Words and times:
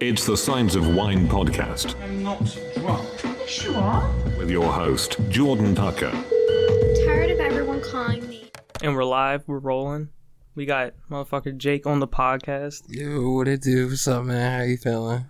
It's 0.00 0.24
the 0.24 0.36
Signs 0.36 0.76
of 0.76 0.94
Wine 0.94 1.26
podcast 1.26 2.00
I'm 2.00 2.22
not 2.22 2.38
drunk. 2.76 3.48
Sure. 3.48 4.08
with 4.38 4.48
your 4.48 4.72
host, 4.72 5.16
Jordan 5.28 5.74
Tucker. 5.74 6.12
Tired 7.04 7.32
of 7.32 7.40
everyone 7.40 7.80
calling 7.80 8.28
me. 8.28 8.48
And 8.80 8.94
we're 8.94 9.02
live, 9.02 9.42
we're 9.48 9.58
rolling. 9.58 10.10
We 10.54 10.66
got 10.66 10.94
motherfucker 11.10 11.56
Jake 11.56 11.84
on 11.84 11.98
the 11.98 12.06
podcast. 12.06 12.84
Yo, 12.86 13.28
what 13.32 13.48
it 13.48 13.62
do? 13.62 13.88
What's 13.88 14.06
up, 14.06 14.22
man? 14.26 14.60
How 14.60 14.64
you 14.66 14.76
feeling? 14.76 15.24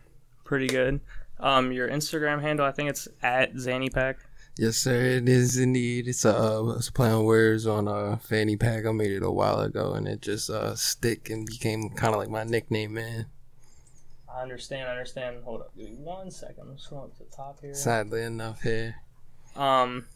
Pretty 0.45 0.67
good. 0.67 1.01
Um, 1.41 1.73
your 1.73 1.89
Instagram 1.89 2.43
handle, 2.43 2.67
I 2.67 2.73
think 2.73 2.91
it's 2.91 3.09
at 3.23 3.55
Zannypack. 3.55 4.17
Yes, 4.59 4.77
sir. 4.77 5.01
It 5.01 5.31
is 5.31 5.57
indeed. 5.57 6.09
It's 6.09 6.27
a, 6.27 6.37
uh, 6.37 6.75
it's 6.77 6.89
a 6.89 6.93
play 6.93 7.09
on 7.09 7.25
words 7.25 7.67
on 7.67 7.89
a 7.89 8.19
fanny 8.19 8.59
pack. 8.59 8.85
I 8.85 8.93
made 8.93 9.13
it 9.13 9.23
a 9.23 9.31
while 9.31 9.61
ago, 9.61 9.95
and 9.95 10.07
it 10.07 10.21
just 10.21 10.51
uh 10.51 10.75
stick 10.75 11.31
and 11.31 11.47
became 11.47 11.89
kind 11.89 12.13
of 12.13 12.21
like 12.21 12.29
my 12.29 12.45
nickname, 12.45 12.93
man. 12.93 13.29
I 14.35 14.43
understand, 14.43 14.89
I 14.89 14.93
understand. 14.93 15.39
Hold 15.45 15.63
up, 15.63 15.77
give 15.77 15.89
me 15.91 15.97
one 15.97 16.31
second. 16.31 16.69
I'm 16.69 16.77
scrolling 16.77 17.13
to 17.17 17.25
the 17.25 17.37
top 17.37 17.61
here. 17.61 17.75
Sadly 17.75 18.23
enough, 18.23 18.63
here. 18.63 18.97
Um, 19.57 20.07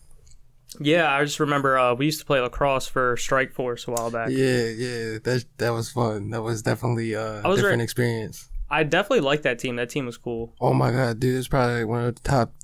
yeah, 0.81 1.13
I 1.13 1.25
just 1.25 1.41
remember 1.41 1.79
uh, 1.79 1.95
we 1.95 2.07
used 2.07 2.21
to 2.21 2.27
play 2.27 2.41
lacrosse 2.41 2.87
for 2.87 3.17
Strike 3.17 3.53
Force 3.53 3.87
a 3.89 3.91
while 3.91 4.11
back. 4.11 4.31
Yeah, 4.31 4.67
yeah. 4.69 5.19
That 5.23 5.45
that 5.59 5.71
was 5.71 5.91
fun. 5.91 6.31
That 6.31 6.43
was 6.43 6.63
definitely 6.63 7.15
uh, 7.15 7.41
I 7.41 7.41
a 7.45 7.49
was 7.49 7.59
different 7.59 7.79
re- 7.79 7.85
experience. 7.85 8.49
I 8.71 8.85
definitely 8.85 9.21
liked 9.21 9.43
that 9.43 9.59
team. 9.59 9.77
That 9.77 9.91
team 9.91 10.07
was 10.07 10.17
cool. 10.17 10.55
Oh 10.61 10.73
my 10.73 10.91
god, 10.91 11.21
dude! 11.21 11.37
It's 11.39 11.49
probably 11.49 11.85
one 11.85 12.05
of 12.05 12.15
the 12.15 12.23
top, 12.23 12.55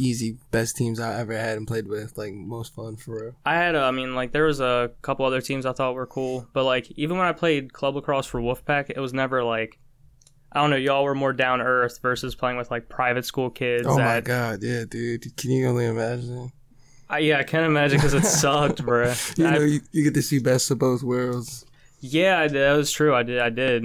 easy, 0.00 0.36
best 0.50 0.76
teams 0.76 0.98
I 0.98 1.20
ever 1.20 1.36
had 1.36 1.56
and 1.56 1.66
played 1.66 1.86
with. 1.86 2.18
Like 2.18 2.32
most 2.32 2.74
fun 2.74 2.96
for 2.96 3.14
real. 3.22 3.36
I 3.44 3.54
had, 3.54 3.76
uh, 3.76 3.84
I 3.84 3.92
mean, 3.92 4.14
like 4.14 4.32
there 4.32 4.46
was 4.46 4.60
a 4.60 4.90
couple 5.02 5.24
other 5.24 5.40
teams 5.40 5.64
I 5.64 5.72
thought 5.72 5.94
were 5.94 6.06
cool, 6.06 6.48
but 6.52 6.64
like 6.64 6.90
even 6.92 7.18
when 7.18 7.26
I 7.26 7.32
played 7.32 7.72
club 7.72 7.94
lacrosse 7.94 8.26
for 8.26 8.40
Wolfpack, 8.40 8.90
it 8.90 8.98
was 8.98 9.12
never 9.12 9.44
like, 9.44 9.78
I 10.54 10.60
don't 10.60 10.70
know, 10.70 10.76
y'all 10.76 11.02
were 11.04 11.14
more 11.14 11.32
down 11.32 11.60
earth 11.60 11.98
versus 12.00 12.34
playing 12.34 12.56
with 12.56 12.70
like 12.70 12.88
private 12.88 13.24
school 13.24 13.50
kids. 13.50 13.86
Oh 13.86 13.98
my 13.98 14.20
god, 14.20 14.62
yeah, 14.62 14.84
dude. 14.88 15.36
Can 15.36 15.50
you 15.50 15.66
only 15.66 15.86
imagine? 15.86 16.52
I, 17.10 17.18
yeah, 17.18 17.38
I 17.38 17.42
can't 17.42 17.66
imagine 17.66 17.98
because 17.98 18.14
it 18.14 18.24
sucked, 18.24 18.84
bro. 18.84 19.12
You 19.36 19.46
I- 19.46 19.50
know, 19.50 19.60
you, 19.60 19.80
you 19.92 20.04
get 20.04 20.14
to 20.14 20.22
see 20.22 20.38
best 20.38 20.70
of 20.70 20.78
both 20.78 21.02
worlds. 21.02 21.66
yeah, 22.00 22.46
that 22.46 22.76
was 22.76 22.90
true. 22.92 23.14
I 23.14 23.22
did, 23.24 23.40
I 23.40 23.50
did, 23.50 23.84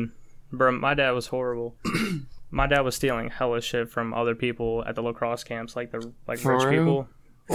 bro. 0.52 0.72
My 0.72 0.94
dad 0.94 1.12
was 1.12 1.28
horrible. 1.28 1.76
my 2.52 2.66
dad 2.68 2.82
was 2.82 2.96
stealing 2.96 3.30
hella 3.30 3.62
shit 3.62 3.90
from 3.90 4.14
other 4.14 4.36
people 4.36 4.84
at 4.88 4.96
the 4.96 5.02
lacrosse 5.02 5.44
camps, 5.44 5.76
like 5.76 5.92
the 5.92 6.12
like 6.28 6.40
For 6.40 6.54
rich 6.56 6.64
real? 6.66 6.82
people. 6.84 7.08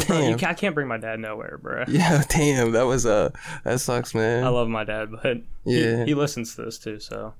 Damn. 0.08 0.34
I 0.44 0.54
can't 0.54 0.74
bring 0.74 0.88
my 0.88 0.98
dad 0.98 1.20
nowhere, 1.20 1.56
bro. 1.62 1.84
Yeah, 1.88 2.24
damn, 2.28 2.72
that 2.72 2.82
was 2.82 3.06
uh 3.06 3.30
that 3.62 3.78
sucks, 3.80 4.12
man. 4.14 4.42
I 4.44 4.48
love 4.48 4.68
my 4.68 4.82
dad, 4.84 5.08
but 5.22 5.36
he- 5.64 5.80
Yeah. 5.80 6.04
he, 6.04 6.14
listens 6.14 6.56
to 6.56 6.62
this 6.64 6.78
too, 6.78 6.98
so 6.98 7.34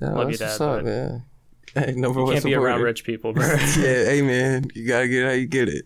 Yeah, 0.00 0.10
love 0.10 0.28
that's 0.28 0.40
you, 0.40 0.46
what's 0.46 0.58
Dad, 0.58 0.78
up, 0.78 0.84
man. 0.84 1.24
Hey, 1.74 1.92
number 1.92 2.20
you 2.20 2.24
one 2.24 2.32
can't 2.32 2.44
be 2.46 2.54
around 2.54 2.80
rich 2.80 3.04
people, 3.04 3.34
bro. 3.34 3.44
yeah, 3.46 3.56
hey 3.76 4.22
man, 4.22 4.70
you 4.74 4.86
gotta 4.88 5.06
get 5.06 5.26
how 5.26 5.32
you 5.32 5.46
get 5.46 5.68
it. 5.68 5.84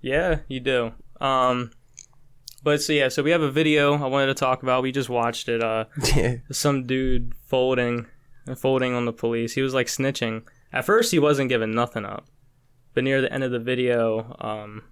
Yeah, 0.00 0.38
you 0.48 0.58
do. 0.58 0.92
Um, 1.20 1.70
but 2.62 2.80
so 2.80 2.94
yeah, 2.94 3.08
so 3.08 3.22
we 3.22 3.30
have 3.30 3.42
a 3.42 3.50
video 3.50 3.94
I 4.02 4.06
wanted 4.06 4.26
to 4.28 4.34
talk 4.34 4.62
about. 4.62 4.82
We 4.82 4.90
just 4.90 5.10
watched 5.10 5.48
it. 5.50 5.62
Uh, 5.62 5.84
Yeah, 6.16 6.36
some 6.50 6.86
dude 6.86 7.34
folding, 7.46 8.06
folding 8.56 8.94
on 8.94 9.04
the 9.04 9.12
police. 9.12 9.52
He 9.52 9.60
was 9.60 9.74
like 9.74 9.88
snitching. 9.88 10.44
At 10.72 10.86
first, 10.86 11.12
he 11.12 11.18
wasn't 11.18 11.50
giving 11.50 11.72
nothing 11.74 12.06
up, 12.06 12.26
but 12.94 13.04
near 13.04 13.20
the 13.20 13.32
end 13.32 13.44
of 13.44 13.50
the 13.50 13.58
video, 13.58 14.34
um, 14.40 14.82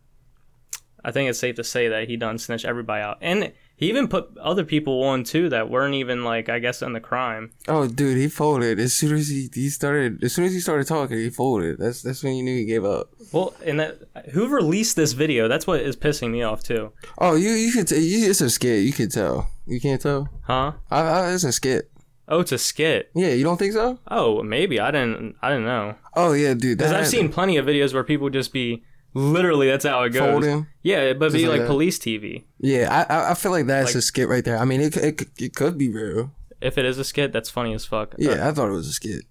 I 1.03 1.12
think 1.12 1.31
it's 1.31 1.39
safe 1.39 1.56
to 1.56 1.64
say 1.64 1.89
that 1.89 2.09
he 2.09 2.17
done 2.19 2.37
snitch 2.39 2.67
everybody 2.67 3.03
out, 3.03 3.19
and 3.22 3.53
he 3.77 3.88
even 3.88 4.08
put 4.08 4.36
other 4.38 4.64
people 4.64 5.02
on 5.05 5.22
too 5.24 5.48
that 5.50 5.69
weren't 5.70 5.94
even 5.94 6.24
like 6.24 6.48
I 6.48 6.58
guess 6.58 6.82
in 6.82 6.92
the 6.92 7.00
crime. 7.00 7.52
Oh, 7.69 7.86
dude, 7.86 8.16
he 8.16 8.28
folded 8.28 8.80
as 8.80 8.94
soon 8.94 9.14
as 9.16 9.28
he, 9.28 9.48
he 9.52 9.69
started. 9.69 10.24
As 10.24 10.32
soon 10.32 10.44
as 10.46 10.52
he 10.52 10.60
started 10.60 10.86
talking, 10.86 11.19
he 11.19 11.30
folded. 11.30 11.78
That's 11.78 12.02
that's 12.02 12.22
when 12.24 12.34
you 12.34 12.42
knew 12.42 12.56
he 12.56 12.64
gave 12.64 12.84
up. 12.84 13.10
Well, 13.32 13.54
and 13.64 13.78
that 13.80 13.98
who 14.32 14.48
released 14.48 14.97
this 14.97 15.12
video? 15.12 15.47
That's 15.48 15.66
what 15.66 15.80
is 15.80 15.97
pissing 15.97 16.30
me 16.30 16.42
off 16.42 16.62
too, 16.62 16.92
Oh, 17.19 17.34
you 17.36 17.50
you 17.50 17.72
could 17.72 17.88
t- 17.88 17.97
you, 17.98 18.30
it's 18.30 18.41
a 18.41 18.50
skit. 18.50 18.84
You 18.84 18.92
can 18.92 19.09
tell. 19.09 19.50
You 19.66 19.81
can't 19.81 20.00
tell. 20.00 20.28
huh? 20.44 20.72
I, 20.91 21.00
I, 21.00 21.32
it's 21.32 21.44
a 21.44 21.53
skit. 21.53 21.91
Oh, 22.28 22.41
it's 22.41 22.50
a 22.53 22.58
skit. 22.58 23.10
Yeah, 23.14 23.28
you 23.28 23.44
don't 23.44 23.56
think 23.56 23.72
so? 23.72 23.98
Oh, 24.10 24.43
maybe 24.43 24.81
I 24.81 24.91
didn't. 24.91 25.37
I 25.43 25.50
didn't 25.50 25.64
know. 25.66 25.94
Oh 26.16 26.32
yeah, 26.32 26.54
dude. 26.54 26.78
Because 26.78 26.93
I've 26.93 27.06
seen 27.06 27.28
plenty 27.31 27.56
of 27.56 27.66
videos 27.66 27.93
where 27.94 28.03
people 28.04 28.31
just 28.31 28.53
be 28.53 28.82
literally 29.16 29.69
that's 29.69 29.84
how 29.84 30.03
it 30.03 30.10
goes. 30.10 30.31
folding. 30.31 30.66
Yeah, 30.82 31.15
but 31.15 31.32
be 31.32 31.49
like, 31.49 31.60
like 31.60 31.69
police 31.69 31.99
TV. 31.99 32.44
Yeah, 32.60 33.06
I 33.09 33.31
I- 33.31 33.34
feel 33.34 33.50
like 33.50 33.66
that's 33.66 33.91
Like- 33.91 33.97
a 33.97 34.03
skit 34.03 34.28
right 34.28 34.44
there. 34.44 34.59
I 34.59 34.65
mean, 34.65 34.81
it 34.81 34.93
could- 34.93 35.04
it, 35.04 35.22
it 35.38 35.54
could 35.56 35.78
be 35.78 35.88
real. 35.88 36.32
If 36.60 36.78
it 36.78 36.84
is 36.84 36.99
a 36.99 37.04
skit, 37.04 37.32
that's 37.32 37.50
funny 37.50 37.75
as 37.75 37.84
fuck. 37.84 38.15
Uh, 38.15 38.16
Yeah, 38.19 38.49
I 38.49 38.53
thought 38.53 38.69
it 38.69 38.72
was 38.72 38.88
a 38.88 38.93
skit. 38.93 39.25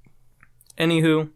anywho, 0.78 1.30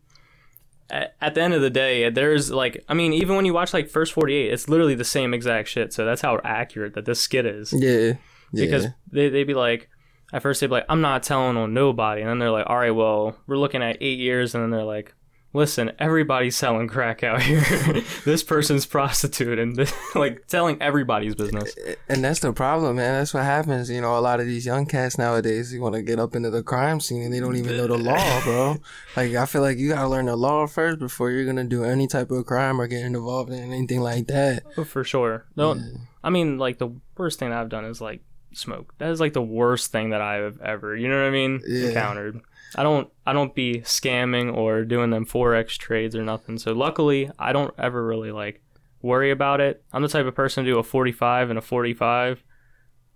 at, 0.90 1.16
at 1.22 1.36
the 1.36 1.42
end 1.42 1.54
of 1.54 1.62
the 1.62 1.70
day, 1.70 2.10
there's 2.10 2.52
like, 2.52 2.84
I 2.90 2.94
mean, 2.94 3.14
even 3.14 3.36
when 3.36 3.46
you 3.46 3.54
watch 3.54 3.74
like 3.74 3.88
First 3.90 4.14
Forty 4.14 4.34
Eight, 4.36 4.52
it's 4.52 4.68
literally 4.68 4.96
the 4.96 5.04
same 5.06 5.34
exact 5.34 5.68
shit. 5.68 5.94
So 5.94 6.06
that's 6.06 6.22
how 6.22 6.40
accurate 6.44 6.94
that 6.96 7.06
this 7.06 7.20
skit 7.20 7.46
is. 7.46 7.72
Yeah, 7.74 7.90
yeah. 7.92 8.66
Because 8.66 8.88
they 9.12 9.30
they 9.30 9.44
be 9.44 9.54
like, 9.54 9.90
at 10.34 10.42
first 10.42 10.62
they'd 10.62 10.68
be 10.68 10.72
like, 10.74 10.86
I'm 10.90 11.02
not 11.02 11.24
telling 11.24 11.58
on 11.58 11.74
nobody, 11.74 12.22
and 12.22 12.30
then 12.30 12.40
they're 12.40 12.52
like, 12.52 12.66
all 12.68 12.78
right, 12.78 12.92
well, 12.92 13.36
we're 13.48 13.58
looking 13.58 13.82
at 13.84 13.98
eight 14.02 14.20
years, 14.20 14.54
and 14.56 14.64
then 14.64 14.72
they're 14.72 14.84
like. 14.84 15.14
Listen, 15.52 15.92
everybody's 15.98 16.56
selling 16.56 16.88
crack 16.88 17.24
out 17.24 17.42
here. 17.42 17.62
this 18.26 18.44
person's 18.44 18.86
prostitute, 18.86 19.58
and 19.58 19.76
this, 19.78 19.92
like 20.14 20.46
telling 20.48 20.80
everybody's 20.80 21.34
business. 21.34 21.74
And 22.08 22.24
that's 22.24 22.40
the 22.40 22.54
problem, 22.54 22.98
man. 22.98 23.14
That's 23.14 23.34
what 23.34 23.44
happens. 23.44 23.90
You 23.90 24.00
know, 24.02 24.16
a 24.16 24.20
lot 24.22 24.40
of 24.40 24.46
these 24.46 24.66
young 24.68 24.86
cats 24.86 25.18
nowadays, 25.18 25.74
you 25.74 25.82
want 25.82 25.96
to 25.96 26.04
get 26.04 26.20
up 26.20 26.36
into 26.36 26.52
the 26.52 26.62
crime 26.62 27.00
scene 27.00 27.24
and 27.24 27.34
they 27.34 27.40
don't 27.40 27.56
even 27.56 27.78
know 27.78 27.88
the 27.88 27.98
law, 27.98 28.42
bro. 28.44 28.78
Like, 29.18 29.34
I 29.34 29.48
feel 29.48 29.62
like 29.64 29.80
you 29.80 29.90
got 29.90 30.04
to 30.04 30.08
learn 30.08 30.28
the 30.28 30.36
law 30.36 30.68
first 30.68 31.00
before 31.00 31.32
you're 31.32 31.46
going 31.46 31.56
to 31.56 31.64
do 31.64 31.84
any 31.84 32.06
type 32.06 32.30
of 32.30 32.46
crime 32.46 32.80
or 32.80 32.86
get 32.88 33.04
involved 33.04 33.52
in 33.52 33.74
anything 33.74 34.02
like 34.02 34.28
that. 34.28 34.64
Oh, 34.78 34.84
for 34.84 35.04
sure. 35.04 35.46
Don't. 35.58 36.08
I 36.24 36.30
mean, 36.30 36.60
like 36.60 36.78
the 36.78 36.90
worst 37.18 37.40
thing 37.40 37.52
I've 37.52 37.70
done 37.70 37.86
is 37.86 38.00
like 38.00 38.22
smoke. 38.54 38.94
That 39.00 39.10
is 39.10 39.20
like 39.20 39.34
the 39.34 39.42
worst 39.42 39.92
thing 39.92 40.12
that 40.12 40.22
I've 40.22 40.62
ever, 40.62 40.96
you 40.96 41.08
know 41.08 41.16
what 41.22 41.28
I 41.28 41.32
mean, 41.32 41.62
Yeah. 41.68 41.88
encountered. 41.88 42.42
I 42.76 42.84
don't. 42.84 43.10
I 43.26 43.34
don't 43.34 43.56
be 43.56 43.82
scamming 43.82 44.56
or 44.56 44.84
doing 44.84 45.10
them 45.10 45.26
forex 45.26 45.78
trades 45.78 46.16
or 46.16 46.24
nothing. 46.24 46.58
So 46.58 46.74
luckily, 46.74 47.30
I 47.38 47.54
don't 47.54 47.74
ever 47.78 48.06
really 48.06 48.32
like 48.32 48.62
worry 49.02 49.32
about 49.32 49.62
it. 49.62 49.84
I'm 49.94 50.02
the 50.02 50.08
type 50.08 50.26
of 50.26 50.36
person 50.36 50.66
to 50.66 50.72
do 50.72 50.80
a 50.80 50.84
45 50.84 51.50
and 51.50 51.60
a 51.60 51.62
45, 51.62 52.44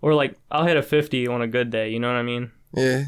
or 0.00 0.14
like 0.14 0.36
I'll 0.50 0.66
hit 0.66 0.76
a 0.76 0.82
50 0.82 1.28
on 1.28 1.42
a 1.42 1.46
good 1.46 1.70
day. 1.70 1.90
You 1.90 2.00
know 2.00 2.08
what 2.08 2.16
I 2.16 2.22
mean? 2.22 2.50
Yeah. 2.74 3.04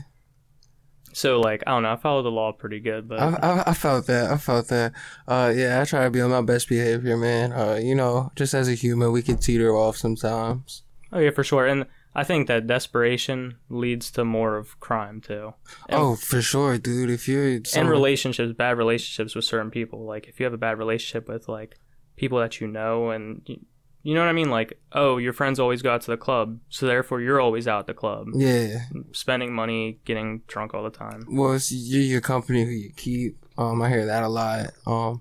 So 1.13 1.41
like 1.41 1.63
I 1.67 1.71
don't 1.71 1.83
know. 1.83 1.93
I 1.93 1.97
follow 1.97 2.23
the 2.23 2.31
law 2.31 2.53
pretty 2.53 2.79
good, 2.79 3.09
but 3.09 3.19
I, 3.19 3.29
I, 3.43 3.71
I 3.71 3.75
felt 3.75 4.07
that. 4.07 4.31
I 4.31 4.37
felt 4.37 4.69
that. 4.69 4.93
Uh, 5.27 5.53
yeah, 5.55 5.81
I 5.81 5.85
try 5.85 6.05
to 6.05 6.11
be 6.11 6.21
on 6.21 6.31
my 6.31 6.43
best 6.43 6.69
behavior, 6.69 7.17
man. 7.17 7.53
Uh, 7.53 7.81
you 7.83 7.95
know, 7.95 8.31
just 8.37 8.53
as 8.53 8.69
a 8.69 8.75
human, 8.75 9.13
we 9.13 9.23
can 9.23 9.39
teeter 9.39 9.75
off 9.75 9.97
sometimes. 9.97 10.83
oh 11.13 11.19
yeah, 11.19 11.31
for 11.31 11.43
sure. 11.43 11.67
And 11.67 11.87
I 12.19 12.25
think 12.25 12.49
that 12.49 12.67
desperation 12.67 13.59
leads 13.69 14.11
to 14.13 14.25
more 14.25 14.57
of 14.57 14.81
crime 14.81 15.21
too. 15.21 15.53
And- 15.87 16.01
oh, 16.01 16.17
for 16.17 16.41
sure, 16.41 16.79
dude. 16.79 17.11
If 17.11 17.29
you're 17.29 17.47
and 17.47 17.67
someone- 17.67 17.91
relationships, 17.93 18.55
bad 18.55 18.79
relationships 18.79 19.35
with 19.35 19.45
certain 19.45 19.71
people. 19.71 20.07
Like 20.07 20.27
if 20.27 20.41
you 20.41 20.45
have 20.45 20.55
a 20.55 20.59
bad 20.59 20.79
relationship 20.79 21.29
with 21.29 21.47
like 21.47 21.79
people 22.17 22.39
that 22.39 22.59
you 22.59 22.69
know, 22.69 23.11
and 23.11 23.43
you, 23.45 23.61
you 24.03 24.15
know 24.15 24.21
what 24.21 24.31
I 24.31 24.33
mean. 24.33 24.49
Like 24.49 24.81
oh, 24.93 25.19
your 25.19 25.35
friends 25.35 25.61
always 25.61 25.83
go 25.83 25.93
out 25.93 26.01
to 26.03 26.11
the 26.11 26.17
club, 26.17 26.59
so 26.71 26.87
therefore 26.87 27.21
you're 27.21 27.39
always 27.41 27.69
out 27.69 27.81
at 27.81 27.87
the 27.87 27.93
club, 27.95 28.29
yeah. 28.35 28.79
spending 29.13 29.53
money, 29.53 29.99
getting 30.07 30.41
drunk 30.47 30.73
all 30.73 30.85
the 30.85 30.91
time. 30.91 31.27
Well, 31.29 31.53
it's 31.53 31.71
you're 31.71 32.03
your 32.03 32.23
company 32.23 32.65
who 32.65 32.71
you 32.71 32.93
keep. 32.97 33.37
Um, 33.59 33.83
I 33.83 33.91
hear 33.91 34.07
that 34.07 34.23
a 34.23 34.29
lot. 34.29 34.71
Um, 34.87 35.21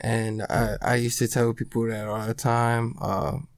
and 0.00 0.42
I, 0.42 0.76
I 0.80 0.94
used 0.96 1.18
to 1.18 1.28
tell 1.28 1.52
people 1.52 1.86
that 1.88 2.06
all 2.08 2.26
the 2.26 2.32
time. 2.34 2.96
Uh, 3.00 3.32
m- 3.34 3.48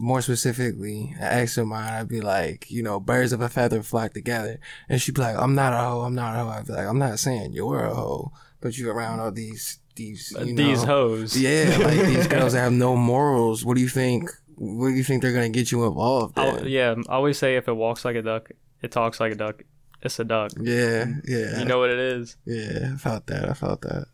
more 0.00 0.20
specifically, 0.20 1.14
an 1.18 1.22
ex 1.40 1.56
of 1.56 1.66
mine, 1.66 1.92
I'd 1.92 2.08
be 2.08 2.20
like, 2.20 2.70
you 2.70 2.82
know, 2.82 2.98
birds 3.00 3.32
of 3.32 3.40
a 3.40 3.48
feather 3.48 3.82
flock 3.82 4.12
together. 4.14 4.58
And 4.88 5.00
she'd 5.00 5.14
be 5.14 5.20
like, 5.22 5.36
I'm 5.36 5.54
not 5.54 5.72
a 5.72 5.76
hoe, 5.76 6.00
I'm 6.02 6.14
not 6.14 6.34
a 6.34 6.40
hoe. 6.44 6.48
I'd 6.50 6.66
be 6.66 6.72
like, 6.72 6.86
I'm 6.86 6.98
not 6.98 7.18
saying 7.18 7.52
you're 7.52 7.84
a 7.84 7.94
hoe, 7.94 8.32
but 8.60 8.76
you're 8.76 8.92
around 8.94 9.20
all 9.20 9.30
these, 9.30 9.78
these, 9.94 10.34
uh, 10.36 10.42
you 10.42 10.56
These 10.56 10.82
hoes. 10.82 11.36
Yeah, 11.38 11.76
like 11.82 12.00
these 12.06 12.26
girls 12.26 12.52
that 12.54 12.60
have 12.60 12.72
no 12.72 12.96
morals. 12.96 13.64
What 13.64 13.76
do 13.76 13.80
you 13.82 13.88
think? 13.88 14.28
What 14.56 14.88
do 14.88 14.94
you 14.94 15.04
think 15.04 15.22
they're 15.22 15.32
gonna 15.32 15.48
get 15.48 15.70
you 15.72 15.84
involved 15.86 16.38
in? 16.38 16.66
Yeah. 16.68 16.94
I 17.08 17.14
always 17.14 17.38
say 17.38 17.56
if 17.56 17.68
it 17.68 17.72
walks 17.72 18.04
like 18.04 18.16
a 18.16 18.22
duck, 18.22 18.50
it 18.82 18.90
talks 18.90 19.20
like 19.20 19.32
a 19.32 19.36
duck. 19.36 19.62
It's 20.02 20.18
a 20.18 20.24
duck. 20.24 20.52
yeah, 20.60 21.06
yeah, 21.26 21.58
You 21.60 21.64
know 21.66 21.78
what 21.78 21.90
it 21.90 21.98
is. 21.98 22.36
yeah. 22.44 22.92
I 22.94 22.96
felt 22.96 23.26
that. 23.26 23.48
I 23.48 23.52
felt 23.54 23.82
that. 23.82 24.06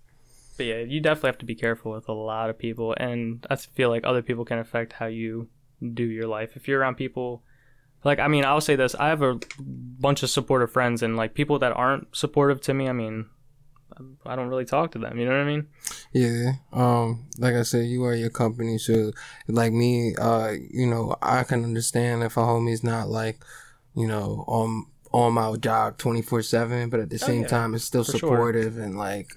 But 0.56 0.66
yeah, 0.66 0.78
you 0.78 1.00
definitely 1.00 1.28
have 1.28 1.38
to 1.38 1.44
be 1.46 1.54
careful 1.54 1.92
with 1.92 2.08
a 2.08 2.12
lot 2.12 2.48
of 2.50 2.58
people, 2.58 2.94
and 2.98 3.46
I 3.50 3.56
feel 3.56 3.90
like 3.90 4.02
other 4.04 4.22
people 4.22 4.44
can 4.44 4.58
affect 4.58 4.94
how 4.94 5.06
you 5.06 5.48
do 5.94 6.05
your 6.05 6.26
life. 6.26 6.56
If 6.56 6.69
you're 6.69 6.81
around 6.81 6.96
people, 6.96 7.43
like 8.05 8.19
I 8.19 8.28
mean, 8.28 8.44
I'll 8.44 8.61
say 8.61 8.76
this: 8.76 8.94
I 8.94 9.08
have 9.08 9.23
a 9.23 9.38
bunch 9.56 10.23
of 10.23 10.31
supportive 10.31 10.73
friends, 10.73 11.02
and 11.02 11.17
like 11.17 11.34
people 11.34 11.58
that 11.58 11.73
aren't 11.73 12.14
supportive 12.14 12.61
to 12.62 12.75
me, 12.75 12.88
I 12.88 12.93
mean, 12.93 13.26
I 14.25 14.37
don't 14.37 14.49
really 14.49 14.64
talk 14.64 14.93
to 14.93 14.99
them. 14.99 15.19
You 15.19 15.26
know 15.26 15.32
what 15.32 15.40
I 15.40 15.44
mean? 15.44 15.69
Yeah. 16.12 16.52
Um, 16.73 17.26
like 17.38 17.55
I 17.55 17.62
said, 17.62 17.87
you 17.87 18.05
are 18.05 18.14
your 18.14 18.31
company, 18.31 18.78
so 18.78 19.12
like 19.49 19.73
me, 19.73 20.14
uh, 20.17 20.52
you 20.70 20.87
know, 20.87 21.17
I 21.23 21.44
can 21.44 21.64
understand 21.64 22.23
if 22.23 22.37
a 22.37 22.40
homie's 22.40 22.84
not 22.84 23.08
like, 23.08 23.43
you 23.94 24.06
know, 24.06 24.44
on 24.46 24.87
on 25.12 25.32
my 25.32 25.56
job 25.56 25.99
twenty 25.99 26.23
four 26.23 26.43
seven, 26.43 26.90
but 26.90 27.00
at 27.00 27.11
the 27.11 27.19
same 27.19 27.43
yeah, 27.43 27.49
time, 27.49 27.75
it's 27.75 27.84
still 27.84 28.05
for 28.05 28.12
sure. 28.12 28.31
supportive 28.31 28.76
and 28.76 28.99
like 28.99 29.32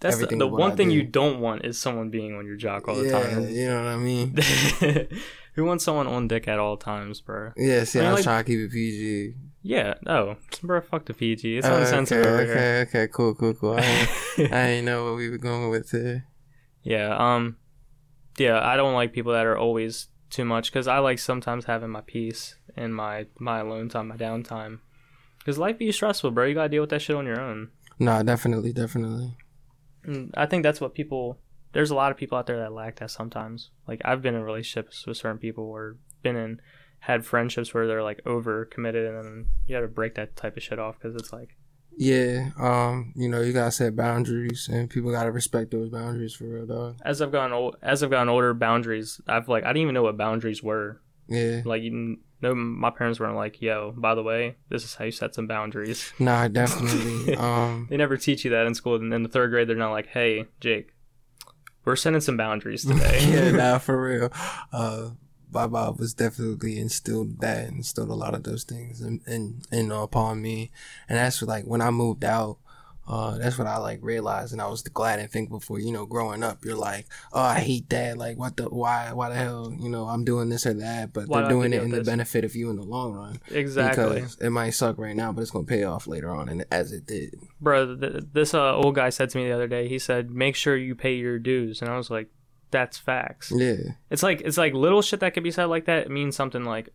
That's 0.00 0.18
the, 0.18 0.26
the 0.26 0.46
one 0.46 0.72
I 0.72 0.74
thing 0.76 0.88
do. 0.88 0.94
you 0.94 1.02
don't 1.02 1.40
want 1.40 1.64
is 1.64 1.78
someone 1.78 2.10
being 2.10 2.34
on 2.34 2.46
your 2.46 2.56
jock 2.56 2.86
all 2.88 2.94
the 2.94 3.06
yeah, 3.06 3.20
time. 3.20 3.48
you 3.48 3.68
know 3.68 3.82
what 3.82 3.88
I 3.88 3.96
mean. 3.96 4.38
Who 5.56 5.64
wants 5.64 5.84
someone 5.84 6.06
on 6.06 6.28
dick 6.28 6.46
at 6.48 6.58
all 6.58 6.76
times, 6.76 7.20
bro? 7.20 7.52
Yeah, 7.56 7.84
see, 7.84 7.98
I 7.98 8.02
mean, 8.02 8.08
I 8.10 8.12
was 8.12 8.18
like- 8.20 8.24
trying 8.24 8.44
to 8.44 8.50
keep 8.50 8.60
it 8.60 8.72
PG. 8.72 9.34
Yeah, 9.62 9.94
no, 10.02 10.36
bro, 10.62 10.80
fuck 10.80 11.06
the 11.06 11.14
PG. 11.14 11.58
It's 11.58 11.66
Oh, 11.66 11.74
unsensitive 11.80 12.24
okay, 12.24 12.42
okay, 12.44 12.52
here. 12.52 12.86
okay, 12.88 13.08
cool, 13.12 13.34
cool, 13.34 13.54
cool. 13.54 13.76
I 13.80 14.06
ain't 14.38 14.84
know 14.86 15.04
what 15.06 15.16
we 15.16 15.28
were 15.28 15.38
going 15.38 15.70
with 15.70 15.90
today. 15.90 16.22
Yeah, 16.82 17.16
um, 17.18 17.56
yeah, 18.38 18.60
I 18.64 18.76
don't 18.76 18.94
like 18.94 19.12
people 19.12 19.32
that 19.32 19.44
are 19.44 19.58
always 19.58 20.06
too 20.30 20.44
much 20.44 20.70
because 20.70 20.86
I 20.86 20.98
like 20.98 21.18
sometimes 21.18 21.64
having 21.64 21.90
my 21.90 22.02
peace 22.02 22.54
and 22.76 22.94
my 22.94 23.26
my 23.40 23.58
alone 23.60 23.88
time, 23.88 24.08
my 24.08 24.16
downtime. 24.16 24.78
Because 25.38 25.58
life 25.58 25.78
be 25.78 25.90
stressful, 25.90 26.30
bro. 26.32 26.44
You 26.44 26.54
gotta 26.54 26.68
deal 26.68 26.82
with 26.82 26.90
that 26.90 27.02
shit 27.02 27.16
on 27.16 27.26
your 27.26 27.40
own. 27.40 27.70
No, 27.98 28.22
definitely, 28.22 28.72
definitely. 28.72 29.36
And 30.04 30.32
I 30.36 30.46
think 30.46 30.62
that's 30.62 30.80
what 30.80 30.94
people. 30.94 31.38
There's 31.76 31.90
a 31.90 31.94
lot 31.94 32.10
of 32.10 32.16
people 32.16 32.38
out 32.38 32.46
there 32.46 32.58
that 32.60 32.72
lack 32.72 32.96
that 32.96 33.10
sometimes. 33.10 33.68
Like 33.86 34.00
I've 34.02 34.22
been 34.22 34.34
in 34.34 34.42
relationships 34.42 35.06
with 35.06 35.18
certain 35.18 35.36
people, 35.36 35.64
or 35.64 35.98
been 36.22 36.34
in 36.34 36.60
had 37.00 37.26
friendships 37.26 37.74
where 37.74 37.86
they're 37.86 38.02
like 38.02 38.20
over 38.24 38.64
committed, 38.64 39.06
and 39.06 39.16
then 39.22 39.46
you 39.66 39.76
got 39.76 39.82
to 39.82 39.86
break 39.88 40.14
that 40.14 40.36
type 40.36 40.56
of 40.56 40.62
shit 40.62 40.78
off 40.78 40.96
because 40.98 41.14
it's 41.14 41.34
like 41.34 41.54
Yeah, 41.98 42.48
um, 42.58 43.12
you 43.14 43.28
know, 43.28 43.42
you 43.42 43.52
gotta 43.52 43.70
set 43.70 43.94
boundaries, 43.94 44.70
and 44.72 44.88
people 44.88 45.10
gotta 45.10 45.30
respect 45.30 45.70
those 45.70 45.90
boundaries 45.90 46.32
for 46.34 46.44
real, 46.44 46.64
dog. 46.66 46.96
as 47.04 47.20
I've 47.20 47.30
gotten 47.30 47.52
old, 47.52 47.76
as 47.82 48.02
I've 48.02 48.10
gotten 48.10 48.30
older, 48.30 48.54
boundaries. 48.54 49.20
I've 49.28 49.46
like 49.46 49.64
I 49.64 49.68
didn't 49.68 49.82
even 49.82 49.94
know 49.94 50.02
what 50.04 50.16
boundaries 50.16 50.62
were. 50.62 51.02
Yeah, 51.28 51.60
Like 51.66 51.82
you 51.82 52.16
know, 52.40 52.54
my 52.54 52.88
parents 52.90 53.20
weren't 53.20 53.36
like, 53.36 53.60
"Yo, 53.60 53.92
by 53.98 54.14
the 54.14 54.22
way, 54.22 54.56
this 54.70 54.82
is 54.82 54.94
how 54.94 55.04
you 55.04 55.10
set 55.10 55.34
some 55.34 55.46
boundaries." 55.46 56.12
nah, 56.18 56.48
definitely. 56.48 57.36
um, 57.46 57.86
They 57.90 57.98
never 57.98 58.16
teach 58.16 58.44
you 58.46 58.50
that 58.52 58.66
in 58.66 58.74
school. 58.74 58.94
And 58.94 59.12
in 59.12 59.22
the 59.24 59.28
third 59.28 59.50
grade, 59.50 59.68
they're 59.68 59.76
not 59.76 59.90
like, 59.92 60.06
"Hey, 60.06 60.46
Jake, 60.60 60.94
we're 61.86 61.96
setting 61.96 62.20
some 62.20 62.36
boundaries 62.36 62.84
today." 62.86 63.26
yeah, 63.30 63.50
nah, 63.52 63.78
for 63.86 64.02
real. 64.02 64.30
Uh, 64.72 65.10
my 65.50 65.66
mom 65.66 65.96
was 65.96 66.12
definitely 66.12 66.78
instilled 66.78 67.40
that, 67.40 67.68
instilled 67.68 68.10
a 68.10 68.14
lot 68.14 68.34
of 68.34 68.42
those 68.42 68.64
things, 68.64 69.00
in, 69.00 69.20
in, 69.26 69.62
in 69.72 69.90
upon 69.90 70.42
me, 70.42 70.70
and 71.08 71.16
that's 71.16 71.40
like 71.40 71.64
when 71.64 71.80
I 71.80 71.90
moved 71.90 72.24
out. 72.24 72.58
Uh, 73.08 73.38
that's 73.38 73.56
what 73.56 73.68
I 73.68 73.76
like 73.78 74.00
realized, 74.02 74.52
and 74.52 74.60
I 74.60 74.66
was 74.66 74.82
glad 74.82 75.20
and 75.20 75.30
thankful 75.30 75.60
for. 75.60 75.78
You 75.78 75.92
know, 75.92 76.06
growing 76.06 76.42
up, 76.42 76.64
you're 76.64 76.74
like, 76.76 77.06
oh, 77.32 77.40
I 77.40 77.60
hate 77.60 77.88
that. 77.90 78.18
Like, 78.18 78.36
what 78.36 78.56
the, 78.56 78.64
why, 78.64 79.12
why 79.12 79.28
the 79.28 79.36
hell? 79.36 79.72
You 79.78 79.88
know, 79.88 80.06
I'm 80.06 80.24
doing 80.24 80.48
this 80.48 80.66
or 80.66 80.74
that, 80.74 81.12
but 81.12 81.28
Why 81.28 81.42
they're 81.42 81.50
do 81.50 81.60
I 81.60 81.62
have 81.62 81.70
to 81.70 81.70
doing 81.70 81.72
it 81.72 81.84
in 81.84 81.90
with 81.92 82.04
the 82.04 82.10
benefit 82.10 82.44
of 82.44 82.56
you 82.56 82.68
in 82.70 82.76
the 82.76 82.82
long 82.82 83.12
run. 83.12 83.40
exactly, 83.50 84.16
Because 84.16 84.36
it 84.40 84.50
might 84.50 84.70
suck 84.70 84.98
right 84.98 85.14
now, 85.14 85.30
but 85.30 85.42
it's 85.42 85.52
gonna 85.52 85.66
pay 85.66 85.84
off 85.84 86.06
later 86.08 86.30
on, 86.30 86.48
and 86.48 86.64
as 86.72 86.90
it 86.92 87.06
did. 87.06 87.34
bro. 87.60 87.94
Th- 87.96 88.24
this 88.32 88.54
uh, 88.54 88.74
old 88.74 88.96
guy 88.96 89.10
said 89.10 89.30
to 89.30 89.38
me 89.38 89.46
the 89.46 89.52
other 89.54 89.68
day. 89.68 89.86
He 89.88 89.98
said, 90.00 90.30
"Make 90.30 90.56
sure 90.56 90.76
you 90.76 90.94
pay 90.96 91.14
your 91.14 91.38
dues," 91.38 91.80
and 91.82 91.88
I 91.90 91.96
was 91.96 92.10
like, 92.10 92.28
"That's 92.72 92.98
facts." 92.98 93.52
Yeah, 93.54 93.76
It's 94.10 94.22
like 94.24 94.40
it's 94.40 94.58
like 94.58 94.74
little 94.74 95.00
shit 95.02 95.20
that 95.20 95.32
could 95.32 95.44
be 95.44 95.52
said 95.52 95.66
like 95.66 95.84
that. 95.84 96.06
It 96.06 96.10
means 96.10 96.34
something 96.34 96.64
like 96.64 96.88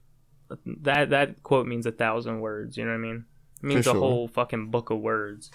that. 0.66 1.10
That 1.12 1.42
quote 1.44 1.68
means 1.68 1.86
a 1.86 1.92
thousand 1.94 2.42
words. 2.42 2.76
You 2.78 2.84
know 2.84 2.92
what 2.92 2.98
I 2.98 3.02
mean? 3.02 3.26
It 3.64 3.66
means 3.66 3.86
For 3.86 3.92
a 3.96 4.00
whole 4.00 4.28
fucking 4.28 4.72
book 4.72 4.90
of 4.90 5.00
words. 5.00 5.52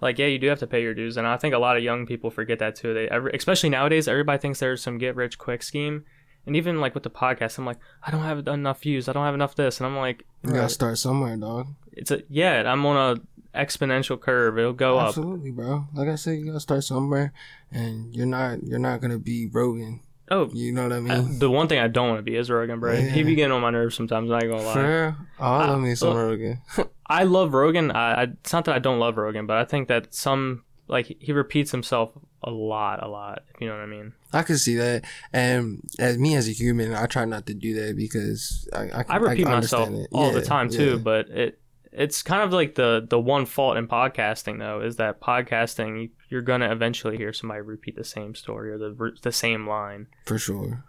Like 0.00 0.18
yeah, 0.18 0.26
you 0.26 0.38
do 0.38 0.48
have 0.48 0.58
to 0.58 0.66
pay 0.66 0.82
your 0.82 0.94
dues, 0.94 1.16
and 1.16 1.26
I 1.26 1.36
think 1.36 1.54
a 1.54 1.58
lot 1.58 1.76
of 1.76 1.82
young 1.82 2.06
people 2.06 2.30
forget 2.30 2.58
that 2.58 2.76
too. 2.76 2.92
They 2.92 3.08
every, 3.08 3.32
especially 3.32 3.70
nowadays, 3.70 4.08
everybody 4.08 4.38
thinks 4.38 4.60
there's 4.60 4.82
some 4.82 4.98
get 4.98 5.16
rich 5.16 5.38
quick 5.38 5.62
scheme. 5.62 6.04
And 6.44 6.54
even 6.54 6.80
like 6.80 6.94
with 6.94 7.02
the 7.02 7.10
podcast, 7.10 7.58
I'm 7.58 7.66
like, 7.66 7.78
I 8.04 8.12
don't 8.12 8.22
have 8.22 8.46
enough 8.46 8.80
views. 8.80 9.08
I 9.08 9.12
don't 9.12 9.24
have 9.24 9.34
enough 9.34 9.56
this, 9.56 9.80
and 9.80 9.86
I'm 9.86 9.96
like, 9.96 10.24
you 10.44 10.52
gotta 10.52 10.68
start 10.68 10.98
somewhere, 10.98 11.36
dog. 11.36 11.68
it's 11.92 12.10
a 12.10 12.22
yeah. 12.28 12.62
I'm 12.70 12.84
on 12.86 12.96
a 13.16 13.58
exponential 13.58 14.20
curve. 14.20 14.58
It'll 14.58 14.72
go 14.72 14.98
up. 14.98 15.08
Absolutely, 15.08 15.50
bro. 15.50 15.86
Like 15.94 16.08
I 16.08 16.14
said, 16.14 16.38
you 16.38 16.46
gotta 16.46 16.60
start 16.60 16.84
somewhere, 16.84 17.32
and 17.72 18.14
you're 18.14 18.26
not 18.26 18.62
you're 18.62 18.78
not 18.78 19.00
gonna 19.00 19.18
be 19.18 19.46
Rogan. 19.46 20.00
Oh, 20.30 20.50
You 20.52 20.72
know 20.72 20.84
what 20.84 20.92
I 20.92 20.96
uh, 20.96 21.00
mean? 21.22 21.38
the 21.38 21.50
one 21.50 21.68
thing 21.68 21.78
I 21.78 21.88
don't 21.88 22.08
want 22.08 22.18
to 22.18 22.22
be 22.22 22.36
is 22.36 22.50
Rogan, 22.50 22.80
bro. 22.80 22.96
He 22.96 23.22
be 23.22 23.34
getting 23.34 23.52
on 23.52 23.62
my 23.62 23.70
nerves 23.70 23.94
sometimes. 23.94 24.30
I'm 24.30 24.38
not 24.38 24.42
gonna 24.42 24.62
lie. 24.62 24.80
Real? 24.80 25.16
Oh, 25.38 25.44
I 25.44 25.66
love 25.68 25.80
me 25.80 25.94
some 25.94 26.16
Rogan. 26.16 26.60
I 27.06 27.24
love 27.24 27.54
Rogan. 27.54 27.90
I, 27.92 28.14
I 28.14 28.22
it's 28.24 28.52
not 28.52 28.64
that 28.64 28.74
I 28.74 28.78
don't 28.78 28.98
love 28.98 29.16
Rogan, 29.16 29.46
but 29.46 29.56
I 29.56 29.64
think 29.64 29.88
that 29.88 30.14
some 30.14 30.64
like 30.88 31.16
he 31.20 31.32
repeats 31.32 31.70
himself 31.70 32.12
a 32.42 32.50
lot, 32.50 33.02
a 33.02 33.08
lot. 33.08 33.42
If 33.54 33.60
you 33.60 33.68
know 33.68 33.74
what 33.74 33.82
I 33.82 33.86
mean. 33.86 34.12
I 34.32 34.42
can 34.42 34.58
see 34.58 34.76
that, 34.76 35.04
and 35.32 35.80
as 35.98 36.18
me 36.18 36.34
as 36.34 36.48
a 36.48 36.52
human, 36.52 36.94
I 36.94 37.06
try 37.06 37.24
not 37.24 37.46
to 37.46 37.54
do 37.54 37.74
that 37.86 37.96
because 37.96 38.68
I 38.72 38.88
I, 38.88 39.04
I 39.08 39.16
repeat 39.16 39.44
myself 39.44 39.88
understand 39.88 39.96
it. 39.96 40.08
all 40.12 40.32
the 40.32 40.42
time 40.42 40.68
too, 40.68 40.92
yeah. 40.92 40.96
but 40.96 41.28
it 41.28 41.60
it's 41.96 42.22
kind 42.22 42.42
of 42.42 42.52
like 42.52 42.74
the 42.74 43.06
the 43.08 43.18
one 43.18 43.46
fault 43.46 43.76
in 43.76 43.88
podcasting 43.88 44.58
though 44.58 44.80
is 44.80 44.96
that 44.96 45.20
podcasting 45.20 46.02
you- 46.02 46.10
you're 46.28 46.42
gonna 46.42 46.70
eventually 46.70 47.16
hear 47.16 47.32
somebody 47.32 47.60
repeat 47.62 47.96
the 47.96 48.04
same 48.04 48.34
story 48.34 48.70
or 48.70 48.78
the 48.78 49.12
the 49.22 49.32
same 49.32 49.66
line. 49.68 50.06
for 50.26 50.38
sure. 50.38 50.84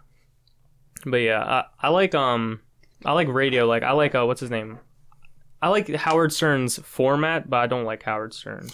But 1.06 1.18
yeah, 1.18 1.42
I, 1.42 1.64
I 1.80 1.88
like 1.90 2.14
um 2.14 2.60
I 3.04 3.12
like 3.12 3.28
radio. 3.28 3.66
Like 3.66 3.82
I 3.82 3.92
like 3.92 4.14
uh 4.14 4.24
what's 4.26 4.40
his 4.40 4.50
name. 4.50 4.78
I 5.62 5.68
like 5.68 5.88
Howard 5.94 6.32
Stern's 6.32 6.78
format, 6.84 7.48
but 7.50 7.56
I 7.58 7.66
don't 7.66 7.84
like 7.84 8.02
Howard 8.04 8.32
Stern. 8.34 8.68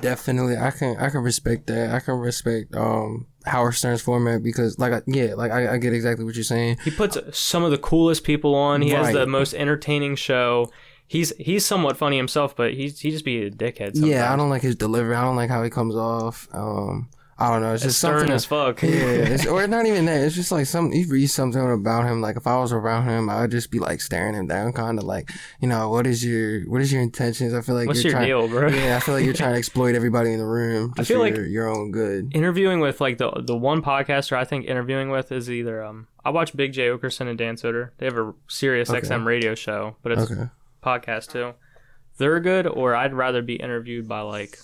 Definitely, 0.00 0.56
I 0.56 0.70
can 0.70 0.96
I 0.98 1.10
can 1.10 1.20
respect 1.20 1.66
that. 1.66 1.94
I 1.94 2.00
can 2.00 2.14
respect 2.14 2.74
um 2.74 3.26
Howard 3.44 3.74
Stern's 3.74 4.00
format 4.00 4.42
because, 4.42 4.78
like, 4.78 4.92
I, 4.92 5.02
yeah, 5.06 5.34
like 5.34 5.50
I, 5.50 5.74
I 5.74 5.76
get 5.78 5.92
exactly 5.92 6.24
what 6.24 6.34
you're 6.34 6.44
saying. 6.44 6.78
He 6.84 6.90
puts 6.90 7.18
some 7.36 7.64
of 7.64 7.70
the 7.70 7.76
coolest 7.78 8.24
people 8.24 8.54
on. 8.54 8.80
He 8.82 8.90
has 8.90 9.12
the 9.12 9.26
most 9.26 9.52
entertaining 9.52 10.16
show. 10.16 10.70
He's 11.12 11.30
he's 11.36 11.66
somewhat 11.66 11.98
funny 11.98 12.16
himself, 12.16 12.56
but 12.56 12.72
he's 12.72 12.98
he 13.00 13.10
just 13.10 13.24
be 13.24 13.42
a 13.42 13.50
dickhead. 13.50 13.92
Sometimes. 13.94 14.06
Yeah, 14.06 14.32
I 14.32 14.36
don't 14.36 14.48
like 14.48 14.62
his 14.62 14.76
delivery. 14.76 15.14
I 15.14 15.22
don't 15.22 15.36
like 15.36 15.50
how 15.50 15.62
he 15.62 15.68
comes 15.68 15.94
off. 15.94 16.48
Um, 16.54 17.10
I 17.38 17.50
don't 17.50 17.60
know. 17.60 17.74
It's 17.74 17.82
just 17.82 17.98
stern 17.98 18.20
something 18.20 18.34
as 18.34 18.44
fuck. 18.46 18.80
Yeah, 18.82 18.88
it's, 19.34 19.44
or 19.54 19.66
not 19.66 19.84
even 19.84 20.06
that. 20.06 20.22
It's 20.22 20.34
just 20.34 20.50
like 20.52 20.64
some. 20.64 20.90
You 20.90 21.06
read 21.08 21.26
something 21.26 21.60
about 21.70 22.06
him. 22.06 22.22
Like 22.22 22.36
if 22.38 22.46
I 22.46 22.56
was 22.58 22.72
around 22.72 23.08
him, 23.10 23.28
I 23.28 23.42
would 23.42 23.50
just 23.50 23.70
be 23.70 23.78
like 23.78 24.00
staring 24.00 24.32
him 24.34 24.46
down, 24.46 24.72
kind 24.72 24.98
of 24.98 25.04
like, 25.04 25.30
you 25.60 25.68
know, 25.68 25.90
what 25.90 26.06
is 26.06 26.24
your 26.24 26.62
what 26.62 26.80
is 26.80 26.90
your 26.90 27.02
intentions? 27.02 27.52
I 27.52 27.60
feel 27.60 27.74
like 27.74 27.88
What's 27.88 28.02
you're 28.04 28.12
your 28.12 28.18
trying. 28.20 28.28
deal, 28.28 28.48
bro? 28.48 28.68
Yeah, 28.68 28.96
I 28.96 29.00
feel 29.00 29.14
like 29.14 29.26
you're 29.26 29.34
trying 29.34 29.52
to 29.52 29.58
exploit 29.64 29.94
everybody 29.94 30.32
in 30.32 30.38
the 30.38 30.46
room. 30.46 30.94
Just 30.96 31.08
feel 31.08 31.18
for 31.18 31.24
like- 31.24 31.36
your, 31.36 31.44
your 31.46 31.68
own 31.68 31.90
good. 31.90 32.34
interviewing 32.34 32.80
with 32.80 33.02
like 33.02 33.18
the 33.18 33.30
the 33.44 33.56
one 33.56 33.82
podcaster 33.82 34.34
I 34.34 34.44
think 34.44 34.64
interviewing 34.64 35.10
with 35.10 35.30
is 35.30 35.50
either 35.50 35.82
um 35.84 36.06
I 36.24 36.30
watch 36.30 36.56
Big 36.56 36.72
Jay 36.72 36.86
Oakerson 36.88 37.28
and 37.28 37.36
Dan 37.36 37.56
Soder. 37.56 37.90
They 37.98 38.06
have 38.06 38.16
a 38.16 38.32
Sirius 38.48 38.88
Okay. 38.88 39.00
XM 39.06 39.26
radio 39.26 39.54
show, 39.54 39.96
but 40.02 40.12
it's 40.12 40.30
Okay. 40.30 40.48
Podcast 40.82 41.32
too. 41.32 41.54
They're 42.18 42.40
good, 42.40 42.66
or 42.66 42.94
I'd 42.94 43.14
rather 43.14 43.42
be 43.42 43.56
interviewed 43.56 44.08
by 44.08 44.20
like 44.20 44.58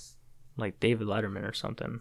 like 0.56 0.80
David 0.80 1.06
Letterman 1.06 1.48
or 1.48 1.52
something. 1.54 2.00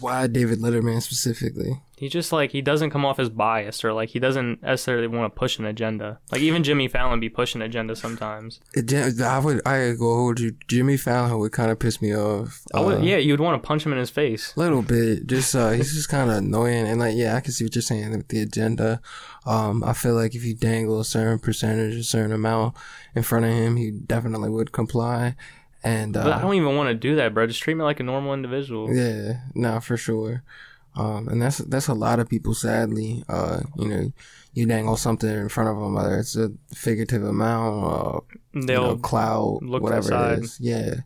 Why 0.00 0.26
David 0.26 0.58
Letterman 0.60 1.02
specifically? 1.02 1.80
He 1.96 2.08
just 2.08 2.32
like 2.32 2.50
he 2.50 2.62
doesn't 2.62 2.90
come 2.90 3.04
off 3.04 3.20
as 3.20 3.28
biased 3.28 3.84
or 3.84 3.92
like 3.92 4.08
he 4.08 4.18
doesn't 4.18 4.60
necessarily 4.60 5.06
want 5.06 5.32
to 5.32 5.38
push 5.38 5.60
an 5.60 5.64
agenda. 5.66 6.18
Like 6.32 6.40
even 6.40 6.64
Jimmy 6.64 6.88
Fallon 6.88 7.20
be 7.20 7.28
pushing 7.28 7.62
agenda 7.62 7.94
sometimes. 7.94 8.58
It, 8.74 8.92
I 9.20 9.38
would. 9.38 9.64
I 9.64 9.92
go 9.92 10.16
hold 10.16 10.40
you. 10.40 10.56
Jimmy 10.66 10.96
Fallon 10.96 11.38
would 11.38 11.52
kind 11.52 11.70
of 11.70 11.78
piss 11.78 12.02
me 12.02 12.16
off. 12.16 12.62
I 12.74 12.80
would, 12.80 12.98
Uh, 12.98 13.02
yeah, 13.02 13.18
you 13.18 13.32
would 13.32 13.40
want 13.40 13.62
to 13.62 13.64
punch 13.64 13.86
him 13.86 13.92
in 13.92 13.98
his 13.98 14.10
face. 14.10 14.52
A 14.56 14.60
little 14.60 14.82
bit. 14.82 15.28
Just 15.28 15.54
uh, 15.54 15.70
he's 15.70 15.94
just 15.94 16.08
kind 16.08 16.28
of 16.28 16.38
annoying, 16.38 16.88
and 16.88 16.98
like, 16.98 17.14
yeah, 17.14 17.36
I 17.36 17.40
can 17.40 17.52
see 17.52 17.64
what 17.64 17.76
you're 17.76 17.82
saying 17.82 18.10
with 18.10 18.26
the 18.28 18.42
agenda. 18.42 19.00
Um, 19.46 19.84
I 19.84 19.92
feel 19.92 20.14
like 20.14 20.34
if 20.34 20.44
you 20.44 20.56
dangle 20.56 20.98
a 20.98 21.04
certain 21.04 21.38
percentage, 21.38 21.94
a 21.94 22.02
certain 22.02 22.32
amount 22.32 22.76
in 23.14 23.22
front 23.22 23.44
of 23.44 23.52
him, 23.52 23.76
he 23.76 23.92
definitely 23.92 24.50
would 24.50 24.72
comply. 24.72 25.36
And 25.84 26.12
But 26.14 26.26
I 26.28 26.36
uh, 26.36 26.40
don't 26.42 26.54
even 26.54 26.76
want 26.76 26.88
to 26.90 26.94
do 26.94 27.16
that, 27.16 27.34
bro. 27.34 27.46
Just 27.46 27.60
treat 27.62 27.74
me 27.76 27.82
like 27.82 27.98
a 28.00 28.04
normal 28.04 28.34
individual. 28.34 28.92
yeah, 28.94 29.40
nah, 29.54 29.80
for 29.80 29.96
sure. 29.96 30.42
Um, 30.94 31.26
and 31.28 31.40
that's 31.40 31.58
that's 31.58 31.88
a 31.88 31.94
lot 31.94 32.20
of 32.20 32.28
people. 32.28 32.54
Sadly, 32.54 33.24
uh, 33.28 33.60
you 33.78 33.88
know, 33.88 34.12
you 34.52 34.66
dangle 34.66 34.96
something 34.98 35.28
in 35.28 35.48
front 35.48 35.70
of 35.70 35.76
them, 35.78 35.94
whether 35.94 36.18
it's 36.18 36.36
a 36.36 36.52
figurative 36.74 37.24
amount, 37.24 37.84
uh, 37.84 38.20
you 38.52 38.66
They'll 38.66 38.88
know, 38.88 38.96
cloud, 38.98 39.60
look 39.62 39.80
to 39.82 39.88
the 39.88 39.96
whatever 39.96 40.34
it 40.34 40.40
is. 40.44 40.58
Yeah, 40.60 40.96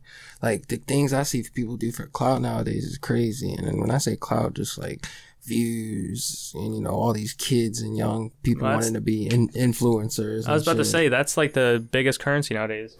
like 0.43 0.67
the 0.67 0.77
things 0.79 1.13
I 1.13 1.23
see 1.23 1.45
people 1.55 1.77
do 1.77 1.93
for 1.93 2.07
cloud 2.07 2.43
nowadays 2.43 2.85
is 2.85 2.99
crazy. 2.99 3.53
And 3.55 3.81
when 3.81 3.93
I 3.93 3.99
say 3.99 4.17
cloud, 4.17 4.57
just 4.57 4.77
like 4.77 5.07
views 5.45 6.53
and 6.55 6.75
you 6.75 6.81
know 6.83 6.91
all 6.91 7.13
these 7.13 7.33
kids 7.35 7.81
and 7.81 7.97
young 7.97 8.33
people 8.43 8.65
Well, 8.67 8.75
wanting 8.75 8.95
to 8.95 9.01
be 9.01 9.27
in- 9.29 9.49
influencers. 9.51 10.49
I 10.49 10.53
was 10.53 10.63
about 10.67 10.77
to 10.79 10.85
say 10.85 11.09
that's 11.09 11.37
like 11.37 11.53
the 11.53 11.87
biggest 11.93 12.21
currency 12.21 12.55
nowadays. 12.55 12.97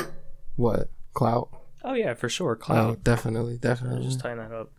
what 0.55 0.89
cloud. 1.15 1.49
Oh 1.89 1.95
yeah, 1.95 2.15
for 2.15 2.29
sure. 2.29 2.53
Oh, 2.53 2.65
Cloud. 2.65 3.05
definitely, 3.05 3.57
definitely. 3.59 4.05
Just 4.05 4.21
tying 4.21 4.39
that 4.39 4.53
up. 4.53 4.71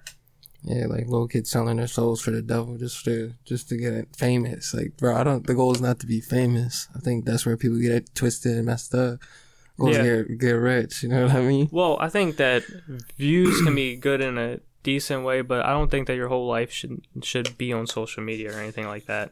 Yeah, 0.63 0.87
like 0.87 1.05
little 1.07 1.27
kids 1.27 1.49
selling 1.49 1.77
their 1.77 1.87
souls 1.87 2.21
for 2.21 2.31
the 2.31 2.41
devil 2.41 2.77
just 2.77 3.05
to 3.05 3.33
just 3.45 3.69
to 3.69 3.77
get 3.77 3.93
it 3.93 4.09
famous. 4.15 4.73
Like, 4.73 4.97
bro, 4.97 5.15
I 5.15 5.23
don't. 5.23 5.47
The 5.47 5.55
goal 5.55 5.71
is 5.71 5.79
not 5.81 5.99
to 6.01 6.05
be 6.05 6.19
famous. 6.19 6.89
I 6.95 6.99
think 6.99 7.25
that's 7.25 7.45
where 7.45 7.55
people 7.55 7.79
get 7.79 7.91
it 7.93 8.13
twisted 8.13 8.57
and 8.57 8.65
messed 8.65 8.93
up. 8.93 9.19
Goal 9.79 9.93
Yeah. 9.93 10.03
get 10.23 10.37
get 10.39 10.51
rich. 10.51 11.03
You 11.03 11.09
know 11.09 11.27
what 11.27 11.35
I 11.35 11.41
mean? 11.41 11.69
Well, 11.71 11.97
I 12.01 12.09
think 12.09 12.35
that 12.37 12.63
views 13.17 13.61
can 13.61 13.73
be 13.75 13.95
good 13.95 14.19
in 14.19 14.37
a 14.37 14.59
decent 14.83 15.23
way, 15.23 15.41
but 15.41 15.65
I 15.65 15.69
don't 15.69 15.89
think 15.91 16.07
that 16.07 16.15
your 16.15 16.27
whole 16.27 16.47
life 16.47 16.71
should 16.71 17.01
should 17.23 17.57
be 17.57 17.71
on 17.71 17.87
social 17.87 18.23
media 18.23 18.51
or 18.53 18.59
anything 18.59 18.87
like 18.87 19.05
that. 19.05 19.31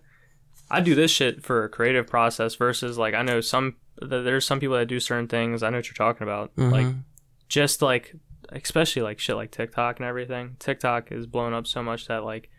I 0.72 0.79
do 0.82 0.96
this 0.96 1.12
shit 1.12 1.44
for 1.44 1.63
a 1.65 1.70
creative 1.70 2.08
process 2.08 2.55
versus 2.55 2.98
like 2.98 3.13
I 3.13 3.24
know 3.24 3.41
some 3.41 3.75
th- 4.00 4.10
there's 4.24 4.46
some 4.46 4.60
people 4.60 4.75
that 4.77 4.86
do 4.88 5.00
certain 5.00 5.27
things. 5.27 5.63
I 5.63 5.70
know 5.72 5.77
what 5.79 5.88
you're 5.88 5.96
talking 5.96 6.24
about. 6.24 6.51
Like 6.55 6.86
Mhm. 6.86 7.00
Just 7.48 7.82
like 7.82 8.16
especially 8.50 9.02
like 9.02 9.20
shit 9.20 9.36
like 9.36 9.52
TikTok 9.52 10.00
and 10.00 10.08
everything. 10.08 10.56
TikTok 10.60 11.12
is 11.12 11.25
blown 11.25 11.54
up 11.54 11.68
so 11.68 11.82
much 11.82 12.08
that 12.08 12.24
like 12.24 12.50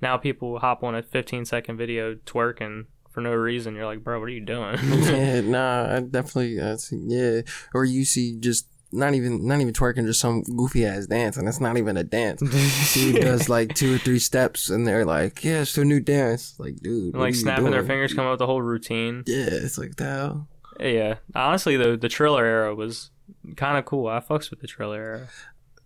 now 0.00 0.16
people 0.16 0.58
hop 0.58 0.82
on 0.82 0.94
a 0.94 1.02
15 1.02 1.44
second 1.44 1.76
video 1.76 2.14
twerking 2.14 2.86
for 3.10 3.20
no 3.20 3.32
reason. 3.32 3.74
You're 3.74 3.86
like, 3.86 4.02
bro, 4.02 4.18
what 4.18 4.26
are 4.26 4.32
you 4.32 4.44
doing? 4.44 4.76
yeah, 4.84 5.40
nah, 5.42 5.96
I 5.96 6.00
definitely, 6.00 6.60
uh, 6.60 6.74
I 6.74 6.76
see, 6.76 7.02
yeah. 7.06 7.42
Or 7.72 7.84
you 7.84 8.04
see 8.04 8.36
just 8.38 8.66
not 8.92 9.14
even, 9.14 9.46
not 9.46 9.60
even 9.60 9.72
twerking, 9.72 10.06
just 10.06 10.20
some 10.20 10.42
goofy 10.42 10.84
ass 10.84 11.06
dance, 11.06 11.36
and 11.36 11.48
it's 11.48 11.60
not 11.60 11.76
even 11.76 11.96
a 11.96 12.04
dance. 12.04 12.40
Dude 12.94 13.22
does 13.22 13.48
like 13.48 13.74
two 13.74 13.94
or 13.94 13.98
three 13.98 14.18
steps, 14.18 14.68
and 14.68 14.86
they're 14.86 15.04
like, 15.04 15.42
"Yeah, 15.42 15.62
it's 15.62 15.76
a 15.78 15.84
new 15.84 16.00
dance." 16.00 16.54
Like, 16.58 16.76
dude, 16.76 17.06
And, 17.06 17.14
what 17.14 17.20
are 17.20 17.24
like 17.24 17.34
snapping 17.34 17.70
their 17.70 17.82
fingers, 17.82 18.14
come 18.14 18.26
up 18.26 18.32
with 18.32 18.38
the 18.38 18.46
whole 18.46 18.62
routine. 18.62 19.24
Yeah, 19.26 19.48
it's 19.50 19.78
like 19.78 19.96
the 19.96 20.04
hell. 20.04 20.48
Yeah, 20.80 21.16
honestly, 21.34 21.76
though, 21.76 21.96
the 21.96 22.08
Triller 22.08 22.44
era 22.44 22.74
was 22.74 23.10
kind 23.56 23.78
of 23.78 23.84
cool. 23.84 24.06
I 24.08 24.20
fucks 24.20 24.50
with 24.50 24.60
the 24.60 24.66
Triller 24.66 25.00
era. 25.00 25.28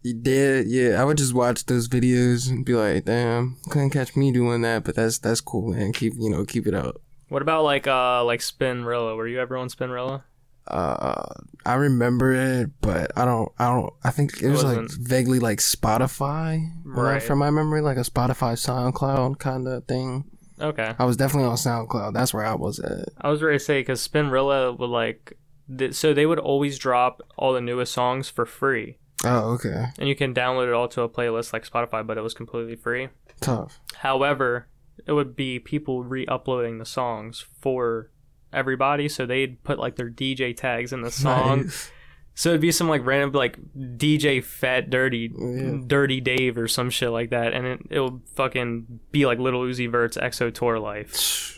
You 0.03 0.15
did, 0.15 0.69
yeah. 0.69 1.01
I 1.01 1.05
would 1.05 1.19
just 1.19 1.35
watch 1.35 1.67
those 1.67 1.89
videos 1.89 2.49
and 2.49 2.65
be 2.65 2.75
like, 2.75 3.05
"Damn, 3.05 3.57
couldn't 3.71 3.91
catch 3.91 4.17
me 4.17 4.31
doing 4.33 4.63
that," 4.63 4.85
but 4.85 4.95
that's 4.95 5.19
that's 5.19 5.41
cool, 5.41 5.73
man. 5.73 5.93
Keep 5.93 6.15
you 6.19 6.31
know, 6.31 6.45
keep 6.45 6.67
it 6.67 6.75
up. 6.75 7.01
What 7.29 7.43
about 7.43 7.65
like 7.65 7.87
uh 7.87 8.25
like 8.25 8.41
Spinrilla? 8.41 9.17
Were 9.17 9.29
you 9.29 9.41
ever 9.41 9.57
on 9.57 9.69
Spinrilla? 9.69 10.23
Uh, 10.69 11.25
I 11.65 11.75
remember 11.75 12.33
it, 12.33 12.71
but 12.83 13.11
I 13.17 13.25
don't, 13.25 13.51
I 13.59 13.69
don't. 13.69 13.93
I 14.05 14.11
think 14.11 14.43
it 14.43 14.51
was 14.51 14.63
like 14.63 14.91
vaguely 14.91 15.39
like 15.39 15.61
Spotify, 15.61 16.71
right? 16.85 17.13
Right. 17.13 17.23
From 17.23 17.39
my 17.39 17.51
memory, 17.51 17.81
like 17.81 17.97
a 17.97 18.01
Spotify 18.01 18.53
SoundCloud 18.53 19.39
kind 19.39 19.67
of 19.67 19.87
thing. 19.87 20.25
Okay, 20.61 20.95
I 20.99 21.05
was 21.05 21.17
definitely 21.17 21.49
on 21.49 21.57
SoundCloud. 21.57 22.13
That's 22.15 22.33
where 22.35 22.45
I 22.45 22.55
was 22.55 22.79
at. 22.81 23.09
I 23.21 23.29
was 23.31 23.43
ready 23.43 23.59
to 23.59 23.65
say 23.65 23.81
because 23.81 24.07
Spinrilla 24.07 24.77
would 24.79 24.91
like, 24.91 25.35
th- 25.77 25.95
so 25.95 26.13
they 26.15 26.27
would 26.27 26.39
always 26.39 26.79
drop 26.79 27.21
all 27.37 27.53
the 27.53 27.61
newest 27.61 27.93
songs 27.93 28.29
for 28.29 28.45
free, 28.47 28.99
Oh, 29.25 29.53
okay. 29.55 29.87
and 29.99 30.09
you 30.09 30.17
can 30.17 30.35
download 30.35 30.69
it 30.69 30.75
all 30.75 30.89
to 30.89 31.03
a 31.03 31.09
playlist 31.09 31.53
like 31.53 31.69
Spotify, 31.69 32.07
but 32.07 32.19
it 32.19 32.23
was 32.23 32.35
completely 32.35 32.77
free. 32.77 33.09
Tough. 33.41 33.81
However, 33.97 34.67
it 35.07 35.13
would 35.13 35.37
be 35.37 35.59
people 35.61 36.03
re-uploading 36.03 36.79
the 36.79 36.85
songs 36.85 37.45
for 37.61 38.11
everybody, 38.53 39.09
so 39.09 39.27
they'd 39.27 39.63
put 39.63 39.79
like 39.79 39.97
their 39.97 40.11
DJ 40.11 40.57
tags 40.57 40.93
in 40.93 41.03
the 41.03 41.11
song. 41.11 41.63
Nice. 41.65 41.91
So 42.39 42.51
it'd 42.51 42.61
be 42.61 42.71
some 42.71 42.89
like 42.89 43.05
random 43.05 43.33
like 43.33 43.59
DJ 43.77 44.45
Fat 44.45 44.91
Dirty 44.91 45.35
Yeah. 45.37 45.81
Dirty 45.85 46.21
Dave 46.21 46.57
or 46.57 46.69
some 46.69 46.89
shit 46.89 47.11
like 47.11 47.31
that, 47.31 47.53
and 47.53 47.67
it 47.67 47.81
it 47.91 47.99
would 47.99 48.21
fucking 48.37 49.01
be 49.11 49.27
like 49.27 49.41
Lil 49.41 49.55
Uzi 49.55 49.91
Vert's 49.91 50.17
XO 50.17 50.55
Tour 50.55 50.77
Llif3. 50.77 51.57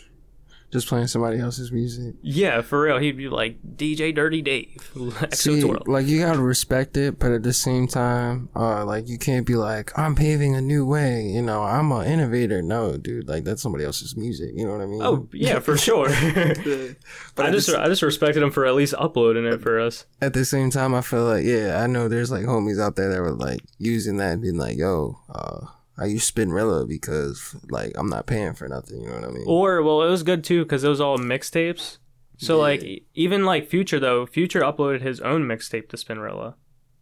Just 0.71 0.87
playing 0.87 1.07
somebody 1.07 1.37
else's 1.39 1.71
music. 1.71 2.15
Yeah, 2.21 2.61
for 2.61 2.81
real. 2.81 2.97
He'd 2.97 3.17
be 3.17 3.27
like 3.27 3.57
DJ 3.75 4.15
Dirty 4.15 4.41
Dave 4.41 4.91
See, 5.33 5.61
like 5.63 6.07
you 6.07 6.21
gotta 6.21 6.41
respect 6.41 6.95
it, 6.95 7.19
but 7.19 7.31
at 7.31 7.43
the 7.43 7.51
same 7.51 7.87
time, 7.87 8.47
uh, 8.55 8.85
like 8.85 9.09
you 9.09 9.17
can't 9.17 9.45
be 9.45 9.55
like, 9.55 9.97
I'm 9.97 10.15
paving 10.15 10.55
a 10.55 10.61
new 10.61 10.85
way. 10.85 11.23
You 11.23 11.41
know, 11.41 11.63
I'm 11.63 11.91
an 11.91 12.07
innovator. 12.07 12.61
No, 12.61 12.95
dude, 12.95 13.27
like 13.27 13.43
that's 13.43 13.61
somebody 13.61 13.83
else's 13.83 14.15
music. 14.15 14.51
You 14.55 14.65
know 14.65 14.71
what 14.71 14.81
I 14.81 14.85
mean? 14.85 15.01
Oh 15.01 15.27
yeah, 15.33 15.59
for 15.59 15.77
sure. 15.77 16.07
but 17.35 17.45
I 17.45 17.49
at 17.49 17.53
just 17.53 17.67
the, 17.67 17.81
I 17.81 17.87
just 17.87 18.01
respected 18.01 18.41
him 18.41 18.51
for 18.51 18.65
at 18.65 18.73
least 18.73 18.93
uploading 18.97 19.45
it 19.45 19.61
for 19.61 19.79
us. 19.79 20.05
at 20.21 20.33
the 20.33 20.45
same 20.45 20.69
time, 20.69 20.95
I 20.95 21.01
feel 21.01 21.25
like, 21.25 21.43
yeah, 21.43 21.81
I 21.83 21.87
know 21.87 22.07
there's 22.07 22.31
like 22.31 22.45
homies 22.45 22.81
out 22.81 22.95
there 22.95 23.09
that 23.09 23.21
were 23.21 23.31
like 23.31 23.59
using 23.77 24.17
that 24.17 24.33
and 24.33 24.41
being 24.41 24.57
like, 24.57 24.77
yo, 24.77 25.19
uh, 25.29 25.65
I 25.97 26.05
use 26.05 26.29
Spinrilla 26.29 26.87
because 26.87 27.55
like 27.69 27.91
I'm 27.95 28.09
not 28.09 28.25
paying 28.25 28.53
for 28.53 28.67
nothing. 28.67 29.01
You 29.01 29.09
know 29.09 29.15
what 29.15 29.23
I 29.25 29.31
mean? 29.31 29.43
Or 29.47 29.81
well, 29.83 30.01
it 30.03 30.09
was 30.09 30.23
good 30.23 30.43
too 30.43 30.63
because 30.63 30.83
it 30.83 30.89
was 30.89 31.01
all 31.01 31.17
mixtapes. 31.17 31.97
So 32.37 32.55
Yeah. 32.55 32.61
like 32.61 33.03
even 33.13 33.45
like 33.45 33.67
Future 33.69 33.99
though, 33.99 34.25
Future 34.25 34.61
uploaded 34.61 35.01
his 35.01 35.19
own 35.19 35.43
mixtape 35.43 35.89
to 35.89 35.97
Spinrilla, 35.97 36.55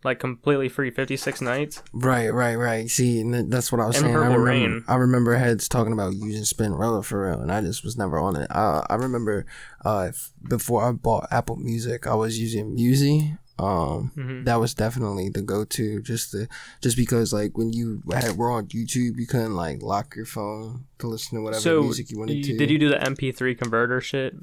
like 0.04 0.20
completely 0.20 0.68
free, 0.68 0.90
fifty 0.92 1.16
six 1.16 1.40
nights. 1.40 1.82
Right, 1.94 2.30
right, 2.34 2.56
right. 2.56 2.90
See, 2.90 3.24
that's 3.24 3.72
what 3.72 3.80
I 3.80 3.86
was 3.88 3.96
And 3.96 4.04
saying. 4.06 4.16
I 4.16 4.20
Purple 4.20 4.38
remember, 4.38 4.44
Reign. 4.70 4.84
I 4.88 4.96
remember 4.96 5.36
heads 5.36 5.70
talking 5.70 5.94
about 5.94 6.14
using 6.16 6.44
Spinrilla 6.44 7.06
for 7.06 7.26
real, 7.30 7.40
and 7.40 7.52
I 7.52 7.62
just 7.62 7.84
was 7.86 7.96
never 7.98 8.20
on 8.20 8.36
it. 8.36 8.48
I, 8.52 8.86
I 8.90 8.96
remember 8.96 9.46
uh, 9.86 10.08
if, 10.10 10.32
before 10.50 10.84
I 10.84 10.92
bought 10.92 11.28
Apple 11.32 11.56
Music, 11.56 12.06
I 12.08 12.16
was 12.16 12.38
using 12.40 12.76
Musi. 12.76 13.38
Um, 13.60 14.12
Mhm. 14.16 14.46
that 14.46 14.56
was 14.60 14.74
definitely 14.74 15.30
the 15.30 15.42
go-to. 15.42 16.02
Just 16.02 16.32
to, 16.32 16.48
just 16.82 16.96
because 16.96 17.34
like 17.34 17.58
when 17.58 17.74
you 17.74 18.02
had, 18.12 18.38
were 18.38 18.50
on 18.52 18.68
YouTube, 18.68 19.20
you 19.20 19.28
couldn't 19.28 19.56
like 19.56 19.82
lock 19.82 20.16
your 20.16 20.26
phone 20.26 20.86
to 21.00 21.08
listen 21.08 21.38
to 21.38 21.44
whatever 21.44 21.62
so 21.62 21.82
music 21.84 22.10
you 22.12 22.20
wanted 22.20 22.38
you- 22.38 22.44
to. 22.54 22.58
did 22.58 22.70
you 22.72 22.78
do 22.80 22.90
the 22.90 23.04
MP3 23.04 23.56
converter 23.58 24.00
shit, 24.02 24.36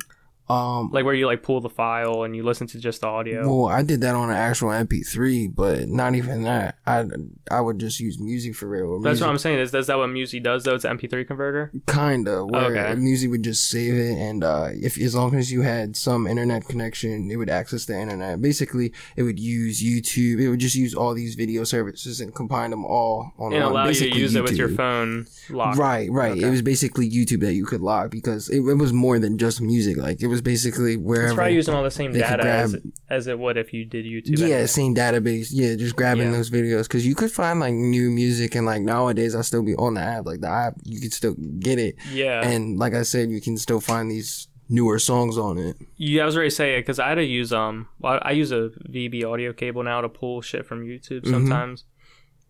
Um, 0.49 0.91
like 0.93 1.05
where 1.05 1.15
you 1.15 1.27
like 1.27 1.43
pull 1.43 1.61
the 1.61 1.69
file 1.69 2.23
and 2.23 2.37
you 2.37 2.45
listen 2.45 2.67
to 2.69 2.79
just 2.79 3.01
the 3.01 3.09
audio? 3.09 3.43
Well, 3.49 3.67
I 3.73 3.83
did 3.83 4.01
that 4.03 4.15
on 4.15 4.31
an 4.31 4.37
actual 4.37 4.69
MP3, 4.69 5.55
but 5.55 5.89
not 5.89 6.15
even 6.15 6.45
that. 6.45 6.79
I 6.87 7.05
I 7.51 7.61
would 7.61 7.79
just 7.81 7.99
use 8.01 8.19
music 8.21 8.55
for 8.55 8.67
real. 8.69 9.01
That's 9.01 9.05
Music- 9.21 9.25
what 9.25 9.31
I'm 9.33 9.39
saying. 9.39 9.59
Is 9.59 9.75
is 9.75 9.87
that 9.89 9.99
what 9.99 10.09
Musi 10.11 10.43
does 10.43 10.65
though? 10.65 10.75
It's 10.75 10.85
an 10.85 10.97
MP3 10.99 11.27
converter. 11.27 11.73
Kinda, 11.87 12.45
where 12.47 12.67
Okay. 12.77 12.95
music 12.95 13.31
would 13.31 13.43
just 13.43 13.69
save 13.69 13.95
it, 13.95 14.17
and 14.19 14.45
uh, 14.45 14.69
if 14.73 15.01
as 15.01 15.15
long 15.15 15.35
as 15.35 15.51
you 15.51 15.63
had 15.63 15.97
some 15.97 16.27
internet 16.27 16.69
connection, 16.69 17.31
it 17.31 17.37
would 17.37 17.51
access 17.51 17.85
the 17.87 17.99
internet. 17.99 18.41
Basically, 18.41 18.93
it 19.17 19.23
would 19.25 19.39
use 19.41 19.83
YouTube. 19.83 20.41
It 20.41 20.49
would 20.49 20.61
just 20.61 20.77
use 20.77 20.95
all 20.95 21.13
these 21.15 21.35
video 21.35 21.65
services 21.65 22.21
and 22.21 22.35
combine 22.35 22.71
them 22.71 22.85
all 22.85 23.33
on 23.39 23.53
And 23.53 23.63
allow 23.65 23.87
you 23.87 23.95
to 23.95 24.01
Basically 24.01 24.21
use 24.21 24.35
it 24.37 24.43
with 24.43 24.57
your 24.57 24.69
phone 24.69 25.27
locked. 25.51 25.79
Right, 25.79 26.11
right. 26.11 26.33
Okay. 26.33 26.47
It 26.47 26.51
was 26.51 26.63
basically 26.63 27.11
YouTube 27.11 27.41
that 27.41 27.55
you 27.55 27.65
could 27.65 27.81
lock 27.81 28.11
because 28.11 28.49
it, 28.49 28.59
it 28.59 28.75
was 28.75 28.93
more 28.93 29.19
than 29.19 29.39
just 29.39 29.61
music. 29.61 29.97
Like 29.97 30.23
it 30.23 30.27
was 30.29 30.36
basically 30.43 30.95
It's 30.95 31.03
wherever. 31.03 31.35
probably 31.35 31.55
using 31.55 31.75
all 31.75 31.83
the 31.83 31.91
same 31.91 32.13
data 32.13 32.45
as, 32.45 32.77
as 33.11 33.27
it 33.27 33.39
would 33.39 33.57
if 33.57 33.73
you 33.73 33.85
did 33.85 34.05
YouTube. 34.05 34.39
Yeah, 34.39 34.47
anyway. 34.47 34.67
same 34.67 34.95
database. 34.95 35.49
Yeah, 35.53 35.75
just 35.77 35.97
grabbing 35.97 36.25
Yeah. 36.31 36.37
those 36.37 36.51
videos 36.51 36.85
because 36.85 37.07
you 37.07 37.15
could 37.15 37.31
find 37.33 37.61
like 37.61 37.75
new 37.75 38.11
music 38.11 38.55
and 38.55 38.67
like 38.67 38.83
nowadays 38.83 39.35
I 39.35 39.43
still 39.43 39.63
be 39.63 39.75
on 39.77 39.95
the 39.95 40.01
app. 40.01 40.27
Like 40.27 40.41
the 40.41 40.49
app, 40.49 40.75
you 40.85 41.01
could 41.01 41.13
still 41.13 41.35
get 41.59 41.79
it, 41.79 41.97
Yeah. 42.13 42.47
and 42.47 42.79
like 42.79 42.95
I 42.95 43.03
said, 43.03 43.31
you 43.31 43.41
can 43.41 43.57
still 43.59 43.81
find 43.81 44.11
these 44.11 44.49
newer 44.69 44.99
songs 44.99 45.39
on 45.39 45.59
it. 45.59 45.77
Yeah, 45.97 46.23
I 46.23 46.27
was 46.27 46.37
ready 46.37 46.51
to 46.51 46.55
say 46.57 46.75
it 46.77 46.81
because 46.81 46.99
I 46.99 47.09
had 47.11 47.15
to 47.17 47.25
use 47.25 47.53
um, 47.53 47.89
well, 48.01 48.19
I 48.23 48.33
use 48.33 48.51
a 48.53 48.71
VB 48.91 49.25
audio 49.25 49.53
cable 49.53 49.83
now 49.85 50.01
to 50.01 50.09
pull 50.09 50.41
shit 50.43 50.67
from 50.67 50.85
YouTube 50.85 51.23
Mhm. 51.23 51.31
sometimes, 51.31 51.85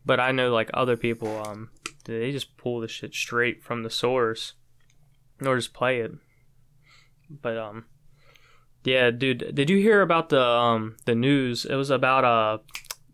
but 0.05 0.19
I 0.19 0.33
know 0.33 0.51
like 0.51 0.71
other 0.73 0.97
people 0.97 1.43
um, 1.47 1.69
they 2.07 2.33
just 2.33 2.57
pull 2.57 2.81
the 2.81 2.89
shit 2.89 3.13
straight 3.15 3.63
from 3.63 3.83
the 3.83 3.91
source, 3.91 4.55
or 5.45 5.57
just 5.57 5.75
play 5.75 6.01
it. 6.01 6.13
But 7.29 7.57
um, 7.59 7.87
yeah, 8.85 9.11
dude, 9.11 9.55
did 9.55 9.69
you 9.71 9.79
hear 9.79 10.03
about 10.03 10.29
the 10.29 10.41
um 10.43 10.97
the 11.05 11.15
news? 11.15 11.65
It 11.65 11.75
was 11.75 11.91
about 11.91 12.25
uh, 12.25 12.59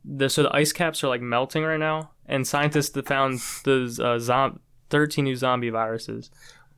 the 0.05 0.29
so 0.29 0.43
the 0.43 0.55
ice 0.55 0.73
caps 0.73 1.03
are 1.03 1.09
like 1.09 1.21
melting 1.23 1.65
right 1.65 1.81
now, 1.81 2.11
and 2.27 2.47
scientists 2.47 2.99
found 3.07 3.41
the 3.65 3.99
uh, 4.03 4.19
zom- 4.19 4.61
thirteen 4.91 5.25
new 5.25 5.37
zombie 5.37 5.71
viruses. 5.71 6.31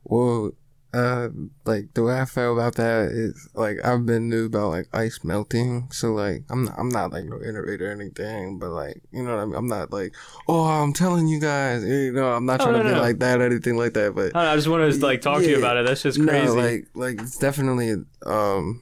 Well, 0.03 0.51
uh, 0.95 1.27
like 1.65 1.93
the 1.93 2.03
way 2.03 2.19
I 2.21 2.25
feel 2.25 2.53
about 2.53 2.75
that 2.75 3.09
is 3.11 3.49
like 3.53 3.77
I've 3.83 4.05
been 4.05 4.29
new 4.29 4.45
about 4.45 4.69
like 4.69 4.87
ice 4.93 5.19
melting, 5.23 5.89
so 5.91 6.13
like 6.13 6.43
I'm 6.49 6.63
not, 6.65 6.75
I'm 6.77 6.89
not 6.89 7.11
like 7.11 7.25
no 7.25 7.35
innovator 7.41 7.89
or 7.89 7.91
anything, 7.91 8.59
but 8.59 8.69
like 8.69 9.01
you 9.11 9.21
know 9.23 9.35
what 9.35 9.41
I 9.41 9.45
mean. 9.45 9.55
I'm 9.55 9.67
not 9.67 9.91
like 9.91 10.15
oh 10.47 10.63
I'm 10.63 10.93
telling 10.93 11.27
you 11.27 11.39
guys, 11.41 11.83
you 11.83 12.13
know 12.13 12.31
I'm 12.31 12.45
not 12.45 12.61
Oh, 12.61 12.65
trying 12.65 12.77
no, 12.77 12.83
to 12.83 12.89
be 12.89 12.95
no. 12.95 13.01
like 13.01 13.19
that 13.19 13.41
or 13.41 13.45
anything 13.45 13.75
like 13.77 13.93
that, 13.93 14.15
but 14.15 14.27
I, 14.35 14.39
don't 14.39 14.43
know, 14.45 14.51
I 14.51 14.55
just 14.55 14.67
wanted 14.69 14.93
to 14.93 14.99
like 15.05 15.21
talk 15.21 15.41
to 15.41 15.49
you 15.49 15.57
about 15.57 15.77
it. 15.77 15.85
That's 15.85 16.01
just 16.03 16.19
crazy. 16.21 16.47
No, 16.47 16.53
like 16.53 16.87
like 16.95 17.21
it's 17.21 17.37
definitely 17.37 17.95
um, 18.25 18.81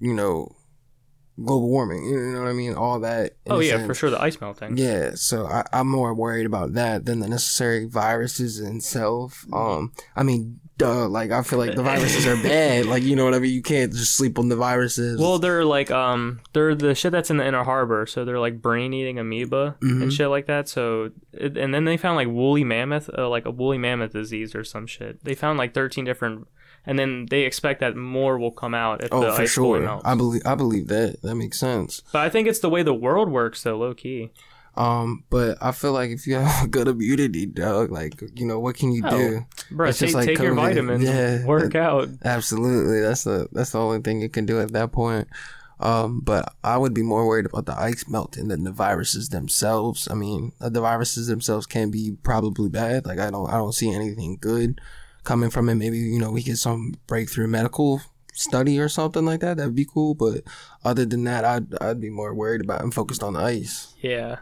you 0.00 0.14
know, 0.14 0.50
global 1.42 1.68
warming. 1.68 2.04
You 2.04 2.18
know 2.32 2.40
what 2.42 2.48
I 2.48 2.52
mean? 2.52 2.74
All 2.74 3.00
that. 3.00 3.36
oh 3.48 3.60
yeah, 3.60 3.76
sense. 3.76 3.86
for 3.86 3.94
sure, 3.94 4.10
the 4.10 4.20
ice 4.20 4.40
melting. 4.40 4.76
Yeah, 4.76 5.12
so 5.14 5.46
I, 5.46 5.64
I'm 5.72 5.88
more 5.88 6.14
worried 6.14 6.46
about 6.46 6.74
that 6.74 7.04
than 7.06 7.20
the 7.20 7.28
necessary 7.28 7.86
viruses 7.86 8.60
itself. 8.60 9.44
Um, 9.52 9.92
I 10.16 10.22
mean, 10.22 10.60
duh, 10.76 11.08
like 11.08 11.30
I 11.30 11.42
feel 11.42 11.58
like 11.58 11.74
the 11.74 11.82
viruses 11.82 12.26
are 12.26 12.36
bad. 12.42 12.86
Like 12.86 13.02
you 13.02 13.16
know 13.16 13.24
what 13.24 13.34
I 13.34 13.38
mean? 13.40 13.52
You 13.52 13.62
can't 13.62 13.92
just 13.92 14.14
sleep 14.16 14.38
on 14.38 14.48
the 14.48 14.56
viruses. 14.56 15.18
Well, 15.20 15.38
they're 15.38 15.64
like 15.64 15.90
um, 15.90 16.40
they're 16.52 16.74
the 16.74 16.94
shit 16.94 17.12
that's 17.12 17.30
in 17.30 17.38
the 17.38 17.46
inner 17.46 17.64
harbor, 17.64 18.06
so 18.06 18.24
they're 18.24 18.38
like 18.40 18.62
brain 18.62 18.92
eating 18.92 19.18
amoeba 19.18 19.76
Mhm. 19.82 20.02
and 20.02 20.12
shit 20.12 20.28
like 20.28 20.46
that. 20.46 20.68
So, 20.68 21.10
and 21.32 21.74
then 21.74 21.84
they 21.84 21.96
found 21.96 22.16
like 22.16 22.28
woolly 22.28 22.64
mammoth, 22.64 23.10
uh, 23.16 23.28
like 23.28 23.44
a 23.46 23.50
woolly 23.50 23.78
mammoth 23.78 24.12
disease 24.12 24.54
or 24.54 24.62
some 24.64 24.86
shit. 24.86 25.22
They 25.24 25.34
found 25.34 25.58
like 25.58 25.74
thirteen 25.74 26.04
different, 26.04 26.46
and 26.86 26.98
then 26.98 27.26
they 27.30 27.42
expect 27.42 27.80
that 27.80 27.96
more 27.96 28.38
will 28.38 28.50
come 28.52 28.74
out 28.74 29.02
if 29.02 29.10
the 29.10 29.16
oh, 29.16 29.34
for 29.34 29.42
ice 29.42 29.50
sure. 29.50 29.80
melts. 29.80 30.04
I 30.04 30.14
believe 30.14 30.42
I 30.44 30.54
believe 30.54 30.88
that. 30.88 31.22
That 31.22 31.34
makes 31.36 31.58
sense. 31.58 32.02
but 32.12 32.20
I 32.22 32.28
think 32.28 32.48
it's 32.48 32.60
the 32.60 32.70
way 32.70 32.82
the 32.82 32.94
world 32.94 33.30
works, 33.30 33.62
though, 33.62 33.76
low 33.78 33.94
key. 33.94 34.30
Um, 34.76 35.22
but 35.30 35.56
I 35.62 35.70
feel 35.70 35.92
like 35.92 36.10
if 36.10 36.26
you 36.26 36.34
have 36.38 36.64
a 36.64 36.68
good 36.68 36.88
immunity, 36.88 37.46
dog, 37.46 37.90
like 37.90 38.20
you 38.34 38.46
know, 38.46 38.58
what 38.58 38.76
can 38.76 38.92
you 38.92 39.02
Oh, 39.06 39.10
do? 39.10 39.46
Bro, 39.70 39.88
It's 39.90 39.98
take, 39.98 40.06
just 40.08 40.16
like 40.16 40.26
take 40.26 40.38
your 40.38 40.54
vitamins, 40.54 41.04
Yeah. 41.04 41.44
work 41.44 41.74
out. 41.74 42.08
Absolutely, 42.24 43.00
that's 43.00 43.24
the 43.24 43.48
that's 43.52 43.70
the 43.70 43.78
only 43.80 44.00
thing 44.00 44.20
you 44.20 44.28
can 44.28 44.46
do 44.46 44.60
at 44.60 44.72
that 44.72 44.92
point. 44.92 45.28
Um, 45.80 46.20
but 46.20 46.54
I 46.62 46.76
would 46.78 46.94
be 46.94 47.02
more 47.02 47.26
worried 47.26 47.46
about 47.46 47.66
the 47.66 47.78
ice 47.78 48.08
melting 48.08 48.48
than 48.48 48.62
the 48.64 48.70
viruses 48.72 49.28
themselves. 49.30 50.06
I 50.10 50.14
mean, 50.14 50.52
the 50.60 50.80
viruses 50.80 51.26
themselves 51.26 51.66
can 51.66 51.90
be 51.90 52.16
probably 52.22 52.68
bad. 52.68 53.06
Like 53.06 53.18
I 53.18 53.30
don't 53.30 53.48
I 53.50 53.56
don't 53.56 53.72
see 53.74 53.92
anything 53.92 54.38
good 54.40 54.80
coming 55.24 55.50
from 55.50 55.68
it. 55.68 55.74
Maybe 55.74 55.98
you 55.98 56.18
know 56.18 56.30
we 56.30 56.42
get 56.42 56.58
some 56.58 56.94
breakthrough 57.06 57.46
medical 57.48 58.00
study 58.34 58.78
or 58.78 58.88
something 58.88 59.24
like 59.24 59.40
that. 59.40 59.56
That'd 59.56 59.74
be 59.74 59.86
cool. 59.86 60.14
But 60.14 60.42
other 60.84 61.04
than 61.04 61.24
that, 61.24 61.44
I'd 61.44 61.74
I'd 61.82 62.00
be 62.00 62.10
more 62.10 62.34
worried 62.34 62.60
about 62.60 62.82
and 62.82 62.94
focused 62.94 63.22
on 63.22 63.34
the 63.34 63.40
ice. 63.40 63.94
Yeah. 64.00 64.38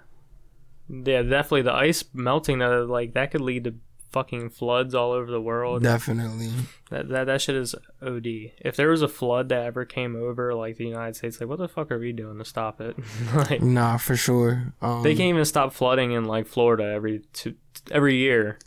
Yeah, 0.88 1.22
definitely 1.22 1.62
the 1.62 1.72
ice 1.72 2.04
melting 2.12 2.58
though, 2.58 2.84
like 2.84 3.14
that 3.14 3.30
could 3.30 3.40
lead 3.40 3.64
to 3.64 3.74
fucking 4.12 4.50
floods 4.50 4.94
all 4.94 5.12
over 5.12 5.30
the 5.30 5.40
world. 5.40 5.82
Definitely. 5.82 6.50
That, 6.90 7.08
that 7.08 7.24
that 7.24 7.40
shit 7.40 7.56
is 7.56 7.74
OD. 8.02 8.26
If 8.58 8.76
there 8.76 8.90
was 8.90 9.02
a 9.02 9.08
flood 9.08 9.48
that 9.48 9.64
ever 9.64 9.84
came 9.84 10.14
over 10.16 10.54
like 10.54 10.76
the 10.76 10.86
United 10.86 11.16
States, 11.16 11.40
like 11.40 11.48
what 11.48 11.58
the 11.58 11.68
fuck 11.68 11.90
are 11.90 11.98
we 11.98 12.12
doing 12.12 12.38
to 12.38 12.44
stop 12.44 12.80
it? 12.80 12.96
like 13.34 13.62
Nah, 13.62 13.96
for 13.96 14.16
sure. 14.16 14.74
Um, 14.82 15.02
they 15.02 15.14
can't 15.14 15.30
even 15.30 15.44
stop 15.44 15.72
flooding 15.72 16.12
in 16.12 16.24
like 16.24 16.46
Florida 16.46 16.84
every 16.84 17.22
two 17.32 17.54
every 17.90 18.16
year. 18.16 18.58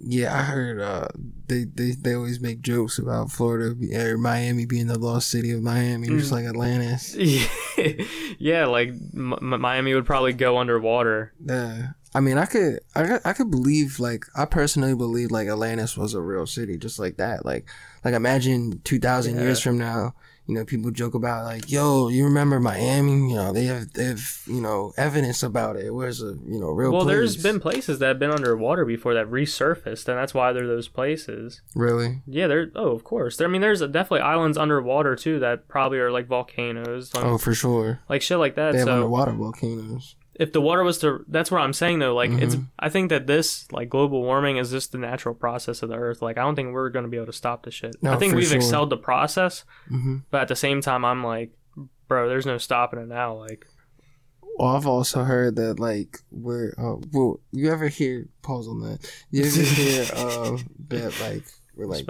Yeah, 0.00 0.32
I 0.36 0.42
heard 0.42 0.80
uh, 0.80 1.08
they, 1.48 1.64
they 1.64 1.90
they 1.90 2.14
always 2.14 2.40
make 2.40 2.60
jokes 2.60 2.98
about 2.98 3.32
Florida 3.32 3.74
or 3.96 4.16
Miami 4.16 4.64
being 4.64 4.86
the 4.86 4.98
lost 4.98 5.28
city 5.28 5.50
of 5.50 5.60
Miami, 5.62 6.06
just 6.08 6.30
like 6.30 6.44
Atlantis. 6.44 7.16
yeah, 8.38 8.66
like 8.66 8.90
M- 9.14 9.34
Miami 9.60 9.94
would 9.94 10.06
probably 10.06 10.32
go 10.32 10.58
underwater. 10.58 11.32
Yeah, 11.44 11.88
I 12.14 12.20
mean, 12.20 12.38
I 12.38 12.46
could 12.46 12.80
I, 12.94 13.18
I 13.24 13.32
could 13.32 13.50
believe 13.50 13.98
like 13.98 14.24
I 14.36 14.44
personally 14.44 14.94
believe 14.94 15.30
like 15.30 15.48
Atlantis 15.48 15.96
was 15.96 16.14
a 16.14 16.20
real 16.20 16.46
city, 16.46 16.76
just 16.78 16.98
like 16.98 17.16
that. 17.16 17.44
Like 17.44 17.68
like 18.04 18.14
imagine 18.14 18.80
two 18.84 18.98
thousand 19.00 19.36
Yeah. 19.36 19.42
years 19.42 19.60
from 19.60 19.78
now, 19.78 20.14
you 20.48 20.54
know, 20.54 20.64
people 20.64 20.90
joke 20.90 21.14
about 21.14 21.44
like, 21.44 21.70
yo, 21.70 22.08
you 22.08 22.24
remember 22.24 22.58
Miami? 22.58 23.12
You 23.12 23.36
know, 23.36 23.52
they 23.52 23.66
have 23.66 23.92
they 23.92 24.04
have 24.04 24.40
you 24.46 24.62
know 24.62 24.94
evidence 24.96 25.42
about 25.42 25.76
it. 25.76 25.94
Where's 25.94 26.22
a 26.22 26.38
you 26.46 26.58
know 26.58 26.70
real? 26.70 26.90
Well, 26.90 27.04
there's 27.04 27.36
been 27.36 27.60
places 27.60 27.98
that 27.98 28.06
have 28.06 28.18
been 28.18 28.30
underwater 28.30 28.86
before 28.86 29.12
that 29.12 29.26
resurfaced, 29.30 30.08
and 30.08 30.16
that's 30.16 30.32
why 30.32 30.54
they're 30.54 30.66
those 30.66 30.88
places. 30.88 31.60
really 31.74 32.22
Yeah, 32.26 32.46
there. 32.46 32.70
Oh, 32.74 32.92
of 32.92 33.04
course. 33.04 33.36
There, 33.36 33.46
I 33.46 33.50
mean, 33.50 33.60
there's 33.60 33.80
definitely 33.80 34.20
islands 34.20 34.56
underwater 34.56 35.14
too 35.16 35.38
that 35.40 35.68
probably 35.68 35.98
are 35.98 36.10
like 36.10 36.26
volcanoes, 36.26 37.14
like, 37.14 37.24
oh 37.24 37.36
for 37.36 37.54
sure. 37.54 38.00
like 38.08 38.22
shit 38.22 38.38
like 38.38 38.54
that. 38.54 38.72
They 38.72 38.78
have 38.78 38.86
so 38.86 38.94
underwater 38.94 39.32
volcanoes. 39.32 40.16
If 40.38 40.52
the 40.52 40.60
water 40.60 40.82
was 40.84 40.98
to, 40.98 41.24
that's 41.28 41.50
what 41.50 41.60
I'm 41.60 41.72
saying 41.72 41.98
though. 41.98 42.14
Like 42.14 42.30
it's, 42.30 42.54
Mm-hmm. 42.54 42.64
I 42.78 42.88
think 42.88 43.10
that 43.10 43.26
this 43.26 43.70
like 43.72 43.88
global 43.88 44.22
warming 44.22 44.56
is 44.56 44.70
just 44.70 44.92
the 44.92 44.98
natural 44.98 45.34
process 45.34 45.82
of 45.82 45.88
the 45.88 45.96
Earth. 45.96 46.22
Like 46.22 46.38
I 46.38 46.42
don't 46.42 46.54
think 46.54 46.72
we're 46.72 46.90
gonna 46.90 47.08
be 47.08 47.16
able 47.16 47.26
to 47.26 47.32
stop 47.32 47.64
the 47.64 47.70
shit. 47.70 47.96
No, 48.02 48.12
I 48.12 48.16
think 48.16 48.34
we've 48.34 48.46
sure. 48.46 48.56
excelled 48.56 48.90
the 48.90 48.96
process, 48.96 49.64
hmm 49.88 50.18
but 50.30 50.42
at 50.42 50.48
the 50.48 50.56
same 50.56 50.80
time, 50.80 51.04
I'm 51.04 51.24
like, 51.24 51.50
bro, 52.06 52.28
there's 52.28 52.46
no 52.46 52.58
stopping 52.58 53.00
it 53.00 53.08
now. 53.08 53.34
Like, 53.34 53.66
Well, 54.58 54.68
I've 54.76 54.86
also 54.86 55.24
heard 55.24 55.56
that 55.56 55.78
like 55.80 56.20
we're 56.30 56.72
uh, 56.78 56.96
well, 57.12 57.40
you 57.52 57.70
ever 57.72 57.88
hear 57.88 58.28
pause 58.42 58.68
on 58.68 58.80
that? 58.80 59.10
You 59.30 59.44
ever 59.44 59.60
hear 59.60 60.02
uh, 60.14 60.56
that 60.88 61.20
like 61.20 61.44
we're 61.76 61.86
like 61.86 62.06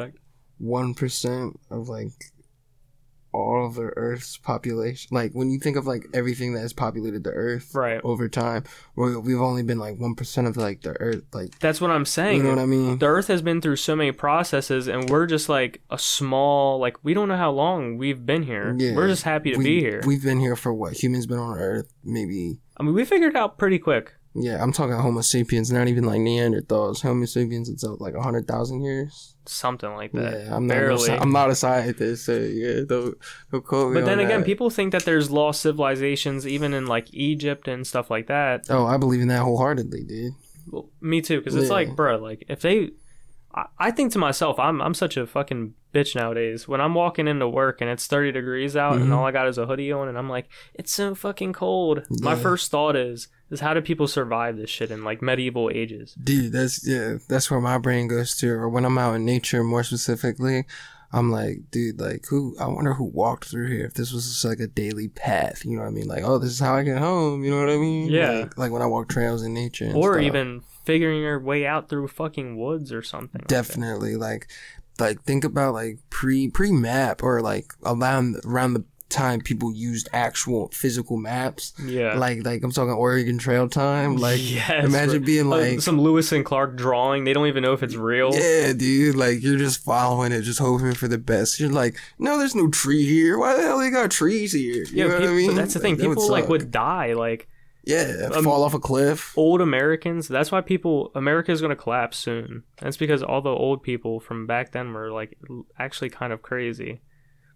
one 0.58 0.94
percent 0.94 1.58
of 1.70 1.88
like 1.88 2.12
all 3.32 3.66
of 3.66 3.75
the 3.75 3.82
Earth's 3.97 4.37
population. 4.37 5.08
Like 5.14 5.32
when 5.32 5.50
you 5.50 5.58
think 5.58 5.76
of 5.76 5.87
like 5.87 6.06
everything 6.14 6.54
that 6.54 6.61
has 6.61 6.73
populated 6.73 7.25
the 7.25 7.30
Earth 7.30 7.75
Right. 7.75 8.00
over 8.02 8.28
time, 8.28 8.64
we 8.97 9.16
we've 9.16 9.40
only 9.40 9.62
been 9.62 9.78
like 9.78 9.99
one 9.99 10.14
percent 10.14 10.47
of 10.47 10.56
like 10.56 10.82
the 10.82 10.99
Earth. 11.00 11.23
Like 11.32 11.58
That's 11.58 11.80
what 11.80 11.90
I'm 11.90 12.04
saying. 12.04 12.38
you 12.38 12.42
know 12.44 12.50
what 12.50 12.58
I 12.58 12.66
mean? 12.66 12.99
the 12.99 13.06
earth 13.06 13.28
has 13.28 13.42
been 13.42 13.61
through 13.61 13.76
so 13.76 13.94
many 13.94 14.12
processes 14.12 14.88
and 14.88 15.08
we're 15.11 15.26
just 15.26 15.49
like 15.49 15.82
a 15.90 15.99
small 15.99 16.78
like 16.78 16.97
we 17.04 17.14
don't 17.14 17.28
know 17.28 17.37
how 17.37 17.50
long 17.50 17.97
we've 17.99 18.25
been 18.25 18.42
here 18.42 18.75
Yeah. 18.78 18.94
we're 18.94 19.08
just 19.08 19.23
happy 19.25 19.52
to 19.52 19.58
we, 19.58 19.64
be 19.64 19.80
here 19.80 20.00
We've 20.06 20.23
been 20.23 20.40
here 20.40 20.56
for 20.56 20.73
what? 20.73 20.92
Humans 21.02 21.26
been 21.26 21.38
on 21.38 21.58
Earth 21.58 21.92
maybe. 22.04 22.58
i 22.76 22.82
mean 22.82 22.94
we 22.94 23.04
figured 23.04 23.37
out 23.37 23.58
pretty 23.58 23.78
quick 23.78 24.14
Yeah, 24.35 24.62
I'm 24.62 24.73
talking 24.73 24.94
Homo 24.94 25.20
sapiens, 25.23 25.73
not 25.73 25.88
even 25.88 26.04
like 26.04 26.20
Neanderthals. 26.20 27.02
Homo 27.02 27.25
sapiens, 27.25 27.68
it's 27.68 27.82
like 27.82 28.14
a 28.14 28.23
hundred 28.23 28.47
thousand 28.47 28.82
years. 28.82 29.35
something 29.47 29.90
like 29.94 30.12
that 30.12 30.44
Yeah, 30.44 30.54
I'm 30.54 30.66
not. 30.66 30.75
barely 30.75 31.11
I'm 31.11 31.32
not 31.32 31.50
a 31.50 31.54
scientist, 31.54 32.26
so 32.26 32.35
yeah, 32.38 32.82
don't, 32.87 33.16
don't 33.50 33.64
quote 33.64 33.92
me 33.94 34.00
but 34.00 34.06
then 34.06 34.18
again 34.20 34.40
that. 34.40 34.47
people 34.47 34.68
think 34.70 34.92
that 34.92 35.04
there's 35.06 35.30
lost 35.30 35.62
civilizations 35.62 36.47
even 36.47 36.75
in 36.75 36.87
like 36.87 37.08
egypt 37.14 37.66
and 37.66 37.87
stuff 37.87 38.11
like 38.11 38.26
that 38.26 38.66
Oh, 38.68 38.85
I 38.87 38.99
believe 38.99 39.23
in 39.23 39.28
that 39.28 39.40
wholeheartedly, 39.40 40.04
dude. 40.04 40.35
well, 40.70 40.90
me 41.00 41.23
too 41.23 41.38
because 41.38 41.56
it's 41.56 41.68
Yeah. 41.68 41.73
like 41.75 41.97
bro 41.97 42.18
like 42.18 42.44
if 42.49 42.61
they 42.61 42.90
I, 43.54 43.66
I 43.78 43.90
think 43.90 44.12
to 44.12 44.18
myself 44.18 44.58
I'm, 44.58 44.80
I'm 44.82 44.94
such 44.94 45.16
a 45.16 45.26
fucking 45.26 45.74
bitch 45.94 46.14
nowadays 46.14 46.68
when 46.68 46.82
i'm 46.82 46.94
walking 46.94 47.26
into 47.26 47.48
work 47.48 47.80
and 47.80 47.88
it's 47.88 48.06
30 48.06 48.32
degrees 48.32 48.76
out 48.76 48.96
and 48.96 49.06
Mhm. 49.08 49.16
all 49.16 49.24
i 49.24 49.32
got 49.32 49.48
is 49.48 49.56
a 49.56 49.64
hoodie 49.64 49.90
on 49.90 50.06
and 50.06 50.18
i'm 50.18 50.28
like 50.28 50.46
it's 50.74 50.92
so 50.92 51.14
fucking 51.14 51.54
cold 51.54 52.02
my 52.20 52.34
first 52.37 52.70
thought 52.70 52.94
is 52.94 53.28
is 53.50 53.61
how 53.61 53.72
do 53.72 53.80
people 53.80 54.06
survive 54.06 54.58
this 54.58 54.68
shit 54.68 54.90
in 54.90 55.02
like 55.02 55.22
medieval 55.22 55.70
ages 55.72 56.14
Dude, 56.22 56.52
that's 56.52 56.87
yeah, 56.87 57.16
that's 57.28 57.50
where 57.50 57.61
my 57.62 57.78
brain 57.78 58.06
goes 58.06 58.37
to. 58.37 58.50
Or 58.50 58.68
when 58.68 58.84
I'm 58.84 58.98
out 58.98 59.14
in 59.14 59.24
nature, 59.24 59.64
more 59.64 59.82
specifically, 59.82 60.66
I'm 61.14 61.30
like, 61.32 61.70
dude, 61.70 61.98
like 61.98 62.26
who? 62.28 62.54
I 62.61 62.66
wonder 62.66 62.92
who 62.92 63.04
walked 63.04 63.46
through 63.46 63.68
here. 63.68 63.87
If 63.87 63.94
this 63.94 64.12
was 64.12 64.28
just 64.28 64.44
like 64.44 64.61
a 64.61 64.66
daily 64.66 65.08
path, 65.08 65.64
you 65.64 65.76
know 65.76 65.82
what 65.84 65.88
I 65.88 65.92
mean? 65.92 66.06
Like, 66.08 66.24
oh, 66.24 66.37
this 66.37 66.50
is 66.50 66.61
how 66.61 66.74
I 66.74 66.82
get 66.82 66.98
home. 66.98 67.42
You 67.42 67.50
know 67.50 67.61
what 67.61 67.70
I 67.70 67.78
mean? 67.78 68.11
Yeah. 68.11 68.30
Like, 68.40 68.58
like 68.58 68.72
when 68.72 68.82
I 68.82 68.87
walk 68.87 69.08
trails 69.08 69.42
in 69.42 69.54
nature, 69.54 69.87
and 69.87 69.96
or 69.96 70.14
stuff. 70.16 70.24
even 70.24 70.62
figuring 70.88 71.20
your 71.20 71.38
way 71.38 71.66
out 71.66 71.88
through 71.88 72.09
fucking 72.09 72.57
woods 72.57 72.92
or 72.92 73.03
something. 73.03 73.42
definitely 73.46 74.16
like, 74.16 74.48
like 74.98 75.22
think 75.22 75.44
about 75.44 75.74
like 75.74 75.98
pre 76.09 76.48
pre 76.48 76.72
map 76.72 77.22
or 77.22 77.40
like 77.42 77.72
around 77.85 78.37
around 78.44 78.72
the 78.74 78.85
time 79.11 79.40
people 79.40 79.72
used 79.72 80.07
actual 80.12 80.68
physical 80.72 81.16
maps. 81.16 81.72
Yeah. 81.83 82.18
Like 82.18 82.44
like 82.44 82.62
I'm 82.62 82.72
talking 82.72 82.92
Oregon 82.92 83.38
Trail 83.38 83.66
time. 83.68 84.16
Like 84.16 84.38
Yes, 84.42 84.85
imagine 84.85 85.24
being 85.24 85.46
Uh, 85.46 85.57
like 85.57 85.81
some 85.81 85.98
Lewis 86.01 86.31
and 86.33 86.44
Clark 86.44 86.77
drawing. 86.77 87.24
They 87.24 87.33
don't 87.33 87.46
even 87.46 87.62
know 87.62 87.72
if 87.72 87.83
it's 87.83 87.94
real. 87.94 88.31
Yeah, 88.35 88.74
dude. 88.74 89.14
Like 89.16 89.42
you're 89.42 89.57
just 89.57 89.83
following 89.83 90.33
it, 90.33 90.42
just 90.42 90.59
hoping 90.59 90.92
for 90.94 91.09
the 91.09 91.16
best. 91.16 91.59
You're 91.59 91.70
like, 91.70 91.96
no, 92.18 92.37
there's 92.38 92.55
no 92.55 92.68
tree 92.68 93.05
here. 93.07 93.38
Why 93.38 93.57
the 93.57 93.62
hell 93.62 93.79
they 93.79 93.90
got 93.90 94.11
trees 94.11 94.53
here? 94.53 94.85
You 94.85 94.87
Yeah, 94.92 95.07
know 95.07 95.14
what 95.20 95.29
I 95.29 95.33
mean? 95.33 95.55
that's 95.55 95.72
the 95.74 95.81
thing. 95.81 95.96
Like, 95.96 96.07
People 96.09 96.29
like 96.31 96.48
would 96.51 96.70
die. 96.70 97.14
Like 97.14 97.47
yeah, 97.88 98.29
um, 98.35 98.44
fall 98.44 98.64
off 98.64 98.74
a 98.74 98.79
cliff. 98.79 99.33
old 99.37 99.62
Americans. 99.62 100.29
That's 100.29 100.53
why 100.53 100.61
people 100.61 101.11
America 101.14 101.51
is 101.53 101.62
gonna 101.62 101.74
collapse 101.74 102.18
soon. 102.18 102.64
That's 102.83 102.98
because 102.98 103.22
all 103.22 103.40
the 103.40 103.48
old 103.48 103.83
people 103.83 104.20
from 104.20 104.46
back 104.46 104.72
then 104.72 104.92
were 104.92 105.11
like 105.11 105.38
actually 105.79 106.11
kind 106.11 106.31
of 106.33 106.42
crazy. 106.42 107.01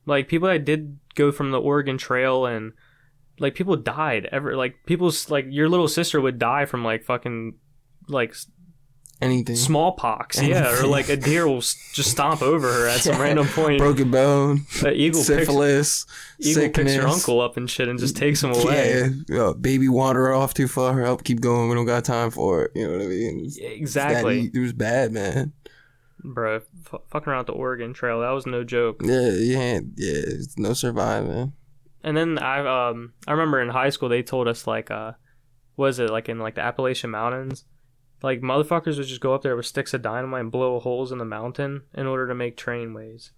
Like 0.06 0.28
people 0.28 0.48
that 0.48 0.64
did 0.64 0.98
go 1.14 1.32
from 1.32 1.50
the 1.50 1.60
Oregon 1.60 1.98
Trail 1.98 2.46
and 2.46 2.72
like 3.38 3.54
people 3.54 3.76
died 3.76 4.26
ever. 4.32 4.56
Like 4.56 4.86
people's 4.86 5.28
like 5.28 5.44
your 5.50 5.68
little 5.68 5.86
sister 5.86 6.18
would 6.18 6.38
die 6.38 6.64
from 6.64 6.82
like 6.82 7.04
fucking 7.04 7.52
like 8.08 8.34
Anything. 9.22 9.56
smallpox. 9.56 10.40
Yeah, 10.42 10.78
or 10.80 10.86
like 10.86 11.08
a 11.08 11.16
deer 11.16 11.46
will 11.46 11.58
s- 11.58 11.76
just 11.92 12.10
stomp 12.10 12.42
over 12.42 12.70
her 12.72 12.88
at 12.88 13.00
some 13.00 13.20
random 13.20 13.46
point. 13.48 13.78
Broken 13.78 14.10
bone, 14.10 14.66
The 14.80 14.92
eagle 14.92 15.20
picks, 15.20 15.26
syphilis, 15.26 16.06
eagle 16.38 16.62
picks 16.64 16.76
sickness. 16.76 16.94
your 16.96 17.08
uncle 17.08 17.40
up 17.40 17.56
and 17.56 17.70
shit 17.70 17.88
and 17.88 17.98
just 17.98 18.16
takes 18.16 18.42
him 18.42 18.52
away. 18.52 19.10
Yeah, 19.28 19.40
uh, 19.42 19.52
baby 19.54 19.88
wander 19.88 20.32
off 20.32 20.54
too 20.54 20.68
far. 20.68 21.00
Help, 21.00 21.24
keep 21.24 21.40
going. 21.40 21.68
We 21.68 21.74
don't 21.74 21.86
got 21.86 22.04
time 22.04 22.30
for 22.30 22.64
it. 22.64 22.72
You 22.74 22.86
know 22.86 22.92
what 22.94 23.02
I 23.02 23.06
mean? 23.08 23.38
It 23.40 23.42
was, 23.44 23.58
Exactly, 23.58 24.48
that- 24.48 24.58
it 24.58 24.60
was 24.60 24.72
bad, 24.72 25.12
man. 25.12 25.52
bro. 26.24 26.56
F- 26.56 27.00
fucking 27.10 27.32
around 27.32 27.46
the 27.46 27.52
Oregon 27.52 27.92
Trail, 27.94 28.20
that 28.20 28.30
was 28.30 28.46
no 28.46 28.64
joke. 28.64 29.00
Yeah, 29.04 29.30
yeah, 29.30 29.80
yeah. 29.96 30.22
It's 30.26 30.58
no 30.58 30.72
surviving. 30.72 31.52
And 32.04 32.16
then 32.16 32.38
I 32.38 32.90
um 32.90 33.12
I 33.28 33.32
remember 33.32 33.60
in 33.60 33.68
high 33.68 33.90
school 33.90 34.08
they 34.08 34.22
told 34.22 34.48
us 34.48 34.66
like 34.66 34.90
uh 34.90 35.12
was 35.76 35.98
it 36.00 36.10
like 36.10 36.28
in 36.28 36.38
like 36.40 36.56
the 36.56 36.60
Appalachian 36.60 37.10
Mountains 37.10 37.64
like 38.22 38.40
motherfuckers 38.40 38.98
would 38.98 39.06
just 39.06 39.20
go 39.20 39.34
up 39.34 39.42
there 39.42 39.56
with 39.56 39.66
sticks 39.66 39.94
of 39.94 40.02
dynamite 40.02 40.40
and 40.40 40.52
blow 40.52 40.78
holes 40.80 41.12
in 41.12 41.18
the 41.18 41.24
mountain 41.24 41.82
in 41.94 42.06
order 42.06 42.26
to 42.28 42.34
make 42.34 42.56
trainways. 42.56 43.32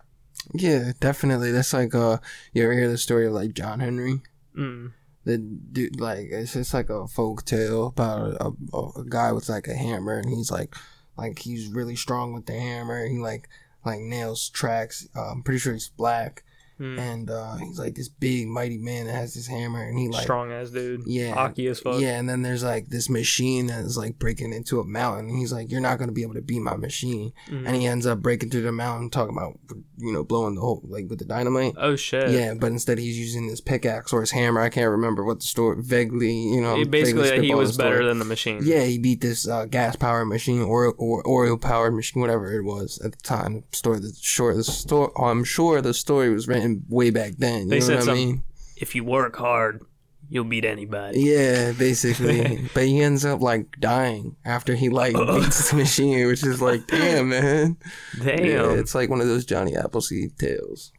Yeah, 0.52 0.92
definitely. 1.00 1.52
That's 1.52 1.72
like 1.72 1.94
uh, 1.94 2.18
you 2.52 2.64
ever 2.64 2.72
hear 2.74 2.88
the 2.88 2.98
story 2.98 3.26
of 3.26 3.32
like 3.32 3.54
John 3.54 3.80
Henry? 3.80 4.20
Mm. 4.56 4.92
the 5.24 5.38
dude 5.38 5.98
like 5.98 6.28
it's 6.30 6.52
just 6.52 6.72
like 6.72 6.88
a 6.90 7.08
folk 7.08 7.44
tale 7.44 7.86
about 7.86 8.34
a, 8.40 8.52
a, 8.72 9.00
a 9.00 9.04
guy 9.08 9.32
with 9.32 9.48
like 9.48 9.66
a 9.66 9.74
hammer 9.74 10.16
and 10.18 10.28
he's 10.28 10.48
like 10.50 10.76
like 11.16 11.40
he's 11.40 11.66
really 11.68 11.96
strong 11.96 12.32
with 12.32 12.46
the 12.46 12.52
hammer 12.52 13.04
he 13.04 13.18
like 13.18 13.48
like 13.84 13.98
nails 13.98 14.48
tracks 14.50 15.08
uh, 15.16 15.30
i'm 15.32 15.42
pretty 15.42 15.58
sure 15.58 15.72
he's 15.72 15.88
black 15.88 16.44
Mm. 16.80 16.98
and 16.98 17.30
uh 17.30 17.54
he's 17.56 17.78
like 17.78 17.94
this 17.94 18.08
big 18.08 18.48
mighty 18.48 18.78
man 18.78 19.06
that 19.06 19.12
has 19.14 19.34
this 19.34 19.46
hammer 19.46 19.80
and 19.82 19.96
he 19.96 20.08
like 20.08 20.22
Strong 20.24 20.50
ass 20.50 20.70
dude. 20.70 21.02
yeah 21.06 21.32
Hockey 21.32 21.68
as 21.68 21.78
fuck. 21.78 22.00
yeah 22.00 22.18
and 22.18 22.28
then 22.28 22.42
there's 22.42 22.64
like 22.64 22.88
this 22.88 23.08
machine 23.08 23.66
that 23.68 23.84
is 23.84 23.96
like 23.96 24.18
breaking 24.18 24.52
into 24.52 24.80
a 24.80 24.84
mountain 24.84 25.28
and 25.28 25.38
he's 25.38 25.52
like 25.52 25.70
you're 25.70 25.80
not 25.80 26.00
gonna 26.00 26.10
be 26.12 26.22
able 26.22 26.34
to 26.34 26.42
beat 26.42 26.58
my 26.60 26.74
machine 26.76 27.32
Mhm. 27.48 27.66
and 27.66 27.76
he 27.76 27.86
ends 27.86 28.06
up 28.06 28.20
breaking 28.22 28.50
through 28.50 28.62
the 28.62 28.72
mountain 28.72 29.08
talking 29.08 29.36
about 29.36 29.58
you 29.98 30.12
know 30.12 30.24
blowing 30.24 30.56
the 30.56 30.60
hole 30.60 30.82
like 30.88 31.08
with 31.08 31.20
the 31.20 31.24
dynamite 31.24 31.74
Oh 31.78 31.94
shit. 31.94 32.30
yeah, 32.30 32.54
but 32.54 32.72
instead 32.72 32.98
he's 32.98 33.18
using 33.18 33.48
his 33.48 33.60
pickaxe 33.60 34.12
or 34.12 34.20
his 34.20 34.32
hammer. 34.32 34.60
I 34.60 34.68
can't 34.68 34.90
remember 34.90 35.22
what 35.24 35.40
the 35.40 35.46
story 35.46 35.76
vaguely, 35.80 36.32
you 36.32 36.60
know. 36.60 36.80
It 36.80 36.90
basically 36.90 37.46
he 37.46 37.54
was 37.54 37.76
better 37.76 38.04
than 38.04 38.18
the 38.18 38.24
machine. 38.24 38.60
Yeah, 38.64 38.82
he 38.82 38.98
beat 38.98 39.20
this 39.20 39.46
uh, 39.46 39.66
gas 39.66 39.94
powered 39.96 40.26
machine 40.28 40.62
or 40.62 40.92
or 40.98 41.22
oil 41.28 41.56
powered 41.56 41.94
machine, 41.94 42.20
whatever 42.20 42.52
it 42.52 42.62
was 42.64 42.98
at 43.04 43.12
the 43.12 43.22
time. 43.22 43.62
Story 43.72 44.00
the 44.00 44.12
short 44.20 44.56
the 44.56 44.64
story. 44.64 45.10
I'm 45.16 45.44
sure 45.44 45.80
the 45.80 45.94
story 45.94 46.32
was 46.32 46.48
written 46.48 46.63
way 46.88 47.10
back 47.10 47.32
then. 47.38 47.62
You 47.62 47.68
They 47.68 47.78
know 47.80 47.86
said 47.86 47.98
what 48.00 48.08
I 48.10 48.14
mean? 48.14 48.42
If 48.76 48.94
you 48.94 49.04
work 49.04 49.36
hard, 49.36 49.84
You'll 50.28 50.44
beat 50.44 50.64
anybody. 50.64 51.20
Yeah, 51.20 51.72
basically. 51.72 52.68
but 52.74 52.84
he 52.84 53.00
ends 53.00 53.24
up 53.24 53.40
like 53.40 53.78
dying 53.78 54.36
after 54.44 54.74
he 54.74 54.88
like 54.88 55.14
beats 55.14 55.70
the 55.70 55.76
machine, 55.76 56.26
which 56.26 56.44
is 56.44 56.60
like, 56.60 56.86
damn, 56.86 57.28
man. 57.28 57.76
Damn. 58.22 58.44
Yeah, 58.44 58.72
it's 58.72 58.94
like 58.94 59.10
one 59.10 59.20
of 59.20 59.26
those 59.26 59.44
Johnny 59.44 59.76
Appleseed 59.76 60.38
tales. 60.38 60.92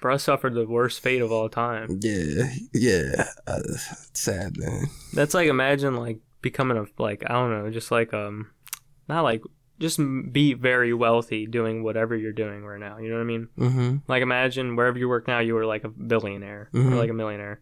Bro 0.00 0.18
suffered 0.18 0.54
the 0.54 0.66
worst 0.66 1.00
fate 1.00 1.22
of 1.22 1.32
all 1.32 1.48
time. 1.48 2.00
Yeah, 2.02 2.52
yeah. 2.72 3.28
Uh, 3.46 3.60
sad, 4.14 4.56
man. 4.56 4.86
That's 5.12 5.34
like 5.34 5.48
imagine 5.48 5.96
like 5.96 6.18
becoming 6.40 6.76
a 6.76 6.86
like 7.02 7.22
I 7.26 7.32
don't 7.34 7.50
know, 7.50 7.70
just 7.70 7.90
like 7.90 8.12
um, 8.12 8.50
not 9.08 9.22
like 9.22 9.42
just 9.82 10.00
be 10.32 10.54
very 10.54 10.94
wealthy 10.94 11.46
doing 11.46 11.82
whatever 11.82 12.16
you're 12.16 12.32
doing 12.32 12.64
right 12.64 12.80
now. 12.80 12.96
You 12.98 13.08
know 13.10 13.16
what 13.16 13.22
I 13.22 13.24
mean? 13.24 13.48
Mm-hmm. 13.58 13.96
Like 14.08 14.22
imagine 14.22 14.76
wherever 14.76 14.98
you 14.98 15.08
work 15.08 15.28
now, 15.28 15.40
you 15.40 15.54
were 15.54 15.66
like 15.66 15.84
a 15.84 15.88
billionaire 15.90 16.70
Mhm. 16.72 16.92
or 16.92 16.96
like 16.96 17.10
a 17.10 17.14
millionaire. 17.14 17.60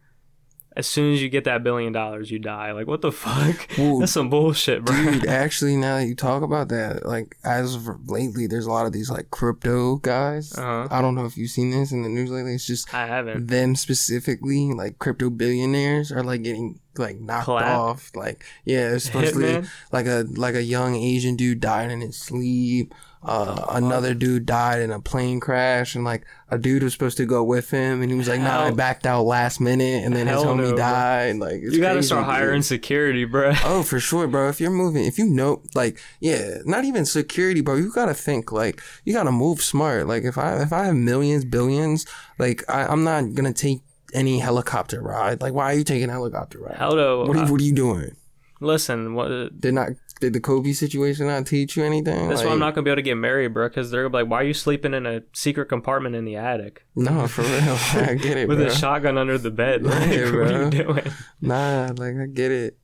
As 0.76 0.87
soon 0.87 1.12
as 1.12 1.20
you 1.20 1.28
get 1.28 1.44
that 1.44 1.64
billion 1.64 1.92
dollars, 1.92 2.30
you 2.30 2.38
die. 2.38 2.70
Like 2.72 2.87
what 2.87 3.00
the 3.00 3.11
fuck? 3.11 3.68
Well, 3.76 3.98
That's 4.00 4.12
some 4.12 4.30
bullshit, 4.30 4.85
bro. 4.85 4.94
Dude, 4.96 5.26
actually, 5.28 5.76
now 5.76 5.96
that 5.98 6.06
you 6.06 6.14
talk 6.14 6.42
about 6.44 6.68
that, 6.68 7.04
like 7.04 7.37
as 7.44 7.74
of 7.74 8.09
lately, 8.09 8.46
there's 8.46 8.66
a 8.66 8.70
lot 8.70 8.87
of 8.87 8.92
these 8.92 9.11
like 9.11 9.30
crypto 9.30 9.96
guys. 9.96 10.56
Uh-huh. 10.56 10.87
I 10.90 11.02
don't 11.02 11.16
know 11.16 11.24
if 11.24 11.37
you've 11.37 11.50
seen 11.50 11.70
this 11.70 11.90
in 11.90 12.02
the 12.02 12.09
news 12.09 12.30
lately. 12.30 12.54
It's 12.54 12.66
just 12.66 12.92
I 12.94 13.06
haven't. 13.06 13.48
them 13.48 13.74
specifically, 13.74 14.72
like 14.72 14.98
crypto 15.00 15.28
billionaires, 15.28 16.12
are 16.12 16.22
like 16.22 16.44
getting 16.44 16.78
like 16.96 17.18
knocked 17.20 17.46
Clap? 17.46 17.66
off. 17.66 18.11
Like, 18.14 18.44
yeah, 18.64 18.94
it's 18.94 19.04
supposedly 19.06 19.62
like 19.90 20.06
a 20.06 20.24
like 20.37 20.54
a 20.54 20.62
young 20.62 20.94
Asian 20.94 21.35
dude 21.35 21.61
died 21.61 21.90
in 21.90 22.00
his 22.00 22.16
sleep. 22.16 22.94
Uh, 23.22 23.66
another 23.68 24.14
dude 24.14 24.46
died 24.46 24.80
in 24.80 24.90
a 24.90 24.98
plane 24.98 25.40
crash, 25.40 25.94
and 25.94 26.04
like 26.04 26.24
a 26.50 26.56
dude 26.56 26.83
was 26.83 26.94
supposed 26.94 27.18
to 27.18 27.26
go 27.26 27.44
with 27.44 27.70
him, 27.70 28.00
and 28.00 28.11
he 28.11 28.16
was 28.16 28.28
like, 28.28 28.40
"Nah, 28.40 28.64
I 28.64 28.70
backed 28.70 29.04
out 29.04 29.24
last 29.24 29.61
minute," 29.61 30.04
and 30.04 30.16
then 30.16 30.26
his 30.26 30.38
homie 30.38 30.56
no, 30.56 30.68
bro. 30.70 30.76
died. 30.78 31.37
Like, 31.37 31.61
it's 31.62 31.74
You 31.74 31.80
gotta 31.83 31.96
crazy, 31.96 32.06
start 32.06 32.24
dude. 32.24 32.35
hiring 32.35 32.62
security, 32.62 33.26
bro. 33.26 33.52
Oh, 33.66 33.83
for 33.83 34.00
sure, 34.00 34.26
bro. 34.26 34.48
If 34.48 34.59
you're 34.59 34.70
moving, 34.70 35.04
if 35.04 35.18
you 35.18 35.26
know, 35.26 35.61
like, 35.74 36.00
yeah, 36.20 36.59
not 36.64 36.85
even 36.87 37.04
security, 37.04 37.61
bro. 37.61 37.74
You 37.76 37.92
gotta 37.92 38.14
think, 38.14 38.52
like, 38.52 38.80
you 39.04 39.12
gotta 39.12 39.33
move 39.33 39.61
smart. 39.61 40.06
Like, 40.06 40.24
if 40.24 40.38
I 40.38 40.62
if 40.62 40.72
I 40.72 40.87
have 40.87 40.96
millions, 40.96 41.44
billions, 41.44 42.06
like, 42.38 42.64
I, 42.70 42.85
I'm 42.87 43.04
not 43.04 43.35
gonna 43.35 43.52
take 43.52 43.83
any 44.14 44.38
helicopter 44.38 45.02
ride. 45.02 45.42
Like, 45.42 45.52
why 45.52 45.66
are 45.72 45.76
you 45.76 45.85
taking 45.85 46.09
a 46.09 46.12
helicopter 46.12 46.59
ride? 46.59 46.76
Hell 46.78 46.96
no. 46.96 47.24
What 47.24 47.37
are, 47.37 47.44
you, 47.44 47.52
what 47.52 47.61
are 47.61 47.64
you 47.64 47.74
doing? 47.74 48.16
Listen, 48.61 49.14
what? 49.14 49.61
Did 49.61 49.74
not 49.74 49.90
did 50.20 50.33
the 50.35 50.40
Kobe 50.40 50.72
situation 50.72 51.26
not 51.26 51.46
teach 51.46 51.76
you 51.76 51.85
anything? 51.85 52.28
That's 52.28 52.40
like, 52.40 52.46
why 52.48 52.52
I'm 52.52 52.59
not 52.59 52.74
gonna 52.74 52.85
be 52.85 52.90
able 52.90 52.96
to 52.96 53.02
get 53.02 53.16
married, 53.16 53.54
bro. 53.54 53.68
Because 53.68 53.90
they're 53.90 54.02
gonna 54.02 54.11
be 54.11 54.22
like, 54.22 54.30
"Why 54.30 54.40
are 54.42 54.44
you 54.46 54.54
sleeping 54.54 54.94
in 54.94 55.06
a 55.06 55.22
secret 55.33 55.66
compartment 55.66 56.14
in 56.14 56.24
the 56.24 56.37
attic 56.37 56.85
No, 56.94 57.26
for 57.26 57.42
real. 57.42 57.50
I 58.09 58.14
get 58.14 58.37
it, 58.37 58.48
with 58.48 58.59
bro. 58.59 58.66
a 58.66 58.70
shotgun 58.74 59.18
under 59.18 59.38
the 59.38 59.50
bed? 59.50 59.83
Like, 59.83 60.11
Yeah, 60.11 60.24
what 60.37 60.52
are 60.52 60.64
you 60.64 60.70
doing?" 60.70 61.12
Nah, 61.40 61.90
like 61.96 62.16
I 62.16 62.26
get 62.26 62.50
it. 62.52 62.78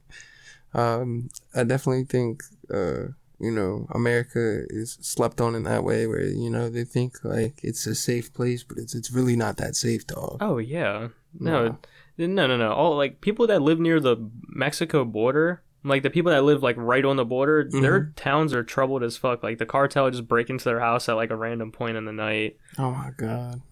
Um, 0.75 1.29
I 1.55 1.65
definitely 1.65 2.05
think, 2.05 2.43
uh, 2.73 3.09
you 3.39 3.51
know, 3.51 3.87
America 3.93 4.65
is 4.69 4.99
slept 5.01 5.41
on 5.41 5.55
in 5.55 5.63
that 5.65 5.85
way, 5.85 6.07
where 6.07 6.25
you 6.25 6.51
know 6.51 6.69
they 6.69 6.85
think 6.85 7.23
like 7.25 7.61
it's 7.63 7.87
a 7.87 7.95
safe 7.95 8.33
place, 8.33 8.63
but 8.63 8.79
it's 8.79 8.95
it's 8.95 9.11
really 9.11 9.37
not 9.37 9.59
that 9.59 9.77
safe, 9.77 10.07
dog. 10.07 10.39
Oh 10.41 10.59
yeah, 10.59 11.09
no, 11.39 11.79
no, 12.19 12.47
no, 12.47 12.57
no. 12.57 12.73
All 12.73 12.97
like 12.97 13.21
people 13.21 13.47
that 13.49 13.61
live 13.63 13.79
near 13.79 14.01
the 14.01 14.17
Mexico 14.49 15.05
border, 15.05 15.63
like 15.87 16.03
the 16.03 16.11
people 16.11 16.33
that 16.33 16.43
live 16.45 16.63
like 16.63 16.77
right 16.77 17.05
on 17.05 17.17
the 17.17 17.25
border, 17.25 17.69
their 17.71 18.01
Mm-hmm. 18.01 18.11
towns 18.17 18.53
are 18.55 18.63
troubled 18.65 19.03
as 19.03 19.17
fuck. 19.17 19.43
Like 19.43 19.59
the 19.59 19.67
cartel 19.67 20.11
just 20.11 20.27
break 20.29 20.51
into 20.51 20.65
their 20.65 20.81
house 20.81 21.09
at 21.09 21.15
like 21.15 21.31
a 21.31 21.37
random 21.37 21.73
point 21.73 21.97
in 21.97 22.05
the 22.05 22.13
night, 22.13 22.57
Oh 22.79 22.91
my 22.91 23.11
god. 23.17 23.63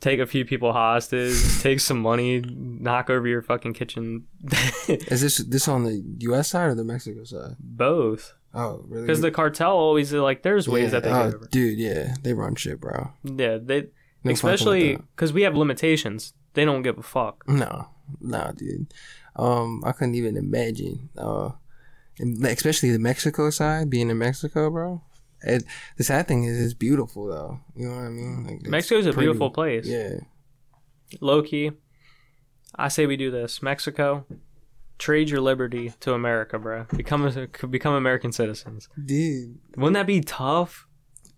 take 0.00 0.20
a 0.20 0.26
few 0.26 0.44
people 0.44 0.72
hostage, 0.72 1.36
take 1.62 1.80
some 1.80 2.00
money, 2.00 2.40
knock 2.40 3.10
over 3.10 3.26
your 3.26 3.42
fucking 3.42 3.72
kitchen. 3.74 4.26
Is 4.88 5.20
this 5.20 5.38
this 5.38 5.68
on 5.68 5.84
the 5.84 6.02
U.S. 6.20 6.48
side 6.50 6.66
or 6.68 6.74
the 6.74 6.84
Mexico 6.84 7.24
side? 7.24 7.56
Both, 7.58 8.34
Oh, 8.54 8.84
really? 8.86 9.06
because 9.06 9.20
the 9.20 9.30
cartel 9.32 9.72
always 9.72 10.12
like 10.12 10.42
there's 10.42 10.68
ways 10.68 10.84
yeah, 10.84 11.00
that 11.00 11.02
they 11.02 11.10
oh, 11.10 11.24
get 11.26 11.34
over. 11.34 11.48
dude, 11.50 11.78
yeah, 11.78 12.14
they 12.22 12.32
run 12.34 12.54
shit, 12.54 12.80
bro. 12.80 13.12
Yeah, 13.24 13.58
they 13.60 13.88
No 14.22 14.30
especially 14.32 14.96
because 14.96 15.32
we 15.32 15.42
have 15.42 15.56
limitations. 15.56 16.34
They 16.52 16.64
don't 16.64 16.82
give 16.82 16.98
a 16.98 17.02
fuck. 17.02 17.42
No, 17.48 17.88
nah, 18.20 18.52
dude. 18.52 18.94
Um, 19.36 19.82
I 19.84 19.90
couldn't 19.90 20.14
even 20.14 20.36
imagine. 20.36 21.08
Uh, 21.18 21.50
especially 22.20 22.90
the 22.90 22.98
Mexico 22.98 23.50
side, 23.50 23.90
being 23.90 24.10
in 24.10 24.18
Mexico, 24.18 24.70
bro. 24.70 25.02
It, 25.42 25.64
the 25.96 26.04
sad 26.04 26.26
thing 26.26 26.44
is, 26.44 26.60
it's 26.60 26.74
beautiful 26.74 27.26
though. 27.26 27.60
You 27.76 27.88
know 27.88 27.96
what 27.96 28.04
I 28.04 28.08
mean? 28.08 28.46
Like, 28.46 28.62
Mexico's 28.62 29.06
a 29.06 29.12
pretty. 29.12 29.26
beautiful 29.26 29.50
place. 29.50 29.86
Yeah. 29.86 30.20
low 31.20 31.42
key, 31.42 31.72
I 32.74 32.88
say 32.88 33.06
we 33.06 33.16
do 33.16 33.30
this. 33.30 33.62
Mexico, 33.62 34.24
trade 34.98 35.28
your 35.30 35.40
liberty 35.40 35.92
to 36.00 36.14
America, 36.14 36.58
bro. 36.58 36.86
Become 36.96 37.26
a, 37.26 37.66
become 37.66 37.94
American 37.94 38.32
citizens. 38.32 38.88
Dude, 39.04 39.58
Wouldn't 39.76 39.94
that 39.94 40.06
be 40.06 40.20
tough? 40.20 40.86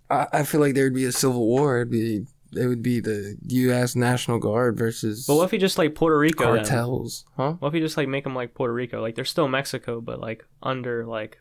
I, 0.09 0.27
I 0.33 0.43
feel 0.45 0.61
like 0.61 0.75
there 0.75 0.85
would 0.85 0.95
be 0.95 1.05
a 1.05 1.13
civil 1.13 1.47
war. 1.47 1.79
It'd 1.79 1.91
be 1.91 2.27
it 2.57 2.67
would 2.67 2.83
be 2.83 3.01
the 3.01 3.37
U.S. 3.49 3.95
National 3.97 4.39
Guard 4.39 4.77
versus 4.79 5.27
But 5.27 5.37
what 5.37 5.45
if 5.45 5.53
you 5.53 5.59
just 5.59 5.79
like 5.79 5.95
Puerto 5.95 6.19
Rico? 6.19 6.55
then? 6.55 6.65
cartels, 6.65 7.25
huh? 7.37 7.53
What 7.59 7.69
if 7.69 7.75
you 7.75 7.81
just 7.81 7.97
like 7.97 8.09
make 8.09 8.25
them 8.25 8.35
like 8.35 8.55
Puerto 8.55 8.73
Rico? 8.73 9.01
Like 9.01 9.15
they're 9.15 9.25
still 9.25 9.49
Mexico, 9.49 10.01
but 10.01 10.21
like 10.21 10.45
under 10.63 11.05
like. 11.07 11.39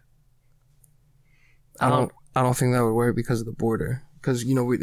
I 1.79 1.89
don't. 1.89 2.11
I 2.35 2.41
don't 2.41 2.55
think 2.55 2.73
that 2.73 2.83
would 2.83 2.93
work 2.93 3.15
because 3.15 3.39
of 3.41 3.45
the 3.45 3.51
border. 3.53 4.03
Because 4.21 4.43
you 4.43 4.55
know, 4.55 4.63
we, 4.63 4.77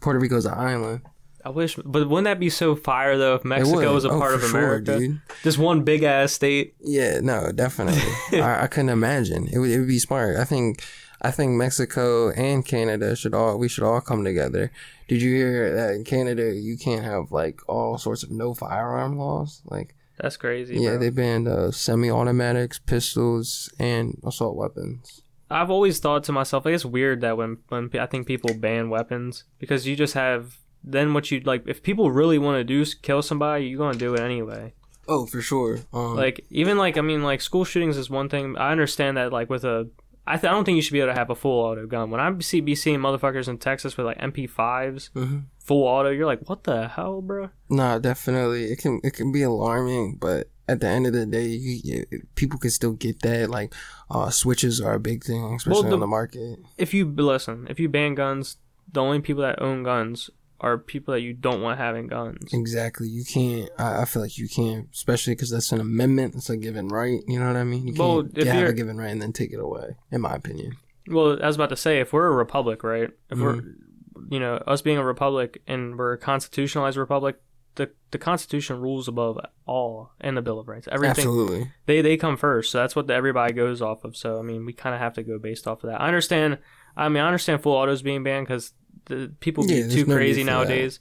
Puerto 0.00 0.18
Rico's 0.18 0.46
an 0.46 0.54
island. 0.54 1.02
I 1.44 1.50
wish, 1.50 1.76
but 1.76 2.08
wouldn't 2.08 2.24
that 2.24 2.40
be 2.40 2.50
so 2.50 2.74
fire 2.74 3.16
though 3.16 3.36
if 3.36 3.44
Mexico 3.44 3.94
was 3.94 4.04
a 4.04 4.10
Oh, 4.10 4.18
part 4.18 4.34
of 4.34 4.40
sure, 4.42 4.58
America? 4.58 4.98
dude. 4.98 5.20
Just 5.44 5.58
one 5.58 5.82
big 5.84 6.02
ass 6.02 6.32
state. 6.32 6.74
Yeah, 6.80 7.20
no, 7.20 7.52
definitely. 7.52 8.02
I, 8.40 8.64
I 8.64 8.66
couldn't 8.66 8.88
imagine. 8.88 9.46
It 9.52 9.58
would, 9.58 9.70
it 9.70 9.78
would 9.78 9.86
be 9.86 10.00
smart. 10.00 10.36
I 10.38 10.44
think, 10.44 10.82
I 11.22 11.30
think 11.30 11.52
Mexico 11.52 12.30
and 12.30 12.64
Canada 12.64 13.16
should 13.16 13.34
all 13.34 13.58
we 13.58 13.68
should 13.68 13.84
all 13.84 14.00
come 14.00 14.24
together. 14.24 14.70
Did 15.08 15.22
you 15.22 15.34
hear 15.34 15.74
that 15.74 15.94
in 15.94 16.04
Canada 16.04 16.52
you 16.54 16.76
can't 16.76 17.04
have 17.04 17.32
like 17.32 17.60
all 17.68 17.98
sorts 17.98 18.22
of 18.22 18.30
no 18.30 18.54
firearm 18.54 19.18
laws? 19.18 19.62
Like, 19.64 19.94
That's 20.18 20.36
crazy. 20.36 20.76
yeah, 20.78 20.90
bro. 20.90 20.98
they 20.98 21.10
banned 21.10 21.48
uh, 21.48 21.70
semi-automatics, 21.70 22.78
pistols, 22.80 23.72
and 23.78 24.18
assault 24.24 24.56
weapons. 24.56 25.22
I've 25.48 25.70
always 25.70 26.00
thought 26.00 26.24
to 26.24 26.32
myself, 26.32 26.64
like, 26.64 26.74
it's 26.74 26.84
weird 26.84 27.20
that 27.20 27.36
when, 27.36 27.58
when 27.68 27.88
I 28.00 28.06
think 28.06 28.26
people 28.26 28.52
ban 28.54 28.90
weapons 28.90 29.44
because 29.60 29.86
you 29.86 29.94
just 29.94 30.14
have 30.14 30.56
then 30.82 31.14
what 31.14 31.30
you 31.30 31.40
like. 31.40 31.64
If 31.66 31.82
people 31.82 32.10
really 32.10 32.38
want 32.38 32.58
to 32.58 32.64
do 32.64 32.84
kill 33.02 33.20
somebody, 33.22 33.66
you're 33.66 33.78
gonna 33.78 33.98
do 33.98 34.14
it 34.14 34.20
anyway. 34.20 34.72
Oh, 35.08 35.26
for 35.26 35.40
sure. 35.40 35.80
Um, 35.92 36.16
Like 36.16 36.44
even 36.50 36.78
like 36.78 36.96
I 36.96 37.00
mean 37.00 37.22
like 37.22 37.40
school 37.40 37.64
shootings 37.64 37.96
is 37.96 38.08
one 38.08 38.28
thing. 38.28 38.56
I 38.56 38.70
understand 38.72 39.16
that 39.16 39.32
like 39.32 39.50
with 39.50 39.64
a. 39.64 39.88
I, 40.26 40.36
th- 40.36 40.50
I 40.50 40.54
don't 40.54 40.64
think 40.64 40.76
you 40.76 40.82
should 40.82 40.92
be 40.92 41.00
able 41.00 41.12
to 41.12 41.18
have 41.18 41.30
a 41.30 41.34
full 41.36 41.64
auto 41.64 41.86
gun. 41.86 42.10
When 42.10 42.20
I 42.20 42.36
see 42.40 42.60
be 42.60 42.74
seeing 42.74 42.98
motherfuckers 42.98 43.48
in 43.48 43.58
Texas 43.58 43.96
with 43.96 44.06
like 44.06 44.18
MP5s, 44.18 45.10
Mhm. 45.14 45.44
full 45.58 45.84
auto, 45.84 46.10
you're 46.10 46.26
like, 46.26 46.48
what 46.48 46.64
the 46.64 46.88
hell, 46.88 47.20
bro? 47.22 47.50
Nah, 47.70 47.98
definitely. 47.98 48.64
It 48.64 48.78
can 48.80 49.00
it 49.04 49.14
can 49.14 49.30
be 49.32 49.42
alarming, 49.42 50.16
but 50.20 50.50
at 50.68 50.80
the 50.80 50.88
end 50.88 51.06
of 51.06 51.12
the 51.12 51.26
day, 51.26 51.46
you, 51.46 51.80
you, 52.10 52.22
people 52.34 52.58
can 52.58 52.70
still 52.70 52.92
get 52.94 53.22
that. 53.22 53.48
Like, 53.50 53.72
uh, 54.10 54.30
switches 54.30 54.80
are 54.80 54.94
a 54.94 55.00
big 55.00 55.22
thing, 55.22 55.54
especially 55.54 55.88
the- 55.90 55.94
on 55.94 56.00
the 56.00 56.06
market. 56.08 56.58
If 56.76 56.92
you 56.92 57.04
listen, 57.06 57.66
if 57.70 57.78
you 57.78 57.88
ban 57.88 58.16
guns, 58.16 58.56
the 58.92 59.00
only 59.00 59.20
people 59.20 59.42
that 59.42 59.62
own 59.62 59.84
guns 59.84 60.28
are 60.60 60.78
people 60.78 61.12
that 61.12 61.20
you 61.20 61.34
don't 61.34 61.60
want 61.62 61.78
having 61.78 62.06
guns. 62.06 62.52
Exactly. 62.52 63.08
You 63.08 63.24
can't. 63.24 63.68
I, 63.78 64.02
I 64.02 64.04
feel 64.04 64.22
like 64.22 64.38
you 64.38 64.48
can't, 64.48 64.88
especially 64.92 65.34
because 65.34 65.50
that's 65.50 65.72
an 65.72 65.80
amendment. 65.80 66.34
It's 66.34 66.48
a 66.50 66.56
given 66.56 66.88
right. 66.88 67.20
You 67.26 67.38
know 67.38 67.46
what 67.46 67.56
I 67.56 67.64
mean? 67.64 67.86
You 67.86 67.94
can't 67.94 68.36
if 68.38 68.46
have 68.48 68.68
a 68.68 68.72
given 68.72 68.96
right 68.96 69.10
and 69.10 69.20
then 69.20 69.32
take 69.32 69.52
it 69.52 69.60
away. 69.60 69.96
In 70.10 70.20
my 70.22 70.34
opinion. 70.34 70.76
Well, 71.08 71.40
I 71.42 71.46
was 71.46 71.56
about 71.56 71.68
to 71.68 71.76
say, 71.76 72.00
if 72.00 72.12
we're 72.12 72.26
a 72.26 72.32
republic, 72.32 72.82
right? 72.82 73.10
If 73.30 73.38
we're, 73.38 73.54
Mm-hmm. 73.56 74.32
you 74.32 74.40
know, 74.40 74.54
us 74.66 74.82
being 74.82 74.98
a 74.98 75.04
republic 75.04 75.62
and 75.66 75.96
we're 75.98 76.14
a 76.14 76.18
constitutionalized 76.18 76.96
republic, 76.96 77.36
the 77.74 77.90
the 78.10 78.18
Constitution 78.18 78.80
rules 78.80 79.06
above 79.06 79.38
all 79.66 80.12
and 80.20 80.36
the 80.36 80.42
Bill 80.42 80.58
of 80.58 80.66
Rights. 80.66 80.88
Everything 80.90 81.10
Absolutely. 81.26 81.70
they 81.84 82.00
they 82.00 82.16
come 82.16 82.38
first, 82.38 82.72
so 82.72 82.78
that's 82.78 82.96
what 82.96 83.10
everybody 83.10 83.52
goes 83.52 83.82
off 83.82 84.04
of. 84.04 84.16
So 84.16 84.38
I 84.38 84.42
mean, 84.42 84.64
we 84.64 84.72
kind 84.72 84.94
of 84.94 85.00
have 85.02 85.12
to 85.14 85.22
go 85.22 85.38
based 85.38 85.68
off 85.68 85.84
of 85.84 85.90
that. 85.90 86.00
I 86.00 86.06
understand. 86.06 86.58
I 86.96 87.10
mean, 87.10 87.22
I 87.22 87.26
understand 87.26 87.62
full 87.62 87.74
autos 87.74 88.00
being 88.00 88.22
banned 88.22 88.46
because 88.48 88.72
the 89.06 89.32
people 89.40 89.64
Yeah, 89.66 89.82
get 89.82 89.90
too 89.92 90.06
no 90.06 90.14
crazy 90.16 90.42
for 90.42 90.46
that. 90.46 90.52
nowadays. 90.52 91.00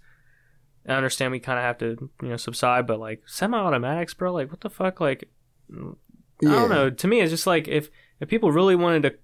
I 0.88 0.94
understand 0.94 1.32
we 1.32 1.40
kind 1.40 1.58
of 1.60 1.64
have 1.66 1.78
to 1.80 2.10
you 2.22 2.30
know 2.30 2.38
subside, 2.38 2.86
but 2.88 3.00
like 3.00 3.24
semi-automatics, 3.28 4.14
bro, 4.14 4.32
like 4.34 4.50
what 4.52 4.62
the 4.62 4.70
fuck, 4.70 5.00
like. 5.00 5.30
I 5.72 5.76
don't 6.46 6.70
know. 6.70 6.90
To 6.90 7.08
me, 7.08 7.22
it's 7.22 7.32
just 7.32 7.48
like 7.48 7.68
if 7.68 7.90
if 8.20 8.30
people 8.30 8.52
really 8.52 8.76
wanted 8.76 9.04
to 9.04 9.16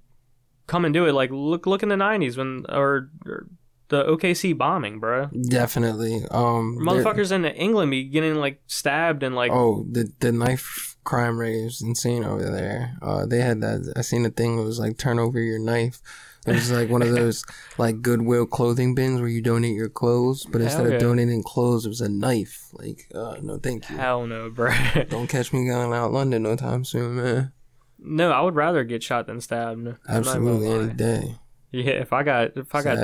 come 0.68 0.86
and 0.86 0.94
do 0.94 1.06
it, 1.06 1.14
like 1.14 1.30
look 1.32 1.66
look 1.68 1.84
in 1.84 1.90
the 1.90 1.96
'90s 1.96 2.38
when 2.38 2.66
or, 2.70 3.10
or 3.26 3.48
the 3.90 4.04
OKC 4.06 4.58
bombing, 4.58 5.00
bro. 5.00 5.28
Definitely. 5.28 6.24
Um. 6.32 6.78
Motherfuckers 6.82 7.32
in 7.32 7.46
England 7.46 7.92
be 7.92 8.06
getting 8.06 8.36
like 8.36 8.62
stabbed 8.68 9.22
and 9.24 9.36
like 9.36 9.52
Oh, 9.52 9.86
the 9.92 10.12
the 10.20 10.32
knife 10.32 10.96
crime 11.04 11.38
rate 11.38 11.56
is 11.66 11.82
insane 11.82 12.24
over 12.24 12.50
there. 12.50 12.96
Uh, 13.02 13.26
they 13.26 13.42
had 13.42 13.62
that. 13.62 13.94
I 13.96 14.02
seen 14.02 14.26
a 14.26 14.30
thing 14.30 14.56
that 14.58 14.64
was 14.64 14.80
like 14.80 14.98
turn 14.98 15.20
over 15.20 15.40
your 15.40 15.60
knife 15.60 16.02
It 16.48 16.54
was 16.54 16.72
like 16.72 16.90
one 16.90 17.02
of 17.04 17.12
those 17.16 17.46
like 17.78 18.02
Goodwill 18.02 18.48
clothing 18.48 18.96
bins 18.96 19.20
where 19.20 19.30
you 19.30 19.42
donate 19.42 19.76
your 19.76 19.90
clothes, 19.90 20.46
but 20.46 20.62
instead 20.62 20.92
of 20.92 21.00
donating 21.00 21.44
clothes, 21.44 21.86
it 21.86 21.90
was 21.90 22.02
a 22.02 22.10
knife. 22.10 22.70
Like, 22.74 23.08
uh, 23.14 23.36
no, 23.42 23.58
thank 23.60 23.90
you. 23.90 23.98
Hell 23.98 24.26
no, 24.26 24.50
bro. 24.50 24.72
Don't 25.10 25.28
catch 25.28 25.54
me 25.54 25.68
going 25.68 25.94
out 25.94 26.12
London 26.12 26.44
no 26.44 26.56
time 26.56 26.84
soon, 26.84 27.16
man. 27.18 27.54
no, 28.00 28.32
I 28.32 28.42
would 28.42 28.56
rather 28.56 28.84
get 28.84 29.04
shot 29.04 29.28
than 29.28 29.40
stabbed. 29.42 29.80
I'm 29.80 29.84
not 29.84 30.04
gonna 30.06 30.18
Absolutely, 30.20 30.72
any 30.72 30.94
day. 30.94 31.36
Yeah, 31.74 31.92
if 31.92 32.12
I 32.12 32.24
got, 32.24 32.58
if 32.58 32.76
I 32.76 32.84
got, 32.84 32.98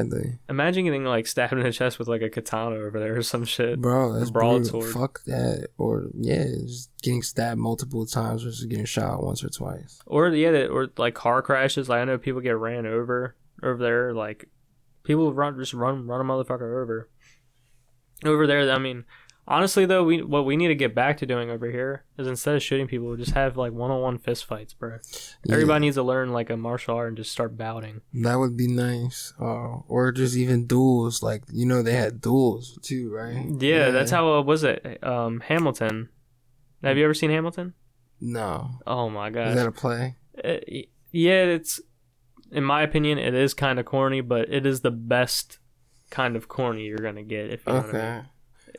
imagine 0.50 0.84
getting 0.84 1.06
like 1.06 1.26
stabbed 1.26 1.54
in 1.54 1.64
the 1.64 1.72
chest 1.72 2.00
with 2.00 2.10
like 2.10 2.22
a 2.22 2.30
katana 2.30 2.76
over 2.76 3.00
there 3.00 3.18
or 3.18 3.24
some 3.24 3.46
shit. 3.46 3.80
bro, 3.80 4.12
that's 4.12 4.30
broadsword. 4.30 4.94
Fuck 4.94 5.24
that. 5.24 5.70
Or 5.78 6.08
yeah, 6.14 6.44
just 6.66 6.92
getting 7.02 7.22
stabbed 7.22 7.62
multiple 7.62 8.06
times 8.06 8.44
versus 8.44 8.66
getting 8.66 8.84
shot 8.84 9.24
once 9.24 9.42
or 9.42 9.50
twice. 9.50 10.02
Or 10.06 10.28
yeah, 10.30 10.66
or 10.66 10.90
like 10.98 11.14
car 11.14 11.42
crashes. 11.42 11.88
Like 11.88 12.02
I 12.02 12.06
know 12.06 12.18
people 12.18 12.42
get 12.42 12.58
ran 12.58 12.86
over 12.86 13.38
over 13.64 13.82
there. 13.82 14.14
Like 14.14 14.50
people 15.04 15.34
run 15.34 15.58
just 15.58 15.74
run 15.74 16.06
run 16.06 16.20
a 16.20 16.24
motherfucker 16.26 16.82
over. 16.82 17.10
Over 18.26 18.48
there, 18.48 18.70
I 18.70 18.80
mean, 18.80 19.06
honestly 19.48 19.86
though, 19.86 20.04
we 20.04 20.22
what 20.22 20.46
we 20.46 20.58
need 20.58 20.68
to 20.68 20.76
get 20.76 20.94
back 20.94 21.18
to 21.18 21.26
doing 21.26 21.50
over 21.50 21.70
here 21.72 22.04
is 22.18 22.28
instead 22.28 22.56
of 22.56 22.64
shooting 22.64 22.88
people, 22.88 23.16
just 23.16 23.32
have 23.32 23.58
like 23.58 23.72
one 23.72 23.92
on 23.92 24.02
one 24.02 24.18
fist 24.18 24.46
fights, 24.46 24.74
bro. 24.74 24.98
Yeah. 25.44 25.54
Everybody 25.54 25.82
needs 25.86 25.96
to 25.96 26.04
learn 26.04 26.32
like 26.32 26.50
a 26.50 26.58
martial 26.58 26.96
art 26.96 27.10
and 27.10 27.18
just 27.18 27.32
start 27.32 27.58
bouting. 27.58 28.02
That 28.14 28.36
would 28.36 28.58
be 28.58 28.68
nice. 28.68 29.34
Uh, 29.40 29.80
or 29.88 30.12
just 30.12 30.36
even 30.36 30.68
duels. 30.68 31.24
Like 31.24 31.44
you 31.52 31.66
know, 31.66 31.82
they 31.82 31.94
had 31.94 32.22
duels 32.22 32.78
too, 32.82 33.12
right? 33.12 33.46
Yeah, 33.60 33.92
that's 33.92 34.12
how 34.12 34.34
uh, 34.34 34.42
was 34.42 34.64
it? 34.64 35.04
Um, 35.04 35.40
Hamilton. 35.42 36.10
Have 36.84 36.98
you 36.98 37.06
ever 37.06 37.14
seen 37.14 37.32
Hamilton? 37.32 37.74
No, 38.20 38.80
Oh 38.86 39.10
my 39.10 39.30
god. 39.30 39.50
is 39.50 39.56
that 39.56 39.68
a 39.68 39.72
play? 39.72 40.16
Uh, 40.44 40.58
yeah, 41.12 41.44
it's 41.44 41.80
in 42.52 42.64
my 42.64 42.82
opinion, 42.82 43.18
it 43.18 43.34
is 43.34 43.54
kind 43.54 43.80
of 43.80 43.86
corny, 43.86 44.22
but 44.22 44.50
it 44.50 44.66
is 44.66 44.82
the 44.82 44.92
best 44.92 45.60
kind 46.10 46.36
of 46.36 46.48
corny 46.48 46.86
you're 46.86 46.98
gonna 46.98 47.24
get. 47.24 47.52
If 47.52 47.66
you 47.68 47.74
know 47.74 47.80
what 47.80 47.96
I 47.96 48.16
mean. 48.18 48.26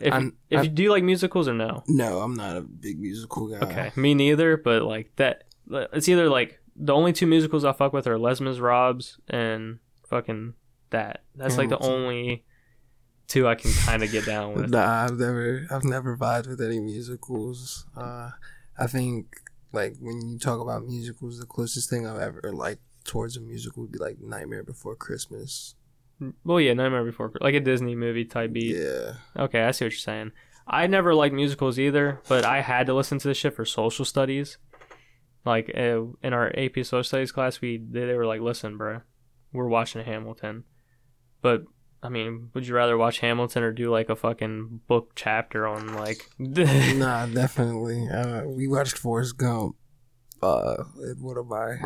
If, 0.01 0.13
I'm- 0.13 0.37
if 0.51 0.61
I- 0.61 0.63
you 0.63 0.69
do 0.69 0.83
you 0.85 0.91
like 0.91 1.03
musicals 1.05 1.49
or 1.49 1.55
no? 1.55 1.83
No, 1.89 2.21
I'm 2.21 2.35
not 2.35 2.57
a 2.57 2.61
big 2.63 2.99
musical 3.01 3.49
guy. 3.49 3.59
Okay, 3.59 3.93
me 3.97 4.15
neither. 4.15 4.57
But 4.57 4.83
like 4.83 5.11
that, 5.17 5.45
it's 5.71 6.09
either 6.09 6.29
like 6.29 6.61
the 6.77 6.95
only 6.95 7.13
two 7.13 7.27
musicals 7.27 7.65
I 7.65 7.73
fuck 7.73 7.93
with 7.93 8.07
are 8.07 8.19
Les 8.19 8.41
Miserables 8.41 9.19
and 9.29 9.79
fucking 10.09 10.55
that. 10.91 11.23
That's 11.35 11.59
like 11.59 11.69
the 11.69 11.79
only 11.79 12.45
two 13.27 13.47
I 13.49 13.57
can 13.57 13.73
kind 13.73 14.03
of 14.03 14.11
get 14.13 14.25
down 14.25 14.55
with. 14.55 14.71
Nah, 14.71 15.05
I've 15.05 15.19
never, 15.19 15.67
I've 15.71 15.85
never 15.85 16.17
vibed 16.17 16.47
with 16.49 16.61
any 16.61 16.81
musicals. 16.81 17.85
Uh, 17.97 18.31
I 18.79 18.87
think 18.87 19.37
like 19.73 19.97
when 20.01 20.21
you 20.31 20.39
talk 20.39 20.61
about 20.61 20.87
musicals, 20.87 21.39
the 21.41 21.47
closest 21.47 21.91
thing 21.91 22.07
I've 22.07 22.21
ever 22.21 22.41
liked 22.55 22.81
towards 23.05 23.37
a 23.37 23.41
musical 23.41 23.83
would 23.83 23.93
be 23.93 23.99
like 23.99 24.19
Nightmare 24.21 24.63
Before 24.63 24.95
Christmas. 24.95 25.75
Well, 26.45 26.61
yeah, 26.61 26.75
Nightmare 26.75 27.05
Before 27.05 27.33
like 27.41 27.55
a 27.55 27.61
Disney 27.61 27.95
movie 27.95 28.25
type 28.25 28.53
beat. 28.53 28.77
Yeah, 28.77 29.15
Okay, 29.37 29.63
I 29.63 29.71
see 29.71 29.85
what 29.85 29.93
you're 29.93 29.99
saying. 29.99 30.33
I 30.67 30.87
never 30.87 31.15
liked 31.15 31.35
musicals 31.35 31.79
either, 31.79 32.21
but 32.29 32.45
I 32.45 32.61
had 32.61 32.87
to 32.87 32.95
listen 32.95 33.19
to 33.19 33.29
this 33.29 33.39
shit 33.39 33.55
for 33.55 33.65
social 33.65 34.05
studies. 34.05 34.59
Like 35.45 35.71
uh, 35.75 36.03
in 36.23 36.33
our 36.33 36.53
AP 36.59 36.77
social 36.79 37.05
studies 37.05 37.33
class, 37.33 37.61
we 37.61 37.79
they, 37.79 38.05
they 38.05 38.15
were 38.15 38.27
like, 38.27 38.41
"Listen, 38.41 38.77
bro, 38.77 39.01
we're 39.53 39.69
watching 39.69 40.05
Hamilton." 40.05 40.65
But 41.41 41.63
I 42.03 42.09
mean, 42.11 42.51
would 42.53 42.67
you 42.67 42.75
rather 42.75 42.99
watch 42.99 43.21
Hamilton 43.21 43.63
or 43.63 43.73
do 43.73 43.91
like 43.91 44.11
a 44.11 44.17
fucking 44.17 44.81
book 44.87 45.13
chapter 45.15 45.67
on 45.67 45.95
like? 45.95 46.29
nah, 46.39 47.27
definitely. 47.27 48.09
Uh, 48.09 48.43
we 48.45 48.69
watched 48.69 48.99
Forrest 48.99 49.39
Gump. 49.39 49.77
Uh, 50.43 50.77
one 51.19 51.39
of 51.39 51.47
my 51.47 51.77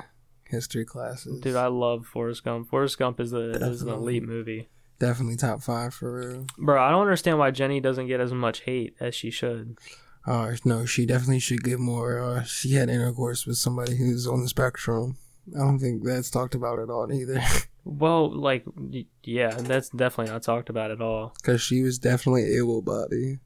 history 0.52 0.84
classes. 0.84 1.40
Dude, 1.40 1.56
I 1.56 1.66
love 1.66 2.06
Forrest 2.06 2.44
Gump. 2.44 2.68
Forrest 2.68 2.96
Gump 2.98 3.18
is 3.18 3.32
the 3.32 3.50
is 3.50 3.82
an 3.82 3.88
elite 3.88 4.22
movie, 4.22 4.68
definitely 5.00 5.36
top 5.36 5.60
five 5.62 5.92
for 5.92 6.20
real. 6.20 6.46
bro. 6.58 6.80
I 6.80 6.90
don't 6.92 7.02
understand 7.02 7.38
why 7.40 7.50
Jenny 7.50 7.80
doesn't 7.80 8.06
get 8.06 8.20
as 8.20 8.32
much 8.32 8.60
hate 8.60 8.94
as 9.00 9.16
she 9.16 9.30
should. 9.32 9.78
Uh, 10.24 10.52
no, 10.64 10.84
she 10.86 11.04
definitely 11.04 11.40
should 11.40 11.64
get 11.64 11.80
more. 11.80 12.20
Uh, 12.20 12.42
she 12.44 12.74
had 12.74 12.88
intercourse 12.88 13.44
with 13.44 13.56
somebody 13.56 13.96
who's 13.96 14.28
on 14.28 14.42
the 14.42 14.48
spectrum. 14.48 15.16
I 15.52 15.58
don't 15.58 15.80
think 15.80 16.04
that's 16.04 16.30
talked 16.30 16.54
about 16.54 16.78
at 16.78 16.90
all 16.90 17.12
either. 17.12 17.42
Well, 17.84 18.30
like, 18.32 18.64
yeah, 19.24 19.50
that's 19.56 19.88
definitely 19.88 20.32
not 20.32 20.44
talked 20.44 20.70
about 20.70 20.92
at 20.92 21.00
all. 21.02 21.34
Because 21.42 21.60
she 21.60 21.82
was 21.82 21.98
definitely 21.98 22.56
able 22.56 22.80
bodied. 22.80 23.40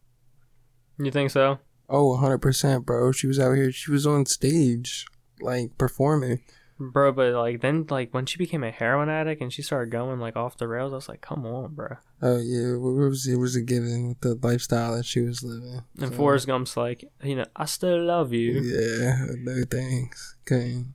You 0.98 1.10
think 1.10 1.30
so? 1.30 1.58
Oh, 1.88 2.18
100%, 2.20 2.84
bro. 2.84 3.12
She 3.12 3.26
was 3.26 3.38
out 3.40 3.54
here. 3.54 3.72
She 3.72 3.90
was 3.90 4.06
on 4.06 4.26
stage, 4.26 5.06
like, 5.40 5.78
performing. 5.78 6.42
Bro, 6.78 7.12
but 7.12 7.32
like 7.32 7.62
then 7.62 7.86
like 7.88 8.12
when 8.12 8.26
she 8.26 8.36
became 8.36 8.62
a 8.62 8.70
heroin 8.70 9.08
addict 9.08 9.40
and 9.40 9.50
she 9.50 9.62
started 9.62 9.90
going 9.90 10.20
like 10.20 10.36
off 10.36 10.58
the 10.58 10.68
rails, 10.68 10.92
I 10.92 10.96
was 10.96 11.08
like, 11.08 11.22
come 11.22 11.46
on, 11.46 11.74
bro. 11.74 11.96
Oh, 12.20 12.36
yeah. 12.38 12.74
It 12.74 12.78
was, 12.80 13.26
it 13.26 13.36
was 13.38 13.56
a 13.56 13.62
given 13.62 14.08
with 14.08 14.20
the 14.20 14.34
lifestyle 14.46 14.94
that 14.96 15.06
she 15.06 15.20
was 15.22 15.42
living. 15.42 15.82
And 15.98 16.10
So, 16.10 16.16
Forrest 16.16 16.46
Gump's 16.46 16.76
like, 16.76 17.04
you 17.22 17.36
know, 17.36 17.46
I 17.56 17.64
still 17.64 18.04
love 18.04 18.32
you. 18.34 18.60
Yeah, 18.60 19.24
no 19.38 19.62
thanks. 19.70 20.36
Couldn't, 20.44 20.94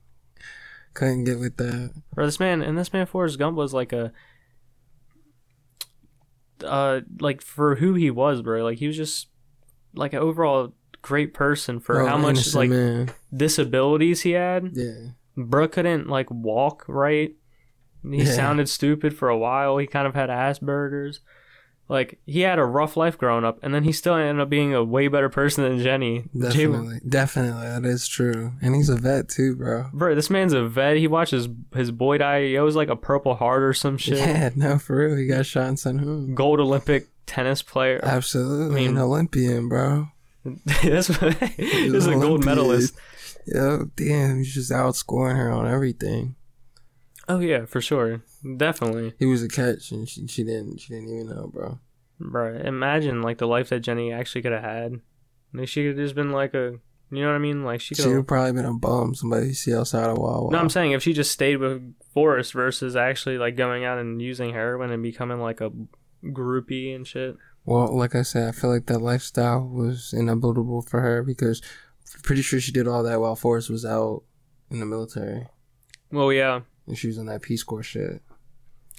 couldn't 0.94 1.24
get 1.24 1.40
with 1.40 1.56
that. 1.56 1.92
Bro, 2.14 2.26
this 2.26 2.38
man 2.38 2.62
and 2.62 2.78
this 2.78 2.92
man 2.92 3.06
Forrest 3.06 3.38
Gump 3.40 3.56
was 3.56 3.74
like 3.74 3.92
a 3.92 4.12
uh 6.64 7.00
like 7.18 7.42
for 7.42 7.74
who 7.76 7.94
he 7.94 8.10
was, 8.10 8.40
bro, 8.42 8.62
like 8.62 8.78
he 8.78 8.86
was 8.86 8.96
just 8.96 9.28
like 9.94 10.12
an 10.12 10.20
overall 10.20 10.74
great 11.02 11.34
person 11.34 11.80
for 11.80 12.02
Oh, 12.02 12.06
how 12.06 12.16
much 12.16 12.54
like 12.54 12.70
man. 12.70 13.10
disabilities 13.34 14.20
he 14.20 14.30
had. 14.32 14.70
Yeah. 14.74 15.08
Bro 15.36 15.68
couldn't 15.68 16.08
like 16.08 16.30
walk 16.30 16.84
right. 16.88 17.32
He 18.08 18.18
Yeah. 18.18 18.24
sounded 18.32 18.68
stupid 18.68 19.16
for 19.16 19.28
a 19.28 19.38
while. 19.38 19.78
He 19.78 19.86
kind 19.86 20.06
of 20.06 20.14
had 20.14 20.28
Asperger's. 20.28 21.20
Like 21.88 22.20
he 22.24 22.40
had 22.40 22.58
a 22.58 22.64
rough 22.64 22.96
life 22.96 23.18
growing 23.18 23.44
up, 23.44 23.58
and 23.62 23.74
then 23.74 23.84
he 23.84 23.92
still 23.92 24.14
ended 24.14 24.40
up 24.40 24.48
being 24.48 24.72
a 24.72 24.82
way 24.82 25.08
better 25.08 25.28
person 25.28 25.64
than 25.64 25.78
Jenny. 25.82 26.20
Jay- 26.34 26.40
Definitely. 26.66 27.00
Definitely. 27.06 27.66
That 27.66 27.84
is 27.84 28.08
true. 28.08 28.52
And 28.62 28.74
he's 28.74 28.88
a 28.88 28.96
vet, 28.96 29.28
too, 29.28 29.56
bro. 29.56 29.86
bro, 29.92 30.14
this 30.14 30.30
man's 30.30 30.52
a 30.54 30.64
vet. 30.66 30.96
He 30.96 31.06
watches 31.06 31.48
his 31.74 31.90
boy 31.90 32.18
die. 32.18 32.44
He 32.46 32.56
owes 32.56 32.76
like 32.76 32.88
a 32.88 32.96
Purple 32.96 33.34
Heart 33.34 33.62
or 33.62 33.74
some 33.74 33.98
shit. 33.98 34.16
Yeah, 34.18 34.50
no, 34.54 34.78
for 34.78 34.96
real. 34.96 35.16
He 35.16 35.26
got 35.26 35.44
shot 35.44 35.66
in 35.68 35.76
Sun 35.76 35.98
Hoon. 35.98 36.34
Gold 36.34 36.60
Olympic 36.60 37.08
tennis 37.26 37.60
player. 37.62 38.00
Absolutely. 38.02 38.74
I 38.74 38.84
mean- 38.86 38.96
an 38.96 39.02
Olympian, 39.02 39.68
bro. 39.68 40.08
He's 40.80 41.06
he's 41.56 42.06
a 42.06 42.12
gold 42.14 42.44
medalist. 42.44 42.94
Yo, 43.46 43.90
damn, 43.96 44.38
he's 44.38 44.54
just 44.54 44.70
outscoring 44.70 45.36
her 45.36 45.50
on 45.50 45.66
everything. 45.66 46.36
Oh 47.28 47.38
yeah, 47.38 47.64
for 47.66 47.80
sure, 47.80 48.22
definitely, 48.56 49.14
He 49.18 49.26
was 49.26 49.42
a 49.42 49.48
catch, 49.48 49.90
and 49.92 50.08
she, 50.08 50.26
she 50.26 50.42
didn't 50.44 50.78
she 50.80 50.92
didn't 50.94 51.08
even 51.08 51.28
know, 51.28 51.46
bro. 51.52 51.78
bro. 52.18 52.56
Imagine 52.56 53.22
like 53.22 53.38
the 53.38 53.46
life 53.46 53.68
that 53.70 53.80
Jenny 53.80 54.12
actually 54.12 54.42
could 54.42 54.52
have 54.52 54.62
had. 54.64 55.00
Like, 55.54 55.68
she 55.68 55.82
could 55.82 55.96
have 55.98 56.04
just 56.06 56.14
been 56.14 56.32
like 56.32 56.54
a, 56.54 56.78
you 57.10 57.20
know 57.22 57.26
what 57.28 57.34
I 57.34 57.38
mean? 57.38 57.62
Like 57.64 57.80
she 57.80 57.94
She 57.94 58.02
could. 58.02 58.16
would 58.16 58.26
probably 58.28 58.52
been 58.52 58.64
a 58.64 58.74
bum. 58.74 59.14
Somebody 59.14 59.48
you 59.48 59.54
see 59.54 59.74
outside 59.74 60.08
of 60.10 60.18
Wawa. 60.18 60.50
No, 60.50 60.58
I'm 60.58 60.68
saying 60.70 60.92
if 60.92 61.02
she 61.02 61.12
just 61.12 61.30
stayed 61.30 61.56
with 61.58 61.94
Forrest 62.12 62.52
versus 62.54 62.96
actually 62.96 63.38
like 63.38 63.54
going 63.56 63.84
out 63.84 63.98
and 63.98 64.20
using 64.20 64.52
heroin 64.52 64.90
and 64.90 65.02
becoming 65.02 65.38
like 65.38 65.60
a 65.60 65.70
groupie 66.24 66.94
and 66.94 67.06
shit. 67.06 67.36
Well, 67.64 67.96
like 67.96 68.14
I 68.16 68.22
said, 68.22 68.48
I 68.48 68.52
feel 68.52 68.70
like 68.70 68.86
that 68.86 68.98
lifestyle 69.00 69.60
was 69.66 70.12
inevitable 70.12 70.82
for 70.82 71.00
her 71.00 71.22
because 71.22 71.62
pretty 72.22 72.42
sure 72.42 72.60
she 72.60 72.72
did 72.72 72.86
all 72.88 73.02
that 73.02 73.20
while 73.20 73.36
Forrest 73.36 73.70
was 73.70 73.84
out 73.84 74.22
in 74.70 74.80
the 74.80 74.86
military 74.86 75.46
Well, 76.10 76.32
yeah, 76.32 76.60
and 76.86 76.96
she 76.98 77.06
was 77.08 77.18
on 77.18 77.26
that 77.26 77.42
Peace 77.42 77.62
Corps 77.62 77.82
shit. 77.82 78.22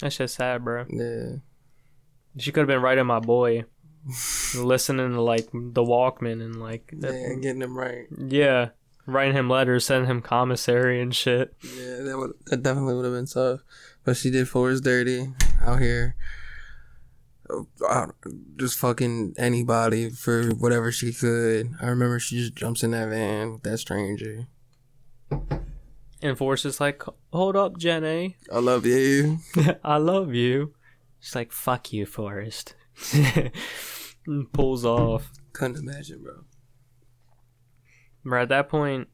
that's 0.00 0.16
just 0.16 0.34
sad, 0.36 0.64
bro. 0.64 0.84
Yeah, 0.88 1.36
She 2.38 2.52
could 2.52 2.60
have 2.60 2.68
been 2.68 2.82
writing 2.82 3.06
my 3.06 3.20
boy, 3.20 3.64
listening 4.56 5.12
to 5.12 5.20
like 5.22 5.48
the 5.52 5.82
Walkman 5.82 6.42
and 6.42 6.60
like, 6.60 6.92
yeah, 6.96 7.34
getting 7.40 7.62
him 7.62 7.76
right. 7.76 8.06
yeah, 8.18 8.70
writing 9.06 9.34
him 9.34 9.48
letters, 9.48 9.86
sending 9.86 10.10
him 10.10 10.20
commissary 10.22 11.00
and 11.00 11.14
shit. 11.14 11.54
Yeah, 11.62 12.02
that 12.02 12.16
would 12.18 12.32
that 12.46 12.62
definitely 12.62 12.94
would 12.94 13.04
have 13.04 13.14
been 13.14 13.26
tough. 13.26 13.60
But 14.04 14.16
she 14.16 14.30
did 14.30 14.48
Forrest 14.48 14.84
dirty 14.84 15.32
out 15.62 15.80
here. 15.80 16.16
Oh, 17.50 17.66
Just 18.56 18.78
fucking 18.78 19.34
anybody 19.36 20.10
for 20.10 20.50
whatever 20.50 20.90
she 20.90 21.12
could. 21.12 21.74
I 21.80 21.86
remember 21.88 22.18
she 22.18 22.36
just 22.38 22.54
jumps 22.54 22.82
in 22.82 22.92
that 22.92 23.08
van 23.08 23.52
with 23.52 23.62
that 23.64 23.78
stranger. 23.78 24.46
And 26.22 26.38
Forrest 26.38 26.64
is 26.64 26.80
like, 26.80 27.02
hold 27.32 27.54
up, 27.54 27.76
Jenny. 27.76 28.36
I 28.50 28.60
love 28.60 28.86
you. 28.86 29.40
I 29.84 29.98
love 29.98 30.32
you. 30.32 30.74
She's 31.20 31.34
like, 31.34 31.52
fuck 31.52 31.92
you, 31.92 32.06
Forrest. 32.06 32.74
Pulls 34.52 34.84
off. 34.86 35.30
Couldn't 35.52 35.76
imagine, 35.76 36.22
bro. 36.22 36.44
But 38.24 38.42
at 38.42 38.48
that 38.48 38.68
point, 38.70 39.08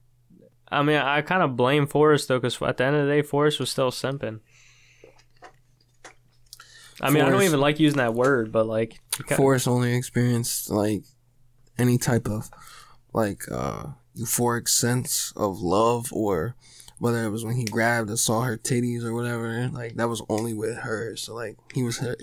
I 0.69 0.83
mean, 0.83 0.99
I 0.99 1.23
kind 1.23 1.43
of 1.43 1.57
blame 1.57 1.89
Forrest 1.89 2.29
though, 2.29 2.39
because 2.39 2.63
at 2.63 2.77
the 2.77 2.85
end 2.85 2.95
of 2.97 3.07
the 3.07 3.13
day, 3.13 3.23
Forrest 3.23 3.59
was 3.59 3.71
still 3.71 3.91
simping. 3.91 4.41
I 7.01 7.11
mean, 7.11 7.23
I 7.25 7.31
don't 7.31 7.43
even 7.43 7.61
like 7.61 7.81
using 7.81 7.99
that 7.99 8.15
word, 8.15 8.53
but 8.53 8.67
like, 8.67 9.01
Forrest 9.37 9.67
only 9.69 9.95
experienced 9.95 10.71
like 10.71 11.03
any 11.79 11.97
type 11.99 12.29
of 12.29 12.51
like 13.13 13.43
uh 13.51 13.87
euphoric 14.17 14.69
sense 14.69 15.33
of 15.37 15.61
love 15.61 16.13
or 16.13 16.55
whether 16.99 17.25
it 17.25 17.31
was 17.31 17.45
when 17.45 17.57
he 17.57 17.65
grabbed 17.65 18.11
and 18.11 18.19
saw 18.19 18.43
her 18.43 18.59
titties 18.59 19.03
or 19.05 19.15
whatever, 19.15 19.69
like 19.73 19.95
that 19.95 20.09
was 20.09 20.23
only 20.29 20.53
with 20.53 20.77
her. 20.79 21.17
So 21.17 21.35
like 21.35 21.57
he 21.75 21.83
was 21.83 21.99
her, 21.99 22.17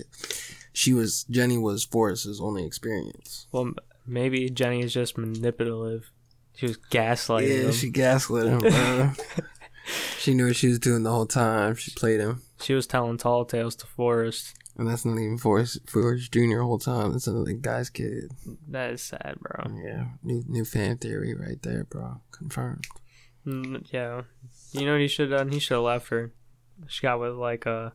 she 0.72 0.92
was 0.92 1.24
Jenny 1.24 1.58
was 1.58 1.84
Forrest's 1.84 2.40
only 2.40 2.64
experience. 2.64 3.46
Well, 3.50 3.72
maybe 4.06 4.48
Jenny 4.50 4.80
is 4.80 4.92
just 4.92 5.18
manipulative. 5.18 6.10
She 6.54 6.66
was 6.66 6.76
gaslighting 6.76 7.48
Yeah, 7.48 7.64
him. 7.66 7.72
she 7.72 7.78
She, 7.78 7.90
gaslit 7.90 8.46
him, 8.46 9.12
she 10.18 10.34
knew 10.34 10.46
what 10.46 10.56
she 10.56 10.68
was 10.68 10.78
doing 10.78 11.02
the 11.02 11.10
whole 11.10 11.26
time. 11.26 11.74
She 11.76 11.90
played 11.92 12.20
him. 12.20 12.42
She 12.60 12.74
was 12.74 12.86
telling 12.86 13.16
tall 13.18 13.44
tales 13.44 13.76
to 13.76 13.86
Forrest. 13.86 14.54
And 14.78 14.88
that's 14.88 15.04
not 15.04 15.18
even 15.18 15.38
Forrest, 15.38 15.80
Forrest 15.90 16.32
Jr. 16.32 16.60
whole 16.60 16.78
time. 16.78 17.14
It's 17.14 17.26
another 17.26 17.52
guy's 17.52 17.90
kid. 17.90 18.30
That 18.68 18.92
is 18.92 19.02
sad, 19.02 19.36
bro. 19.40 19.64
Yeah, 19.84 20.04
new 20.22 20.44
new 20.46 20.64
fan 20.64 20.98
theory 20.98 21.34
right 21.34 21.60
there, 21.62 21.84
bro. 21.84 22.20
Confirmed. 22.30 22.86
Mm, 23.44 23.84
Yeah, 23.92 24.22
you 24.72 24.86
know 24.86 24.92
what 24.92 25.00
he 25.00 25.08
should 25.08 25.30
have 25.30 25.40
done? 25.40 25.50
He 25.50 25.58
should 25.58 25.74
have 25.74 25.82
left 25.82 26.08
her. 26.10 26.32
She 26.86 27.02
got 27.02 27.18
with 27.18 27.32
like 27.34 27.66
a 27.66 27.92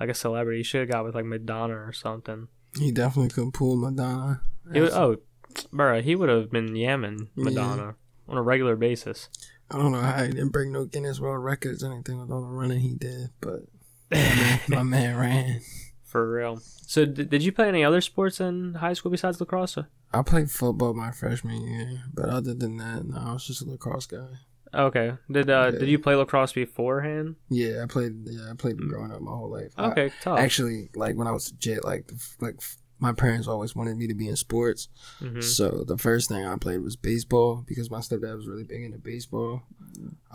like 0.00 0.08
a 0.10 0.14
celebrity. 0.14 0.58
He 0.58 0.64
should 0.64 0.80
have 0.80 0.90
got 0.90 1.04
with 1.04 1.14
like 1.14 1.24
Madonna 1.24 1.74
or 1.74 1.92
something. 1.92 2.48
He 2.78 2.90
definitely 2.90 3.30
could 3.30 3.54
pull 3.54 3.76
Madonna. 3.76 4.40
He 4.72 4.80
would, 4.80 4.90
oh, 4.90 5.18
bro, 5.72 6.02
he 6.02 6.16
would 6.16 6.28
have 6.28 6.50
been 6.50 6.70
yamming 6.70 7.28
Madonna 7.36 7.94
on 8.28 8.36
a 8.36 8.42
regular 8.42 8.74
basis. 8.74 9.28
I 9.70 9.78
don't 9.78 9.92
know 9.92 10.00
how 10.00 10.24
he 10.24 10.30
didn't 10.32 10.48
break 10.50 10.68
no 10.70 10.84
Guinness 10.84 11.20
World 11.20 11.44
Records 11.44 11.84
or 11.84 11.92
anything 11.92 12.18
with 12.20 12.30
all 12.32 12.40
the 12.42 12.48
running 12.48 12.80
he 12.80 12.94
did, 12.94 13.30
but 13.40 13.60
my 14.10 14.18
man, 14.18 14.60
my 14.68 14.82
man 14.82 15.16
ran. 15.16 15.60
For 16.14 16.30
real. 16.30 16.60
So, 16.86 17.04
d- 17.04 17.24
did 17.24 17.42
you 17.42 17.50
play 17.50 17.66
any 17.66 17.82
other 17.82 18.00
sports 18.00 18.38
in 18.40 18.74
high 18.74 18.92
school 18.92 19.10
besides 19.10 19.40
lacrosse? 19.40 19.78
I 20.12 20.22
played 20.22 20.48
football 20.48 20.94
my 20.94 21.10
freshman 21.10 21.60
year, 21.66 22.02
but 22.14 22.26
other 22.28 22.54
than 22.54 22.76
that, 22.76 23.04
no, 23.04 23.16
I 23.18 23.32
was 23.32 23.44
just 23.44 23.62
a 23.62 23.68
lacrosse 23.68 24.06
guy. 24.06 24.28
Okay. 24.72 25.14
Did 25.28 25.50
uh, 25.50 25.70
Yeah. 25.72 25.78
did 25.80 25.88
you 25.88 25.98
play 25.98 26.14
lacrosse 26.14 26.52
beforehand? 26.52 27.34
Yeah, 27.50 27.82
I 27.82 27.86
played. 27.86 28.14
Yeah, 28.28 28.52
I 28.52 28.54
played 28.54 28.78
growing 28.78 29.10
up 29.10 29.22
my 29.22 29.32
whole 29.32 29.50
life. 29.50 29.72
I- 29.76 29.90
Okay, 29.90 30.12
tough. 30.22 30.38
actually, 30.38 30.88
like 30.94 31.16
when 31.16 31.26
I 31.26 31.32
was 31.32 31.50
legit, 31.50 31.84
like 31.84 32.08
like 32.40 32.60
my 33.04 33.12
parents 33.12 33.46
always 33.46 33.76
wanted 33.76 33.96
me 33.96 34.06
to 34.08 34.14
be 34.14 34.28
in 34.28 34.36
sports. 34.36 34.88
Mhm. 35.20 35.42
So 35.42 35.84
the 35.86 35.98
first 35.98 36.28
thing 36.28 36.44
I 36.44 36.56
played 36.56 36.80
was 36.82 36.96
baseball 36.96 37.64
because 37.66 37.90
my 37.90 37.98
stepdad 38.00 38.34
was 38.36 38.48
really 38.48 38.64
big 38.64 38.82
into 38.82 38.98
baseball. 38.98 39.62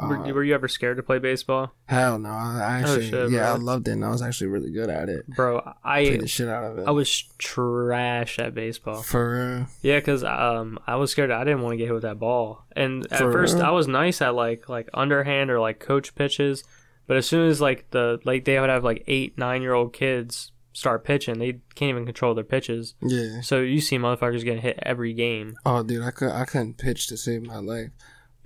were, 0.02 0.16
Uh, 0.18 0.32
were 0.32 0.44
you 0.46 0.54
ever 0.54 0.70
scared 0.70 0.96
to 0.96 1.04
play 1.04 1.20
baseball, 1.20 1.74
hell 1.88 2.18
no, 2.18 2.30
I 2.30 2.60
I 2.62 2.72
actually 2.80 3.08
Oh, 3.08 3.10
shit, 3.28 3.32
yeah, 3.32 3.52
I 3.52 3.58
loved 3.58 3.88
it 3.90 3.92
and 3.92 4.06
I 4.06 4.10
was 4.10 4.22
actually 4.22 4.48
really 4.48 4.72
good 4.72 4.90
at 4.90 5.10
it. 5.10 5.28
bro? 5.28 5.60
Played 5.60 5.74
I 5.84 6.18
the 6.18 6.28
shit 6.28 6.48
out 6.48 6.64
of 6.64 6.78
it. 6.80 6.88
I 6.88 6.92
was 6.92 7.10
trash 7.38 8.40
at 8.40 8.54
baseball. 8.54 9.02
for 9.02 9.24
real. 9.58 9.68
Yeah, 9.82 10.00
cause 10.00 10.24
um 10.24 10.80
I 10.88 10.96
was 10.96 11.12
scared. 11.12 11.32
I 11.32 11.44
didn't 11.44 11.62
want 11.62 11.74
to 11.74 11.78
get 11.78 11.86
hit 11.86 11.94
with 11.94 12.04
that 12.04 12.20
ball. 12.20 12.66
And 12.76 13.06
at 13.12 13.20
For 13.20 13.32
first 13.32 13.56
real? 13.56 13.66
I 13.66 13.72
was 13.72 13.88
nice 13.88 14.22
at 14.22 14.34
like 14.36 14.70
like 14.70 14.88
underhand 14.94 15.50
or 15.52 15.60
like 15.60 15.80
coach 15.80 16.16
pitches, 16.16 16.64
but 17.08 17.18
as 17.18 17.26
soon 17.28 17.50
as 17.50 17.60
like 17.60 17.90
the 17.92 18.20
like 18.24 18.46
they 18.46 18.60
would 18.60 18.70
have 18.70 18.84
like 18.84 19.04
eight 19.08 19.38
nine 19.38 19.62
year 19.62 19.74
old 19.74 19.92
kids 19.94 20.52
start 20.74 21.04
pitching, 21.04 21.40
they 21.40 21.54
can't 21.76 21.90
even 21.90 22.06
control 22.06 22.34
their 22.36 22.44
pitches. 22.44 22.96
Yeah. 23.02 23.42
So 23.42 23.60
you 23.62 23.82
see 23.82 23.98
motherfuckers 23.98 24.44
getting 24.44 24.62
hit 24.62 24.80
every 24.84 25.14
game. 25.14 25.56
Oh, 25.66 25.84
dude, 25.84 26.04
I 26.04 26.12
could 26.12 26.32
I 26.32 26.46
couldn't 26.46 26.78
pitch 26.78 27.08
to 27.08 27.18
save 27.18 27.44
my 27.44 27.58
life, 27.58 27.92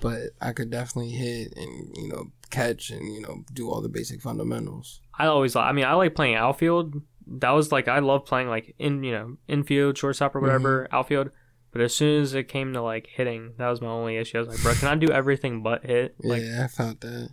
but 0.02 0.30
I 0.42 0.52
could 0.54 0.70
definitely 0.70 1.12
hit 1.12 1.54
and 1.58 1.96
you 1.98 2.08
know 2.10 2.32
catch 2.50 2.90
and 2.92 3.14
you 3.14 3.22
know 3.22 3.44
do 3.54 3.70
all 3.70 3.82
the 3.82 3.90
basic 3.90 4.22
fundamentals. 4.22 5.02
I 5.18 5.26
always 5.28 5.56
I 5.56 5.72
mean 5.72 5.86
I 5.86 5.94
like 5.94 6.16
playing 6.16 6.36
outfield. 6.36 7.02
That 7.28 7.52
was 7.52 7.72
like 7.72 7.88
I 7.88 8.00
love 8.00 8.26
playing 8.26 8.48
like 8.50 8.76
in 8.80 9.04
you 9.04 9.12
know 9.12 9.38
infield, 9.48 9.98
shortstop 9.98 10.36
or 10.36 10.40
whatever, 10.40 10.84
Mm-hmm. 10.86 10.96
outfield. 10.96 11.30
But 11.72 11.82
as 11.82 11.96
soon 11.96 12.22
as 12.22 12.36
it 12.36 12.44
came 12.50 12.74
to 12.74 12.82
like 12.84 13.08
hitting, 13.08 13.54
that 13.58 13.68
was 13.68 13.82
my 13.82 13.88
only 13.88 14.18
issue. 14.18 14.38
I 14.38 14.42
was 14.42 14.50
like, 14.50 14.62
bro, 14.62 14.74
can 14.76 14.90
I 14.90 14.96
do 14.96 15.12
everything 15.12 15.64
but 15.64 15.84
hit? 15.84 16.14
Like, 16.24 16.44
yeah, 16.44 16.66
I 16.66 16.68
felt 16.68 17.02
that. 17.02 17.30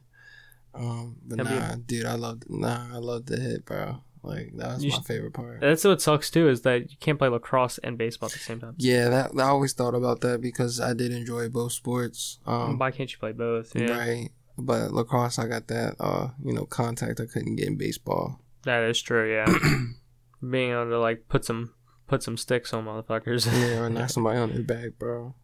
Um, 0.74 1.16
but 1.26 1.36
That'd 1.38 1.52
be- 1.52 1.58
nah, 1.58 1.74
dude, 1.84 2.06
I 2.06 2.14
love 2.14 2.42
nah, 2.48 2.86
I 2.94 2.98
love 2.98 3.26
the 3.26 3.36
hit, 3.38 3.64
bro. 3.66 3.98
Like 4.22 4.52
that 4.56 4.74
was 4.74 4.84
You 4.84 4.90
my 4.90 4.98
sh- 4.98 5.04
favorite 5.06 5.32
part. 5.32 5.60
that's 5.60 5.82
what 5.84 6.02
sucks 6.02 6.30
too 6.30 6.48
is 6.48 6.60
that 6.62 6.90
you 6.90 6.96
can't 7.00 7.18
play 7.18 7.28
lacrosse 7.28 7.78
and 7.78 7.96
baseball 7.96 8.26
at 8.28 8.32
the 8.34 8.38
same 8.38 8.60
time. 8.60 8.74
Yeah, 8.76 9.08
that 9.08 9.30
I 9.38 9.44
always 9.48 9.72
thought 9.72 9.94
about 9.94 10.20
that 10.20 10.40
because 10.42 10.78
I 10.80 10.92
did 10.92 11.12
enjoy 11.12 11.48
both 11.48 11.72
sports. 11.72 12.38
Um, 12.46 12.78
Why 12.78 12.90
can't 12.90 13.10
you 13.10 13.18
play 13.18 13.32
both? 13.32 13.74
Yeah, 13.74 13.96
right. 13.98 14.28
But 14.58 14.92
lacrosse, 14.92 15.38
I 15.38 15.46
got 15.46 15.68
that 15.68 15.94
uh, 15.98 16.28
you 16.44 16.52
know, 16.52 16.66
contact 16.66 17.18
I 17.20 17.24
couldn't 17.26 17.56
get 17.56 17.66
in 17.68 17.76
baseball. 17.76 18.40
that 18.64 18.82
is 18.84 19.00
true. 19.00 19.32
Yeah, 19.32 19.46
being 20.50 20.72
able 20.72 20.90
to 20.90 20.98
like 21.00 21.28
put 21.28 21.44
some 21.44 21.72
put 22.06 22.22
some 22.22 22.36
sticks 22.36 22.72
on 22.74 22.84
motherfuckers. 22.84 23.46
Yeah, 23.46 23.80
or 23.80 23.90
knock 23.90 24.10
somebody 24.10 24.38
on 24.38 24.50
their 24.52 24.62
back, 24.62 24.98
bro. 24.98 25.34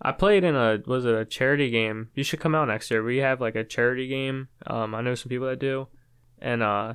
I 0.00 0.12
played 0.12 0.44
in 0.44 0.54
a 0.54 0.78
was 0.86 1.04
it 1.04 1.14
a 1.14 1.24
charity 1.24 1.70
game? 1.70 2.10
You 2.14 2.22
should 2.24 2.40
come 2.40 2.54
out 2.54 2.68
next 2.68 2.90
year. 2.90 3.02
We 3.02 3.18
have 3.18 3.40
like 3.40 3.54
a 3.56 3.64
charity 3.64 4.06
game. 4.08 4.48
Um, 4.66 4.94
I 4.94 5.00
know 5.00 5.14
some 5.14 5.28
people 5.30 5.46
that 5.48 5.58
do, 5.60 5.88
and 6.40 6.62
uh, 6.62 6.94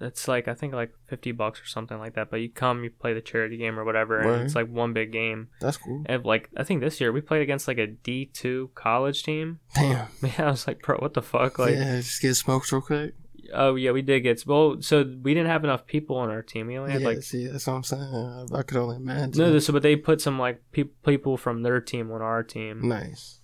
it's 0.00 0.26
like 0.28 0.48
I 0.48 0.54
think 0.54 0.74
like 0.74 0.92
fifty 1.06 1.32
bucks 1.32 1.60
or 1.60 1.66
something 1.66 1.98
like 1.98 2.14
that. 2.14 2.30
But 2.30 2.38
you 2.40 2.48
come, 2.50 2.84
you 2.84 2.90
play 2.90 3.12
the 3.14 3.20
charity 3.20 3.56
game 3.56 3.78
or 3.78 3.84
whatever, 3.84 4.18
and 4.18 4.26
Word. 4.30 4.42
it's 4.44 4.54
like 4.54 4.68
one 4.68 4.92
big 4.92 5.12
game. 5.12 5.48
That's 5.60 5.76
cool. 5.76 6.02
And 6.06 6.24
like 6.24 6.50
I 6.56 6.64
think 6.64 6.80
this 6.80 7.00
year 7.00 7.12
we 7.12 7.20
played 7.20 7.42
against 7.42 7.68
like 7.68 7.78
a 7.78 7.86
D 7.86 8.26
two 8.26 8.70
college 8.74 9.22
team. 9.22 9.60
Damn. 9.74 10.08
Man, 10.22 10.32
I 10.38 10.50
was 10.50 10.66
like, 10.66 10.82
bro, 10.82 10.96
what 10.98 11.14
the 11.14 11.22
fuck? 11.22 11.58
Like, 11.58 11.74
yeah, 11.74 11.96
just 11.96 12.20
get 12.22 12.34
smoked 12.34 12.70
real 12.72 12.80
quick. 12.82 13.14
oh 13.52 13.74
yeah, 13.74 13.90
we 13.92 14.02
did 14.02 14.20
get 14.20 14.44
well. 14.46 14.76
So 14.80 15.02
we 15.22 15.34
didn't 15.34 15.50
have 15.50 15.64
enough 15.64 15.86
people 15.86 16.16
on 16.16 16.30
our 16.30 16.42
team. 16.42 16.66
We 16.66 16.78
only 16.78 16.92
Yeah, 16.92 16.98
had 17.00 17.06
like 17.06 17.22
see, 17.22 17.46
that's 17.46 17.66
what 17.66 17.74
I'm 17.74 17.84
saying. 17.84 18.48
I 18.54 18.62
could 18.62 18.78
only 18.78 18.96
imagine. 18.96 19.32
no, 19.42 19.52
this, 19.52 19.68
but 19.70 19.82
they 19.82 19.96
put 19.96 20.20
some 20.20 20.38
like 20.38 20.62
pe- 20.72 20.84
people 21.04 21.36
from 21.36 21.62
their 21.62 21.80
team 21.80 22.10
on 22.10 22.22
our 22.22 22.42
team. 22.42 22.88
nice. 22.88 23.38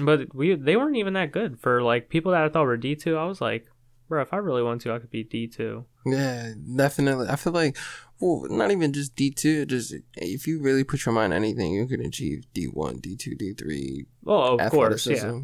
But 0.00 0.34
we 0.34 0.54
they 0.54 0.76
weren't 0.76 0.96
even 0.96 1.14
that 1.14 1.32
good 1.32 1.58
for 1.60 1.82
like 1.82 2.08
people 2.08 2.32
that 2.32 2.42
I 2.44 2.48
thought 2.48 2.64
were 2.66 2.76
D 2.76 2.94
two. 2.96 3.16
I 3.16 3.24
was 3.24 3.40
like, 3.40 3.66
bro, 4.08 4.22
if 4.22 4.32
I 4.32 4.38
really 4.38 4.62
want 4.62 4.80
to, 4.82 4.92
I 4.92 4.98
could 4.98 5.10
be 5.10 5.24
D 5.24 5.46
two. 5.46 5.84
Yeah, 6.06 6.52
definitely. 6.76 7.28
I 7.28 7.36
feel 7.36 7.52
like, 7.52 7.76
well, 8.20 8.46
not 8.48 8.70
even 8.70 8.92
just 8.92 9.16
D 9.16 9.30
two. 9.30 9.66
Just 9.66 9.94
if 10.16 10.46
you 10.46 10.60
really 10.60 10.84
put 10.84 11.04
your 11.04 11.14
mind 11.14 11.32
on 11.32 11.38
anything, 11.38 11.72
you 11.72 11.86
can 11.86 12.00
achieve 12.00 12.44
D 12.52 12.66
one, 12.66 12.98
D 12.98 13.16
two, 13.16 13.34
D 13.34 13.52
three. 13.52 14.06
Well, 14.22 14.58
of 14.60 14.70
course, 14.70 15.06
yeah. 15.06 15.40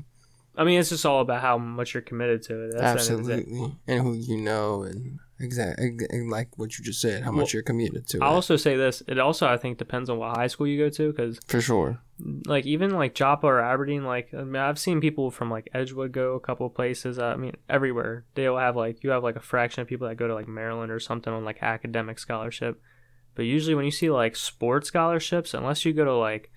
I 0.56 0.64
mean, 0.64 0.80
it's 0.80 0.90
just 0.90 1.06
all 1.06 1.20
about 1.20 1.40
how 1.40 1.56
much 1.58 1.94
you're 1.94 2.02
committed 2.02 2.42
to 2.42 2.64
it. 2.64 2.74
That's 2.76 3.06
the 3.06 3.12
end 3.14 3.20
of 3.20 3.26
the 3.26 3.36
day. 3.36 3.40
Absolutely, 3.40 3.76
and 3.86 4.02
who 4.02 4.14
you 4.14 4.36
know, 4.36 4.82
and 4.82 5.18
exactly 5.38 5.96
like 6.28 6.48
what 6.58 6.78
you 6.78 6.84
just 6.84 7.00
said, 7.00 7.22
how 7.22 7.30
much 7.30 7.54
you're 7.54 7.62
committed 7.62 8.06
to 8.08 8.18
it. 8.18 8.22
also 8.22 8.56
say 8.56 8.76
this: 8.76 9.02
it 9.06 9.18
also 9.18 9.46
I 9.46 9.56
think 9.56 9.78
depends 9.78 10.10
on 10.10 10.18
what 10.18 10.36
high 10.36 10.48
school 10.48 10.66
you 10.66 10.78
go 10.78 10.90
to, 10.90 11.10
because 11.10 11.40
For 11.46 11.60
sure. 11.60 12.00
Like 12.46 12.66
even 12.66 12.90
like 12.90 13.14
Joppa 13.14 13.46
or 13.46 13.60
Aberdeen, 13.60 14.04
like 14.04 14.32
I 14.34 14.42
mean, 14.42 14.56
I've 14.56 14.78
seen 14.78 15.00
people 15.00 15.30
from 15.30 15.50
like 15.50 15.68
Edgewood 15.72 16.12
go 16.12 16.34
a 16.34 16.40
couple 16.40 16.68
places. 16.70 17.18
Uh, 17.18 17.26
I 17.26 17.36
mean, 17.36 17.56
everywhere 17.68 18.24
they'll 18.34 18.58
have 18.58 18.76
like 18.76 19.02
you 19.02 19.10
have 19.10 19.22
like 19.22 19.36
a 19.36 19.40
fraction 19.40 19.82
of 19.82 19.88
people 19.88 20.08
that 20.08 20.16
go 20.16 20.28
to 20.28 20.34
like 20.34 20.48
Maryland 20.48 20.92
or 20.92 21.00
something 21.00 21.32
on 21.32 21.44
like 21.44 21.62
academic 21.62 22.18
scholarship, 22.18 22.80
but 23.34 23.44
usually 23.44 23.74
when 23.74 23.84
you 23.84 23.90
see 23.90 24.10
like 24.10 24.36
sports 24.36 24.88
scholarships, 24.88 25.54
unless 25.54 25.84
you 25.84 25.92
go 25.92 26.04
to 26.04 26.14
like 26.14 26.50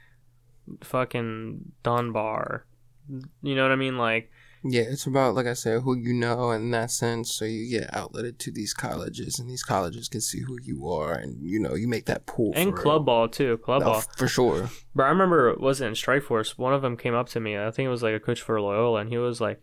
fucking 0.81 1.71
Dunbar, 1.83 2.65
you 3.41 3.55
know 3.55 3.63
what 3.63 3.71
I 3.71 3.77
mean? 3.77 3.97
Like 3.97 4.31
Yeah, 4.65 4.83
it's 4.83 5.05
about 5.05 5.35
like 5.35 5.45
I 5.45 5.53
said, 5.53 5.81
who 5.81 5.97
you 5.97 6.13
know 6.13 6.51
in 6.51 6.71
that 6.71 6.89
sense. 6.91 7.33
So 7.33 7.43
you 7.45 7.69
get 7.69 7.91
outletted 7.91 8.37
to 8.39 8.51
these 8.51 8.73
colleges, 8.73 9.37
and 9.39 9.49
these 9.49 9.63
colleges 9.63 10.07
can 10.07 10.21
see 10.21 10.39
who 10.39 10.57
you 10.61 10.87
are, 10.89 11.13
and 11.13 11.37
you 11.41 11.59
know 11.59 11.75
you 11.75 11.87
make 11.87 12.05
that 12.05 12.25
pool. 12.25 12.53
and 12.55 12.73
club 12.73 13.01
real. 13.01 13.03
ball 13.03 13.27
too, 13.27 13.57
club 13.57 13.81
Oh, 13.83 13.85
ball. 13.91 14.03
for 14.17 14.27
sure. 14.27 14.69
But 14.95 15.03
I 15.03 15.09
remember 15.09 15.49
it 15.49 15.59
wasn't 15.59 15.89
in 15.89 15.95
Strike 15.95 16.23
Force. 16.23 16.57
One 16.57 16.73
of 16.73 16.81
them 16.81 16.95
came 16.95 17.13
up 17.13 17.27
to 17.29 17.39
me. 17.39 17.57
I 17.57 17.71
think 17.71 17.87
it 17.87 17.89
was 17.89 18.03
like 18.03 18.15
a 18.15 18.19
coach 18.19 18.41
for 18.41 18.59
Loyola, 18.61 19.01
and 19.01 19.09
he 19.09 19.17
was 19.17 19.41
like, 19.41 19.61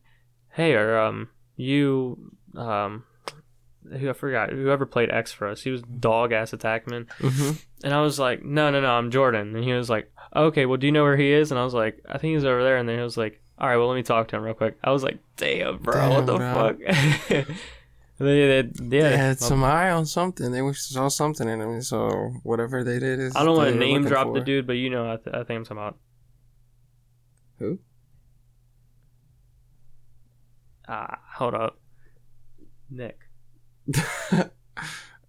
"Hey, 0.51 0.75
are 0.75 0.99
um 0.99 1.29
you 1.57 2.33
um." 2.57 3.05
Who 3.99 4.11
I 4.11 4.13
forgot 4.13 4.51
whoever 4.51 4.85
played 4.85 5.11
X 5.11 5.33
for 5.33 5.49
us. 5.49 5.63
He 5.63 5.71
was 5.71 5.81
dog 5.83 6.33
ass 6.33 6.51
attackman, 6.51 7.11
hmm 7.19 7.53
and 7.83 7.95
I 7.95 8.03
was 8.03 8.19
like, 8.19 8.45
"No, 8.45 8.71
no, 8.71 8.83
no, 8.83 8.91
I'm 8.91 9.11
Jordan." 9.11 9.57
And 9.57 9.65
he 9.65 9.73
was 9.73 9.89
like, 9.89 10.13
"Okay, 10.37 10.67
well, 10.67 10.77
do 10.77 10.87
you 10.87 10.93
know 10.93 11.03
where 11.03 11.17
he 11.17 11.33
is?" 11.33 11.51
And 11.51 11.59
I 11.59 11.65
was 11.65 11.73
like, 11.73 11.99
"I 12.07 12.19
think 12.19 12.35
he's 12.35 12.45
over 12.45 12.63
there." 12.63 12.77
And 12.77 12.87
then 12.87 12.99
he 12.99 13.03
was 13.03 13.17
like, 13.17 13.41
"All 13.61 13.69
right, 13.69 13.77
well, 13.77 13.89
let 13.89 13.97
me 13.97 14.03
talk 14.03 14.29
to 14.29 14.37
him 14.37 14.43
real 14.43 14.55
quick." 14.55 14.79
I 14.83 14.91
was 14.91 15.03
like, 15.03 15.19
"Damn, 15.37 15.79
bro, 15.79 16.11
what 16.11 16.27
the 16.27 16.37
bro. 16.37 16.55
fuck?" 16.55 16.77
they, 18.19 18.63
they, 18.63 18.63
They 18.63 18.99
yeah, 18.99 19.09
had 19.17 19.39
some 19.39 19.65
eye 19.65 19.91
on 19.91 20.07
something. 20.07 20.53
They 20.53 20.63
wish 20.63 20.81
saw 20.83 21.09
something 21.09 21.49
in 21.49 21.61
him. 21.61 21.83
So 21.83 22.33
whatever 22.43 22.85
they 22.85 22.99
did 22.99 23.19
is. 23.19 23.35
I 23.37 23.45
don't 23.45 23.57
want 23.57 23.71
to 23.71 23.77
name 23.77 24.05
drop 24.05 24.33
the 24.35 24.41
dude, 24.41 24.67
but 24.67 24.75
you 24.75 24.91
know, 24.91 25.11
I, 25.13 25.17
th- 25.17 25.35
I 25.35 25.45
think 25.45 25.59
I'm 25.59 25.65
talking 25.65 25.77
about. 25.79 25.99
Who? 27.59 27.79
Ah, 30.89 31.19
hold 31.35 31.55
up, 31.55 31.79
Nick. 32.91 33.19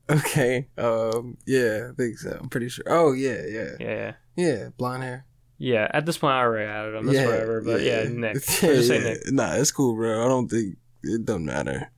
okay. 0.09 0.67
Um. 0.77 1.37
Yeah, 1.45 1.89
I 1.91 1.95
think 1.95 2.17
so. 2.17 2.37
I'm 2.39 2.49
pretty 2.49 2.69
sure. 2.69 2.85
Oh 2.87 3.11
yeah, 3.13 3.41
yeah, 3.47 3.69
Yeah, 3.79 3.87
yeah. 3.87 4.13
yeah. 4.35 4.69
Blonde 4.77 5.03
hair. 5.03 5.25
Yeah, 5.61 5.87
at 5.93 6.07
this 6.07 6.17
point 6.17 6.33
I 6.33 6.39
already 6.39 6.67
added 6.67 6.95
him. 6.95 7.05
That's 7.05 7.19
yeah, 7.19 7.25
whatever. 7.27 7.61
But 7.61 7.81
yeah, 7.81 8.03
Nick. 8.09 8.37
Yeah, 8.61 8.69
I'll 8.69 8.75
just 8.75 8.87
say 8.87 8.97
yeah. 8.97 9.09
Nick. 9.09 9.31
Nah, 9.31 9.53
it's 9.53 9.71
cool, 9.71 9.95
bro. 9.95 10.25
I 10.25 10.27
don't 10.27 10.49
think 10.49 10.77
it 11.03 11.23
doesn't 11.23 11.45
matter. 11.45 11.91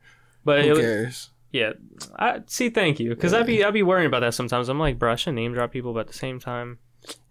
But 0.43 0.65
Who 0.65 0.71
was, 0.71 0.79
cares? 0.79 1.29
yeah, 1.53 1.73
I 2.19 2.41
see. 2.47 2.69
Thank 2.69 2.99
you, 2.99 3.11
because 3.11 3.33
I'd 3.33 3.45
be 3.45 3.63
I'd 3.63 3.73
be 3.73 3.83
worrying 3.83 4.07
about 4.07 4.19
that 4.19 4.33
sometimes. 4.33 4.67
I'm 4.67 4.79
like, 4.79 4.99
bro, 4.99 5.13
I 5.13 5.15
should 5.15 5.35
name 5.35 5.53
drop 5.53 5.71
people, 5.71 5.93
but 5.93 6.01
at 6.01 6.07
the 6.07 6.13
same 6.13 6.41
time, 6.41 6.79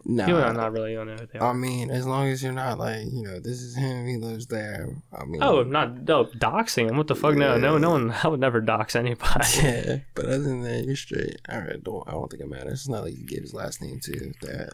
Nah, 0.04 0.24
I'm 0.24 0.56
not 0.56 0.72
really 0.72 0.94
gonna 0.94 1.14
know 1.14 1.20
who 1.20 1.26
they 1.26 1.38
I 1.38 1.52
mean, 1.52 1.90
as 1.90 2.06
long 2.06 2.28
as 2.28 2.42
you're 2.42 2.52
not 2.52 2.78
like, 2.78 3.04
you 3.12 3.22
know, 3.22 3.38
this 3.38 3.60
is 3.60 3.76
him, 3.76 4.06
he 4.06 4.16
lives 4.16 4.46
there. 4.46 4.96
I 5.12 5.24
mean, 5.24 5.42
Oh, 5.42 5.62
not 5.62 6.02
no 6.08 6.24
doxing 6.24 6.88
him. 6.88 6.96
What 6.96 7.06
the 7.06 7.14
fuck? 7.14 7.36
No, 7.36 7.56
no, 7.56 7.78
no 7.78 7.90
one. 7.90 8.10
I 8.24 8.28
would 8.28 8.40
never 8.40 8.60
dox 8.60 8.96
anybody. 8.96 9.44
yeah. 9.62 9.98
But 10.14 10.24
other 10.24 10.38
than 10.38 10.62
that, 10.62 10.84
you're 10.84 10.96
straight. 10.96 11.40
All 11.48 11.60
right, 11.60 11.82
don't. 11.82 12.08
I 12.08 12.12
don't 12.12 12.28
think 12.30 12.42
it 12.42 12.48
matters. 12.48 12.80
It's 12.80 12.88
not 12.88 13.04
like 13.04 13.16
you 13.16 13.24
gave 13.24 13.42
his 13.42 13.54
last 13.54 13.80
name 13.80 14.00
to 14.00 14.32
that. 14.42 14.72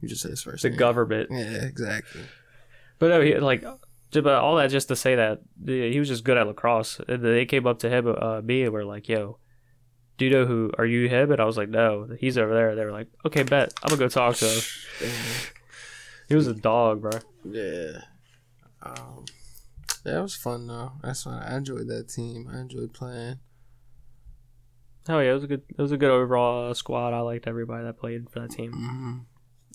You 0.00 0.08
just 0.08 0.22
said 0.22 0.30
his 0.30 0.42
first 0.42 0.62
the 0.62 0.70
name. 0.70 0.78
government. 0.78 1.28
Yeah, 1.32 1.64
exactly. 1.64 2.22
But 2.98 3.08
no, 3.08 3.20
he, 3.20 3.36
like, 3.38 3.62
but 4.12 4.26
all 4.26 4.56
that 4.56 4.70
just 4.70 4.88
to 4.88 4.96
say 4.96 5.14
that 5.16 5.40
the, 5.60 5.90
he 5.92 5.98
was 5.98 6.08
just 6.08 6.24
good 6.24 6.36
at 6.36 6.46
lacrosse. 6.46 7.00
Uh, 7.00 7.16
They 7.16 7.46
came 7.46 7.66
up 7.66 7.78
to 7.80 7.88
him, 7.90 8.06
uh, 8.08 8.40
me, 8.42 8.62
and 8.62 8.72
were 8.72 8.84
like, 8.84 9.08
"Yo, 9.08 9.38
do 10.16 10.24
you 10.24 10.30
know 10.30 10.46
who? 10.46 10.70
Are 10.78 10.86
you 10.86 11.08
him?" 11.08 11.30
And 11.32 11.40
I 11.40 11.44
was 11.44 11.56
like, 11.56 11.68
"No, 11.68 12.08
he's 12.18 12.38
over 12.38 12.54
there." 12.54 12.74
They 12.74 12.84
were 12.84 12.92
like, 12.92 13.08
"Okay, 13.26 13.42
bet. 13.42 13.72
I'm 13.82 13.88
gonna 13.90 13.98
go 14.00 14.08
talk 14.08 14.36
to 14.36 14.46
him." 14.46 15.10
He 16.28 16.34
was 16.34 16.46
a 16.46 16.54
dog, 16.54 17.00
bro. 17.02 17.12
Yeah. 17.50 18.02
Um, 18.82 19.24
yeah, 20.04 20.18
it 20.18 20.22
was 20.22 20.34
fun 20.36 20.66
though. 20.66 20.92
That's 21.02 21.24
why 21.26 21.44
I 21.46 21.56
enjoyed 21.56 21.88
that 21.88 22.08
team. 22.08 22.48
I 22.52 22.60
enjoyed 22.60 22.92
playing. 22.92 23.38
Oh 25.08 25.18
yeah, 25.20 25.30
it 25.30 25.34
was 25.34 25.44
a 25.44 25.46
good. 25.46 25.62
It 25.70 25.80
was 25.80 25.92
a 25.92 25.96
good 25.96 26.10
overall 26.10 26.70
uh, 26.70 26.74
squad. 26.74 27.14
I 27.14 27.20
liked 27.20 27.46
everybody 27.46 27.84
that 27.84 27.98
played 27.98 28.28
for 28.30 28.40
that 28.40 28.50
team. 28.50 28.72
Mm-hmm. 28.72 29.18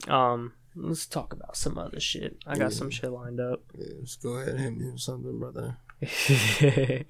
Um, 0.07 0.53
let's 0.75 1.05
talk 1.05 1.33
about 1.33 1.55
some 1.55 1.77
other 1.77 1.99
shit. 1.99 2.37
I 2.47 2.57
got 2.57 2.73
some 2.73 2.89
shit 2.89 3.11
lined 3.11 3.39
up. 3.39 3.61
Yeah, 3.77 3.85
just 4.01 4.21
go 4.21 4.33
ahead 4.33 4.49
and 4.49 4.59
hit 4.59 4.77
me 4.77 4.91
with 4.91 4.99
something, 5.01 5.39
brother. 5.39 5.77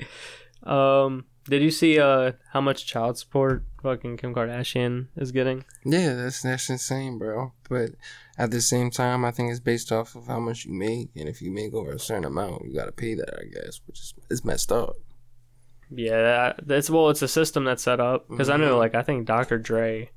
um, 0.64 1.26
did 1.46 1.62
you 1.62 1.72
see 1.72 2.00
uh 2.00 2.34
how 2.52 2.62
much 2.62 2.86
child 2.86 3.18
support 3.18 3.64
fucking 3.82 4.18
Kim 4.18 4.34
Kardashian 4.34 5.08
is 5.18 5.32
getting? 5.32 5.66
Yeah, 5.86 6.14
that's 6.14 6.41
that's 6.41 6.70
insane, 6.70 7.18
bro. 7.18 7.52
But 7.70 7.91
at 8.38 8.52
the 8.52 8.62
same 8.62 8.89
time, 8.91 9.26
I 9.26 9.32
think 9.32 9.52
it's 9.52 9.60
based 9.60 9.91
off 9.91 10.16
of 10.16 10.28
how 10.28 10.39
much 10.39 10.66
you 10.66 10.74
make, 10.74 11.10
and 11.16 11.28
if 11.28 11.41
you 11.41 11.52
make 11.52 11.74
over 11.74 11.91
a 11.91 12.00
certain 12.00 12.26
amount, 12.26 12.66
you 12.66 12.74
gotta 12.74 12.91
pay 12.94 13.16
that, 13.16 13.34
I 13.39 13.44
guess, 13.46 13.82
which 13.88 14.00
is 14.00 14.14
it's 14.30 14.46
messed 14.46 14.72
up. 14.72 14.96
Yeah, 15.96 16.22
that, 16.22 16.68
that's 16.68 16.89
well, 16.89 17.10
it's 17.10 17.22
a 17.22 17.28
system 17.28 17.66
that's 17.66 17.84
set 17.84 18.00
up 18.00 18.28
because 18.30 18.50
I 18.50 18.58
know, 18.58 18.76
Mhm. 18.76 18.80
like, 18.80 18.96
I 18.96 19.04
think 19.04 19.28
Dr. 19.28 19.60
Dre 19.60 20.10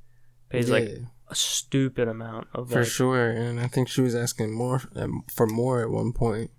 pays 0.49 0.71
like 0.71 0.89
Yeah, 0.89 0.99
a 1.29 1.35
stupid 1.35 2.09
amount 2.09 2.49
of 2.55 2.71
for 2.71 2.81
like, 2.81 2.89
sure, 2.89 3.31
and 3.31 3.61
I 3.61 3.67
think 3.67 3.89
she 3.89 4.01
was 4.01 4.15
asking 4.15 4.53
more 4.53 4.83
um, 4.95 5.25
for 5.33 5.47
more 5.47 5.83
at 5.83 5.91
one 5.91 6.13
point. 6.13 6.51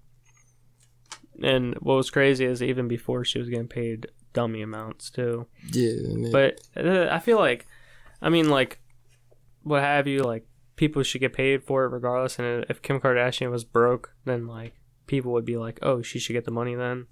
And 1.42 1.76
what 1.76 1.96
was 1.96 2.10
crazy 2.10 2.46
is 2.46 2.64
even 2.64 2.88
before 2.88 3.24
she 3.24 3.40
was 3.40 3.50
getting 3.50 3.68
paid 3.68 4.08
dummy 4.34 4.62
amounts 4.62 5.10
too. 5.10 5.48
Yeah, 5.72 6.30
But 6.32 6.60
uh, 6.76 7.08
I 7.12 7.20
feel 7.20 7.38
like, 7.38 7.68
I 8.22 8.30
mean, 8.30 8.50
like, 8.50 8.80
what 9.62 9.84
have 9.84 10.08
you? 10.08 10.20
Like, 10.20 10.48
people 10.78 11.04
should 11.04 11.22
get 11.22 11.34
paid 11.34 11.64
for 11.64 11.84
it 11.84 11.90
regardless. 11.90 12.40
And 12.40 12.66
if 12.70 12.82
Kim 12.82 13.00
Kardashian 13.00 13.52
was 13.52 13.66
broke, 13.66 14.14
then 14.26 14.48
like 14.48 14.74
people 15.08 15.34
would 15.34 15.46
be 15.46 15.58
like, 15.58 15.80
oh, 15.82 16.02
she 16.02 16.20
should 16.20 16.34
get 16.34 16.46
the 16.46 16.52
money 16.52 16.76
then. 16.76 17.08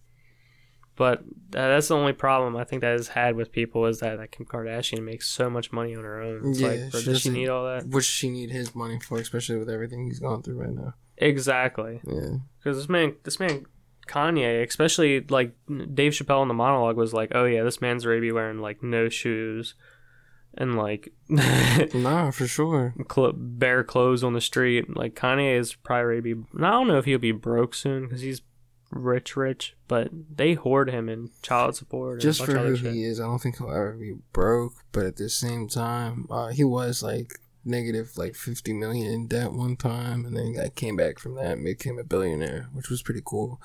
But 0.97 1.23
that's 1.49 1.89
the 1.89 1.95
only 1.95 2.13
problem 2.13 2.55
I 2.55 2.63
think 2.63 2.81
that 2.81 2.91
has 2.93 3.09
had 3.09 3.35
with 3.35 3.51
people 3.51 3.85
is 3.85 3.99
that, 3.99 4.17
that 4.17 4.31
Kim 4.31 4.45
Kardashian 4.45 5.03
makes 5.03 5.27
so 5.27 5.49
much 5.49 5.71
money 5.73 5.93
on 5.95 6.03
her 6.05 6.21
own. 6.21 6.51
It's 6.51 6.59
Yeah, 6.61 6.67
like, 6.69 6.79
she 6.93 7.03
does 7.05 7.21
she 7.21 7.29
need 7.29 7.49
all 7.49 7.65
that? 7.65 7.87
which 7.87 8.05
she 8.05 8.29
need 8.29 8.49
his 8.51 8.73
money 8.73 8.99
for, 9.01 9.17
especially 9.19 9.57
with 9.57 9.69
everything 9.69 10.05
he's 10.05 10.19
going 10.19 10.41
through 10.41 10.55
right 10.61 10.73
now. 10.73 10.93
Exactly. 11.17 11.99
Yeah, 12.07 12.37
Because 12.59 12.77
this 12.77 12.87
man, 12.89 13.15
this 13.23 13.39
man, 13.41 13.65
Kanye, 14.07 14.65
especially 14.65 15.21
like 15.29 15.53
Dave 15.93 16.13
Chappelle 16.13 16.41
in 16.43 16.47
the 16.47 16.53
monologue 16.53 16.95
was 16.95 17.13
like, 17.13 17.31
"Oh 17.33 17.45
yeah, 17.45 17.63
this 17.63 17.81
man's 17.81 18.05
already 18.05 18.31
wearing 18.31 18.59
like 18.59 18.83
no 18.83 19.09
shoes, 19.09 19.73
and 20.57 20.75
like 20.77 21.11
nah, 21.29 22.31
for 22.31 22.45
sure. 22.47 22.93
cl- 23.11 23.33
bare 23.35 23.83
clothes 23.83 24.23
on 24.23 24.33
the 24.33 24.41
street." 24.41 24.95
Like 24.95 25.15
Kanye 25.15 25.57
is 25.57 25.73
probably 25.73 26.21
be. 26.21 26.33
I 26.57 26.69
don't 26.71 26.87
know 26.87 26.97
if 26.99 27.05
he'll 27.05 27.17
be 27.17 27.31
broke 27.31 27.73
soon 27.73 28.03
because 28.03 28.21
he's 28.21 28.41
rich, 28.95 29.35
rich, 29.35 29.75
but 29.87 30.09
they 30.35 30.53
hoard 30.53 30.89
him 30.89 31.09
in 31.09 31.29
child 31.41 31.75
support. 31.75 32.21
Just 32.21 32.43
for 32.43 32.57
who 32.57 32.75
shit. 32.75 32.93
he 32.93 33.03
is, 33.03 33.19
I 33.19 33.25
don't 33.25 33.39
think 33.39 33.57
he'll 33.57 33.69
ever 33.71 33.93
be 33.93 34.15
broke. 34.33 34.73
But 34.91 35.05
at 35.05 35.17
the 35.17 35.29
same 35.29 35.67
time, 35.67 36.27
uh, 36.31 36.47
he 36.47 36.63
was 36.63 37.03
like 37.03 37.39
negative 37.63 38.17
like 38.17 38.35
50 38.35 38.73
million 38.73 39.11
in 39.11 39.27
debt 39.27 39.51
one 39.51 39.75
time, 39.75 40.25
and 40.25 40.35
then 40.35 40.53
he 40.53 40.69
came 40.71 40.95
back 40.95 41.19
from 41.19 41.35
that 41.35 41.53
and 41.53 41.63
became 41.65 41.99
a 41.99 42.03
billionaire, 42.03 42.69
which 42.73 42.89
was 42.89 43.01
pretty 43.03 43.21
cool. 43.23 43.61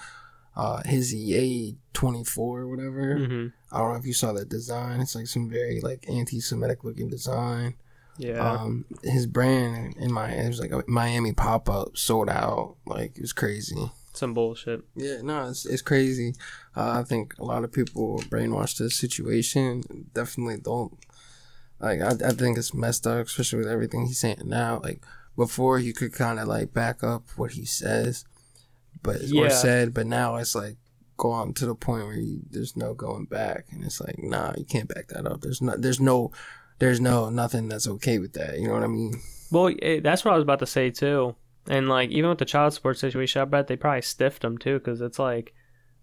Uh, 0.57 0.83
his 0.85 1.14
EA 1.14 1.76
24 1.93 2.61
or 2.61 2.68
whatever. 2.68 3.16
Mhm. 3.16 3.53
I 3.70 3.78
don't 3.78 3.93
know 3.93 3.99
if 3.99 4.05
you 4.05 4.12
saw 4.12 4.33
that 4.33 4.49
design. 4.49 5.01
It's 5.01 5.14
like 5.14 5.26
some 5.28 5.49
very 5.49 5.81
like 5.81 6.05
anti-Semitic 6.09 6.83
looking 6.85 7.09
design. 7.09 7.74
Yeah, 8.18 8.39
Um, 8.53 8.85
his 9.03 9.26
brand 9.26 9.95
in 9.97 10.12
my 10.12 10.31
it 10.31 10.49
was 10.49 10.61
like 10.61 10.72
a 10.72 10.83
Miami 10.87 11.33
pop 11.33 11.70
up 11.70 11.97
sold 11.97 12.28
out. 12.28 12.76
Like 12.85 13.16
it 13.16 13.22
was 13.22 13.33
crazy. 13.33 13.91
Some 14.21 14.35
bullshit. 14.35 14.83
Yeah, 14.95 15.23
no, 15.23 15.49
it's 15.49 15.66
it's 15.66 15.83
crazy. 15.83 16.35
Uh, 16.77 17.01
I 17.01 17.03
think 17.03 17.35
a 17.39 17.45
lot 17.45 17.64
of 17.64 17.73
people 17.73 18.23
to 18.75 18.85
the 18.85 18.91
situation. 18.91 19.83
Definitely 20.14 20.59
don't. 20.59 20.97
Like 21.81 22.01
I, 22.01 22.11
I 22.29 22.33
think 22.33 22.59
it's 22.59 22.73
messed 22.75 23.07
up, 23.07 23.27
especially 23.27 23.59
with 23.61 23.68
everything 23.68 24.07
he's 24.07 24.21
saying 24.21 24.43
now. 24.45 24.81
Like 24.85 25.03
before, 25.37 25.79
you 25.79 25.93
could 25.93 26.12
kind 26.12 26.39
of 26.39 26.47
like 26.47 26.73
back 26.73 27.03
up 27.03 27.25
what 27.37 27.53
he 27.53 27.64
says, 27.64 28.25
but 29.03 29.23
Yeah. 29.23 29.47
or 29.47 29.51
said, 29.51 29.95
but 29.95 30.07
now 30.07 30.37
it's 30.37 30.55
like 30.55 30.77
go 31.16 31.31
on 31.33 31.53
to 31.55 31.66
the 31.66 31.75
point 31.75 32.07
where 32.07 32.16
you, 32.16 32.41
there's 32.51 32.77
no 32.77 32.95
going 32.95 33.25
back, 33.25 33.66
and 33.73 33.83
it's 33.85 34.01
like 34.01 34.18
nah, 34.18 34.53
you 34.57 34.64
can't 34.64 34.89
back 34.95 35.09
that 35.09 35.27
up. 35.27 35.41
There's 35.41 35.61
no, 35.62 35.77
there's 35.77 36.01
no, 36.01 36.31
there's 36.79 37.01
no 37.01 37.31
nothing 37.31 37.68
that's 37.68 37.89
okay 37.89 38.18
with 38.18 38.35
that. 38.35 38.59
You 38.59 38.68
know 38.68 38.75
what 38.75 38.85
I 38.85 38.89
mean? 38.89 39.14
Well, 39.51 39.75
it, 39.83 40.03
that's 40.03 40.25
what 40.25 40.33
I 40.33 40.37
was 40.37 40.43
about 40.45 40.61
to 40.61 40.66
say 40.66 40.91
too. 40.91 41.35
And 41.68 41.88
like 41.88 42.11
even 42.11 42.30
with 42.30 42.38
the 42.38 42.44
child 42.44 42.72
support 42.74 42.98
situation, 42.98 43.42
I 43.42 43.44
bet 43.44 43.66
they 43.66 43.76
probably 43.76 44.02
stiffed 44.02 44.44
him 44.44 44.58
too 44.58 44.78
because 44.78 45.00
it's 45.00 45.18
like, 45.18 45.54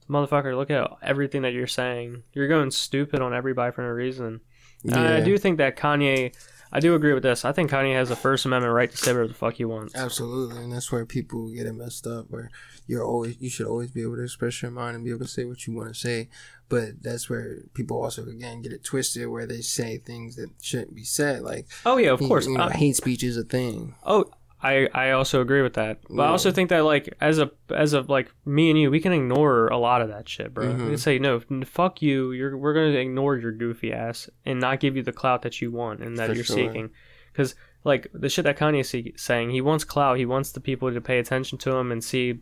motherfucker, 0.09 0.55
look 0.55 0.71
at 0.71 0.89
everything 1.01 1.41
that 1.41 1.53
you're 1.53 1.67
saying. 1.67 2.23
You're 2.33 2.47
going 2.47 2.71
stupid 2.71 3.21
on 3.21 3.33
everybody 3.33 3.71
for 3.73 3.81
no 3.81 3.89
reason. 3.89 4.41
And 4.83 4.95
I 4.95 5.21
do 5.21 5.37
think 5.37 5.57
that 5.57 5.75
Kanye. 5.77 6.33
I 6.69 6.81
do 6.81 6.95
agree 6.95 7.13
with 7.13 7.23
this. 7.23 7.45
I 7.45 7.53
think 7.53 7.71
Kanye 7.71 7.93
has 7.93 8.11
a 8.11 8.15
First 8.15 8.45
Amendment 8.45 8.73
right 8.73 8.91
to 8.91 8.97
say 8.97 9.11
whatever 9.13 9.29
the 9.29 9.33
fuck 9.33 9.53
he 9.53 9.63
wants. 9.63 9.95
Absolutely, 9.95 10.57
and 10.61 10.71
that's 10.73 10.91
where 10.91 11.05
people 11.05 11.47
get 11.49 11.65
it 11.65 11.71
messed 11.71 12.05
up. 12.05 12.25
Where 12.29 12.51
you're 12.87 13.05
always, 13.05 13.37
you 13.39 13.49
should 13.49 13.67
always 13.67 13.89
be 13.89 14.01
able 14.01 14.17
to 14.17 14.23
express 14.23 14.61
your 14.61 14.69
mind 14.71 14.95
and 14.97 15.05
be 15.05 15.11
able 15.11 15.21
to 15.21 15.31
say 15.31 15.45
what 15.45 15.65
you 15.65 15.73
want 15.73 15.87
to 15.87 15.95
say. 15.95 16.27
But 16.67 17.01
that's 17.01 17.29
where 17.29 17.59
people 17.73 18.03
also 18.03 18.25
again 18.27 18.61
get 18.61 18.73
it 18.73 18.83
twisted, 18.83 19.29
where 19.29 19.47
they 19.47 19.61
say 19.61 19.97
things 19.97 20.35
that 20.35 20.49
shouldn't 20.61 20.93
be 20.93 21.05
said. 21.05 21.41
Like, 21.41 21.67
Oh 21.85 21.95
yeah, 21.97 22.11
of 22.11 22.19
you- 22.21 22.27
course. 22.27 22.45
you 22.47 22.57
know, 22.57 22.65
Uh, 22.65 22.69
hate 22.69 22.97
speech 22.97 23.23
is 23.23 23.37
a 23.37 23.43
thing. 23.45 23.95
oh, 24.03 24.25
I 24.61 24.87
I 24.93 25.11
also 25.11 25.41
agree 25.41 25.61
with 25.61 25.75
that. 25.75 25.99
But 26.09 26.23
I 26.23 26.27
also 26.29 26.51
think 26.51 26.69
that 26.69 26.83
like 26.83 27.15
as 27.21 27.37
a 27.39 27.51
as 27.69 27.93
a 27.93 28.01
like 28.01 28.31
me 28.45 28.69
and 28.71 28.79
you, 28.79 28.89
we 28.89 28.99
can 28.99 29.13
ignore 29.13 29.67
a 29.67 29.77
lot 29.77 30.01
of 30.01 30.09
that 30.09 30.27
shit, 30.27 30.53
bro. 30.53 30.71
We 30.71 30.75
can 30.77 30.97
say 30.97 31.19
no, 31.19 31.41
n- 31.51 31.63
fuck 31.63 32.01
you. 32.01 32.31
You're 32.31 32.57
we're 32.57 32.73
gonna 32.73 32.97
ignore 32.97 33.37
your 33.37 33.51
goofy 33.51 33.93
ass 33.93 34.29
and 34.45 34.59
not 34.59 34.79
give 34.79 34.95
you 34.95 35.03
the 35.03 35.11
clout 35.11 35.43
that 35.43 35.61
you 35.61 35.71
want 35.71 36.01
and 36.01 36.17
that 36.17 36.29
For 36.29 36.33
you're 36.35 36.43
sure. 36.43 36.55
seeking. 36.55 36.89
Because 37.31 37.53
like 37.83 38.07
the 38.13 38.29
shit 38.29 38.45
that 38.45 38.57
Kanye's 38.57 38.89
se- 38.89 39.13
saying, 39.15 39.51
he 39.51 39.61
wants 39.61 39.83
clout. 39.83 40.17
He 40.17 40.25
wants 40.25 40.51
the 40.51 40.59
people 40.59 40.91
to 40.91 41.01
pay 41.01 41.19
attention 41.19 41.59
to 41.59 41.75
him 41.75 41.91
and 41.91 42.03
see, 42.03 42.39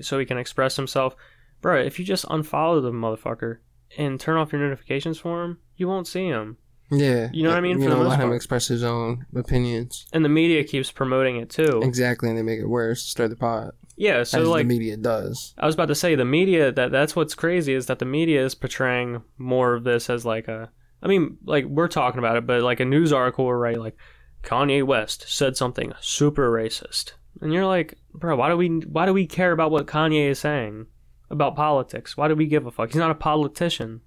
so 0.00 0.18
he 0.18 0.24
can 0.24 0.38
express 0.38 0.74
himself. 0.76 1.14
Bro, 1.60 1.82
if 1.82 1.98
you 1.98 2.04
just 2.04 2.24
unfollow 2.26 2.80
the 2.80 2.92
motherfucker 2.92 3.58
and 3.98 4.18
turn 4.18 4.36
off 4.38 4.52
your 4.52 4.62
notifications 4.62 5.18
for 5.18 5.44
him, 5.44 5.58
you 5.76 5.86
won't 5.86 6.06
see 6.06 6.26
him. 6.26 6.56
Yeah, 6.90 7.28
You 7.32 7.42
know 7.42 7.50
what 7.50 7.58
I 7.58 7.60
mean? 7.60 7.78
You 7.78 7.84
For 7.84 7.90
the 7.90 7.96
know, 7.96 8.02
most 8.04 8.10
let 8.10 8.20
him 8.20 8.32
express 8.32 8.66
his 8.68 8.82
own 8.82 9.26
opinions. 9.34 10.06
And 10.12 10.24
the 10.24 10.28
media 10.30 10.64
keeps 10.64 10.90
promoting 10.90 11.36
it 11.36 11.50
too. 11.50 11.80
Exactly, 11.82 12.28
and 12.28 12.38
they 12.38 12.42
make 12.42 12.60
it 12.60 12.66
worse. 12.66 13.02
Stir 13.02 13.28
the 13.28 13.36
pot, 13.36 13.74
Yeah, 13.96 14.22
so 14.22 14.40
like 14.50 14.66
the 14.66 14.74
media 14.74 14.96
does. 14.96 15.54
I 15.58 15.66
was 15.66 15.74
about 15.74 15.88
to 15.88 15.94
say 15.94 16.14
the 16.14 16.24
media 16.24 16.72
that 16.72 16.90
that's 16.90 17.14
what's 17.14 17.34
crazy 17.34 17.74
is 17.74 17.86
that 17.86 17.98
the 17.98 18.06
media 18.06 18.44
is 18.44 18.54
portraying 18.54 19.22
more 19.36 19.74
of 19.74 19.84
this 19.84 20.08
as 20.08 20.24
like 20.24 20.48
a 20.48 20.70
I 21.02 21.08
mean 21.08 21.36
like 21.44 21.66
we're 21.66 21.88
talking 21.88 22.18
about 22.18 22.36
it 22.36 22.46
but 22.46 22.62
like 22.62 22.80
a 22.80 22.84
news 22.84 23.12
article 23.12 23.44
will 23.44 23.54
write 23.54 23.78
like 23.78 23.96
Kanye 24.42 24.82
West 24.84 25.24
said 25.28 25.56
something 25.56 25.92
super 26.00 26.50
racist. 26.50 27.12
And 27.40 27.52
you're 27.52 27.66
like, 27.66 27.98
bro, 28.14 28.36
why 28.36 28.48
do 28.48 28.56
we 28.56 28.68
why 28.68 29.04
do 29.04 29.12
we 29.12 29.26
care 29.26 29.52
about 29.52 29.70
what 29.70 29.86
Kanye 29.86 30.30
is 30.30 30.38
saying 30.38 30.86
about 31.30 31.54
politics? 31.54 32.16
Why 32.16 32.28
do 32.28 32.34
we 32.34 32.46
give 32.46 32.66
a 32.66 32.70
fuck? 32.70 32.88
He's 32.88 32.96
not 32.96 33.10
a 33.10 33.14
politician. 33.14 34.00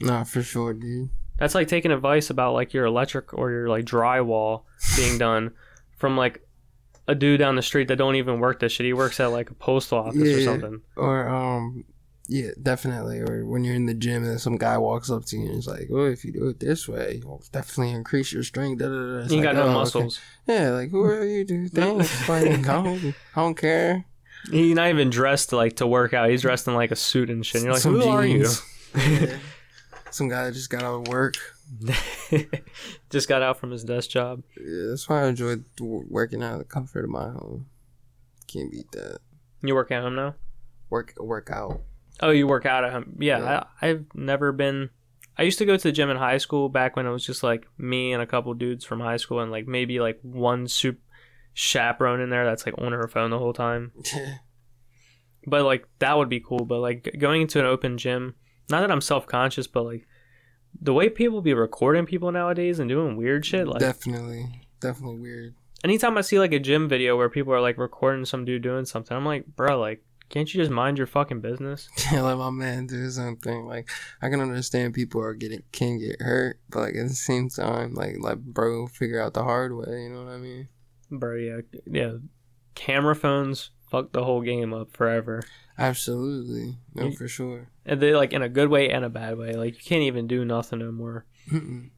Nah, 0.00 0.24
for 0.24 0.42
sure, 0.42 0.72
dude. 0.72 1.10
That's 1.42 1.56
like 1.56 1.66
taking 1.66 1.90
advice 1.90 2.30
about 2.30 2.54
like 2.54 2.72
your 2.72 2.84
electric 2.84 3.34
or 3.34 3.50
your 3.50 3.68
like 3.68 3.84
drywall 3.84 4.62
being 4.96 5.18
done 5.28 5.50
from 5.98 6.16
like 6.16 6.46
a 7.08 7.16
dude 7.16 7.40
down 7.40 7.56
the 7.56 7.62
street 7.62 7.88
that 7.88 7.96
don't 7.96 8.14
even 8.14 8.38
work 8.38 8.60
this 8.60 8.70
shit. 8.70 8.86
He 8.86 8.92
works 8.92 9.18
at 9.18 9.32
like 9.32 9.50
a 9.50 9.54
postal 9.54 9.98
office 9.98 10.22
or 10.22 10.40
something. 10.40 10.82
Or 10.94 11.28
um, 11.28 11.84
yeah, 12.28 12.50
definitely. 12.62 13.18
Or 13.18 13.44
when 13.44 13.64
you're 13.64 13.74
in 13.74 13.86
the 13.86 13.94
gym 13.94 14.22
and 14.22 14.40
some 14.40 14.56
guy 14.56 14.78
walks 14.78 15.10
up 15.10 15.24
to 15.24 15.36
you 15.36 15.46
and 15.46 15.58
is 15.58 15.66
like, 15.66 15.88
"Oh, 15.90 16.04
if 16.04 16.24
you 16.24 16.32
do 16.32 16.46
it 16.46 16.60
this 16.60 16.86
way, 16.86 17.18
you'll 17.20 17.42
definitely 17.50 17.92
increase 17.92 18.32
your 18.32 18.44
strength." 18.44 18.78
Da, 18.78 18.86
da, 18.86 18.94
da. 18.94 19.18
It's 19.24 19.32
You 19.32 19.38
like, 19.38 19.46
got 19.46 19.56
no 19.56 19.62
oh, 19.62 19.64
okay. 19.64 19.74
muscles. 19.74 20.20
Yeah, 20.46 20.70
like 20.70 20.90
who 20.90 21.02
are 21.02 21.24
you, 21.24 21.44
dude? 21.44 21.72
Thanks. 21.72 22.28
like, 22.28 22.46
I 22.46 22.82
don't, 22.84 23.14
I 23.34 23.40
don't 23.40 23.56
care. 23.56 24.04
He's 24.48 24.76
not 24.76 24.90
even 24.90 25.10
dressed 25.10 25.52
like 25.52 25.74
to 25.78 25.88
work 25.88 26.14
out. 26.14 26.30
He's 26.30 26.42
dressed 26.42 26.68
in 26.68 26.74
like 26.74 26.92
a 26.92 26.96
suit 26.96 27.30
and 27.30 27.44
shit. 27.44 27.62
And 27.62 27.64
you're 27.64 27.72
like, 27.72 27.82
Some 27.82 28.00
who 28.00 28.08
are 28.08 28.24
you? 28.24 28.46
Yeah. 28.94 29.38
Some 30.12 30.28
guy 30.28 30.44
that 30.44 30.52
just 30.52 30.70
got 30.70 30.82
out 30.82 31.00
of 31.00 31.08
work, 31.08 31.36
Just 33.10 33.28
got 33.28 33.42
out 33.42 33.58
from 33.58 33.70
his 33.70 33.82
desk 33.84 34.10
job. 34.10 34.42
Yeah, 34.56 34.90
that's 34.90 35.08
why 35.08 35.22
I 35.22 35.26
enjoyed 35.28 35.64
w- 35.76 36.04
working 36.08 36.42
out 36.42 36.52
of 36.54 36.58
the 36.58 36.64
comfort 36.64 37.04
of 37.04 37.10
my 37.10 37.30
home. 37.30 37.66
Can't 38.46 38.70
beat 38.70 38.90
that. 38.92 39.18
You 39.62 39.74
work 39.74 39.90
at 39.90 40.02
home 40.02 40.14
now? 40.14 40.34
Work 40.90 41.14
work 41.18 41.50
out. 41.50 41.80
Oh, 42.20 42.30
you 42.30 42.46
work 42.46 42.66
out 42.66 42.84
at 42.84 42.92
home. 42.92 43.16
Yeah, 43.18 43.38
Yeah. 43.38 43.64
I, 43.80 43.88
I've 43.88 44.06
never 44.14 44.52
been. 44.52 44.90
I 45.38 45.44
used 45.44 45.58
to 45.58 45.64
go 45.64 45.76
to 45.76 45.82
the 45.82 45.92
gym 45.92 46.10
in 46.10 46.18
high 46.18 46.36
school 46.38 46.68
back 46.68 46.94
when 46.94 47.06
it 47.06 47.10
was 47.10 47.24
just 47.24 47.42
like 47.42 47.66
me 47.78 48.12
and 48.12 48.22
a 48.22 48.26
couple 48.26 48.52
dudes 48.52 48.84
from 48.84 49.00
high 49.00 49.16
school 49.16 49.40
and 49.40 49.50
like 49.50 49.66
maybe 49.66 49.98
like 49.98 50.18
one 50.20 50.68
soup 50.68 50.98
chaperone 51.54 52.20
in 52.20 52.28
there 52.28 52.44
that's 52.44 52.66
like 52.66 52.74
on 52.76 52.92
her 52.92 53.08
phone 53.08 53.30
the 53.30 53.38
whole 53.38 53.54
time. 53.54 53.92
But 55.46 55.64
like 55.64 55.88
that 55.98 56.16
would 56.16 56.28
be 56.28 56.38
cool. 56.40 56.64
But 56.66 56.78
like 56.78 57.16
going 57.18 57.42
into 57.42 57.58
an 57.58 57.66
open 57.66 57.98
gym, 57.98 58.36
not 58.70 58.80
that 58.80 58.90
I'm 58.90 59.00
self 59.00 59.26
conscious, 59.26 59.66
but 59.66 59.84
like 59.84 60.06
the 60.80 60.92
way 60.94 61.08
people 61.08 61.42
be 61.42 61.54
recording 61.54 62.06
people 62.06 62.32
nowadays 62.32 62.78
and 62.78 62.88
doing 62.88 63.16
weird 63.16 63.44
shit. 63.44 63.66
Like 63.68 63.80
definitely, 63.80 64.66
definitely 64.80 65.18
weird. 65.18 65.54
anytime 65.84 66.16
I 66.16 66.22
see 66.22 66.38
like 66.38 66.52
a 66.52 66.58
gym 66.58 66.88
video 66.88 67.16
where 67.16 67.28
people 67.28 67.52
are 67.52 67.60
like 67.60 67.78
recording 67.78 68.24
some 68.24 68.44
dude 68.44 68.62
doing 68.62 68.84
something, 68.84 69.16
I'm 69.16 69.24
like, 69.26 69.46
bro, 69.46 69.78
like 69.78 70.02
can't 70.28 70.52
you 70.54 70.62
just 70.62 70.70
mind 70.70 70.96
your 70.96 71.06
fucking 71.06 71.42
business? 71.42 71.90
Yeah, 72.12 72.22
let 72.22 72.38
my 72.38 72.48
man 72.48 72.86
do 72.86 73.10
something. 73.10 73.66
Like 73.66 73.90
I 74.22 74.30
can 74.30 74.40
understand 74.40 74.94
people 74.94 75.20
are 75.20 75.34
getting 75.34 75.62
can 75.72 75.98
get 75.98 76.22
hurt, 76.22 76.58
but 76.70 76.80
like 76.80 76.94
at 76.96 77.08
the 77.08 77.14
same 77.14 77.50
time, 77.50 77.92
like 77.94 78.16
like 78.20 78.38
bro, 78.38 78.86
figure 78.86 79.20
out 79.20 79.34
the 79.34 79.42
hard 79.44 79.74
way. 79.76 80.04
You 80.04 80.08
know 80.10 80.24
what 80.24 80.32
I 80.32 80.38
mean? 80.38 80.68
Bro, 81.10 81.36
yeah, 81.36 81.60
yeah. 81.86 82.12
Camera 82.74 83.14
phones 83.14 83.70
fucked 83.90 84.14
the 84.14 84.24
whole 84.24 84.40
game 84.40 84.72
up 84.72 84.96
forever. 84.96 85.42
Absolutely, 85.76 86.78
no, 86.94 87.06
You- 87.08 87.12
for 87.16 87.28
sure. 87.28 87.68
And 87.84 88.00
they 88.00 88.14
like 88.14 88.32
in 88.32 88.42
a 88.42 88.48
good 88.48 88.68
way 88.68 88.90
and 88.90 89.04
a 89.04 89.10
bad 89.10 89.36
way. 89.36 89.54
Like 89.54 89.74
you 89.74 89.80
can't 89.82 90.02
even 90.02 90.26
do 90.26 90.44
nothing 90.44 90.78
no 90.78 90.92
more. 90.92 91.26
Mm-mm. 91.50 91.90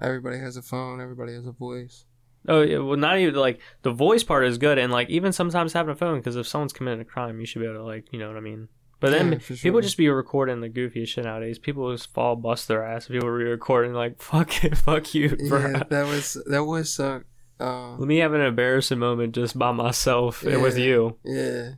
Everybody 0.00 0.38
has 0.38 0.56
a 0.56 0.62
phone. 0.62 1.00
Everybody 1.00 1.32
has 1.34 1.46
a 1.46 1.52
voice. 1.52 2.04
Oh, 2.46 2.62
yeah, 2.62 2.78
well, 2.78 2.96
not 2.96 3.18
even 3.18 3.34
like 3.34 3.60
the 3.82 3.90
voice 3.90 4.22
part 4.22 4.46
is 4.46 4.58
good, 4.58 4.78
and 4.78 4.92
like 4.92 5.10
even 5.10 5.32
sometimes 5.32 5.72
having 5.72 5.92
a 5.92 5.96
phone 5.96 6.18
because 6.18 6.36
if 6.36 6.46
someone's 6.46 6.72
committing 6.72 7.00
a 7.00 7.04
crime, 7.04 7.40
you 7.40 7.46
should 7.46 7.60
be 7.60 7.66
able 7.66 7.78
to 7.78 7.84
like 7.84 8.12
you 8.12 8.18
know 8.18 8.28
what 8.28 8.36
I 8.36 8.40
mean. 8.40 8.68
But 9.00 9.10
then 9.10 9.32
Yeah, 9.32 9.38
for 9.38 9.54
people 9.54 9.80
just 9.80 9.96
be 9.96 10.08
recording 10.08 10.60
the 10.60 10.68
goofiest 10.68 11.08
shit 11.08 11.24
nowadays. 11.24 11.58
People 11.58 11.92
just 11.92 12.12
fall, 12.14 12.36
bust 12.36 12.68
their 12.68 12.84
ass. 12.84 13.08
People 13.08 13.28
re 13.28 13.44
recording 13.44 13.92
like 13.92 14.20
fuck 14.22 14.64
it, 14.64 14.76
fuck 14.76 15.14
you, 15.14 15.36
bro. 15.48 15.70
Yeah, 15.70 15.82
that 15.88 16.06
was 16.06 16.36
that 16.46 16.64
was 16.64 16.92
suck. 16.92 17.24
Uh, 17.60 17.96
Let 17.96 18.06
me 18.06 18.18
have 18.18 18.34
an 18.34 18.40
embarrassing 18.40 19.00
moment 19.00 19.34
just 19.34 19.58
by 19.58 19.72
myself 19.72 20.44
and 20.44 20.62
with 20.62 20.78
you. 20.78 21.16
yeah, 21.24 21.70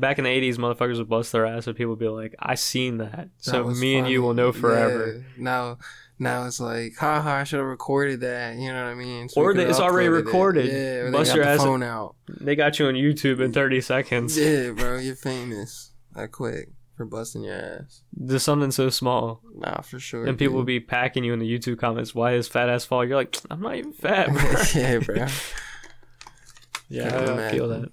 Back 0.00 0.18
in 0.18 0.24
the 0.24 0.30
'80s, 0.30 0.56
motherfuckers 0.56 0.98
would 0.98 1.08
bust 1.08 1.32
their 1.32 1.46
ass, 1.46 1.66
and 1.66 1.76
people 1.76 1.90
would 1.90 1.98
be 1.98 2.08
like, 2.08 2.34
"I 2.38 2.54
seen 2.54 2.98
that." 2.98 3.12
that 3.12 3.28
So 3.38 3.62
was 3.64 3.80
me 3.80 3.96
and 3.96 4.08
you 4.08 4.22
will 4.22 4.34
know 4.34 4.50
forever. 4.52 5.16
Yeah. 5.16 5.22
Now, 5.42 5.78
now 6.18 6.46
it's 6.46 6.58
like, 6.60 6.96
haha, 6.96 7.30
I 7.30 7.44
should 7.44 7.58
have 7.58 7.66
recorded 7.66 8.20
that. 8.20 8.56
You 8.56 8.68
know 8.72 8.84
what 8.84 8.90
I 8.90 8.94
mean? 8.94 9.28
So 9.28 9.40
Or 9.40 9.54
that 9.54 9.68
it's 9.68 9.78
already 9.80 10.08
uploaded 10.08 10.20
it. 10.20 10.24
recorded. 10.24 10.66
Yeah, 10.66 11.10
Bust 11.10 11.34
your 11.34 11.44
ass- 11.44 11.60
phone 11.62 11.82
out. 11.82 12.16
They 12.28 12.56
got 12.56 12.78
you 12.78 12.86
on 12.86 12.94
YouTube 12.94 13.40
in 13.40 13.52
30 13.52 13.80
seconds. 13.80 14.36
Yeah, 14.38 14.70
bro, 14.76 14.98
you're 14.98 15.14
famous. 15.16 15.92
That 16.14 16.32
quick 16.32 16.70
for 16.96 17.06
busting 17.06 17.44
your 17.44 17.54
ass. 17.54 18.02
Just 18.26 18.44
something 18.44 18.70
so 18.70 18.90
small. 18.90 19.40
Nah, 19.54 19.80
for 19.80 19.98
sure. 19.98 20.26
And 20.26 20.36
people 20.38 20.56
will 20.56 20.64
be 20.64 20.80
packing 20.80 21.24
you 21.24 21.32
in 21.32 21.38
the 21.38 21.46
YouTube 21.58 21.78
comments. 21.78 22.14
Why 22.14 22.34
is 22.34 22.48
fat 22.48 22.68
ass 22.68 22.84
fall? 22.84 23.04
You're 23.04 23.16
like, 23.16 23.38
I'm 23.50 23.60
not 23.62 23.76
even 23.76 23.92
fat, 23.92 24.28
bro. 24.28 24.62
yeah, 24.74 24.98
bro. 24.98 25.14
yeah, 26.90 27.10
Can't 27.10 27.30
I, 27.40 27.48
I 27.48 27.50
feel 27.52 27.68
that. 27.68 27.90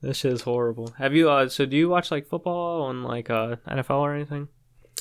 This 0.00 0.18
shit 0.18 0.32
is 0.32 0.42
horrible. 0.42 0.94
Have 0.98 1.14
you, 1.14 1.28
uh, 1.30 1.48
so 1.48 1.66
do 1.66 1.76
you 1.76 1.88
watch 1.88 2.10
like 2.10 2.26
football 2.28 2.82
on 2.82 3.02
like 3.02 3.30
uh, 3.30 3.56
NFL 3.68 3.98
or 4.00 4.14
anything? 4.14 4.48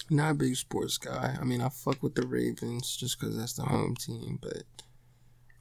Not 0.10 0.32
a 0.32 0.34
big 0.36 0.56
sports 0.56 0.98
guy. 0.98 1.38
I 1.40 1.44
mean, 1.44 1.62
I 1.62 1.70
fuck 1.70 2.02
with 2.02 2.16
the 2.16 2.26
Ravens 2.26 2.96
just 2.96 3.20
because 3.20 3.38
that's 3.38 3.54
the 3.54 3.64
home 3.64 3.96
team, 3.96 4.40
but 4.42 4.64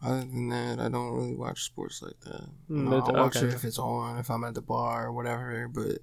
other 0.03 0.20
than 0.20 0.49
that, 0.51 0.78
I 0.78 0.89
don't 0.89 1.12
really 1.12 1.34
watch 1.34 1.64
sports 1.64 2.01
like 2.03 2.20
that. 2.20 2.43
Mm, 2.70 2.89
No, 2.91 3.01
I'll 3.01 3.24
watch 3.24 3.37
okay. 3.37 3.47
it 3.47 3.55
if 3.55 3.64
it's 3.64 3.78
on, 3.78 4.18
if 4.18 4.30
I'm 4.30 4.45
at 4.45 4.55
the 4.55 4.62
bar 4.62 5.07
or 5.07 5.12
whatever, 5.12 5.68
but 5.68 5.99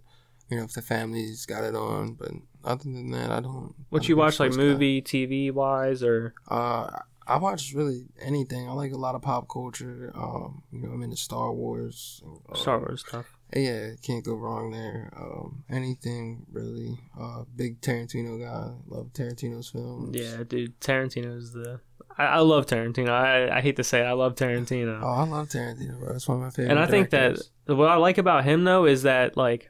you 0.50 0.58
know, 0.58 0.64
if 0.64 0.74
the 0.74 0.82
family's 0.82 1.46
got 1.46 1.64
it 1.64 1.76
on. 1.76 2.14
But 2.14 2.32
other 2.66 2.84
than 2.84 3.12
that, 3.12 3.32
I 3.32 3.40
don't. 3.40 3.74
What 3.90 4.04
I'm 4.04 4.10
you 4.10 4.18
watch 4.18 4.40
like 4.40 4.52
sports 4.52 4.58
guy. 4.58 4.64
movie, 4.64 5.02
TV 5.02 5.52
wise, 5.52 6.04
or 6.04 6.34
Uh, 6.50 7.00
I 7.28 7.38
watch 7.38 7.74
really 7.74 8.06
anything. 8.22 8.68
I 8.68 8.74
like 8.74 8.92
a 8.92 8.98
lot 8.98 9.16
of 9.16 9.22
pop 9.22 9.48
culture. 9.50 10.12
Um, 10.16 10.64
you 10.72 10.82
know, 10.82 10.90
I'm 10.92 11.02
into 11.04 11.16
Star 11.18 11.52
Wars. 11.54 12.22
uh, 12.50 12.56
Star 12.56 12.80
Wars 12.80 13.04
stuff? 13.08 13.26
Yeah, 13.56 13.92
can't 14.02 14.26
go 14.26 14.34
wrong 14.34 14.72
there. 14.72 15.12
Um, 15.16 15.64
anything 15.70 16.46
really. 16.52 17.00
Uh, 17.20 17.44
big 17.56 17.82
Tarantino 17.82 18.40
guy. 18.42 18.74
Love 18.88 19.14
Tarantino's 19.14 19.70
films. 19.70 20.16
Yeah, 20.20 20.44
dude, 20.48 20.80
Tarantino's 20.82 21.54
the. 21.54 21.80
I, 22.18 22.26
I 22.26 22.40
love 22.40 22.66
Tarantino. 22.66 23.10
I, 23.10 23.58
I 23.58 23.62
hate 23.62 23.76
to 23.78 23.84
say 23.84 24.02
it, 24.02 24.06
I 24.06 24.14
love 24.14 24.36
Tarantino. 24.36 25.00
Oh, 25.02 25.08
I 25.08 25.24
love 25.26 25.50
Tarantino, 25.50 26.00
bro. 26.00 26.16
It's 26.16 26.28
one 26.28 26.38
of 26.38 26.44
my 26.44 26.50
favorite. 26.50 26.72
and 26.72 26.80
I 26.80 26.86
think 26.88 27.10
that 27.12 27.40
what 27.68 27.90
I 27.90 27.96
like 27.96 28.18
about 28.18 28.44
him 28.44 28.64
though 28.64 28.86
is 28.86 29.04
that 29.04 29.38
like 29.38 29.70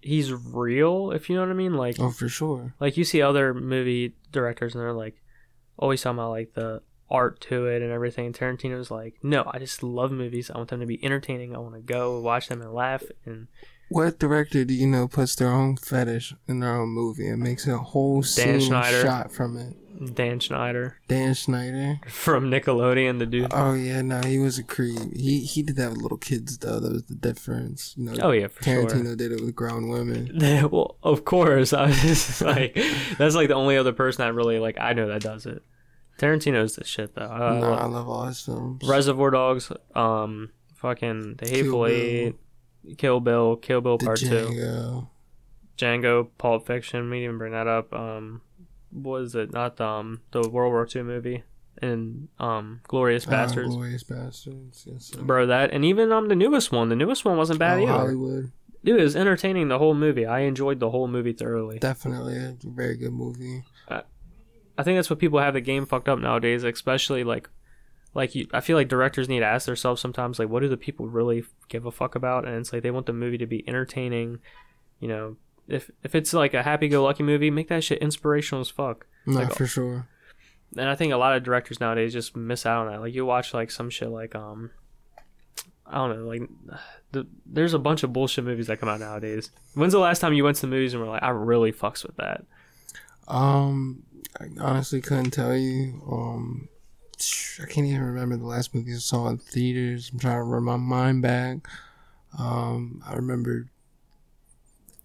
he's 0.00 0.32
real, 0.32 1.10
if 1.12 1.28
you 1.28 1.36
know 1.36 1.42
what 1.42 1.50
I 1.50 1.54
mean. 1.54 1.74
Like 1.74 1.96
Oh, 2.00 2.10
for 2.10 2.28
sure. 2.28 2.74
like 2.80 2.96
you 2.96 3.04
see 3.04 3.20
other 3.22 3.52
movie 3.54 4.14
directors 4.32 4.74
and 4.74 4.82
they're 4.82 4.92
like 4.92 5.22
always 5.78 6.02
talking 6.02 6.18
about 6.18 6.30
like 6.30 6.52
the 6.54 6.82
art 7.10 7.40
to 7.42 7.66
it 7.66 7.82
and 7.82 7.90
everything. 7.92 8.26
And 8.26 8.34
Tarantino's 8.34 8.90
like, 8.90 9.16
no, 9.22 9.50
I 9.52 9.58
just 9.58 9.82
love 9.82 10.10
movies. 10.12 10.50
I 10.50 10.58
want 10.58 10.70
them 10.70 10.80
to 10.80 10.86
be 10.86 11.02
entertaining. 11.04 11.54
I 11.54 11.58
want 11.58 11.74
to 11.74 11.80
go 11.80 12.20
watch 12.20 12.48
them 12.48 12.62
and 12.62 12.72
laugh. 12.72 13.02
And 13.24 13.48
What 13.88 14.18
director 14.18 14.64
do 14.64 14.74
you 14.74 14.86
know 14.86 15.08
puts 15.08 15.34
their 15.34 15.48
own 15.50 15.76
fetish 15.76 16.34
in 16.46 16.60
their 16.60 16.74
own 16.74 16.90
movie 16.90 17.28
and 17.28 17.42
makes 17.42 17.66
a 17.66 17.78
whole 17.78 18.22
scene 18.22 18.60
Schneider. 18.60 19.02
shot 19.02 19.32
from 19.32 19.56
it? 19.56 19.74
Dan 20.14 20.38
Schneider 20.38 20.96
Dan 21.08 21.34
Schneider. 21.34 21.98
from 22.08 22.50
Nickelodeon, 22.50 23.18
the 23.18 23.26
dude. 23.26 23.48
Oh 23.50 23.74
yeah, 23.74 24.00
no, 24.02 24.20
he 24.20 24.38
was 24.38 24.56
a 24.56 24.62
creep. 24.62 24.96
He 25.16 25.40
he 25.40 25.62
did 25.62 25.74
that 25.74 25.90
with 25.90 26.02
little 26.02 26.18
kids 26.18 26.58
though. 26.58 26.78
That 26.78 26.92
was 26.92 27.02
the 27.06 27.16
difference. 27.16 27.94
You 27.96 28.04
know, 28.04 28.14
Oh 28.22 28.30
yeah, 28.30 28.46
for 28.46 28.62
sure. 28.62 28.84
Tarantino 28.86 29.16
did 29.16 29.32
it 29.32 29.40
with 29.40 29.56
grown 29.56 29.88
women. 29.88 30.38
well, 30.70 30.98
of 31.02 31.24
course. 31.24 31.72
I 31.72 31.86
was 31.86 32.00
just 32.00 32.40
like, 32.42 32.78
that's 33.18 33.34
like 33.34 33.48
the 33.48 33.54
only 33.54 33.76
other 33.76 33.92
person 33.92 34.24
that 34.24 34.34
really 34.34 34.60
like 34.60 34.78
I 34.78 34.92
know 34.92 35.08
that 35.08 35.22
does 35.22 35.46
it. 35.46 35.64
Tarantino's 36.18 36.76
the 36.76 36.84
shit 36.84 37.14
though. 37.14 37.22
Uh, 37.22 37.58
no, 37.60 37.72
I 37.74 37.84
love 37.86 38.08
all 38.08 38.24
his 38.26 38.40
films. 38.40 38.86
Reservoir 38.86 39.30
Dogs, 39.30 39.70
um, 39.94 40.50
fucking 40.74 41.36
The 41.36 41.48
Hateful 41.48 41.84
Bill. 41.84 41.86
Eight, 41.86 42.34
Kill 42.98 43.20
Bill, 43.20 43.56
Kill 43.56 43.80
Bill 43.80 43.98
the 43.98 44.06
Part 44.06 44.18
Two, 44.18 44.26
Django. 44.28 45.08
Django, 45.76 46.28
Pulp 46.38 46.66
Fiction. 46.66 47.08
We 47.10 47.18
didn't 47.18 47.24
even 47.24 47.38
bring 47.38 47.52
that 47.52 47.66
up. 47.68 47.92
Um, 47.94 48.42
what 48.90 49.22
is 49.22 49.34
it? 49.34 49.52
Not 49.52 49.76
the, 49.76 49.84
um 49.84 50.20
the 50.32 50.48
World 50.48 50.72
War 50.72 50.86
II 50.94 51.02
movie 51.02 51.44
and 51.80 52.28
um 52.40 52.80
Glorious 52.88 53.26
Ah, 53.26 53.30
Bastards. 53.30 53.74
Glorious 53.74 54.02
Bastards. 54.02 54.84
Yes, 54.90 55.04
sir. 55.04 55.22
Bro, 55.22 55.46
that 55.46 55.70
and 55.72 55.84
even 55.84 56.10
um 56.10 56.28
the 56.28 56.34
newest 56.36 56.72
one. 56.72 56.88
The 56.88 56.96
newest 56.96 57.24
one 57.24 57.36
wasn't 57.36 57.58
bad 57.60 57.78
Oh, 57.78 57.82
either. 57.82 57.92
Hollywood. 57.92 58.50
Dude, 58.84 59.00
it 59.00 59.02
was 59.02 59.16
entertaining 59.16 59.68
the 59.68 59.78
whole 59.78 59.94
movie. 59.94 60.24
I 60.24 60.40
enjoyed 60.40 60.80
the 60.80 60.90
whole 60.90 61.08
movie 61.08 61.32
thoroughly. 61.32 61.78
Definitely 61.78 62.36
a 62.36 62.56
very 62.64 62.96
good 62.96 63.12
movie. 63.12 63.62
I 64.78 64.84
think 64.84 64.96
that's 64.96 65.10
what 65.10 65.18
people 65.18 65.40
have 65.40 65.54
the 65.54 65.60
game 65.60 65.84
fucked 65.84 66.08
up 66.08 66.20
nowadays, 66.20 66.62
especially 66.62 67.24
like 67.24 67.50
like 68.14 68.34
you, 68.34 68.46
I 68.54 68.60
feel 68.60 68.76
like 68.76 68.88
directors 68.88 69.28
need 69.28 69.40
to 69.40 69.44
ask 69.44 69.66
themselves 69.66 70.00
sometimes 70.00 70.38
like 70.38 70.48
what 70.48 70.60
do 70.60 70.68
the 70.68 70.76
people 70.76 71.06
really 71.08 71.44
give 71.68 71.84
a 71.84 71.90
fuck 71.90 72.14
about 72.14 72.46
and 72.46 72.56
it's 72.56 72.72
like 72.72 72.82
they 72.82 72.90
want 72.90 73.06
the 73.06 73.12
movie 73.12 73.38
to 73.38 73.46
be 73.46 73.68
entertaining, 73.68 74.38
you 75.00 75.08
know. 75.08 75.36
If 75.66 75.90
if 76.02 76.14
it's 76.14 76.32
like 76.32 76.54
a 76.54 76.62
happy 76.62 76.88
go 76.88 77.04
lucky 77.04 77.22
movie, 77.24 77.50
make 77.50 77.68
that 77.68 77.84
shit 77.84 77.98
inspirational 77.98 78.62
as 78.62 78.70
fuck. 78.70 79.06
Like- 79.26 79.54
for 79.54 79.66
sure. 79.66 80.08
And 80.76 80.88
I 80.88 80.94
think 80.94 81.12
a 81.12 81.16
lot 81.16 81.34
of 81.34 81.42
directors 81.42 81.80
nowadays 81.80 82.12
just 82.12 82.36
miss 82.36 82.64
out 82.64 82.86
on 82.86 82.92
that. 82.92 83.00
Like 83.00 83.14
you 83.14 83.26
watch 83.26 83.52
like 83.52 83.70
some 83.70 83.90
shit 83.90 84.08
like 84.10 84.34
um 84.34 84.70
I 85.86 85.96
don't 85.96 86.18
know, 86.20 86.26
like 86.26 86.42
the, 87.12 87.26
there's 87.44 87.74
a 87.74 87.78
bunch 87.78 88.02
of 88.02 88.12
bullshit 88.12 88.44
movies 88.44 88.68
that 88.68 88.78
come 88.78 88.88
out 88.88 89.00
nowadays. 89.00 89.50
When's 89.74 89.92
the 89.92 89.98
last 89.98 90.20
time 90.20 90.34
you 90.34 90.44
went 90.44 90.56
to 90.56 90.62
the 90.62 90.68
movies 90.68 90.94
and 90.94 91.02
were 91.02 91.08
like, 91.08 91.22
I 91.22 91.30
really 91.30 91.72
fucks 91.72 92.06
with 92.06 92.16
that? 92.16 92.44
Um, 93.26 94.04
I 94.40 94.46
honestly 94.60 95.00
couldn't 95.00 95.30
tell 95.30 95.56
you. 95.56 96.02
Um, 96.10 96.68
I 97.62 97.66
can't 97.66 97.86
even 97.86 98.02
remember 98.02 98.36
the 98.36 98.46
last 98.46 98.74
movie 98.74 98.92
I 98.94 98.98
saw 98.98 99.28
in 99.28 99.38
theaters. 99.38 100.10
I'm 100.12 100.18
trying 100.20 100.36
to 100.38 100.42
run 100.44 100.62
my 100.64 100.76
mind 100.76 101.22
back. 101.22 101.58
Um, 102.38 103.02
I 103.06 103.14
remember 103.14 103.66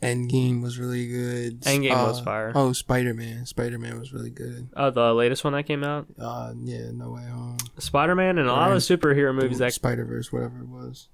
Endgame 0.01 0.61
was 0.61 0.77
really 0.77 1.07
good. 1.07 1.61
Endgame 1.61 1.91
was 1.95 2.19
Uh, 2.19 2.23
fire. 2.23 2.51
Oh, 2.53 2.73
Spider 2.73 3.13
Man. 3.13 3.45
Spider 3.45 3.79
Man 3.79 3.97
was 3.97 4.11
really 4.11 4.29
good. 4.29 4.67
Uh, 4.75 4.89
the 4.89 5.13
latest 5.13 5.43
one 5.45 5.53
that 5.53 5.63
came 5.63 5.83
out, 5.83 6.07
Uh, 6.19 6.53
yeah, 6.61 6.91
No 6.91 7.11
Way 7.11 7.23
Home. 7.25 7.57
Spider 7.79 8.13
Man, 8.13 8.37
and 8.37 8.47
a 8.49 8.51
lot 8.51 8.71
of 8.71 8.85
the 8.85 8.97
superhero 8.97 9.33
movies 9.33 9.59
that 9.59 9.73
Spider 9.73 10.03
Verse, 10.03 10.31
whatever 10.31 10.59
it 10.59 10.67
was. 10.67 11.07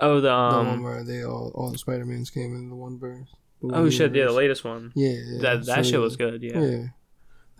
oh 0.00 0.14
the 0.16 0.22
the 0.22 0.56
one 0.56 0.66
um 0.68 0.82
where 0.82 1.04
they 1.04 1.22
all 1.22 1.52
all 1.54 1.70
the 1.70 1.76
Spider 1.76 2.06
Mans 2.06 2.30
came 2.30 2.54
in 2.56 2.70
the 2.70 2.74
one 2.74 2.98
verse. 2.98 3.28
Oh 3.62 3.90
shit 3.90 4.14
yeah 4.14 4.24
the 4.24 4.32
latest 4.32 4.64
one 4.64 4.90
Yeah, 4.94 5.10
yeah. 5.10 5.38
that 5.42 5.66
that 5.66 5.84
so- 5.84 5.90
shit 5.90 6.00
was 6.00 6.16
good 6.16 6.42
yeah. 6.42 6.58
Yeah. 6.58 6.84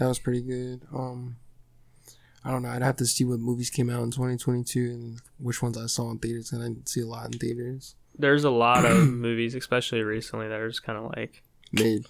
That 0.00 0.08
was 0.08 0.18
pretty 0.18 0.40
good. 0.42 0.82
Um 0.92 1.36
I 2.42 2.50
don't 2.50 2.62
know. 2.62 2.70
I'd 2.70 2.82
have 2.82 2.96
to 2.96 3.06
see 3.06 3.24
what 3.24 3.38
movies 3.38 3.68
came 3.68 3.90
out 3.90 4.02
in 4.02 4.10
2022 4.10 4.80
and 4.80 5.20
which 5.38 5.62
ones 5.62 5.76
I 5.76 5.86
saw 5.86 6.10
in 6.10 6.18
theaters. 6.18 6.52
And 6.52 6.62
I 6.62 6.68
didn't 6.68 6.88
see 6.88 7.02
a 7.02 7.06
lot 7.06 7.26
in 7.26 7.38
theaters. 7.38 7.96
There's 8.18 8.44
a 8.44 8.50
lot 8.50 8.86
of 8.86 9.08
movies, 9.12 9.54
especially 9.54 10.02
recently, 10.02 10.48
that 10.48 10.58
are 10.58 10.68
just 10.70 10.82
kind 10.82 10.98
of 10.98 11.12
like 11.14 11.42
Mid. 11.72 12.06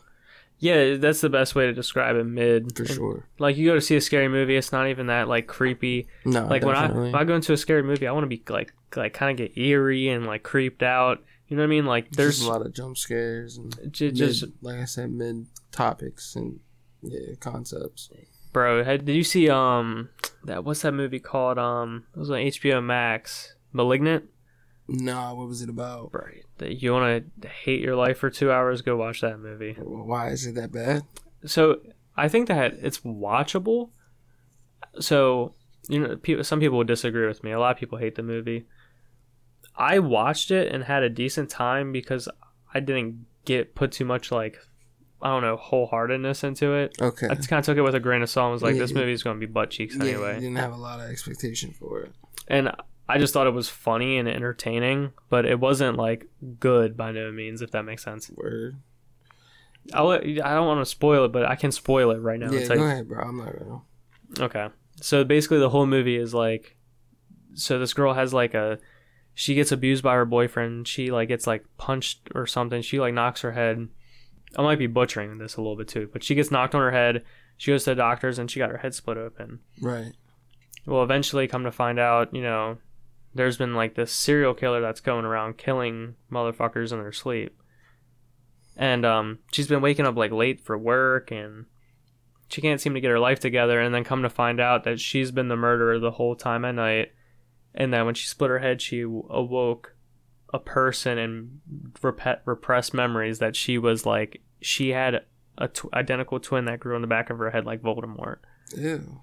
Yeah, 0.60 0.96
that's 0.96 1.20
the 1.20 1.30
best 1.30 1.54
way 1.54 1.66
to 1.66 1.72
describe 1.72 2.16
it. 2.16 2.24
Mid, 2.24 2.76
for 2.76 2.84
And, 2.84 2.92
sure. 2.92 3.28
Like 3.38 3.56
you 3.56 3.66
go 3.66 3.74
to 3.74 3.80
see 3.80 3.96
a 3.96 4.00
scary 4.00 4.28
movie, 4.28 4.56
it's 4.56 4.72
not 4.72 4.86
even 4.88 5.08
that 5.08 5.26
like 5.26 5.46
creepy. 5.48 6.06
No, 6.24 6.46
like 6.46 6.64
when 6.64 6.76
I 6.76 6.92
when 6.92 7.14
I 7.14 7.24
go 7.24 7.34
into 7.34 7.52
a 7.52 7.56
scary 7.56 7.82
movie, 7.82 8.06
I 8.06 8.12
want 8.12 8.22
to 8.24 8.28
be 8.28 8.42
like 8.48 8.72
like 8.94 9.14
kind 9.14 9.32
of 9.32 9.36
get 9.36 9.58
eerie 9.58 10.08
and 10.10 10.26
like 10.26 10.42
creeped 10.44 10.82
out. 10.84 11.24
You 11.48 11.56
know 11.56 11.62
what 11.62 11.66
I 11.66 11.70
mean? 11.70 11.86
Like 11.86 12.12
there's 12.12 12.38
there's 12.38 12.46
a 12.46 12.52
lot 12.52 12.64
of 12.64 12.72
jump 12.72 12.98
scares 12.98 13.56
and 13.56 13.74
just 13.92 14.42
mid, 14.42 14.52
like 14.60 14.78
I 14.78 14.84
said, 14.84 15.10
mid 15.10 15.46
topics 15.72 16.36
and 16.36 16.60
yeah, 17.02 17.34
concepts. 17.40 18.10
bro. 18.52 18.82
Did 18.84 19.08
you 19.08 19.24
see 19.24 19.48
um 19.48 20.10
that 20.44 20.64
what's 20.64 20.82
that 20.82 20.92
movie 20.92 21.20
called? 21.20 21.58
Um, 21.58 22.06
it 22.14 22.18
was 22.18 22.30
on 22.30 22.38
HBO 22.38 22.82
Max. 22.82 23.54
Malignant. 23.72 24.24
Nah, 24.88 25.34
what 25.34 25.46
was 25.46 25.62
it 25.62 25.68
about? 25.68 26.10
Right, 26.12 26.44
that 26.58 26.82
you 26.82 26.92
want 26.92 27.24
to 27.40 27.48
hate 27.48 27.80
your 27.80 27.94
life 27.94 28.18
for 28.18 28.28
two 28.28 28.50
hours? 28.50 28.82
Go 28.82 28.96
watch 28.96 29.20
that 29.20 29.38
movie. 29.38 29.74
Why 29.78 30.30
is 30.30 30.44
it 30.46 30.56
that 30.56 30.72
bad? 30.72 31.02
So 31.46 31.80
I 32.16 32.28
think 32.28 32.48
that 32.48 32.74
it's 32.82 32.98
watchable. 33.00 33.90
So 34.98 35.54
you 35.88 36.00
know, 36.00 36.16
people, 36.16 36.42
some 36.44 36.60
people 36.60 36.78
would 36.78 36.86
disagree 36.88 37.26
with 37.26 37.44
me. 37.44 37.52
A 37.52 37.60
lot 37.60 37.72
of 37.74 37.78
people 37.78 37.98
hate 37.98 38.16
the 38.16 38.22
movie. 38.22 38.66
I 39.76 39.98
watched 39.98 40.50
it 40.50 40.72
and 40.72 40.84
had 40.84 41.02
a 41.02 41.08
decent 41.08 41.50
time 41.50 41.92
because 41.92 42.28
I 42.74 42.80
didn't 42.80 43.26
get 43.44 43.74
put 43.74 43.92
too 43.92 44.04
much 44.04 44.30
like 44.30 44.58
I 45.22 45.28
don't 45.28 45.42
know 45.42 45.56
wholeheartedness 45.56 46.44
into 46.44 46.72
it. 46.74 46.96
Okay. 47.00 47.26
I 47.28 47.34
just 47.34 47.48
kind 47.48 47.58
of 47.60 47.66
took 47.66 47.76
it 47.76 47.82
with 47.82 47.94
a 47.94 48.00
grain 48.00 48.22
of 48.22 48.30
salt. 48.30 48.46
and 48.46 48.52
was 48.54 48.62
like, 48.62 48.74
Yeah. 48.74 48.80
this 48.82 48.92
movie 48.92 49.12
is 49.12 49.22
going 49.22 49.38
to 49.38 49.46
be 49.46 49.50
butt 49.52 49.70
cheeks 49.70 49.96
yeah, 49.96 50.04
anyway. 50.04 50.34
you 50.36 50.40
didn't 50.40 50.56
have 50.56 50.72
a 50.72 50.76
lot 50.76 51.00
of 51.00 51.10
expectation 51.10 51.72
for 51.72 52.00
it. 52.02 52.12
And 52.48 52.72
I 53.08 53.18
just 53.18 53.34
thought 53.34 53.46
it 53.46 53.52
was 53.54 53.68
funny 53.68 54.18
and 54.18 54.28
entertaining, 54.28 55.12
but 55.28 55.44
it 55.44 55.58
wasn't 55.60 55.96
like 55.98 56.26
good 56.58 56.96
by 56.96 57.12
no 57.12 57.30
means, 57.32 57.60
if 57.60 57.70
that 57.72 57.84
makes 57.84 58.02
sense. 58.04 58.30
Word. 58.30 58.76
I'll 59.92 60.06
let, 60.06 60.22
I 60.22 60.54
don't 60.54 60.66
want 60.66 60.80
to 60.80 60.86
spoil 60.86 61.24
it, 61.24 61.32
but 61.32 61.44
I 61.44 61.56
can 61.56 61.72
spoil 61.72 62.10
it 62.12 62.18
right 62.18 62.38
now. 62.38 62.50
yeah, 62.50 62.60
It's 62.60 62.68
go 62.68 62.76
like, 62.76 62.84
ahead, 62.84 63.08
bro. 63.08 63.22
I'm 63.24 63.36
not 63.38 63.58
gonna. 63.58 63.80
Okay. 64.38 64.68
So 65.00 65.24
basically, 65.24 65.58
the 65.58 65.70
whole 65.70 65.86
movie 65.86 66.16
is 66.16 66.32
like, 66.34 66.76
so 67.54 67.78
this 67.78 67.94
girl 67.94 68.14
has 68.14 68.32
like 68.32 68.54
a, 68.54 68.78
she 69.34 69.54
gets 69.54 69.72
abused 69.72 70.02
by 70.04 70.14
her 70.14 70.24
boyfriend. 70.26 70.86
She 70.86 71.10
like 71.10 71.28
gets 71.28 71.46
like 71.46 71.64
punched 71.78 72.28
or 72.34 72.46
something. 72.46 72.82
She 72.82 73.00
like 73.00 73.14
knocks 73.14 73.40
her 73.40 73.52
head. 73.52 73.88
I 74.56 74.62
might 74.62 74.78
be 74.78 74.86
butchering 74.86 75.38
this 75.38 75.56
a 75.56 75.60
little 75.60 75.76
bit 75.76 75.88
too, 75.88 76.08
but 76.12 76.22
she 76.22 76.34
gets 76.34 76.50
knocked 76.50 76.74
on 76.74 76.80
her 76.80 76.90
head. 76.90 77.24
She 77.56 77.70
goes 77.70 77.84
to 77.84 77.90
the 77.90 77.96
doctors 77.96 78.38
and 78.38 78.50
she 78.50 78.58
got 78.58 78.70
her 78.70 78.78
head 78.78 78.94
split 78.94 79.16
open. 79.16 79.60
Right. 79.80 80.12
Well, 80.86 81.02
eventually, 81.02 81.46
come 81.46 81.64
to 81.64 81.72
find 81.72 81.98
out, 81.98 82.34
you 82.34 82.42
know, 82.42 82.78
there's 83.34 83.56
been 83.56 83.74
like 83.74 83.94
this 83.94 84.12
serial 84.12 84.54
killer 84.54 84.80
that's 84.80 85.00
going 85.00 85.24
around 85.24 85.58
killing 85.58 86.16
motherfuckers 86.32 86.92
in 86.92 86.98
their 86.98 87.12
sleep. 87.12 87.56
And 88.76 89.04
um, 89.04 89.38
she's 89.52 89.68
been 89.68 89.82
waking 89.82 90.06
up 90.06 90.16
like 90.16 90.32
late 90.32 90.60
for 90.60 90.76
work 90.76 91.30
and 91.30 91.66
she 92.48 92.60
can't 92.60 92.80
seem 92.80 92.94
to 92.94 93.00
get 93.00 93.10
her 93.10 93.18
life 93.18 93.38
together. 93.38 93.80
And 93.80 93.94
then 93.94 94.04
come 94.04 94.22
to 94.22 94.30
find 94.30 94.58
out 94.58 94.84
that 94.84 95.00
she's 95.00 95.30
been 95.30 95.48
the 95.48 95.56
murderer 95.56 95.98
the 95.98 96.12
whole 96.12 96.34
time 96.34 96.64
at 96.64 96.74
night. 96.74 97.12
And 97.74 97.92
then 97.92 98.06
when 98.06 98.14
she 98.14 98.26
split 98.26 98.50
her 98.50 98.58
head, 98.58 98.82
she 98.82 99.02
awoke 99.02 99.94
a 100.52 100.58
person 100.58 101.18
and 101.18 101.60
rep- 102.02 102.42
repressed 102.46 102.92
memories 102.94 103.38
that 103.38 103.54
she 103.56 103.78
was 103.78 104.04
like, 104.06 104.40
she 104.60 104.90
had 104.90 105.24
a 105.58 105.68
tw- 105.68 105.92
identical 105.94 106.40
twin 106.40 106.64
that 106.66 106.80
grew 106.80 106.96
in 106.96 107.02
the 107.02 107.08
back 107.08 107.30
of 107.30 107.38
her 107.38 107.50
head 107.50 107.64
like 107.66 107.82
Voldemort. 107.82 108.38
Ew. 108.76 109.20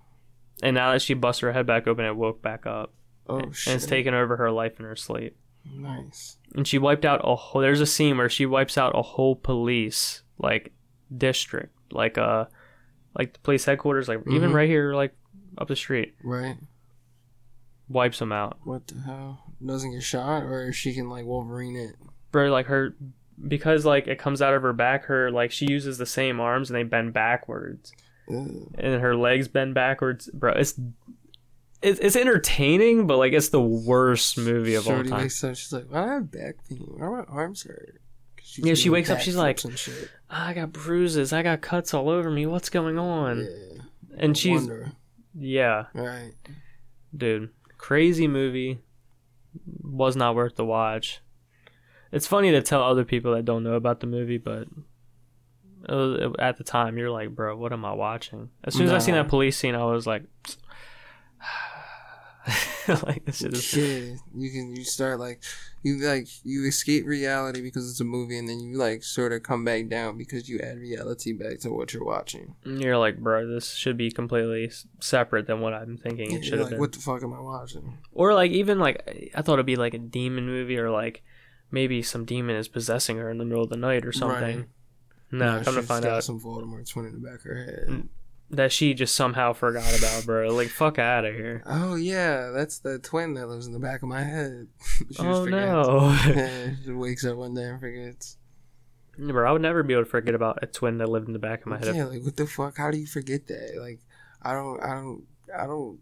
And 0.64 0.74
now 0.76 0.92
that 0.94 1.02
she 1.02 1.14
busted 1.14 1.44
her 1.48 1.54
head 1.54 1.66
back 1.68 1.86
open, 1.88 2.06
it 2.06 2.16
woke 2.16 2.42
back 2.42 2.66
up. 2.66 2.94
Oh 3.30 3.40
and 3.40 3.56
shit. 3.56 3.76
it's 3.76 3.86
taken 3.86 4.14
over 4.14 4.38
her 4.38 4.52
life 4.52 4.80
in 4.80 4.86
her 4.86 4.96
sleep. 4.96 5.36
nice. 5.70 6.38
And 6.56 6.66
she 6.68 6.78
wiped 6.78 7.04
out 7.06 7.20
a 7.24 7.36
whole. 7.36 7.62
There's 7.62 7.82
a 7.82 7.86
scene 7.86 8.18
where 8.18 8.30
she 8.30 8.46
wipes 8.46 8.78
out 8.78 8.98
a 8.98 9.02
whole 9.02 9.36
police 9.36 10.24
like 10.40 10.72
district, 11.16 11.76
like 11.92 12.18
uh, 12.18 12.46
like 13.18 13.34
the 13.34 13.40
police 13.40 13.66
headquarters, 13.66 14.08
like 14.08 14.20
even 14.32 14.52
Mhm. 14.52 14.54
right 14.54 14.70
here, 14.70 14.94
like 14.96 15.14
up 15.58 15.68
the 15.68 15.76
street, 15.76 16.16
Right. 16.24 16.56
Wipes 17.90 18.20
them 18.20 18.32
out. 18.32 18.58
What 18.64 18.88
the 18.88 19.00
hell? 19.02 19.44
Doesn't 19.66 19.92
get 19.92 20.04
shot, 20.04 20.44
or 20.44 20.68
if 20.70 20.76
she 20.76 20.94
can 20.94 21.10
like 21.10 21.26
Wolverine 21.26 21.76
it. 21.76 21.96
Bro, 22.32 22.50
like 22.52 22.68
her, 22.68 22.96
because 23.48 23.86
like 23.86 24.08
it 24.08 24.20
comes 24.20 24.42
out 24.42 24.54
of 24.54 24.62
her 24.62 24.74
back. 24.74 25.06
Her 25.06 25.32
like 25.32 25.52
she 25.52 25.66
uses 25.70 25.98
the 25.98 26.06
same 26.06 26.40
arms 26.40 26.70
and 26.70 26.78
they 26.78 26.84
bend 26.84 27.14
backwards, 27.14 27.92
Ew. 28.30 28.72
and 28.78 29.02
her 29.02 29.16
legs 29.16 29.48
bend 29.48 29.74
backwards. 29.74 30.30
Bro, 30.34 30.54
it's. 30.54 30.80
It's, 31.80 32.00
it's 32.00 32.16
entertaining, 32.16 33.06
but 33.06 33.18
like 33.18 33.34
it's 33.34 33.50
the 33.50 33.62
worst 33.62 34.36
movie 34.36 34.74
of 34.74 34.86
Shorty 34.86 35.10
all 35.12 35.18
time. 35.18 35.22
wakes 35.26 35.44
up. 35.44 35.56
She's 35.56 35.72
like, 35.72 35.86
"Why 35.92 36.02
do 36.06 36.10
I 36.10 36.14
have 36.16 36.32
back 36.32 36.56
pain? 36.68 36.80
Why 36.80 37.06
are 37.06 37.18
my 37.18 37.24
arms 37.32 37.62
hurt?" 37.64 38.02
Yeah, 38.56 38.74
she 38.74 38.90
wakes 38.90 39.12
up, 39.12 39.20
she's 39.20 39.36
like, 39.36 39.60
shit. 39.60 40.10
Ah, 40.32 40.48
I 40.48 40.54
got 40.54 40.72
bruises. 40.72 41.34
I 41.34 41.44
got 41.44 41.62
cuts 41.62 41.94
all 41.94 42.10
over 42.10 42.32
me. 42.32 42.48
What's 42.48 42.70
going 42.70 42.98
on? 42.98 43.42
yeah. 43.48 43.82
and 44.18 44.36
she's 44.36 44.62
Wonder. 44.62 44.94
yeah, 45.38 45.86
right. 45.94 46.32
dude, 47.16 47.52
crazy 47.88 48.28
movie. 48.28 48.80
Was 49.82 50.18
not 50.18 50.36
worth 50.36 50.58
the 50.58 50.66
watch. 50.66 51.22
It's 52.12 52.28
funny 52.28 52.52
to 52.52 52.62
tell 52.62 52.84
other 52.84 53.06
people 53.06 53.34
that 53.34 53.46
don't 53.46 53.64
know 53.64 53.76
about 53.76 54.02
the 54.02 54.08
movie, 54.08 54.38
but 54.38 54.68
was, 55.88 56.34
at 56.38 56.58
the 56.58 56.66
time 56.66 56.98
you're 56.98 57.10
like, 57.10 57.34
bro, 57.34 57.56
what 57.56 57.72
am 57.72 57.86
I 57.86 57.94
watching? 57.94 58.50
As 58.66 58.74
soon 58.74 58.88
as 58.88 58.92
I 58.92 58.98
seen 58.98 59.16
that 59.16 59.30
police 59.30 59.58
scene, 59.58 59.74
I 59.74 59.86
was 59.86 60.06
like, 60.06 60.24
like 62.88 63.26
this 63.26 63.38
shit 63.38 63.84
is 63.84 64.24
you 64.36 64.50
can 64.52 64.76
you 64.76 64.84
start 64.84 65.20
like 65.20 65.42
you 65.84 65.98
like 65.98 66.28
you 66.44 66.66
escape 66.66 67.06
reality 67.06 67.62
because 67.62 67.90
it's 67.90 68.00
a 68.00 68.06
movie, 68.06 68.38
and 68.38 68.48
then 68.48 68.60
you 68.60 68.78
like 68.78 69.04
sort 69.04 69.34
of 69.34 69.44
come 69.44 69.66
back 69.66 69.88
down 69.90 70.18
because 70.18 70.48
you 70.48 70.60
add 70.60 70.78
reality 70.78 71.34
back 71.34 71.60
to 71.60 71.70
what 71.70 71.94
you're 71.94 72.06
watching. 72.06 72.56
you're 72.64 72.98
like, 72.98 73.18
bro, 73.18 73.48
this 73.48 73.74
should 73.74 73.98
be 73.98 74.10
completely 74.12 74.72
separate 75.00 75.48
than 75.48 75.60
what 75.60 75.74
I'm 75.74 75.98
thinking 75.98 76.32
Yeah, 76.32 76.38
it 76.38 76.46
should 76.46 76.54
have 76.54 76.62
like, 76.62 76.70
been. 76.72 76.80
what 76.80 76.92
the 76.94 77.00
fuck 77.00 77.24
am 77.24 77.34
I 77.34 77.42
watching? 77.42 77.98
Or 78.14 78.34
like 78.34 78.52
even 78.52 78.80
like 78.80 79.32
I 79.36 79.42
thought 79.42 79.54
it'd 79.54 79.66
be 79.66 79.76
like 79.76 79.94
a 79.94 80.00
demon 80.00 80.46
movie 80.46 80.78
or 80.78 80.90
like 80.90 81.24
maybe 81.72 82.02
some 82.02 82.26
demon 82.26 82.56
is 82.56 82.68
possessing 82.68 83.18
her 83.18 83.30
in 83.30 83.38
the 83.38 83.46
middle 83.46 83.64
of 83.64 83.70
the 83.70 83.78
night 83.78 84.06
or 84.06 84.12
something. 84.12 84.58
Right. 84.58 84.68
No, 85.30 85.62
come 85.64 85.76
to 85.76 85.82
she's 85.82 85.88
find 85.88 86.04
got 86.06 86.14
out 86.18 86.24
some 86.24 86.40
Voldemort 86.40 86.90
twin 86.90 87.06
in 87.08 87.14
the 87.14 87.20
back 87.20 87.40
of 87.40 87.44
her 87.44 87.64
head. 87.66 87.86
Mm. 87.90 88.08
That 88.50 88.72
she 88.72 88.94
just 88.94 89.14
somehow 89.16 89.54
forgot 89.54 89.98
about, 89.98 90.26
bro. 90.26 90.54
Like 90.54 90.70
fuck 90.70 91.00
out 91.00 91.26
of 91.26 91.34
here. 91.36 91.64
Oh 91.66 91.96
yeah, 91.96 92.52
that's 92.54 92.80
the 92.80 93.00
twin 93.00 93.34
that 93.36 93.48
lives 93.48 93.68
in 93.68 93.74
the 93.74 93.80
back 93.80 94.02
of 94.04 94.10
my 94.10 94.24
head. 94.24 94.68
she 95.12 95.20
oh 95.20 95.46
no, 95.46 96.16
she 96.86 96.92
wakes 96.92 97.26
up 97.26 97.38
one 97.38 97.54
day 97.54 97.64
and 97.64 97.80
forgets. 97.80 98.38
bro. 99.18 99.48
I 99.48 99.52
would 99.52 99.62
never 99.62 99.84
be 99.84 99.94
able 99.94 100.06
to 100.06 100.10
forget 100.10 100.36
about 100.36 100.60
a 100.62 100.68
twin 100.68 100.98
that 101.00 101.10
lived 101.10 101.28
in 101.28 101.34
the 101.34 101.40
back 101.40 101.62
of 101.62 101.68
my 101.68 101.78
head. 101.78 101.96
Yeah, 101.96 102.06
like 102.06 102.24
what 102.24 102.38
the 102.38 102.48
fuck? 102.48 102.78
How 102.78 102.92
do 102.92 102.98
you 102.98 103.08
forget 103.08 103.48
that? 103.48 103.78
Like, 103.80 104.00
I 104.42 104.54
don't, 104.54 104.80
I 104.82 104.96
don't, 104.96 105.24
I 105.58 105.66
don't. 105.66 106.00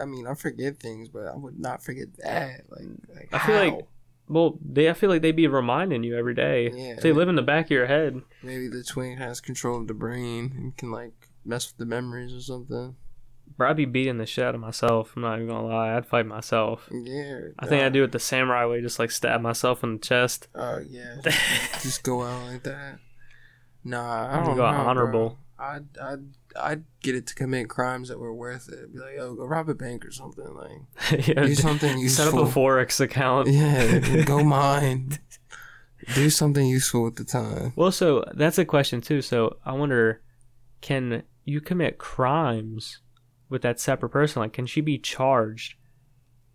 I 0.00 0.06
mean, 0.06 0.26
I 0.26 0.34
forget 0.34 0.80
things, 0.80 1.08
but 1.08 1.26
I 1.26 1.36
would 1.36 1.58
not 1.58 1.82
forget 1.82 2.08
that. 2.18 2.62
Like, 2.70 2.88
like 3.14 3.28
I 3.32 3.38
feel 3.46 3.56
like- 3.56 3.72
how? 3.72 3.86
Well, 4.28 4.58
they 4.64 4.88
I 4.88 4.94
feel 4.94 5.10
like 5.10 5.20
they'd 5.20 5.32
be 5.36 5.48
reminding 5.48 6.04
you 6.04 6.16
every 6.16 6.32
day. 6.34 6.70
Yeah. 6.72 6.94
They 6.94 7.12
live 7.12 7.28
in 7.28 7.34
the 7.34 7.42
back 7.42 7.66
of 7.66 7.70
your 7.72 7.86
head. 7.86 8.22
maybe 8.42 8.68
the 8.68 8.82
twin 8.82 9.18
has 9.18 9.40
control 9.42 9.78
of 9.80 9.88
the 9.88 9.94
brain 9.94 10.54
and 10.56 10.76
can 10.76 10.90
like 10.90 11.28
mess 11.44 11.68
with 11.68 11.78
the 11.78 11.86
memories 11.86 12.32
or 12.34 12.40
something. 12.40 12.96
Bro, 13.56 13.70
I'd 13.70 13.76
be 13.76 13.84
beating 13.84 14.18
the 14.18 14.26
shit 14.26 14.44
out 14.44 14.54
of 14.54 14.60
myself. 14.60 15.12
I'm 15.14 15.22
not 15.22 15.36
even 15.36 15.48
gonna 15.48 15.66
lie. 15.66 15.96
I'd 15.96 16.06
fight 16.06 16.26
myself. 16.26 16.88
Yeah, 16.90 17.40
I 17.58 17.66
think 17.66 17.82
I'd 17.82 17.92
do 17.92 18.04
it 18.04 18.12
the 18.12 18.18
samurai 18.18 18.64
way, 18.66 18.80
just 18.80 18.98
like 18.98 19.10
stab 19.10 19.40
myself 19.40 19.84
in 19.84 19.94
the 19.94 19.98
chest. 19.98 20.48
Oh 20.54 20.78
yeah, 20.88 21.16
just 21.82 22.02
go 22.02 22.22
out 22.22 22.46
like 22.46 22.62
that. 22.62 22.98
Nah, 23.84 24.28
I 24.30 24.36
don't 24.36 24.44
gonna 24.44 24.56
know. 24.56 24.62
go 24.62 24.64
honorable. 24.64 25.28
Bro. 25.30 25.38
I'd, 25.58 25.98
I'd, 26.02 26.24
I'd 26.56 26.84
get 27.02 27.14
it 27.14 27.26
to 27.28 27.34
commit 27.36 27.68
crimes 27.68 28.08
that 28.08 28.18
were 28.18 28.34
worth 28.34 28.68
it. 28.68 28.92
Be 28.92 28.98
like, 28.98 29.14
yo, 29.16 29.34
go 29.34 29.44
rob 29.44 29.68
a 29.68 29.74
bank 29.74 30.04
or 30.04 30.10
something. 30.10 30.44
Like, 30.54 31.28
yeah, 31.28 31.46
do 31.46 31.54
something 31.54 31.98
useful. 31.98 32.24
set 32.32 32.34
up 32.34 32.48
a 32.48 32.50
forex 32.50 33.00
account. 33.00 33.48
Yeah, 33.48 34.24
go 34.24 34.42
mine. 34.42 35.18
Do 36.14 36.30
something 36.30 36.66
useful 36.66 37.04
with 37.04 37.14
the 37.14 37.24
time. 37.24 37.72
Well, 37.76 37.92
so 37.92 38.24
that's 38.34 38.58
a 38.58 38.64
question 38.64 39.00
too. 39.00 39.22
So 39.22 39.58
I 39.64 39.72
wonder, 39.72 40.20
can 40.80 41.22
you 41.44 41.60
commit 41.60 41.98
crimes 41.98 43.00
with 43.48 43.62
that 43.62 43.80
separate 43.80 44.10
person? 44.10 44.42
Like, 44.42 44.52
can 44.52 44.66
she 44.66 44.80
be 44.80 44.98
charged 44.98 45.74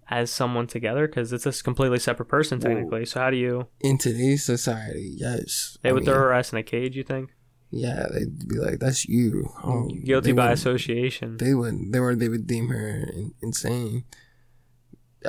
as 0.09 0.31
someone 0.31 0.67
together? 0.67 1.07
Because 1.07 1.33
it's 1.33 1.45
a 1.45 1.63
completely 1.63 1.99
separate 1.99 2.27
person 2.27 2.59
technically. 2.59 3.05
So 3.05 3.19
how 3.19 3.29
do 3.29 3.37
you? 3.37 3.67
In 3.81 3.97
today's 3.97 4.43
society, 4.43 5.15
yes. 5.17 5.77
They 5.81 5.89
I 5.89 5.91
would 5.91 6.01
mean, 6.01 6.05
throw 6.05 6.19
her 6.19 6.33
ass 6.33 6.51
in 6.51 6.57
a 6.57 6.63
cage. 6.63 6.95
You 6.95 7.03
think? 7.03 7.31
Yeah, 7.69 8.07
they'd 8.13 8.47
be 8.47 8.55
like, 8.55 8.79
"That's 8.79 9.07
you." 9.07 9.49
Oh, 9.63 9.89
Guilty 10.03 10.31
by 10.31 10.51
association. 10.51 11.37
They 11.37 11.53
would. 11.53 11.91
They 11.91 11.99
were. 11.99 12.15
They 12.15 12.29
would 12.29 12.47
deem 12.47 12.69
her 12.69 13.09
insane. 13.41 14.05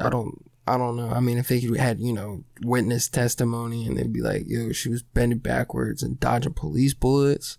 I 0.01 0.09
don't. 0.09 0.35
I 0.67 0.77
don't 0.77 0.97
know. 0.97 1.09
I 1.09 1.21
mean, 1.21 1.39
if 1.39 1.49
they 1.49 1.61
had, 1.79 1.99
you 1.99 2.13
know, 2.13 2.45
witness 2.63 3.09
testimony 3.09 3.87
and 3.87 3.97
they'd 3.97 4.13
be 4.13 4.21
like, 4.21 4.45
"Yo, 4.47 4.71
she 4.71 4.89
was 4.89 5.03
bending 5.03 5.39
backwards 5.39 6.03
and 6.03 6.21
dodging 6.21 6.53
police 6.53 6.95
bullets," 6.95 7.59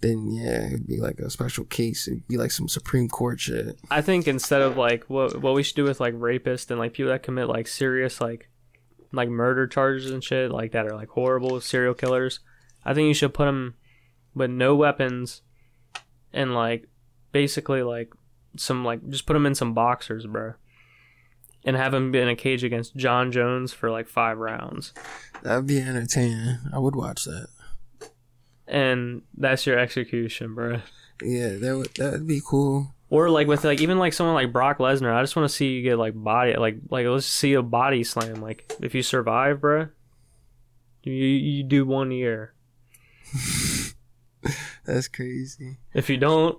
then 0.00 0.30
yeah, 0.30 0.66
it'd 0.68 0.86
be 0.86 0.98
like 0.98 1.18
a 1.18 1.30
special 1.30 1.64
case. 1.64 2.08
It'd 2.08 2.26
be 2.28 2.36
like 2.36 2.50
some 2.50 2.68
Supreme 2.68 3.08
Court 3.08 3.40
shit. 3.40 3.78
I 3.90 4.00
think 4.02 4.26
instead 4.26 4.62
of 4.62 4.76
like 4.76 5.04
what 5.04 5.40
what 5.40 5.54
we 5.54 5.62
should 5.62 5.76
do 5.76 5.84
with 5.84 6.00
like 6.00 6.14
rapists 6.14 6.70
and 6.70 6.78
like 6.78 6.92
people 6.92 7.10
that 7.10 7.22
commit 7.22 7.48
like 7.48 7.68
serious 7.68 8.20
like 8.20 8.48
like 9.12 9.28
murder 9.28 9.66
charges 9.66 10.10
and 10.10 10.22
shit 10.22 10.50
like 10.50 10.72
that 10.72 10.86
are 10.86 10.94
like 10.96 11.08
horrible 11.10 11.60
serial 11.60 11.94
killers. 11.94 12.40
I 12.84 12.94
think 12.94 13.08
you 13.08 13.14
should 13.14 13.34
put 13.34 13.44
them 13.44 13.74
with 14.34 14.50
no 14.50 14.74
weapons, 14.74 15.42
and 16.32 16.54
like 16.54 16.88
basically 17.32 17.82
like 17.82 18.12
some 18.56 18.84
like 18.84 19.06
just 19.08 19.26
put 19.26 19.34
them 19.34 19.46
in 19.46 19.54
some 19.54 19.74
boxers, 19.74 20.26
bro, 20.26 20.54
and 21.64 21.76
have 21.76 21.92
him 21.92 22.10
be 22.10 22.20
in 22.20 22.28
a 22.28 22.36
cage 22.36 22.64
against 22.64 22.96
Jon 22.96 23.32
Jones 23.32 23.72
for 23.72 23.90
like 23.90 24.08
five 24.08 24.38
rounds, 24.38 24.94
That'd 25.42 25.66
be 25.66 25.80
entertaining. 25.80 26.58
I 26.72 26.78
would 26.78 26.96
watch 26.96 27.24
that. 27.24 27.48
And 28.70 29.22
that's 29.36 29.66
your 29.66 29.78
execution, 29.78 30.54
bro. 30.54 30.80
Yeah, 31.22 31.56
that 31.56 31.76
would 31.76 31.94
that 31.96 32.12
would 32.12 32.26
be 32.26 32.40
cool. 32.44 32.94
Or 33.10 33.28
like 33.28 33.48
with 33.48 33.64
like 33.64 33.80
even 33.80 33.98
like 33.98 34.12
someone 34.12 34.34
like 34.36 34.52
Brock 34.52 34.78
Lesnar, 34.78 35.12
I 35.12 35.22
just 35.22 35.34
want 35.34 35.48
to 35.48 35.54
see 35.54 35.72
you 35.72 35.82
get 35.82 35.98
like 35.98 36.14
body 36.14 36.54
like 36.54 36.76
like 36.88 37.06
let's 37.06 37.26
see 37.26 37.54
a 37.54 37.62
body 37.62 38.04
slam. 38.04 38.40
Like 38.40 38.72
if 38.80 38.94
you 38.94 39.02
survive, 39.02 39.60
bro, 39.60 39.88
you 41.02 41.12
you 41.12 41.62
do 41.64 41.84
one 41.84 42.12
year. 42.12 42.54
That's 44.84 45.08
crazy. 45.08 45.78
If 45.92 46.08
you 46.08 46.16
don't, 46.16 46.58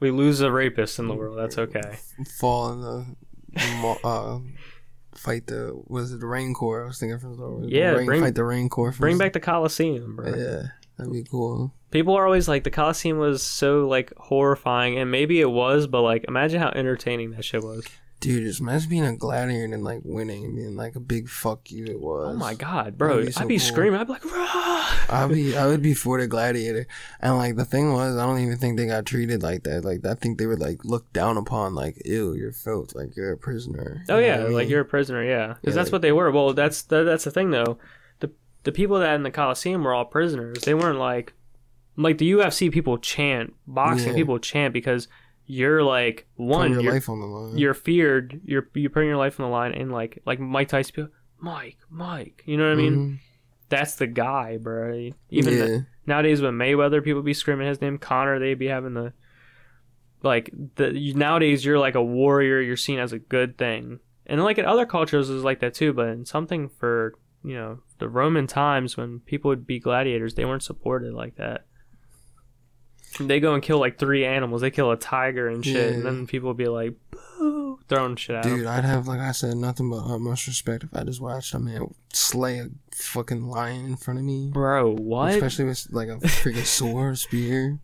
we 0.00 0.10
lose 0.10 0.40
a 0.40 0.50
rapist 0.50 0.98
in 0.98 1.08
the 1.08 1.14
world. 1.14 1.38
That's 1.38 1.58
okay. 1.58 1.98
Fall 2.38 2.72
in 2.72 2.80
the 2.80 3.98
uh, 4.04 4.38
fight 5.14 5.46
the 5.46 5.80
was 5.86 6.12
it 6.12 6.20
the 6.20 6.26
Rain 6.26 6.54
core? 6.54 6.84
I 6.84 6.86
was 6.86 6.98
thinking 6.98 7.18
from 7.18 7.36
the. 7.36 7.68
Yeah, 7.68 7.90
Rain, 7.90 8.06
bring- 8.06 8.22
fight 8.22 8.34
the 8.34 8.44
Rain 8.44 8.68
core. 8.68 8.92
Bring 8.92 9.18
back 9.18 9.32
the 9.34 9.40
Coliseum, 9.40 10.16
bro. 10.16 10.34
Yeah, 10.34 10.62
that'd 10.98 11.12
be 11.12 11.24
cool. 11.24 11.72
People 11.90 12.14
are 12.16 12.24
always 12.26 12.48
like 12.48 12.64
the 12.64 12.70
Coliseum 12.70 13.18
was 13.18 13.42
so 13.42 13.86
like 13.88 14.12
horrifying, 14.16 14.98
and 14.98 15.10
maybe 15.10 15.40
it 15.40 15.50
was, 15.50 15.86
but 15.86 16.02
like 16.02 16.24
imagine 16.28 16.60
how 16.60 16.68
entertaining 16.68 17.30
that 17.32 17.44
shit 17.44 17.62
was. 17.62 17.86
Dude, 18.20 18.42
just 18.42 18.58
imagine 18.58 18.90
being 18.90 19.04
a 19.04 19.14
gladiator 19.16 19.72
and 19.72 19.84
like 19.84 20.00
winning 20.02 20.44
and 20.44 20.56
being 20.56 20.74
like 20.74 20.96
a 20.96 21.00
big 21.00 21.28
fuck 21.28 21.70
you 21.70 21.84
it 21.86 22.00
was. 22.00 22.34
Oh 22.34 22.36
my 22.36 22.52
god, 22.54 22.98
bro! 22.98 23.20
That'd 23.22 23.26
be 23.34 23.36
I'd 23.40 23.48
be 23.48 23.58
cool. 23.58 23.66
screaming. 23.66 24.00
I'd 24.00 24.06
be 24.08 24.12
like, 24.14 24.24
Rah! 24.24 24.92
I'd 25.08 25.28
be 25.32 25.56
I 25.56 25.66
would 25.68 25.82
be 25.82 25.94
for 26.04 26.20
the 26.20 26.26
gladiator. 26.26 26.88
And 27.20 27.36
like 27.36 27.54
the 27.54 27.64
thing 27.64 27.92
was 27.92 28.16
I 28.16 28.26
don't 28.26 28.40
even 28.40 28.58
think 28.58 28.76
they 28.76 28.86
got 28.86 29.06
treated 29.06 29.44
like 29.44 29.62
that. 29.62 29.84
Like 29.84 30.04
I 30.04 30.14
think 30.14 30.38
they 30.38 30.46
were 30.46 30.56
like 30.56 30.84
looked 30.84 31.12
down 31.12 31.36
upon 31.36 31.76
like 31.76 32.02
ew, 32.04 32.34
you're 32.34 32.50
filth, 32.52 32.92
like 32.96 33.16
you're 33.16 33.32
a 33.32 33.36
prisoner. 33.38 34.02
Oh 34.08 34.18
You 34.18 34.26
know 34.26 34.26
yeah, 34.26 34.42
like 34.48 34.62
mean? 34.64 34.68
you're 34.70 34.80
a 34.80 34.84
prisoner, 34.84 35.22
yeah, 35.24 35.54
because 35.54 35.76
Yeah, 35.76 35.80
that's 35.80 35.86
like- 35.86 35.92
what 35.92 36.02
they 36.02 36.12
were. 36.12 36.30
Well, 36.32 36.52
that's 36.54 36.82
that, 36.82 37.04
that's 37.04 37.22
the 37.22 37.30
thing 37.30 37.52
though. 37.52 37.78
The 38.68 38.72
people 38.72 38.98
that 38.98 39.14
in 39.14 39.22
the 39.22 39.30
Coliseum 39.30 39.82
were 39.82 39.94
all 39.94 40.04
prisoners. 40.04 40.58
They 40.60 40.74
weren't 40.74 40.98
like 40.98 41.32
like 41.96 42.18
the 42.18 42.30
UFC 42.32 42.70
people 42.70 42.98
chant, 42.98 43.54
boxing 43.66 44.10
Yeah. 44.10 44.16
people 44.16 44.38
chant 44.38 44.74
because 44.74 45.08
you're 45.46 45.82
like 45.82 46.26
Putting 46.36 46.48
one, 46.50 46.72
your 46.72 46.82
you're, 46.82 46.92
life 46.92 47.08
on 47.08 47.20
the 47.20 47.26
line. 47.26 47.56
you're 47.56 47.72
feared. 47.72 48.40
You're 48.44 48.68
you're 48.74 48.90
putting 48.90 49.08
your 49.08 49.16
life 49.16 49.40
on 49.40 49.46
the 49.46 49.50
line, 49.50 49.72
and 49.72 49.90
like 49.90 50.20
like 50.26 50.38
Mike 50.38 50.68
Tyson, 50.68 50.92
people, 50.94 51.10
Mike, 51.40 51.78
Mike. 51.88 52.42
You 52.44 52.58
know 52.58 52.64
what 52.64 52.72
I 52.78 52.82
mean? 52.82 52.94
Mhm. 52.94 53.18
That's 53.70 53.94
the 53.96 54.06
guy, 54.06 54.58
bro. 54.58 55.12
Even 55.30 55.54
yeah. 55.54 55.58
the- 55.64 55.86
nowadays 56.06 56.42
with 56.42 56.52
Mayweather, 56.52 57.02
people 57.02 57.22
be 57.22 57.32
screaming 57.34 57.68
his 57.68 57.80
name. 57.80 57.96
Conor, 57.96 58.38
they'd 58.38 58.58
be 58.58 58.66
having 58.68 58.92
the 58.94 59.14
like 60.22 60.50
the 60.76 61.12
nowadays 61.14 61.64
you're 61.64 61.78
like 61.78 61.94
a 61.94 62.04
warrior. 62.04 62.60
You're 62.60 62.76
seen 62.76 62.98
as 62.98 63.12
a 63.14 63.18
good 63.18 63.56
thing, 63.56 64.00
and 64.26 64.42
like 64.44 64.58
in 64.58 64.64
other 64.66 64.84
cultures 64.84 65.30
is 65.30 65.42
like 65.42 65.60
that 65.60 65.72
too. 65.74 65.92
But 65.94 66.08
in 66.08 66.24
something 66.26 66.68
for 66.68 67.14
you 67.42 67.54
know 67.54 67.80
the 67.98 68.08
Roman 68.08 68.46
times 68.46 68.96
when 68.96 69.20
people 69.20 69.48
would 69.50 69.66
be 69.66 69.78
gladiators, 69.78 70.34
they 70.34 70.44
weren't 70.44 70.62
supported 70.62 71.14
like 71.14 71.36
that. 71.36 71.64
They 73.18 73.40
go 73.40 73.54
and 73.54 73.62
kill 73.62 73.78
like 73.78 73.98
three 73.98 74.24
animals. 74.24 74.60
They 74.60 74.70
kill 74.70 74.90
a 74.90 74.96
tiger 74.96 75.48
and 75.48 75.64
shit, 75.64 75.94
and 75.94 76.04
then 76.04 76.26
people 76.26 76.48
would 76.48 76.56
be 76.56 76.68
like, 76.68 76.94
"Boo!" 77.10 77.78
throwing 77.88 78.16
shit 78.16 78.36
at. 78.36 78.44
Dude, 78.44 78.66
I'd 78.66 78.84
have 78.84 79.08
like 79.08 79.20
I 79.20 79.32
said 79.32 79.56
nothing 79.56 79.90
but 79.90 80.04
utmost 80.04 80.46
respect 80.46 80.84
if 80.84 80.90
I 80.94 81.04
just 81.04 81.20
watched 81.20 81.54
a 81.54 81.58
man 81.58 81.94
slay 82.12 82.58
a 82.58 82.68
fucking 82.94 83.46
lion 83.46 83.86
in 83.86 83.96
front 83.96 84.20
of 84.20 84.26
me. 84.26 84.50
Bro, 84.52 84.96
what? 84.96 85.34
Especially 85.34 85.64
with 85.64 85.86
like 85.90 86.08
a 86.08 86.16
freaking 86.16 86.66
sword, 86.66 87.18
spear. 87.18 87.78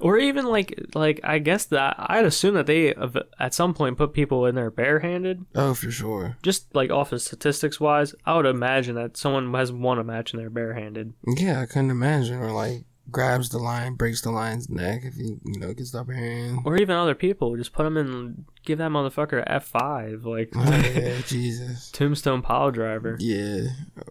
Or 0.00 0.18
even 0.18 0.46
like 0.46 0.78
like 0.94 1.20
I 1.24 1.38
guess 1.38 1.64
that 1.66 1.96
I'd 1.98 2.24
assume 2.24 2.54
that 2.54 2.66
they 2.66 2.94
have 2.98 3.16
at 3.38 3.54
some 3.54 3.74
point 3.74 3.98
put 3.98 4.12
people 4.12 4.46
in 4.46 4.54
there 4.54 4.70
barehanded. 4.70 5.44
Oh, 5.54 5.74
for 5.74 5.90
sure. 5.90 6.36
Just 6.42 6.74
like 6.74 6.90
off 6.90 7.12
of 7.12 7.22
statistics 7.22 7.80
wise, 7.80 8.14
I 8.24 8.36
would 8.36 8.46
imagine 8.46 8.94
that 8.96 9.16
someone 9.16 9.52
has 9.54 9.72
won 9.72 9.98
a 9.98 10.04
match 10.04 10.32
and 10.32 10.40
they're 10.40 10.50
barehanded. 10.50 11.14
Yeah, 11.26 11.60
I 11.60 11.66
couldn't 11.66 11.90
imagine. 11.90 12.38
Or 12.38 12.52
like 12.52 12.84
grabs 13.10 13.50
the 13.50 13.58
lion, 13.58 13.94
breaks 13.94 14.20
the 14.20 14.30
lion's 14.30 14.68
neck 14.68 15.02
if 15.04 15.14
he, 15.14 15.36
you 15.44 15.58
know, 15.60 15.72
gets 15.72 15.92
the 15.92 16.00
upper 16.00 16.12
hand. 16.12 16.60
Or 16.64 16.76
even 16.76 16.96
other 16.96 17.14
people, 17.14 17.56
just 17.56 17.72
put 17.72 17.84
them 17.84 17.96
in, 17.96 18.44
give 18.64 18.78
that 18.78 18.90
motherfucker 18.90 19.42
F 19.46 19.66
five, 19.66 20.24
like 20.24 20.50
Oh, 20.56 20.90
yeah, 20.94 21.20
Jesus. 21.26 21.90
Tombstone 21.90 22.42
pile 22.42 22.70
driver. 22.70 23.16
Yeah, 23.20 23.68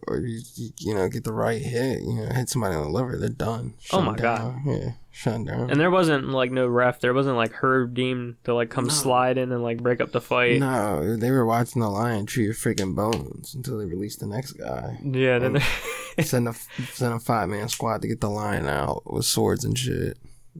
or 0.08 0.20
you, 0.20 0.42
you, 0.80 0.96
know, 0.96 1.08
get 1.10 1.24
the 1.24 1.34
right 1.34 1.62
hit. 1.62 2.02
You 2.02 2.14
know, 2.16 2.26
hit 2.28 2.50
somebody 2.50 2.76
on 2.76 2.84
the 2.84 2.90
liver, 2.90 3.18
they're 3.18 3.30
done. 3.30 3.74
Oh 3.92 3.98
Shut 3.98 4.04
my 4.04 4.16
down. 4.16 4.64
Yeah, 4.66 4.92
shut 5.16 5.46
down. 5.46 5.72
And 5.72 5.80
there 5.80 5.90
wasn't 5.90 6.30
like 6.30 6.52
no 6.52 6.68
ref. 6.68 7.00
There 7.00 7.14
wasn't 7.14 7.38
like 7.38 7.54
Herb 7.54 7.94
Dean 7.94 8.36
to 8.44 8.54
like 8.54 8.70
come 8.70 8.86
No. 8.86 8.94
slide 8.94 9.38
in 9.38 9.52
and 9.54 9.64
like 9.64 9.82
break 9.82 10.02
up 10.02 10.12
the 10.12 10.20
fight. 10.20 10.60
no, 10.60 11.16
they 11.16 11.32
were 11.32 11.46
watching 11.46 11.82
the 11.82 11.90
lion 11.90 12.28
chew 12.28 12.42
your 12.42 12.54
freaking 12.54 12.94
bones 12.96 13.56
until 13.56 13.78
they 13.78 13.86
released 13.86 14.20
the 14.20 14.28
next 14.28 14.54
guy. 14.54 15.00
Yeah, 15.04 15.40
then 15.40 15.62
send 16.22 16.50
a 16.50 16.54
send 16.94 17.14
a 17.14 17.20
five 17.20 17.48
man 17.48 17.70
squad 17.70 18.02
to 18.02 18.08
get 18.08 18.20
the 18.20 18.30
lion 18.30 18.68
out 18.68 19.04
with 19.06 19.26
swords 19.26 19.64
and 19.64 19.78
shit. 19.78 20.18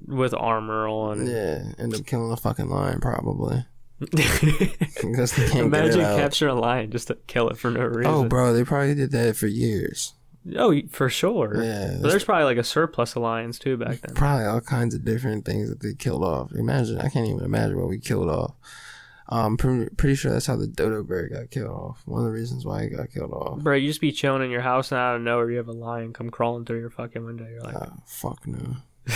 with 0.08 0.34
armor 0.34 0.88
on. 0.88 1.28
Yeah, 1.28 1.74
end 1.78 1.94
up 1.94 2.06
killing 2.06 2.30
the 2.30 2.38
fucking 2.38 2.70
lion 2.70 3.02
probably 3.02 3.66
because 4.00 5.36
they 5.36 5.48
can't 5.50 5.68
Imagine 5.68 6.00
get 6.00 6.00
it 6.00 6.06
out. 6.06 6.20
capturing 6.20 6.58
a 6.58 6.60
lion 6.60 6.92
just 6.92 7.08
to 7.08 7.16
kill 7.28 7.50
it 7.50 7.58
for 7.58 7.72
no 7.72 7.82
oh, 7.82 7.86
reason. 7.88 8.14
Oh, 8.14 8.24
bro, 8.26 8.54
they 8.54 8.64
probably 8.64 8.96
did 8.96 9.12
that 9.12 9.36
for 9.36 9.48
years. 9.48 10.14
Oh, 10.58 10.80
for 10.92 11.10
sure. 11.10 11.64
Yeah, 11.64 11.98
But 12.02 12.10
there's 12.10 12.24
probably 12.24 12.44
like 12.46 12.58
a 12.58 12.64
surplus 12.64 13.16
of 13.16 13.24
lions 13.24 13.58
too 13.58 13.78
back 13.78 14.02
then. 14.02 14.14
probably 14.16 14.46
all 14.46 14.62
kinds 14.62 14.94
of 14.94 15.04
different 15.04 15.46
things 15.46 15.70
that 15.70 15.80
they 15.82 15.94
killed 15.94 16.24
off. 16.24 16.52
Imagine, 16.54 17.00
I 17.00 17.10
can't 17.10 17.28
even 17.28 17.44
imagine 17.44 17.80
what 17.80 17.90
we 17.90 17.98
killed 18.00 18.30
off. 18.30 18.54
Um, 19.28 19.58
pretty, 19.58 19.90
pretty 19.96 20.14
sure 20.16 20.32
that's 20.32 20.46
how 20.46 20.56
the 20.56 20.68
dodo 20.68 21.02
bird 21.02 21.32
got 21.34 21.50
killed 21.50 21.72
off. 21.72 22.04
One 22.06 22.22
of 22.22 22.28
the 22.28 22.32
reasons 22.32 22.64
why 22.64 22.84
he 22.84 22.90
got 22.90 23.10
killed 23.12 23.32
off. 23.32 23.60
Bro, 23.60 23.76
you 23.78 23.88
just 23.88 24.02
be 24.02 24.12
chilling 24.12 24.44
in 24.44 24.52
your 24.52 24.62
house 24.62 24.92
and 24.92 25.00
out 25.00 25.16
of 25.16 25.24
nowhere 25.24 25.50
you 25.50 25.58
have 25.58 25.68
a 25.68 25.72
lion 25.74 26.14
come 26.14 26.30
crawling 26.30 26.64
through 26.66 26.80
your 26.80 26.92
fucking 26.92 27.26
window. 27.26 27.48
You're 27.50 27.62
like, 27.64 27.76
Ah, 27.76 27.94
fuck 28.06 28.46
no. 28.46 28.76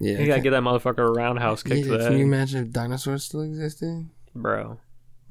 Yeah, 0.00 0.18
you 0.18 0.26
gotta 0.26 0.40
get 0.40 0.50
that 0.50 0.64
motherfucker 0.64 1.06
a 1.08 1.12
roundhouse 1.12 1.62
kick 1.62 1.84
yeah, 1.84 1.98
Can 2.08 2.18
you 2.18 2.24
imagine 2.24 2.64
if 2.66 2.72
dinosaurs 2.72 3.22
still 3.22 3.42
existed? 3.42 4.08
Bro, 4.34 4.80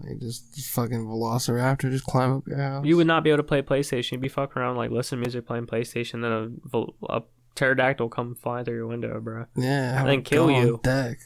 Like 0.07 0.19
just, 0.19 0.55
just 0.55 0.69
fucking 0.71 1.05
velociraptor 1.05 1.91
just 1.91 2.05
climb 2.05 2.33
up 2.37 2.47
your 2.47 2.57
house. 2.57 2.85
you 2.85 2.97
would 2.97 3.07
not 3.07 3.23
be 3.23 3.29
able 3.29 3.37
to 3.37 3.43
play 3.43 3.61
PlayStation. 3.61 4.13
You'd 4.13 4.21
be 4.21 4.29
fucking 4.29 4.61
around 4.61 4.77
like 4.77 4.91
listen 4.91 5.17
to 5.17 5.21
music, 5.21 5.45
playing 5.45 5.67
PlayStation, 5.67 6.21
then 6.21 6.59
a, 6.73 7.17
a 7.17 7.23
pterodactyl 7.55 8.09
come 8.09 8.35
fly 8.35 8.63
through 8.63 8.75
your 8.75 8.87
window, 8.87 9.19
bro. 9.19 9.45
yeah, 9.55 9.97
have 9.97 10.07
then 10.07 10.23
kill 10.23 10.49
you. 10.49 10.79
Deck. 10.83 11.19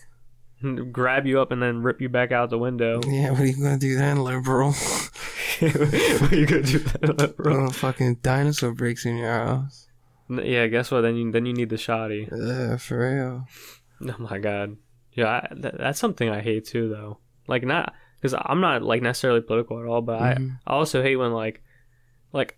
Grab 0.91 1.27
you 1.27 1.39
up 1.39 1.51
and 1.51 1.61
then 1.61 1.83
rip 1.83 2.01
you 2.01 2.09
back 2.09 2.31
out 2.31 2.49
the 2.49 2.57
window. 2.57 3.01
Yeah, 3.07 3.31
what 3.31 3.41
are 3.41 3.45
you 3.45 3.61
gonna 3.61 3.77
do 3.77 3.95
then, 3.95 4.23
liberal? 4.23 4.71
what 5.59 6.31
are 6.31 6.35
you 6.35 6.45
gonna 6.45 6.63
do, 6.63 6.79
that, 6.79 7.35
bro? 7.37 7.65
Oh, 7.65 7.69
fucking 7.69 8.15
dinosaur 8.23 8.71
breaks 8.73 9.05
in 9.05 9.17
your 9.17 9.31
house. 9.31 9.87
Yeah, 10.29 10.65
guess 10.67 10.89
what? 10.89 11.01
Then 11.01 11.15
you 11.15 11.31
then 11.31 11.45
you 11.45 11.53
need 11.53 11.69
the 11.69 11.77
shoddy. 11.77 12.27
Yeah, 12.31 12.77
for 12.77 12.99
real. 12.99 13.47
Oh 14.09 14.15
my 14.17 14.39
god. 14.39 14.77
Yeah, 15.13 15.27
I, 15.27 15.47
that, 15.51 15.77
that's 15.77 15.99
something 15.99 16.29
I 16.29 16.41
hate 16.41 16.65
too, 16.65 16.89
though. 16.89 17.19
Like 17.47 17.63
not 17.63 17.93
because 18.21 18.35
I'm 18.45 18.61
not 18.61 18.81
like 18.83 19.01
necessarily 19.01 19.41
political 19.41 19.79
at 19.79 19.85
all, 19.85 20.01
but 20.01 20.19
Mhm. 20.19 20.59
I 20.65 20.71
I 20.71 20.75
also 20.75 21.01
hate 21.03 21.15
when 21.17 21.31
like 21.33 21.61
like 22.33 22.57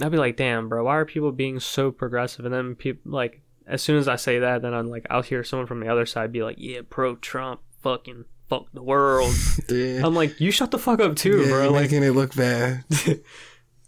I'd 0.00 0.10
be 0.12 0.18
like, 0.18 0.36
damn, 0.36 0.68
bro, 0.68 0.84
why 0.84 0.96
are 0.96 1.04
people 1.04 1.32
being 1.32 1.60
so 1.60 1.90
progressive? 1.90 2.44
And 2.44 2.54
then 2.54 2.74
people 2.74 3.12
like 3.12 3.42
as 3.66 3.80
soon 3.82 3.96
as 3.96 4.08
I 4.08 4.16
say 4.16 4.38
that, 4.40 4.62
then 4.62 4.74
I'm 4.74 4.88
like, 4.88 5.06
I'll 5.10 5.22
hear 5.22 5.44
someone 5.44 5.66
from 5.66 5.80
the 5.80 5.88
other 5.88 6.04
side 6.06 6.32
be 6.32 6.42
like, 6.42 6.56
yeah, 6.58 6.80
pro 6.88 7.14
Trump, 7.16 7.60
fucking 7.82 8.24
fuck 8.48 8.66
the 8.72 8.82
world. 8.82 9.32
Yeah. 9.68 10.04
I'm 10.04 10.14
like, 10.14 10.40
you 10.40 10.50
shut 10.50 10.70
the 10.72 10.78
fuck 10.78 11.00
up 11.00 11.14
too, 11.16 11.42
yeah, 11.42 11.48
bro. 11.48 11.62
you're 11.62 11.70
Like 11.70 11.82
making 11.82 12.02
it 12.02 12.10
look 12.10 12.34
bad. 12.34 12.84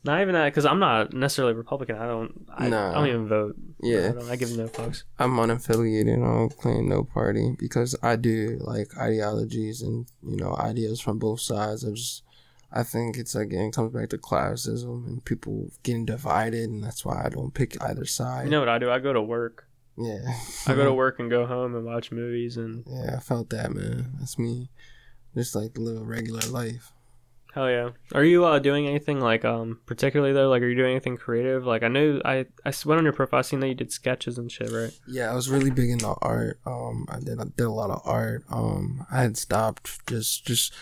not 0.05 0.21
even 0.21 0.35
that 0.35 0.47
because 0.47 0.67
I'm 0.67 0.79
not 0.79 1.13
necessarily 1.13 1.55
Republican. 1.55 1.97
I 1.97 2.07
don't. 2.07 2.47
I, 2.55 2.69
Nah. 2.69 2.91
I 2.91 2.95
don't 2.95 3.09
even 3.09 3.29
vote. 3.29 3.57
Yeah. 3.81 4.11
I, 4.11 4.13
don't, 4.13 4.31
I 4.31 4.37
give 4.37 4.57
no 4.57 4.67
fucks. 4.69 5.05
I'm 5.19 5.33
unaffiliated. 5.37 6.17
I 6.23 6.27
don't 6.27 6.57
claim 6.57 6.89
no 6.89 7.05
party 7.05 7.57
because 7.59 7.97
I 8.03 8.17
do 8.17 8.59
like 8.61 8.97
ideologies 8.99 9.83
and 9.83 10.07
you 10.23 10.37
know 10.37 10.55
ideas 10.57 11.01
from 11.01 11.19
both 11.19 11.41
sides. 11.41 11.85
I 11.85 11.91
just 11.91 12.23
I 12.71 12.83
think 12.83 13.17
it's 13.17 13.35
again 13.35 13.71
comes 13.71 13.93
back 13.93 14.11
to 14.11 14.19
classism 14.19 15.07
and 15.07 15.25
people 15.25 15.71
getting 15.83 16.05
divided, 16.05 16.69
and 16.69 16.83
that's 16.83 17.05
why 17.05 17.25
I 17.25 17.29
don't 17.29 17.55
pick 17.55 17.81
either 17.83 18.05
side. 18.05 18.45
You 18.45 18.51
know 18.51 18.61
what 18.61 18.69
I 18.69 18.79
do? 18.79 18.91
I 18.91 18.99
go 18.99 19.13
to 19.13 19.23
work. 19.23 19.69
Yeah, 19.97 20.19
I 20.67 20.75
go 20.75 20.85
to 20.85 20.93
work 21.05 21.19
and 21.21 21.31
go 21.31 21.47
home 21.47 21.75
and 21.77 21.85
watch 21.85 22.11
movies 22.11 22.57
and 22.57 22.85
Yeah, 22.87 23.17
I 23.17 23.21
felt 23.21 23.51
that 23.51 23.73
man. 23.73 24.15
That's 24.19 24.39
me. 24.39 24.71
Just 25.35 25.55
like 25.55 25.79
live 25.79 26.01
a 26.01 26.05
regular 26.05 26.47
life. 26.51 26.93
Hell 27.55 27.71
yeah. 27.71 27.91
Are 28.13 28.25
you 28.25 28.45
uh, 28.45 28.59
doing 28.59 28.89
anything 28.89 29.21
like 29.21 29.45
um 29.45 29.79
particularly 29.87 30.33
though? 30.33 30.49
Like, 30.49 30.61
are 30.63 30.69
you 30.69 30.75
doing 30.75 30.91
anything 30.91 31.17
creative? 31.17 31.65
Like, 31.65 31.85
I 31.85 31.89
knew 31.89 32.21
I 32.25 32.47
went 32.85 32.99
on 32.99 33.05
your 33.05 33.13
profile, 33.13 33.39
I 33.39 33.43
seen 33.43 33.61
that 33.61 33.69
you 33.69 33.75
did 33.75 33.93
sketches 33.93 34.39
and 34.39 34.51
shit, 34.51 34.73
right? 34.73 34.93
Yeah, 35.07 35.31
I 35.31 35.35
was 35.35 35.49
really 35.49 35.71
big 35.71 35.91
into 35.91 36.13
art. 36.21 36.59
Um, 36.67 37.07
I 37.09 37.21
did 37.21 37.39
I 37.39 37.45
did 37.45 37.65
a 37.65 37.71
lot 37.71 37.91
of 37.91 38.03
art. 38.05 38.45
Um, 38.51 39.07
I 39.11 39.23
had 39.23 39.37
stopped 39.37 40.05
just 40.09 40.45
just. 40.45 40.75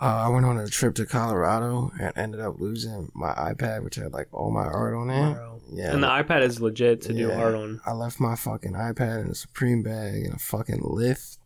Uh, 0.00 0.24
I 0.26 0.28
went 0.28 0.44
on 0.44 0.58
a 0.58 0.66
trip 0.68 0.96
to 0.96 1.06
Colorado 1.06 1.92
and 2.00 2.12
ended 2.16 2.40
up 2.40 2.58
losing 2.58 3.10
my 3.14 3.32
iPad, 3.32 3.84
which 3.84 3.94
had 3.94 4.12
like 4.12 4.28
all 4.32 4.50
my 4.50 4.64
art 4.64 4.94
on 4.94 5.08
it. 5.08 5.36
Yeah, 5.72 5.92
And 5.92 6.02
the 6.02 6.08
iPad 6.08 6.42
is 6.42 6.60
legit 6.60 7.00
to 7.02 7.12
do 7.12 7.30
art 7.30 7.54
on. 7.54 7.80
I 7.86 7.92
left 7.92 8.20
my 8.20 8.34
fucking 8.36 8.72
iPad 8.72 9.24
in 9.24 9.30
a 9.30 9.34
Supreme 9.34 9.82
bag 9.82 10.24
in 10.24 10.32
a 10.32 10.38
fucking 10.38 10.80
lift, 10.82 11.38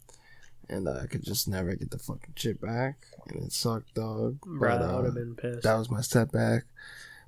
and 0.68 0.88
uh, 0.88 1.00
I 1.02 1.06
could 1.06 1.22
just 1.24 1.48
never 1.48 1.74
get 1.74 1.90
the 1.90 1.98
fucking 1.98 2.34
shit 2.36 2.60
back, 2.60 2.96
and 3.28 3.44
it 3.44 3.52
sucked, 3.52 3.94
dog. 3.94 4.40
Bro, 4.40 4.78
But, 4.78 4.82
I 4.82 4.94
would 4.96 5.00
uh, 5.00 5.04
have 5.04 5.14
been 5.14 5.34
pissed. 5.34 5.62
that 5.62 5.76
was 5.76 5.90
my 5.90 6.00
setback. 6.00 6.64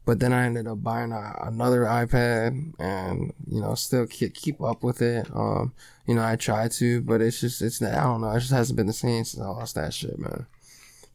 But 0.07 0.19
then 0.19 0.33
I 0.33 0.47
ended 0.47 0.67
up 0.67 0.83
buying 0.83 1.13
a, 1.13 1.37
another 1.43 1.83
iPad, 1.83 2.73
and 2.79 3.33
you 3.47 3.61
know, 3.61 3.75
still 3.75 4.07
keep 4.07 4.35
keep 4.35 4.61
up 4.61 4.83
with 4.83 5.03
it. 5.03 5.29
Um, 5.35 5.73
you 6.07 6.15
know, 6.15 6.25
I 6.25 6.37
try 6.37 6.69
to, 6.69 7.03
but 7.03 7.21
it's 7.21 7.41
just 7.41 7.61
it's 7.63 7.83
I 7.83 8.03
don't 8.03 8.23
know, 8.23 8.31
it 8.33 8.41
just 8.41 8.51
hasn't 8.53 8.77
been 8.77 8.87
the 8.87 8.93
same 8.93 9.25
since 9.25 9.43
I 9.43 9.47
lost 9.47 9.75
that 9.75 9.93
shit, 9.93 10.19
man. 10.19 10.47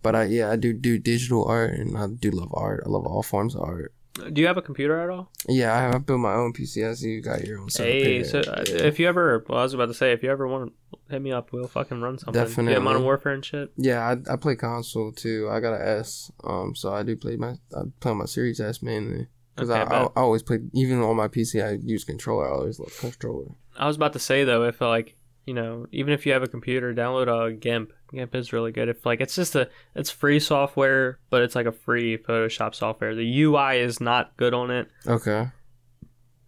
But 0.04 0.16
I 0.16 0.24
yeah, 0.26 0.52
I 0.52 0.56
do 0.56 0.72
do 0.72 1.00
digital 1.00 1.46
art, 1.46 1.74
and 1.74 1.98
I 1.98 2.08
do 2.08 2.30
love 2.30 2.52
art. 2.54 2.84
I 2.86 2.90
love 2.90 3.06
all 3.08 3.24
forms 3.24 3.56
of 3.56 3.62
art. 3.62 3.92
Do 4.34 4.40
you 4.42 4.48
have 4.48 4.58
a 4.58 4.62
computer 4.62 5.00
at 5.02 5.10
all? 5.10 5.30
Yeah, 5.48 5.76
I 5.76 5.82
have 5.82 5.96
I 5.96 5.98
built 5.98 6.20
my 6.22 6.34
own 6.34 6.54
PC. 6.54 6.90
I 6.90 6.94
see 6.94 7.10
you 7.10 7.22
got 7.22 7.44
your 7.44 7.60
own. 7.60 7.68
Hey, 7.76 8.24
so 8.24 8.40
uh, 8.40 8.64
Yeah. 8.68 8.84
if 8.84 8.98
you 8.98 9.08
ever, 9.08 9.44
well, 9.50 9.60
I 9.60 9.64
was 9.64 9.74
about 9.74 9.88
to 9.88 9.94
say, 9.94 10.14
if 10.14 10.24
you 10.24 10.32
ever 10.32 10.48
want 10.48 10.72
to 10.92 10.98
hit 11.12 11.22
me 11.22 11.32
up, 11.34 11.52
we'll 11.52 11.68
fucking 11.68 12.00
run 12.02 12.18
something. 12.18 12.40
Yeah, 12.42 12.48
Definitely. 12.48 12.82
Modern 12.84 13.04
Warfare 13.04 13.34
and 13.34 13.44
shit. 13.44 13.72
Yeah, 13.76 14.00
I, 14.02 14.34
I 14.34 14.36
play 14.38 14.56
console 14.56 15.12
too. 15.12 15.50
I 15.52 15.60
got 15.60 15.74
an 15.74 15.86
S, 16.00 16.32
um, 16.46 16.76
so 16.76 16.94
I 16.94 17.04
do 17.04 17.16
play 17.18 17.36
my 17.36 17.56
I 17.76 17.82
play 18.00 18.14
my 18.14 18.26
Series 18.26 18.60
S 18.62 18.82
mainly 18.82 19.28
because 19.56 19.70
Okay, 19.70 19.82
I, 19.82 20.04
I. 20.04 20.04
I 20.06 20.10
always 20.22 20.44
play 20.44 20.60
even 20.74 21.02
on 21.02 21.18
my 21.18 21.28
PC. 21.28 21.66
I 21.66 21.78
use 21.84 22.04
controller. 22.06 22.48
I 22.48 22.52
always 22.58 22.80
love 22.80 22.98
controller. 22.98 23.52
I 23.78 23.88
was 23.88 23.98
about 23.98 24.14
to 24.14 24.20
say 24.20 24.46
though, 24.46 24.64
if 24.64 24.80
like 24.80 25.18
you 25.46 25.54
know, 25.54 25.86
even 25.92 26.14
if 26.14 26.26
you 26.26 26.34
have 26.34 26.44
a 26.44 26.48
computer, 26.48 26.94
download 26.94 27.28
a 27.28 27.54
GIMP. 27.54 27.92
GIMP 28.12 28.34
is 28.36 28.52
really 28.52 28.72
good. 28.72 28.90
If 28.90 29.06
like 29.06 29.22
it's 29.22 29.36
just 29.36 29.56
a, 29.56 29.70
it's 29.96 30.10
free 30.10 30.40
software, 30.40 31.20
but 31.30 31.42
it's 31.44 31.56
like 31.56 31.66
a 31.68 31.72
free 31.72 32.18
Photoshop 32.18 32.74
software. 32.76 33.14
The 33.16 33.42
UI 33.44 33.78
is 33.80 34.02
not 34.02 34.36
good 34.38 34.54
on 34.54 34.72
it, 34.72 34.88
Okay, 35.08 35.50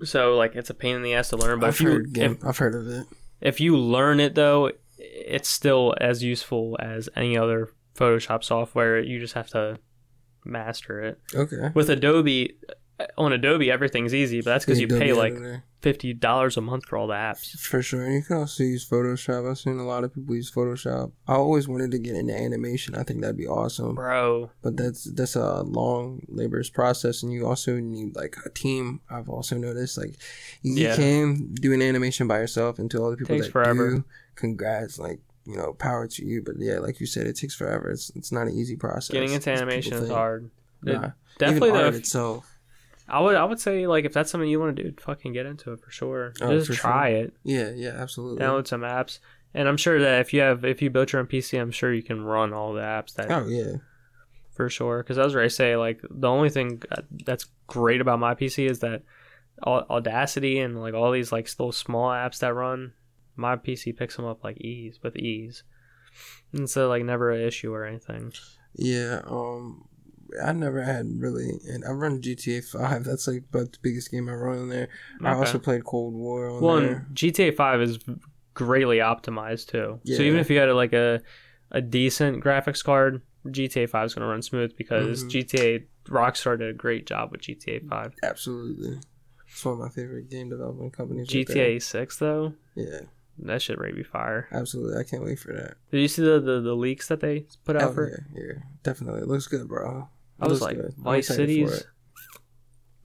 so 0.04 0.36
like 0.36 0.56
it's 0.56 0.70
a 0.70 0.74
pain 0.74 0.96
in 0.96 1.02
the 1.04 1.14
ass 1.14 1.30
to 1.30 1.38
learn. 1.38 1.60
But 1.60 1.68
I've 1.68 1.74
if 1.76 1.82
you 1.82 1.90
heard 1.90 2.18
if, 2.18 2.46
I've 2.46 2.58
heard 2.58 2.76
of 2.76 2.88
it. 2.88 3.06
if 3.42 3.60
you 3.60 3.78
learn 3.78 4.20
it 4.20 4.36
though, 4.36 4.72
it's 4.98 5.50
still 5.50 5.94
as 6.02 6.24
useful 6.24 6.76
as 6.80 7.10
any 7.16 7.38
other 7.38 7.70
Photoshop 7.96 8.44
software. 8.44 9.00
You 9.00 9.20
just 9.20 9.34
have 9.36 9.50
to 9.50 9.78
master 10.46 11.02
it. 11.02 11.20
Okay, 11.36 11.72
With 11.74 11.90
Adobe, 11.90 12.58
Uh, 13.00 13.06
on 13.18 13.32
Adobe, 13.34 13.70
everything's 13.70 14.14
easy, 14.14 14.42
but 14.42 14.52
that's 14.52 14.66
because 14.66 14.80
you 14.80 14.88
Adobe 14.88 15.00
pay 15.06 15.14
like 15.14 15.34
Editor. 15.34 15.64
fifty 15.82 16.14
dollars 16.14 16.58
a 16.58 16.62
month 16.62 16.86
for 16.86 16.98
all 16.98 17.06
the 17.08 17.14
apps. 17.14 17.52
for 17.60 17.82
sure. 17.84 18.04
And 18.04 18.16
you 18.16 18.22
can 18.24 18.38
also 18.38 18.64
use 18.64 18.88
Photoshop. 18.90 19.50
I've 19.50 19.58
seen 19.60 19.78
a 19.78 19.86
lot 19.86 20.04
of 20.04 20.14
people 20.16 20.34
use 20.36 20.52
Photoshop. 20.52 21.12
I 21.28 21.36
always 21.36 21.68
wanted 21.68 21.92
to 21.92 22.00
get 22.00 22.16
into 22.16 22.36
animation. 22.36 22.96
I 22.96 23.04
think 23.04 23.22
that'd 23.22 23.38
be 23.38 23.48
awesome. 23.48 23.94
Bro, 23.96 24.50
but 24.64 24.78
that's 24.78 25.04
that's 25.04 25.36
a 25.36 25.62
long 25.62 26.22
laborious 26.28 26.70
process 26.72 27.22
and 27.24 27.32
you 27.32 27.46
also 27.46 27.76
need 27.80 28.16
like 28.16 28.36
a 28.46 28.50
team 28.50 29.00
i've 29.10 29.30
also 29.30 29.58
noticed 29.58 29.98
like 29.98 30.16
you, 30.62 30.74
Yeah. 30.76 30.96
can 30.96 31.54
do 31.54 31.74
an 31.74 31.82
animation 31.82 32.28
by 32.28 32.40
yourself 32.40 32.80
and 32.80 32.90
to 32.92 32.98
all 33.02 33.12
the 33.12 33.18
people 33.18 33.36
Takes 33.36 33.48
that 33.48 33.52
forever. 33.52 33.92
do 33.98 34.04
congrats 34.36 34.98
like 35.00 35.20
you 35.46 35.56
know 35.56 35.74
power 35.74 36.08
to 36.08 36.26
you 36.26 36.42
but 36.42 36.56
yeah 36.60 36.80
like 36.80 37.00
you 37.00 37.06
said 37.06 37.28
it 37.28 37.36
takes 37.38 37.56
forever 37.56 37.90
it's, 37.92 38.12
it's 38.16 38.32
not 38.32 38.48
an 38.48 38.54
easy 38.54 38.76
process 38.76 39.10
getting 39.14 39.32
into 39.34 39.50
animation 39.52 39.94
is 39.94 40.10
hard. 40.10 40.50
Nah. 40.84 41.12
definitely 41.40 41.70
Even 41.70 41.82
art 41.86 41.96
itself 41.96 42.57
I 43.10 43.22
would 43.22 43.36
I 43.36 43.44
would 43.46 43.60
say 43.60 43.88
like 43.88 44.06
if 44.06 44.14
that's 44.14 44.30
something 44.32 44.50
you 44.50 44.60
want 44.60 44.76
to 44.78 44.84
do, 44.84 44.94
fucking 45.00 45.34
get 45.34 45.46
into 45.46 45.72
it 45.74 45.80
for 45.80 45.92
sure. 45.92 46.34
Oh, 46.42 46.50
Just 46.52 46.68
for 46.68 46.74
try 46.74 47.10
it. 47.10 47.34
yeah 47.44 47.72
yeah 47.76 47.90
absolutely 47.98 48.44
Download 48.44 48.68
some 48.68 48.82
apps, 48.82 49.20
and 49.54 49.68
I'm 49.68 49.78
sure 49.78 50.00
that 50.00 50.22
if 50.22 50.34
you 50.34 50.42
have 50.42 50.66
if 50.66 50.82
you 50.82 50.90
built 50.90 51.14
your 51.14 51.22
own 51.22 51.28
PC, 51.28 51.60
I'm 51.60 51.72
sure 51.72 51.94
you 51.94 52.04
can 52.04 52.24
run 52.24 52.54
all 52.54 52.74
the 52.74 52.82
apps 52.82 53.14
that 53.16 53.32
oh 53.32 53.48
yeah 53.48 53.78
for 54.54 54.70
sure. 54.70 55.04
Because 55.04 55.18
as 55.18 55.22
I 55.22 55.26
was 55.26 55.36
ready 55.36 55.50
to 55.50 55.56
say 55.56 55.76
like 55.78 56.02
the 56.10 56.28
only 56.30 56.50
thing 56.50 56.82
uh, 56.92 57.02
that's 57.26 57.46
great 57.68 58.02
about 58.02 58.20
my 58.20 58.34
PC 58.36 58.70
is 58.70 58.80
that 58.80 59.04
Audacity 59.66 60.60
and 60.60 60.80
like 60.80 60.94
all 60.94 61.12
these 61.12 61.32
like 61.32 61.48
still 61.48 61.72
small 61.72 62.10
apps 62.10 62.40
that 62.40 62.54
run, 62.54 62.94
my 63.36 63.56
PC 63.56 63.96
picks 63.98 64.16
them 64.16 64.26
up 64.26 64.44
like 64.44 64.58
ease 64.62 65.00
with 65.02 65.16
ease, 65.16 65.64
and 66.54 66.70
so 66.70 66.88
like 66.90 67.04
never 67.04 67.32
an 67.32 67.42
issue 67.42 67.74
or 67.74 67.86
anything. 67.86 68.32
yeah 68.76 69.22
um 69.26 69.88
I 70.44 70.52
never 70.54 70.84
had 70.84 71.06
really, 71.20 71.52
and 71.68 71.84
I 71.86 71.92
run 71.92 72.22
GTA 72.22 72.64
Five. 72.64 73.04
That's 73.04 73.28
like 73.28 73.44
about 73.54 73.72
the 73.74 73.78
biggest 73.82 74.12
game 74.12 74.28
I 74.30 74.34
run 74.34 74.60
on 74.60 74.70
there. 74.70 74.90
I 75.24 75.34
also 75.34 75.60
played 75.60 75.84
Cold 75.86 76.14
War 76.14 76.50
on 76.50 76.62
Well, 76.62 76.76
there. 76.78 77.06
and 77.08 77.16
GTA 77.16 77.56
Five 77.56 77.82
is 77.82 78.00
greatly 78.54 78.98
optimized 78.98 79.68
too. 79.68 80.00
So 80.06 80.22
even 80.24 80.40
if 80.40 80.50
you 80.50 80.58
had 80.60 80.70
like 80.72 80.94
a 80.94 81.22
a 81.72 81.82
decent 81.82 82.44
graphics 82.44 82.84
card, 82.84 83.22
GTA 83.48 83.90
Five 83.90 84.06
is 84.08 84.14
going 84.16 84.26
to 84.26 84.32
run 84.32 84.42
smooth 84.42 84.76
because 84.78 85.24
Mhm. 85.26 85.30
GTA 85.30 85.84
Rockstar 86.10 86.58
did 86.58 86.70
a 86.70 86.74
great 86.74 87.06
job 87.06 87.32
with 87.32 87.42
GTA 87.42 87.80
Five. 87.88 88.14
Absolutely. 88.24 89.00
It's 89.50 89.64
one 89.66 89.74
of 89.76 89.80
my 89.80 89.90
favorite 89.90 90.30
game 90.30 90.50
development 90.50 90.94
companies. 90.94 91.28
right 91.34 91.48
GTA 91.48 91.82
Six 91.82 92.18
though. 92.18 92.54
Yeah, 92.76 93.02
that 93.40 93.62
shit 93.62 93.80
rate 93.80 93.96
be 93.96 94.04
fire. 94.04 94.48
absolutely. 94.52 94.98
I 95.00 95.04
can't 95.04 95.24
wait 95.24 95.40
for 95.40 95.54
that. 95.54 95.76
Did 95.92 96.02
you 96.02 96.08
see 96.08 96.22
the 96.24 96.40
the, 96.40 96.60
the 96.62 96.74
leaks 96.76 97.08
that 97.08 97.20
they 97.22 97.46
put 97.66 97.76
out 97.76 97.92
Oh, 97.92 97.94
for? 97.94 98.06
it? 98.08 98.20
yeah, 98.34 98.42
yeah, 98.44 98.54
definitely. 98.84 99.22
It 99.22 99.28
looks 99.28 99.48
good, 99.48 99.68
bro. 99.68 100.10
I 100.40 100.48
was 100.48 100.62
like 100.62 100.78
good. 100.78 100.94
Vice 100.98 101.28
Cities. 101.28 101.72
it. 101.72 101.88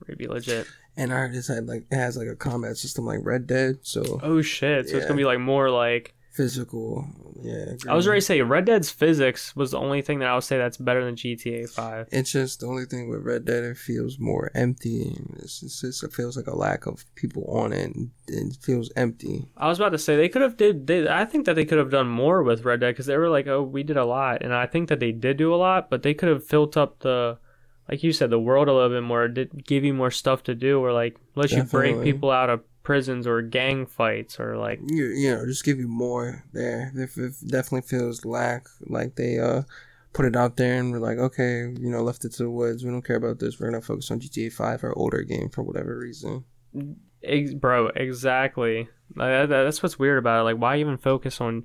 Would 0.07 0.17
be 0.17 0.27
legit. 0.27 0.67
And 0.95 1.11
I 1.11 1.17
heard 1.17 1.35
it's 1.35 1.47
had 1.47 1.67
like 1.67 1.85
it 1.89 1.95
has 1.95 2.17
like 2.17 2.27
a 2.27 2.35
combat 2.35 2.77
system 2.77 3.05
like 3.05 3.19
Red 3.23 3.47
Dead, 3.47 3.79
so 3.81 4.19
Oh 4.21 4.41
shit! 4.41 4.89
So 4.89 4.97
it's 4.97 5.05
gonna 5.05 5.17
be 5.17 5.25
like 5.25 5.39
more 5.39 5.69
like 5.69 6.13
physical. 6.33 7.07
Yeah, 7.41 7.75
I 7.87 7.93
was 7.93 8.07
ready 8.07 8.19
to 8.19 8.25
say 8.25 8.41
Red 8.41 8.65
Dead's 8.65 8.89
physics 8.89 9.55
was 9.55 9.71
the 9.71 9.79
only 9.79 10.01
thing 10.01 10.19
that 10.19 10.29
I 10.29 10.33
would 10.33 10.43
say 10.43 10.57
that's 10.57 10.77
better 10.77 11.05
than 11.05 11.15
GTA 11.15 11.69
Five. 11.69 12.07
It's 12.11 12.31
just 12.31 12.61
the 12.61 12.67
only 12.67 12.85
thing 12.85 13.09
with 13.09 13.21
Red 13.21 13.45
Dead. 13.45 13.63
It 13.63 13.77
feels 13.77 14.19
more 14.19 14.51
empty. 14.55 15.15
It's, 15.37 15.61
it's 15.61 15.81
just, 15.81 16.03
it 16.03 16.13
feels 16.13 16.35
like 16.35 16.47
a 16.47 16.55
lack 16.55 16.85
of 16.85 17.05
people 17.15 17.45
on 17.47 17.71
it, 17.71 17.95
and 17.95 18.11
it 18.27 18.57
feels 18.61 18.91
empty. 18.95 19.47
I 19.57 19.67
was 19.67 19.79
about 19.79 19.89
to 19.89 19.97
say 19.97 20.15
they 20.15 20.29
could 20.29 20.41
have 20.41 20.57
did. 20.57 20.87
They, 20.87 21.07
I 21.07 21.25
think 21.25 21.45
that 21.45 21.55
they 21.55 21.65
could 21.65 21.77
have 21.77 21.91
done 21.91 22.07
more 22.07 22.43
with 22.43 22.65
Red 22.65 22.79
Dead 22.79 22.91
because 22.91 23.05
they 23.05 23.17
were 23.17 23.29
like, 23.29 23.47
"Oh, 23.47 23.61
we 23.61 23.83
did 23.83 23.97
a 23.97 24.05
lot," 24.05 24.41
and 24.41 24.53
I 24.53 24.65
think 24.65 24.89
that 24.89 24.99
they 24.99 25.11
did 25.11 25.37
do 25.37 25.53
a 25.53 25.57
lot, 25.57 25.89
but 25.89 26.03
they 26.03 26.13
could 26.13 26.29
have 26.29 26.45
filled 26.45 26.77
up 26.77 26.99
the, 26.99 27.37
like 27.89 28.03
you 28.03 28.11
said, 28.11 28.29
the 28.29 28.39
world 28.39 28.67
a 28.67 28.73
little 28.73 28.89
bit 28.89 29.03
more. 29.03 29.27
Did 29.27 29.65
give 29.65 29.83
you 29.83 29.93
more 29.93 30.11
stuff 30.11 30.43
to 30.43 30.55
do, 30.55 30.79
or 30.83 30.93
like 30.93 31.17
let 31.35 31.51
you 31.51 31.63
bring 31.63 32.01
people 32.01 32.31
out 32.31 32.49
of 32.49 32.61
prisons 32.83 33.25
or 33.25 33.41
gang 33.41 33.85
fights, 33.85 34.39
or 34.39 34.57
like 34.57 34.79
You, 34.85 35.05
you 35.05 35.33
know, 35.33 35.45
just 35.45 35.63
give 35.65 35.79
you 35.79 35.87
more 35.87 36.43
there. 36.53 36.91
It, 36.95 37.09
it 37.17 37.33
definitely 37.47 37.87
feels 37.87 38.25
lack 38.25 38.67
like 38.81 39.15
they 39.15 39.39
uh 39.39 39.63
put 40.13 40.25
it 40.25 40.35
out 40.35 40.57
there 40.57 40.79
and 40.79 40.91
we're 40.91 40.99
like, 40.99 41.17
okay, 41.17 41.61
you 41.79 41.89
know, 41.89 42.03
left 42.03 42.23
it 42.23 42.33
to 42.33 42.43
the 42.43 42.49
woods. 42.51 42.83
We 42.83 42.91
don't 42.91 43.01
care 43.05 43.15
about 43.15 43.39
this. 43.39 43.59
We're 43.59 43.71
gonna 43.71 43.81
focus 43.81 44.11
on 44.11 44.19
GTA 44.19 44.51
Five, 44.53 44.83
our 44.83 44.95
older 44.97 45.23
game, 45.23 45.49
for 45.49 45.63
whatever 45.63 45.97
reason. 45.97 46.43
Ex- 47.23 47.53
bro, 47.53 47.87
exactly. 47.95 48.89
Like, 49.15 49.29
that, 49.29 49.49
that- 49.49 49.63
that's 49.63 49.81
what's 49.81 49.97
weird 49.97 50.19
about 50.19 50.41
it. 50.41 50.43
Like, 50.43 50.57
why 50.61 50.77
even 50.77 50.97
focus 50.97 51.39
on 51.41 51.63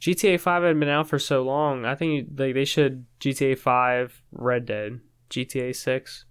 GTA 0.00 0.38
Five? 0.40 0.62
Had 0.64 0.78
been 0.80 0.88
out 0.88 1.08
for 1.08 1.18
so 1.18 1.42
long. 1.42 1.84
I 1.84 1.94
think 1.94 2.34
they 2.36 2.52
they 2.52 2.64
should 2.64 3.06
GTA 3.20 3.56
Five, 3.58 4.22
Red 4.32 4.66
Dead, 4.66 5.00
GTA 5.30 5.74
Six. 5.74 6.24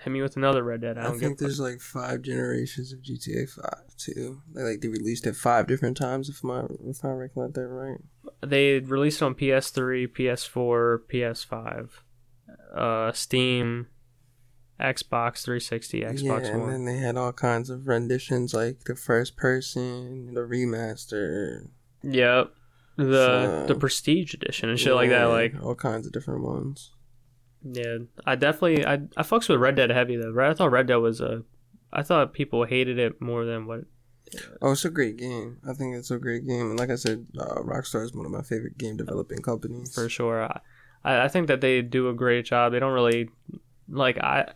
Hit 0.00 0.10
me 0.12 0.20
with 0.22 0.36
another 0.36 0.62
Red 0.62 0.82
Dead. 0.82 0.98
I 0.98 1.08
I, 1.08 1.12
think 1.12 1.38
there's 1.38 1.58
like 1.58 1.80
five 1.80 2.22
generations 2.22 2.92
of 2.92 3.00
GTA 3.00 3.48
Five 3.48 3.96
too. 3.96 4.42
They 4.54 4.62
like 4.62 4.80
they 4.80 4.88
released 4.88 5.26
it 5.26 5.36
five 5.36 5.66
different 5.66 5.96
times, 5.96 6.28
if 6.28 6.44
my 6.44 6.64
if 6.84 7.04
I 7.04 7.08
recollect 7.08 7.54
that 7.54 7.66
right. 7.66 7.98
They 8.46 8.80
released 8.80 9.22
it 9.22 9.24
on 9.24 9.34
PS3, 9.34 10.08
PS4, 10.08 10.98
PS5, 11.10 11.88
uh, 12.76 13.12
Steam, 13.12 13.86
Xbox 14.80 15.44
360, 15.44 16.00
Xbox 16.02 16.42
yeah, 16.42 16.48
and 16.48 16.60
One. 16.62 16.70
then 16.70 16.84
they 16.84 16.98
had 16.98 17.16
all 17.16 17.32
kinds 17.32 17.70
of 17.70 17.88
renditions, 17.88 18.52
like 18.52 18.84
the 18.84 18.94
first 18.94 19.36
person, 19.36 20.34
the 20.34 20.42
remaster, 20.42 21.68
Yep. 22.02 22.52
The 22.98 23.04
So- 23.04 23.66
the 23.66 23.74
Prestige 23.74 24.34
edition 24.34 24.68
and 24.68 24.78
shit 24.78 24.94
like 24.94 25.10
that. 25.10 25.24
Like 25.24 25.54
all 25.62 25.74
kinds 25.74 26.06
of 26.06 26.12
different 26.12 26.42
ones. 26.42 26.92
Yeah, 27.72 27.98
I 28.24 28.36
definitely 28.36 28.86
I 28.86 28.94
I 29.16 29.22
fucks 29.22 29.48
with 29.48 29.58
Red 29.60 29.76
Dead 29.76 29.90
heavy 29.90 30.16
though. 30.16 30.30
Right, 30.30 30.50
I 30.50 30.54
thought 30.54 30.70
Red 30.70 30.86
Dead 30.86 30.96
was 30.96 31.20
a, 31.20 31.42
I 31.92 32.02
thought 32.02 32.32
people 32.32 32.64
hated 32.64 32.98
it 32.98 33.20
more 33.20 33.44
than 33.44 33.66
what. 33.66 33.80
Oh, 34.60 34.72
it's 34.72 34.84
a 34.84 34.90
great 34.90 35.16
game. 35.16 35.58
I 35.68 35.72
think 35.72 35.96
it's 35.96 36.10
a 36.10 36.18
great 36.18 36.46
game, 36.46 36.70
and 36.70 36.78
like 36.78 36.90
I 36.90 36.96
said, 36.96 37.26
uh, 37.38 37.56
Rockstar 37.62 38.04
is 38.04 38.12
one 38.12 38.26
of 38.26 38.32
my 38.32 38.42
favorite 38.42 38.78
game 38.78 38.96
developing 38.96 39.38
companies. 39.38 39.94
For 39.94 40.08
sure, 40.08 40.44
I 40.44 40.60
I 41.04 41.24
I 41.24 41.28
think 41.28 41.48
that 41.48 41.60
they 41.60 41.82
do 41.82 42.08
a 42.08 42.14
great 42.14 42.44
job. 42.44 42.72
They 42.72 42.78
don't 42.78 42.92
really 42.92 43.30
like 43.88 44.18
I 44.18 44.52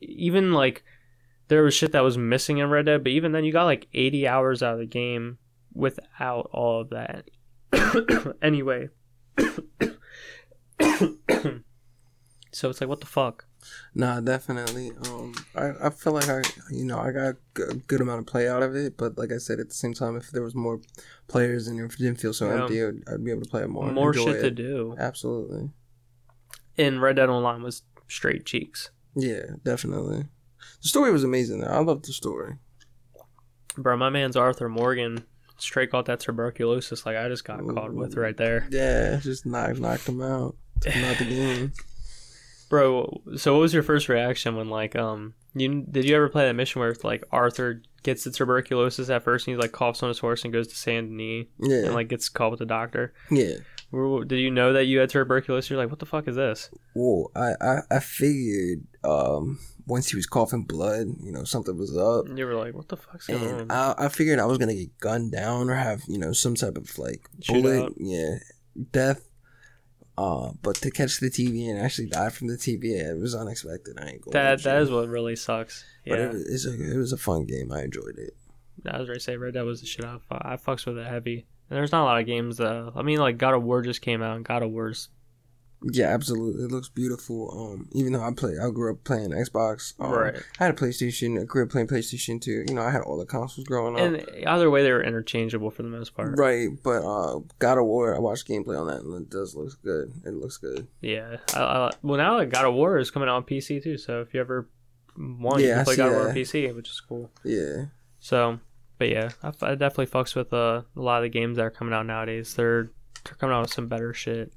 even 0.00 0.52
like 0.52 0.84
there 1.48 1.62
was 1.62 1.74
shit 1.74 1.92
that 1.92 2.02
was 2.02 2.16
missing 2.16 2.58
in 2.58 2.70
Red 2.70 2.86
Dead, 2.86 3.04
but 3.04 3.12
even 3.12 3.32
then 3.32 3.44
you 3.44 3.52
got 3.52 3.64
like 3.64 3.88
eighty 3.92 4.26
hours 4.26 4.62
out 4.62 4.74
of 4.74 4.78
the 4.78 4.86
game 4.86 5.36
without 5.74 6.48
all 6.52 6.80
of 6.80 6.90
that. 6.90 7.28
anyway. 8.42 8.88
so 12.54 12.70
it's 12.70 12.80
like 12.80 12.88
what 12.88 13.00
the 13.00 13.06
fuck. 13.06 13.46
Nah, 13.94 14.20
definitely. 14.20 14.92
Um, 15.08 15.34
I, 15.56 15.86
I 15.86 15.90
feel 15.90 16.12
like 16.12 16.28
I, 16.28 16.42
you 16.70 16.84
know, 16.84 16.98
I 16.98 17.12
got 17.12 17.34
a 17.70 17.74
good 17.74 18.00
amount 18.02 18.20
of 18.20 18.26
play 18.26 18.46
out 18.48 18.62
of 18.62 18.74
it, 18.76 18.96
but 18.98 19.16
like 19.16 19.32
I 19.32 19.38
said, 19.38 19.58
at 19.58 19.68
the 19.68 19.74
same 19.74 19.94
time, 19.94 20.16
if 20.16 20.30
there 20.30 20.42
was 20.42 20.54
more 20.54 20.80
players 21.28 21.66
and 21.66 21.80
if 21.80 21.94
it 21.94 21.98
didn't 21.98 22.20
feel 22.20 22.32
so 22.34 22.46
Yeah. 22.48 22.62
empty, 22.62 22.84
I'd, 22.84 23.02
I'd 23.12 23.24
be 23.24 23.30
able 23.30 23.42
to 23.42 23.48
play 23.48 23.62
it 23.62 23.68
more. 23.70 23.90
More 23.90 24.12
shit 24.12 24.40
to 24.42 24.50
do. 24.50 24.94
Absolutely. 24.98 25.70
in 26.76 27.00
Red 27.00 27.16
Dead 27.16 27.28
Online 27.30 27.62
was 27.62 27.82
straight 28.08 28.44
cheeks. 28.44 28.90
Yeah, 29.16 29.42
definitely. 29.64 30.24
The 30.82 30.88
story 30.88 31.10
was 31.12 31.24
amazing. 31.24 31.60
Though. 31.60 31.68
I 31.68 31.78
loved 31.80 32.04
the 32.06 32.12
story. 32.12 32.56
Bro, 33.78 33.96
my 33.96 34.10
man's 34.10 34.36
Arthur 34.36 34.68
Morgan 34.68 35.24
straight 35.56 35.90
caught 35.90 36.06
that 36.06 36.20
tuberculosis 36.20 37.06
like 37.06 37.16
I 37.16 37.28
just 37.28 37.44
got 37.44 37.66
caught 37.66 37.94
with 37.94 38.16
right 38.16 38.36
there. 38.36 38.66
Yeah, 38.70 39.16
just 39.22 39.46
knocked 39.46 39.78
knocked 39.80 40.08
him 40.08 40.20
out. 40.20 40.56
Took 40.80 40.92
him 40.92 41.04
out 41.04 41.16
the 41.18 41.24
game. 41.28 41.72
Bro, 42.74 43.22
so 43.36 43.52
what 43.54 43.60
was 43.60 43.72
your 43.74 43.82
first 43.82 44.08
reaction 44.08 44.56
when 44.56 44.68
like 44.68 44.96
um 44.96 45.34
you 45.54 45.84
did 45.88 46.04
you 46.04 46.16
ever 46.16 46.28
play 46.28 46.46
that 46.46 46.54
mission 46.54 46.80
where 46.80 46.94
like 47.04 47.22
Arthur 47.30 47.82
gets 48.02 48.24
the 48.24 48.30
tuberculosis 48.32 49.08
at 49.10 49.22
first 49.22 49.46
and 49.46 49.54
he 49.54 49.60
like 49.60 49.70
coughs 49.72 50.02
on 50.02 50.08
his 50.08 50.18
horse 50.18 50.42
and 50.44 50.52
goes 50.52 50.66
to 50.68 50.74
Saint 50.76 51.08
Denis 51.08 51.46
Yeah, 51.60 51.84
and 51.86 51.94
like 51.94 52.08
gets 52.08 52.28
called 52.28 52.50
with 52.52 52.58
the 52.60 52.66
doctor? 52.66 53.14
yeah. 53.30 53.54
Did 54.26 54.38
you 54.40 54.50
know 54.50 54.72
that 54.72 54.86
you 54.86 54.98
had 54.98 55.08
tuberculosis? 55.10 55.70
You're 55.70 55.78
like, 55.78 55.88
what 55.88 56.00
the 56.00 56.06
fuck 56.06 56.26
is 56.26 56.34
this? 56.34 56.68
Well, 56.96 57.30
I, 57.36 57.52
I 57.60 57.78
I 57.92 58.00
figured 58.00 58.80
um 59.04 59.60
once 59.86 60.08
he 60.08 60.16
was 60.16 60.26
coughing 60.26 60.64
blood, 60.64 61.06
you 61.22 61.30
know, 61.30 61.44
something 61.44 61.76
was 61.78 61.96
up. 61.96 62.24
You 62.36 62.44
were 62.46 62.54
like, 62.54 62.74
what 62.74 62.88
the 62.88 62.96
fuck's 62.96 63.28
going 63.28 63.40
And 63.44 63.70
on? 63.70 63.94
I, 63.96 64.06
I 64.06 64.08
figured 64.08 64.40
I 64.40 64.46
was 64.46 64.58
gonna 64.58 64.74
get 64.74 64.98
gunned 64.98 65.30
down 65.30 65.70
or 65.70 65.74
have 65.74 66.02
you 66.08 66.18
know 66.18 66.32
some 66.32 66.56
type 66.56 66.76
of 66.76 66.98
like 66.98 67.28
Shootout. 67.40 67.62
bullet, 67.62 67.92
yeah, 67.98 68.34
death. 68.90 69.22
Uh, 70.16 70.52
but 70.62 70.76
to 70.76 70.90
catch 70.90 71.18
the 71.18 71.28
TB 71.28 71.70
and 71.70 71.80
actually 71.80 72.06
die 72.06 72.30
from 72.30 72.46
the 72.46 72.54
TB, 72.54 72.84
it 72.84 73.20
was 73.20 73.34
unexpected. 73.34 73.98
I 73.98 74.10
ain't 74.10 74.22
going. 74.22 74.32
That 74.32 74.62
that 74.62 74.82
is 74.82 74.90
what 74.90 75.08
really 75.08 75.34
sucks. 75.36 75.84
But 76.06 76.18
Yeah, 76.18 76.26
it 76.26 76.32
was, 76.32 76.46
it's 76.46 76.66
a, 76.66 76.92
it 76.92 76.96
was 76.96 77.12
a 77.12 77.16
fun 77.16 77.44
game. 77.46 77.72
I 77.72 77.82
enjoyed 77.82 78.18
it. 78.18 78.36
I 78.86 78.98
was 78.98 79.08
ready 79.08 79.18
to 79.18 79.24
say 79.24 79.36
Red 79.36 79.54
Dead 79.54 79.62
was 79.62 79.80
the 79.80 79.86
shit 79.86 80.04
I, 80.04 80.18
I 80.30 80.56
fucks 80.56 80.86
with 80.86 80.98
it 80.98 81.06
heavy. 81.06 81.46
And 81.70 81.78
there's 81.78 81.92
not 81.92 82.02
a 82.02 82.04
lot 82.04 82.20
of 82.20 82.26
games 82.26 82.58
though. 82.58 82.92
I 82.94 83.02
mean, 83.02 83.18
like 83.18 83.38
God 83.38 83.54
of 83.54 83.62
War 83.64 83.82
just 83.82 84.02
came 84.02 84.22
out, 84.22 84.36
and 84.36 84.44
God 84.44 84.62
of 84.62 84.70
War's 84.70 85.08
Yeah, 85.92 86.06
absolutely. 86.08 86.64
It 86.64 86.70
looks 86.72 86.88
beautiful. 86.88 87.50
Um, 87.74 87.88
even 87.92 88.12
though 88.12 88.22
I 88.22 88.32
play, 88.32 88.52
I 88.58 88.70
grew 88.70 88.92
up 88.92 89.04
playing 89.04 89.30
Xbox. 89.30 89.94
Um, 90.00 90.10
Right. 90.12 90.36
I 90.58 90.64
had 90.64 90.74
a 90.74 90.76
PlayStation. 90.76 91.40
I 91.40 91.44
grew 91.44 91.64
up 91.64 91.70
playing 91.70 91.88
PlayStation 91.88 92.40
too. 92.40 92.64
You 92.68 92.74
know, 92.74 92.82
I 92.82 92.90
had 92.90 93.02
all 93.02 93.18
the 93.18 93.26
consoles 93.26 93.66
growing 93.66 93.94
up. 93.94 94.00
and 94.00 94.46
either 94.46 94.70
way 94.70 94.82
they 94.82 94.92
were 94.92 95.02
interchangeable 95.02 95.70
for 95.70 95.82
the 95.82 95.88
most 95.88 96.14
part. 96.14 96.38
Right, 96.38 96.68
but 96.82 97.02
uh, 97.04 97.40
God 97.58 97.78
of 97.78 97.84
War. 97.84 98.14
I 98.14 98.18
watched 98.18 98.48
gameplay 98.48 98.80
on 98.80 98.86
that, 98.86 99.02
and 99.02 99.14
it 99.22 99.30
does 99.30 99.54
look 99.54 99.70
good. 99.82 100.12
It 100.24 100.34
looks 100.34 100.56
good. 100.56 100.86
Yeah. 101.00 101.36
I, 101.54 101.60
I, 101.60 101.90
well, 102.02 102.16
now 102.18 102.36
like, 102.36 102.50
God 102.50 102.64
of 102.64 102.74
War 102.74 102.98
is 102.98 103.10
coming 103.10 103.28
out 103.28 103.36
on 103.36 103.42
PC 103.44 103.82
too. 103.82 103.98
So 103.98 104.20
if 104.20 104.32
you 104.32 104.40
ever 104.40 104.68
want, 105.18 105.60
you 105.62 105.68
can 105.68 105.84
play 105.84 105.96
God 105.96 106.06
of 106.08 106.12
War 106.14 106.28
on 106.30 106.34
PC, 106.34 106.74
which 106.74 106.88
is 106.88 107.00
cool. 107.00 107.30
Yeah, 107.44 107.86
So, 108.20 108.58
but 108.98 109.08
yeah, 109.10 109.30
I 109.42 109.74
definitely 109.74 110.06
fucks 110.06 110.34
with 110.34 110.52
uh, 110.52 110.82
a 110.96 111.00
lot 111.00 111.18
of 111.18 111.22
the 111.24 111.28
games 111.28 111.56
that 111.56 111.64
are 111.66 111.70
coming 111.70 111.92
out 111.94 112.06
nowadays. 112.06 112.54
They're 112.54 112.90
they're 113.24 113.34
coming 113.38 113.54
out 113.54 113.62
with 113.62 113.72
some 113.72 113.88
better 113.88 114.12
shit. 114.14 114.52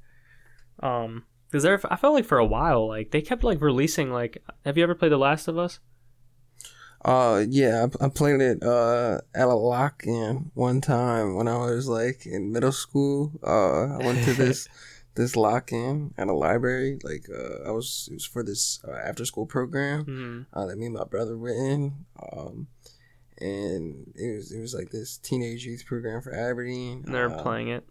Um, 0.80 1.24
because 1.50 1.62
there, 1.62 1.80
I 1.90 1.96
felt 1.96 2.14
like 2.14 2.26
for 2.26 2.38
a 2.38 2.44
while, 2.44 2.86
like 2.88 3.10
they 3.10 3.22
kept 3.22 3.42
like 3.42 3.60
releasing 3.60 4.12
like. 4.12 4.42
Have 4.64 4.76
you 4.76 4.82
ever 4.82 4.94
played 4.94 5.12
The 5.12 5.16
Last 5.18 5.48
of 5.48 5.56
Us? 5.58 5.80
Uh, 7.04 7.44
yeah, 7.48 7.86
I, 8.00 8.06
I 8.06 8.08
played 8.08 8.40
it 8.40 8.62
uh 8.62 9.20
at 9.34 9.46
a 9.46 9.54
lock-in 9.54 10.50
one 10.54 10.80
time 10.80 11.36
when 11.36 11.46
I 11.48 11.56
was 11.58 11.88
like 11.88 12.26
in 12.26 12.52
middle 12.52 12.72
school. 12.72 13.32
Uh, 13.42 13.94
I 13.94 13.98
went 14.04 14.24
to 14.24 14.34
this 14.34 14.68
this 15.14 15.36
lock-in 15.36 16.12
at 16.18 16.28
a 16.28 16.32
library. 16.32 16.98
Like, 17.02 17.26
uh, 17.30 17.66
I 17.68 17.70
was 17.70 18.08
it 18.10 18.14
was 18.14 18.24
for 18.26 18.42
this 18.42 18.80
uh, 18.86 18.92
after-school 18.92 19.46
program 19.46 20.04
hmm 20.04 20.40
uh, 20.52 20.66
that 20.66 20.76
me 20.76 20.86
and 20.86 20.94
my 20.96 21.04
brother 21.04 21.36
were 21.38 21.50
in. 21.50 22.04
Um, 22.32 22.66
and 23.40 24.12
it 24.16 24.34
was 24.36 24.50
it 24.52 24.60
was 24.60 24.74
like 24.74 24.90
this 24.90 25.18
teenage 25.18 25.64
youth 25.64 25.86
program 25.86 26.20
for 26.20 26.34
Aberdeen. 26.34 27.04
And 27.06 27.14
they're 27.14 27.30
Uh, 27.30 27.42
playing 27.42 27.68
it. 27.68 27.84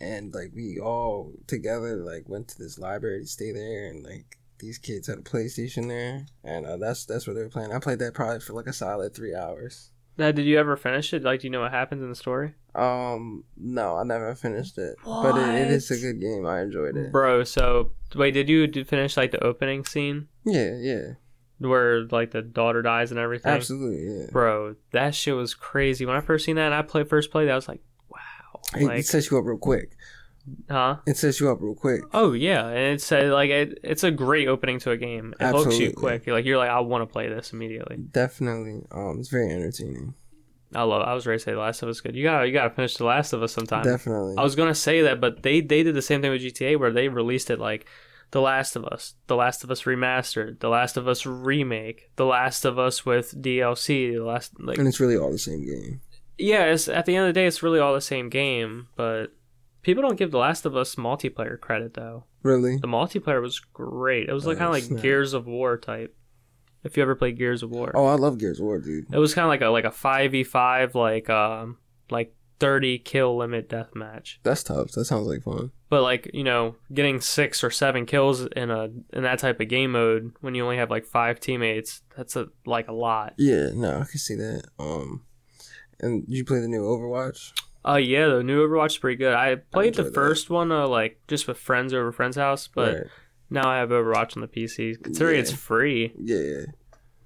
And 0.00 0.34
like 0.34 0.50
we 0.54 0.78
all 0.78 1.32
together 1.46 1.96
like 1.96 2.28
went 2.28 2.48
to 2.48 2.58
this 2.58 2.78
library 2.78 3.20
to 3.20 3.26
stay 3.26 3.52
there 3.52 3.86
and 3.86 4.02
like 4.02 4.38
these 4.58 4.78
kids 4.78 5.06
had 5.06 5.18
a 5.18 5.22
playstation 5.22 5.88
there 5.88 6.26
and 6.44 6.66
uh, 6.66 6.76
that's 6.76 7.04
that's 7.04 7.26
what 7.26 7.34
they 7.34 7.42
were 7.42 7.48
playing. 7.48 7.72
I 7.72 7.78
played 7.78 7.98
that 8.00 8.14
probably 8.14 8.40
for 8.40 8.52
like 8.52 8.66
a 8.66 8.72
solid 8.72 9.14
three 9.14 9.34
hours. 9.34 9.90
Now, 10.18 10.32
did 10.32 10.44
you 10.44 10.58
ever 10.58 10.76
finish 10.76 11.14
it? 11.14 11.22
Like, 11.22 11.40
do 11.40 11.46
you 11.46 11.50
know 11.50 11.62
what 11.62 11.70
happens 11.70 12.02
in 12.02 12.10
the 12.10 12.14
story? 12.14 12.54
um 12.74 13.42
no 13.56 13.96
i 13.96 14.04
never 14.04 14.32
finished 14.36 14.78
it. 14.78 14.94
But 15.04 15.36
it, 15.36 15.54
it 15.62 15.70
is 15.72 15.90
a 15.90 15.98
good 15.98 16.20
game. 16.20 16.46
I 16.46 16.60
enjoyed 16.62 16.96
it. 16.96 17.10
Bro, 17.10 17.44
so 17.44 17.90
wait, 18.14 18.32
did 18.32 18.48
you 18.48 18.70
finish 18.84 19.16
like 19.16 19.32
the 19.32 19.42
opening 19.42 19.84
scene? 19.84 20.28
Yeah 20.44 20.76
yeah. 20.78 21.12
Where 21.58 22.04
like 22.04 22.30
the 22.30 22.42
daughter 22.42 22.80
dies 22.82 23.10
and 23.10 23.18
everything? 23.18 23.50
absolutely 23.50 24.06
yeah. 24.06 24.26
Bro, 24.30 24.76
that 24.92 25.14
shit 25.14 25.34
was 25.34 25.54
crazy. 25.54 26.06
When 26.06 26.16
I 26.16 26.20
first 26.20 26.44
seen 26.44 26.56
that, 26.56 26.66
and 26.66 26.74
I 26.74 26.82
played 26.82 27.08
first 27.08 27.30
played, 27.30 27.48
that 27.48 27.52
I 27.52 27.56
was 27.56 27.68
like, 27.68 27.82
it, 28.76 28.82
like, 28.82 28.98
it 29.00 29.06
sets 29.06 29.30
you 29.30 29.38
up 29.38 29.44
real 29.44 29.58
quick 29.58 29.96
huh? 30.68 30.96
it 31.06 31.16
sets 31.16 31.40
you 31.40 31.50
up 31.50 31.58
real 31.60 31.74
quick 31.74 32.02
Oh 32.12 32.32
yeah, 32.32 32.66
and 32.66 32.94
it's 32.94 33.10
uh, 33.12 33.30
like 33.32 33.50
it, 33.50 33.78
it's 33.82 34.04
a 34.04 34.10
great 34.10 34.48
opening 34.48 34.78
to 34.80 34.90
a 34.90 34.96
game. 34.96 35.34
It 35.38 35.44
hooks 35.44 35.78
you 35.78 35.88
Absolutely. 35.88 35.92
quick. 35.92 36.26
Like 36.26 36.44
you're 36.44 36.58
like, 36.58 36.70
I 36.70 36.80
want 36.80 37.02
to 37.02 37.06
play 37.06 37.28
this 37.28 37.52
immediately. 37.52 37.96
definitely 37.96 38.82
um 38.90 39.18
it's 39.18 39.28
very 39.28 39.50
entertaining 39.50 40.14
I 40.74 40.82
love. 40.82 41.02
It. 41.02 41.08
I 41.08 41.14
was 41.14 41.26
ready 41.26 41.38
to 41.38 41.44
say 41.44 41.52
The 41.52 41.58
Last 41.58 41.82
of 41.82 41.88
Us 41.88 42.00
good. 42.00 42.14
You 42.14 42.22
got 42.22 42.42
you 42.42 42.52
got 42.52 42.64
to 42.64 42.70
finish 42.70 42.96
The 42.96 43.04
Last 43.04 43.32
of 43.32 43.42
Us 43.42 43.52
sometime. 43.52 43.84
definitely 43.84 44.36
I 44.38 44.42
was 44.42 44.54
gonna 44.54 44.74
say 44.74 45.02
that, 45.02 45.20
but 45.20 45.42
they 45.42 45.60
they 45.60 45.82
did 45.82 45.94
the 45.94 46.02
same 46.02 46.22
thing 46.22 46.30
with 46.30 46.42
GTA 46.42 46.78
where 46.78 46.92
they 46.92 47.08
released 47.08 47.50
it 47.50 47.58
like 47.58 47.86
The 48.30 48.40
Last 48.40 48.76
of 48.76 48.84
Us, 48.84 49.14
The 49.26 49.36
Last 49.36 49.64
of 49.64 49.70
Us 49.70 49.82
remastered, 49.82 50.60
The 50.60 50.68
Last 50.68 50.96
of 50.96 51.08
Us 51.08 51.26
remake, 51.26 52.10
The 52.16 52.26
Last 52.26 52.64
of 52.64 52.78
Us 52.78 53.04
with 53.04 53.40
DLC. 53.40 54.12
The 54.14 54.24
last 54.24 54.52
like 54.60 54.78
and 54.78 54.86
it's 54.86 55.00
really 55.00 55.16
all 55.16 55.32
the 55.32 55.38
same 55.38 55.64
game 55.64 56.00
yeah, 56.40 56.64
it's, 56.66 56.88
at 56.88 57.06
the 57.06 57.16
end 57.16 57.26
of 57.28 57.34
the 57.34 57.40
day, 57.40 57.46
it's 57.46 57.62
really 57.62 57.78
all 57.78 57.94
the 57.94 58.00
same 58.00 58.28
game, 58.28 58.88
but 58.96 59.26
people 59.82 60.02
don't 60.02 60.16
give 60.18 60.30
The 60.30 60.38
Last 60.38 60.66
of 60.66 60.76
Us 60.76 60.94
multiplayer 60.96 61.58
credit 61.60 61.94
though. 61.94 62.24
really 62.42 62.76
The 62.78 62.88
multiplayer 62.88 63.40
was 63.42 63.58
great. 63.60 64.28
It 64.28 64.32
was 64.32 64.46
like 64.46 64.56
Oh, 64.56 64.60
kind 64.60 64.68
of 64.68 64.74
like 64.74 64.84
snap. 64.84 65.02
Gears 65.02 65.32
of 65.34 65.46
War 65.46 65.76
type. 65.78 66.16
If 66.82 66.96
you 66.96 67.02
ever 67.02 67.14
played 67.14 67.36
Gears 67.36 67.62
of 67.62 67.70
War, 67.70 67.92
oh 67.94 68.06
i 68.06 68.14
love 68.14 68.38
gears 68.38 68.58
of 68.58 68.64
war 68.64 68.78
dude 68.80 69.06
it 69.12 69.18
was 69.18 69.34
kind 69.34 69.44
of 69.44 69.50
like 69.50 69.60
a 69.60 69.68
like 69.68 69.84
a 69.84 69.90
five 69.90 70.32
v 70.32 70.42
five 70.44 70.94
like 70.94 71.28
um 71.28 71.76
like 72.10 72.34
thirty 72.58 72.98
kill 72.98 73.36
limit 73.36 73.68
death 73.68 73.94
match. 73.94 74.40
that's 74.42 74.62
tough 74.62 74.90
that 74.92 75.04
sounds 75.04 75.26
like 75.26 75.42
fun 75.42 75.70
But 75.90 76.02
like 76.02 76.30
you 76.32 76.42
know, 76.44 76.76
getting 76.94 77.20
six 77.20 77.62
or 77.62 77.70
seven 77.70 78.06
kills 78.06 78.46
in 78.46 78.70
a 78.70 78.84
in 79.12 79.22
that 79.24 79.38
type 79.40 79.60
of 79.60 79.68
game 79.68 79.92
mode 79.92 80.32
when 80.40 80.54
you 80.54 80.62
only 80.64 80.78
have 80.78 80.88
like 80.90 81.04
five 81.04 81.38
teammates, 81.38 82.00
that's 82.16 82.34
a 82.36 82.46
like 82.64 82.88
a 82.88 82.92
lot. 82.92 83.34
Yeah, 83.36 83.70
no, 83.74 83.98
I 84.00 84.04
can 84.04 84.18
see 84.18 84.36
that. 84.36 84.62
Um, 84.78 85.24
and 86.02 86.26
did 86.26 86.34
you 86.34 86.44
play 86.44 86.60
the 86.60 86.68
new 86.68 86.82
Overwatch? 86.82 87.52
Oh 87.84 87.96
yeah, 87.96 88.26
the 88.28 88.42
new 88.42 88.66
Overwatch 88.66 88.88
is 88.90 88.98
pretty 88.98 89.16
good. 89.16 89.32
I 89.34 89.56
played 89.56 89.94
the 89.94 90.00
enjoyed 90.00 90.06
that. 90.06 90.14
first 90.14 90.50
one 90.50 90.70
uh, 90.72 90.86
like 90.86 91.20
just 91.28 91.48
with 91.48 91.58
friends 91.58 91.92
over 91.94 92.12
friend's 92.12 92.36
house, 92.36 92.68
but 92.68 92.94
Right. 92.94 93.06
now 93.48 93.68
I 93.68 93.78
have 93.78 93.88
Overwatch 93.90 94.36
on 94.36 94.42
the 94.42 94.48
PC. 94.48 95.02
Considering 95.02 95.36
Yeah. 95.36 95.40
it's 95.42 95.52
free, 95.52 96.12
Yeah, 96.22 96.66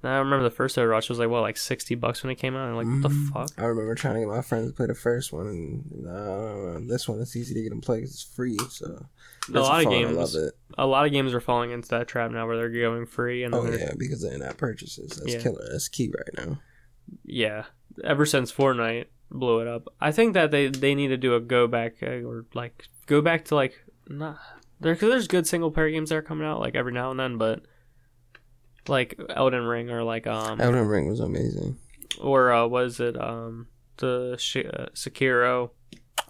I 0.05 0.19
remember 0.19 0.43
the 0.45 0.51
first 0.55 0.77
Overwatch 0.77 1.09
was 1.09 1.19
like 1.19 1.29
what 1.31 1.41
like 1.41 1.57
sixty 1.57 1.95
bucks 1.95 2.23
when 2.23 2.31
it 2.31 2.37
came 2.37 2.55
out. 2.55 2.69
I'm 2.69 2.77
like 2.77 2.87
what 2.87 3.03
the 3.03 3.09
Mhm. 3.09 3.33
fuck? 3.33 3.49
I 3.59 3.65
remember 3.65 3.95
trying 3.97 4.15
to 4.15 4.21
get 4.21 4.29
my 4.29 4.43
friends 4.43 4.69
to 4.71 4.77
play 4.77 4.87
the 4.87 4.95
first 4.95 5.33
one, 5.33 5.47
and 5.49 6.07
uh, 6.07 6.79
this 6.89 7.09
one 7.09 7.21
it's 7.21 7.35
easy 7.35 7.55
to 7.55 7.63
get 7.63 7.71
them 7.71 7.81
play 7.81 7.97
because 7.97 8.11
it's 8.13 8.23
free. 8.23 8.57
So 8.69 9.07
A 9.49 9.59
lot 9.59 9.79
of 9.81 9.85
fun, 9.85 9.93
I 9.93 9.97
games, 10.05 10.17
love 10.17 10.35
it. 10.45 10.55
a 10.79 10.87
lot 10.87 11.05
of 11.07 11.13
games 11.13 11.35
are 11.35 11.41
falling 11.41 11.71
into 11.73 11.89
that 11.89 12.07
trap 12.07 12.31
now 12.31 12.47
where 12.47 12.57
they're 12.57 12.69
going 12.71 13.07
free 13.07 13.43
and 13.45 13.55
Oh 13.55 13.65
yeah, 13.71 13.93
because 13.99 14.23
of 14.23 14.33
in-app 14.35 14.57
purchases. 14.57 15.17
That's 15.21 15.33
Yeah. 15.35 15.41
killer. 15.43 15.67
That's 15.73 15.89
key 15.89 16.13
right 16.17 16.47
now. 16.47 16.61
Yeah, 17.25 17.65
ever 18.03 18.27
since 18.27 18.53
Fortnite 18.53 19.07
blew 19.31 19.61
it 19.61 19.69
up, 19.69 19.89
I 20.01 20.13
think 20.13 20.35
that 20.35 20.51
they 20.51 20.69
they 20.69 20.95
need 20.95 21.09
to 21.09 21.17
do 21.17 21.35
a 21.35 21.41
go 21.41 21.67
back 21.67 21.97
uh, 22.03 22.07
or 22.23 22.47
like 22.55 22.89
go 23.07 23.21
back 23.21 23.45
to 23.47 23.55
like 23.55 23.85
not 24.09 24.39
there 24.81 24.95
because 24.95 25.09
there's 25.11 25.29
good 25.29 25.47
single 25.47 25.71
player 25.71 25.91
games 25.91 26.11
that 26.11 26.17
are 26.17 26.23
coming 26.23 26.47
out 26.47 26.61
like 26.61 26.75
every 26.75 26.93
now 26.93 27.11
and 27.11 27.19
then, 27.21 27.39
but 27.39 27.63
like 28.89 29.19
Elden 29.31 29.65
Ring 29.65 29.91
or 29.91 30.03
like 30.03 30.27
um 30.27 30.61
Elden 30.61 30.87
Ring 30.87 31.09
was 31.09 31.21
amazing. 31.21 31.79
or 32.21 32.53
uh, 32.53 32.67
was 32.67 33.01
it 33.01 33.21
um 33.21 33.67
the 33.99 34.37
Sh- 34.39 34.57
uh, 34.57 34.87
Sekiro, 34.95 35.71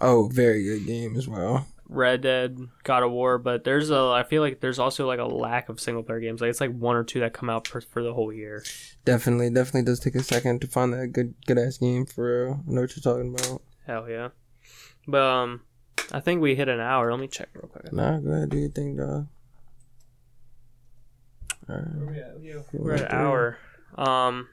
Oh, 0.01 0.29
very 0.33 0.63
good 0.65 0.87
game 0.87 1.17
as 1.17 1.27
well. 1.29 1.67
Red 1.89 2.23
Dead, 2.23 2.59
God 2.83 3.03
of 3.03 3.13
War, 3.13 3.39
but 3.39 3.65
there's 3.65 3.91
a 3.91 4.13
I 4.15 4.23
feel 4.23 4.43
like 4.43 4.61
there's 4.61 4.79
also 4.79 5.07
like 5.07 5.19
a 5.19 5.25
lack 5.25 5.69
of 5.69 5.81
single 5.81 6.03
player 6.03 6.21
games. 6.21 6.41
Like 6.41 6.51
it's 6.51 6.61
like 6.61 6.73
one 6.73 6.97
or 6.97 7.05
two 7.05 7.21
that 7.21 7.33
come 7.33 7.51
out 7.51 7.69
for, 7.69 7.81
for 7.81 8.03
the 8.03 8.15
whole 8.15 8.33
year. 8.33 8.65
Definitely, 9.05 9.51
definitely 9.51 9.83
does 9.83 10.01
take 10.01 10.15
a 10.15 10.23
second 10.23 10.61
to 10.63 10.67
find 10.67 10.93
that 10.95 11.09
good, 11.09 11.35
good 11.47 11.59
ass 11.59 11.79
game 11.79 12.07
for 12.07 12.47
real. 12.47 12.61
I 12.67 12.73
know 12.73 12.81
what 12.83 12.97
you're 12.97 13.03
talking 13.03 13.35
about. 13.35 13.63
Hell 13.87 14.09
yeah. 14.09 14.29
But 15.07 15.23
um 15.23 15.63
I 16.13 16.21
think 16.21 16.41
we 16.41 16.55
hit 16.55 16.69
an 16.69 16.81
hour. 16.81 17.11
Let 17.11 17.21
me 17.21 17.29
check 17.29 17.49
real 17.55 17.69
quick. 17.69 17.93
Nah, 17.93 18.19
go 18.19 18.31
ahead, 18.31 18.51
do 18.51 18.59
your 18.59 18.71
thing, 18.71 18.97
dog. 18.97 19.27
Alright. 21.69 22.65
We're 22.73 22.95
at 22.95 23.01
an 23.03 23.09
hour. 23.11 23.59
Um 23.97 24.49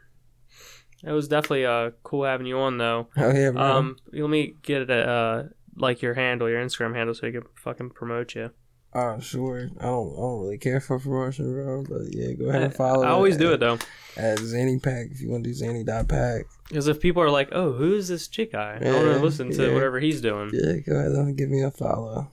it 1.04 1.12
was 1.12 1.28
definitely 1.28 1.66
uh 1.66 1.92
cool 2.04 2.26
having 2.26 2.46
you 2.46 2.60
on 2.60 2.78
though. 2.78 3.08
Oh 3.18 3.34
yeah, 3.34 3.52
bro. 3.52 3.62
Um 3.62 3.98
let 4.12 4.30
me 4.30 4.56
get 4.62 4.82
it 4.82 4.92
uh 4.92 5.44
like 5.82 6.02
your 6.02 6.14
handle, 6.14 6.50
your 6.50 6.64
Instagram 6.64 6.96
handle 6.96 7.14
so 7.16 7.28
we 7.28 7.34
can 7.34 7.44
fucking 7.56 7.90
promote 7.92 8.36
you. 8.36 8.52
Oh, 8.94 9.20
sure. 9.20 9.70
I 9.80 9.86
don't. 9.86 10.14
I 10.14 10.18
don't 10.18 10.42
really 10.42 10.58
care 10.58 10.82
for 10.82 11.00
promotion, 11.00 11.52
bro. 11.54 11.84
But 11.84 12.14
yeah, 12.14 12.34
go 12.34 12.50
ahead 12.50 12.64
and 12.64 12.76
follow. 12.76 13.06
I 13.06 13.10
always 13.10 13.38
do 13.38 13.54
it 13.54 13.60
though. 13.60 13.80
at 14.18 14.40
Zany 14.40 14.80
Pack 14.80 15.08
if 15.12 15.22
you 15.22 15.30
want 15.30 15.46
to 15.46 15.54
do 15.54 15.84
dot 15.86 16.10
Pack. 16.10 16.46
Because 16.68 16.88
if 16.88 17.00
people 17.00 17.24
are 17.24 17.30
like, 17.30 17.50
"Oh, 17.54 17.72
who's 17.72 18.10
this 18.10 18.28
chick 18.28 18.52
guy?" 18.52 18.80
I 18.82 18.92
want 18.92 19.06
to 19.06 19.20
listen 19.20 19.52
to 19.52 19.68
yeah. 19.68 19.74
whatever 19.74 20.00
he's 20.00 20.20
doing. 20.20 20.52
Yeah, 20.54 20.78
go 20.86 20.96
ahead 20.96 21.12
and 21.12 21.38
give 21.38 21.50
me 21.50 21.64
a 21.64 21.72
follow. 21.72 22.32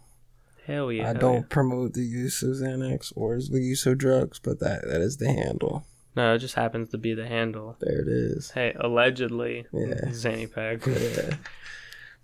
Hell 0.67 0.91
yeah. 0.91 1.05
I 1.05 1.07
hell 1.07 1.15
don't 1.15 1.49
promote 1.49 1.95
the 1.95 2.03
use 2.03 2.43
of 2.43 2.51
Xanax 2.51 3.13
or 3.15 3.39
the 3.39 3.61
use 3.61 3.87
of 3.87 3.99
drugs, 3.99 4.41
but 4.41 4.59
that 4.59 4.83
that 4.89 5.01
is 5.01 5.19
the 5.19 5.33
handle. 5.33 5.87
No, 6.17 6.35
it 6.35 6.39
just 6.39 6.57
happens 6.57 6.89
to 6.91 6.99
be 6.99 7.15
the 7.15 7.29
handle. 7.29 7.77
There 7.79 8.01
it 8.01 8.09
is. 8.09 8.51
Hey, 8.51 8.75
allegedly, 8.81 9.67
Yeah. 9.73 9.95
Zanny 10.09 10.53
Pack. 10.53 10.85
Yeah. 10.85 11.37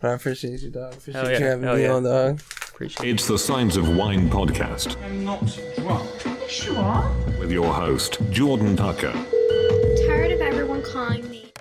But 0.04 0.10
I 0.10 0.14
appreciate 0.16 0.60
you, 0.60 0.68
dog. 0.68 0.92
Appreciate 0.92 1.14
Hell 1.14 1.30
yeah, 1.32 1.38
you 1.38 1.44
having 1.46 1.64
hell 1.64 1.76
me 1.76 1.82
yeah. 1.82 1.92
on, 1.92 2.02
dog. 2.02 2.42
Appreciate 2.68 3.08
it. 3.08 3.14
It's 3.14 3.26
the 3.26 3.38
Signs 3.38 3.78
of 3.78 3.96
Wine 3.96 4.28
podcast 4.28 5.02
I'm 5.02 5.24
not 5.24 5.58
drunk. 5.76 6.10
Sure. 6.46 7.10
with 7.40 7.50
your 7.50 7.72
host, 7.72 8.18
Jordan 8.28 8.76
Tucker. 8.76 9.14
Tired 10.06 10.32
of 10.32 10.42
everyone 10.42 10.82
calling 10.82 11.26
me 11.30 11.53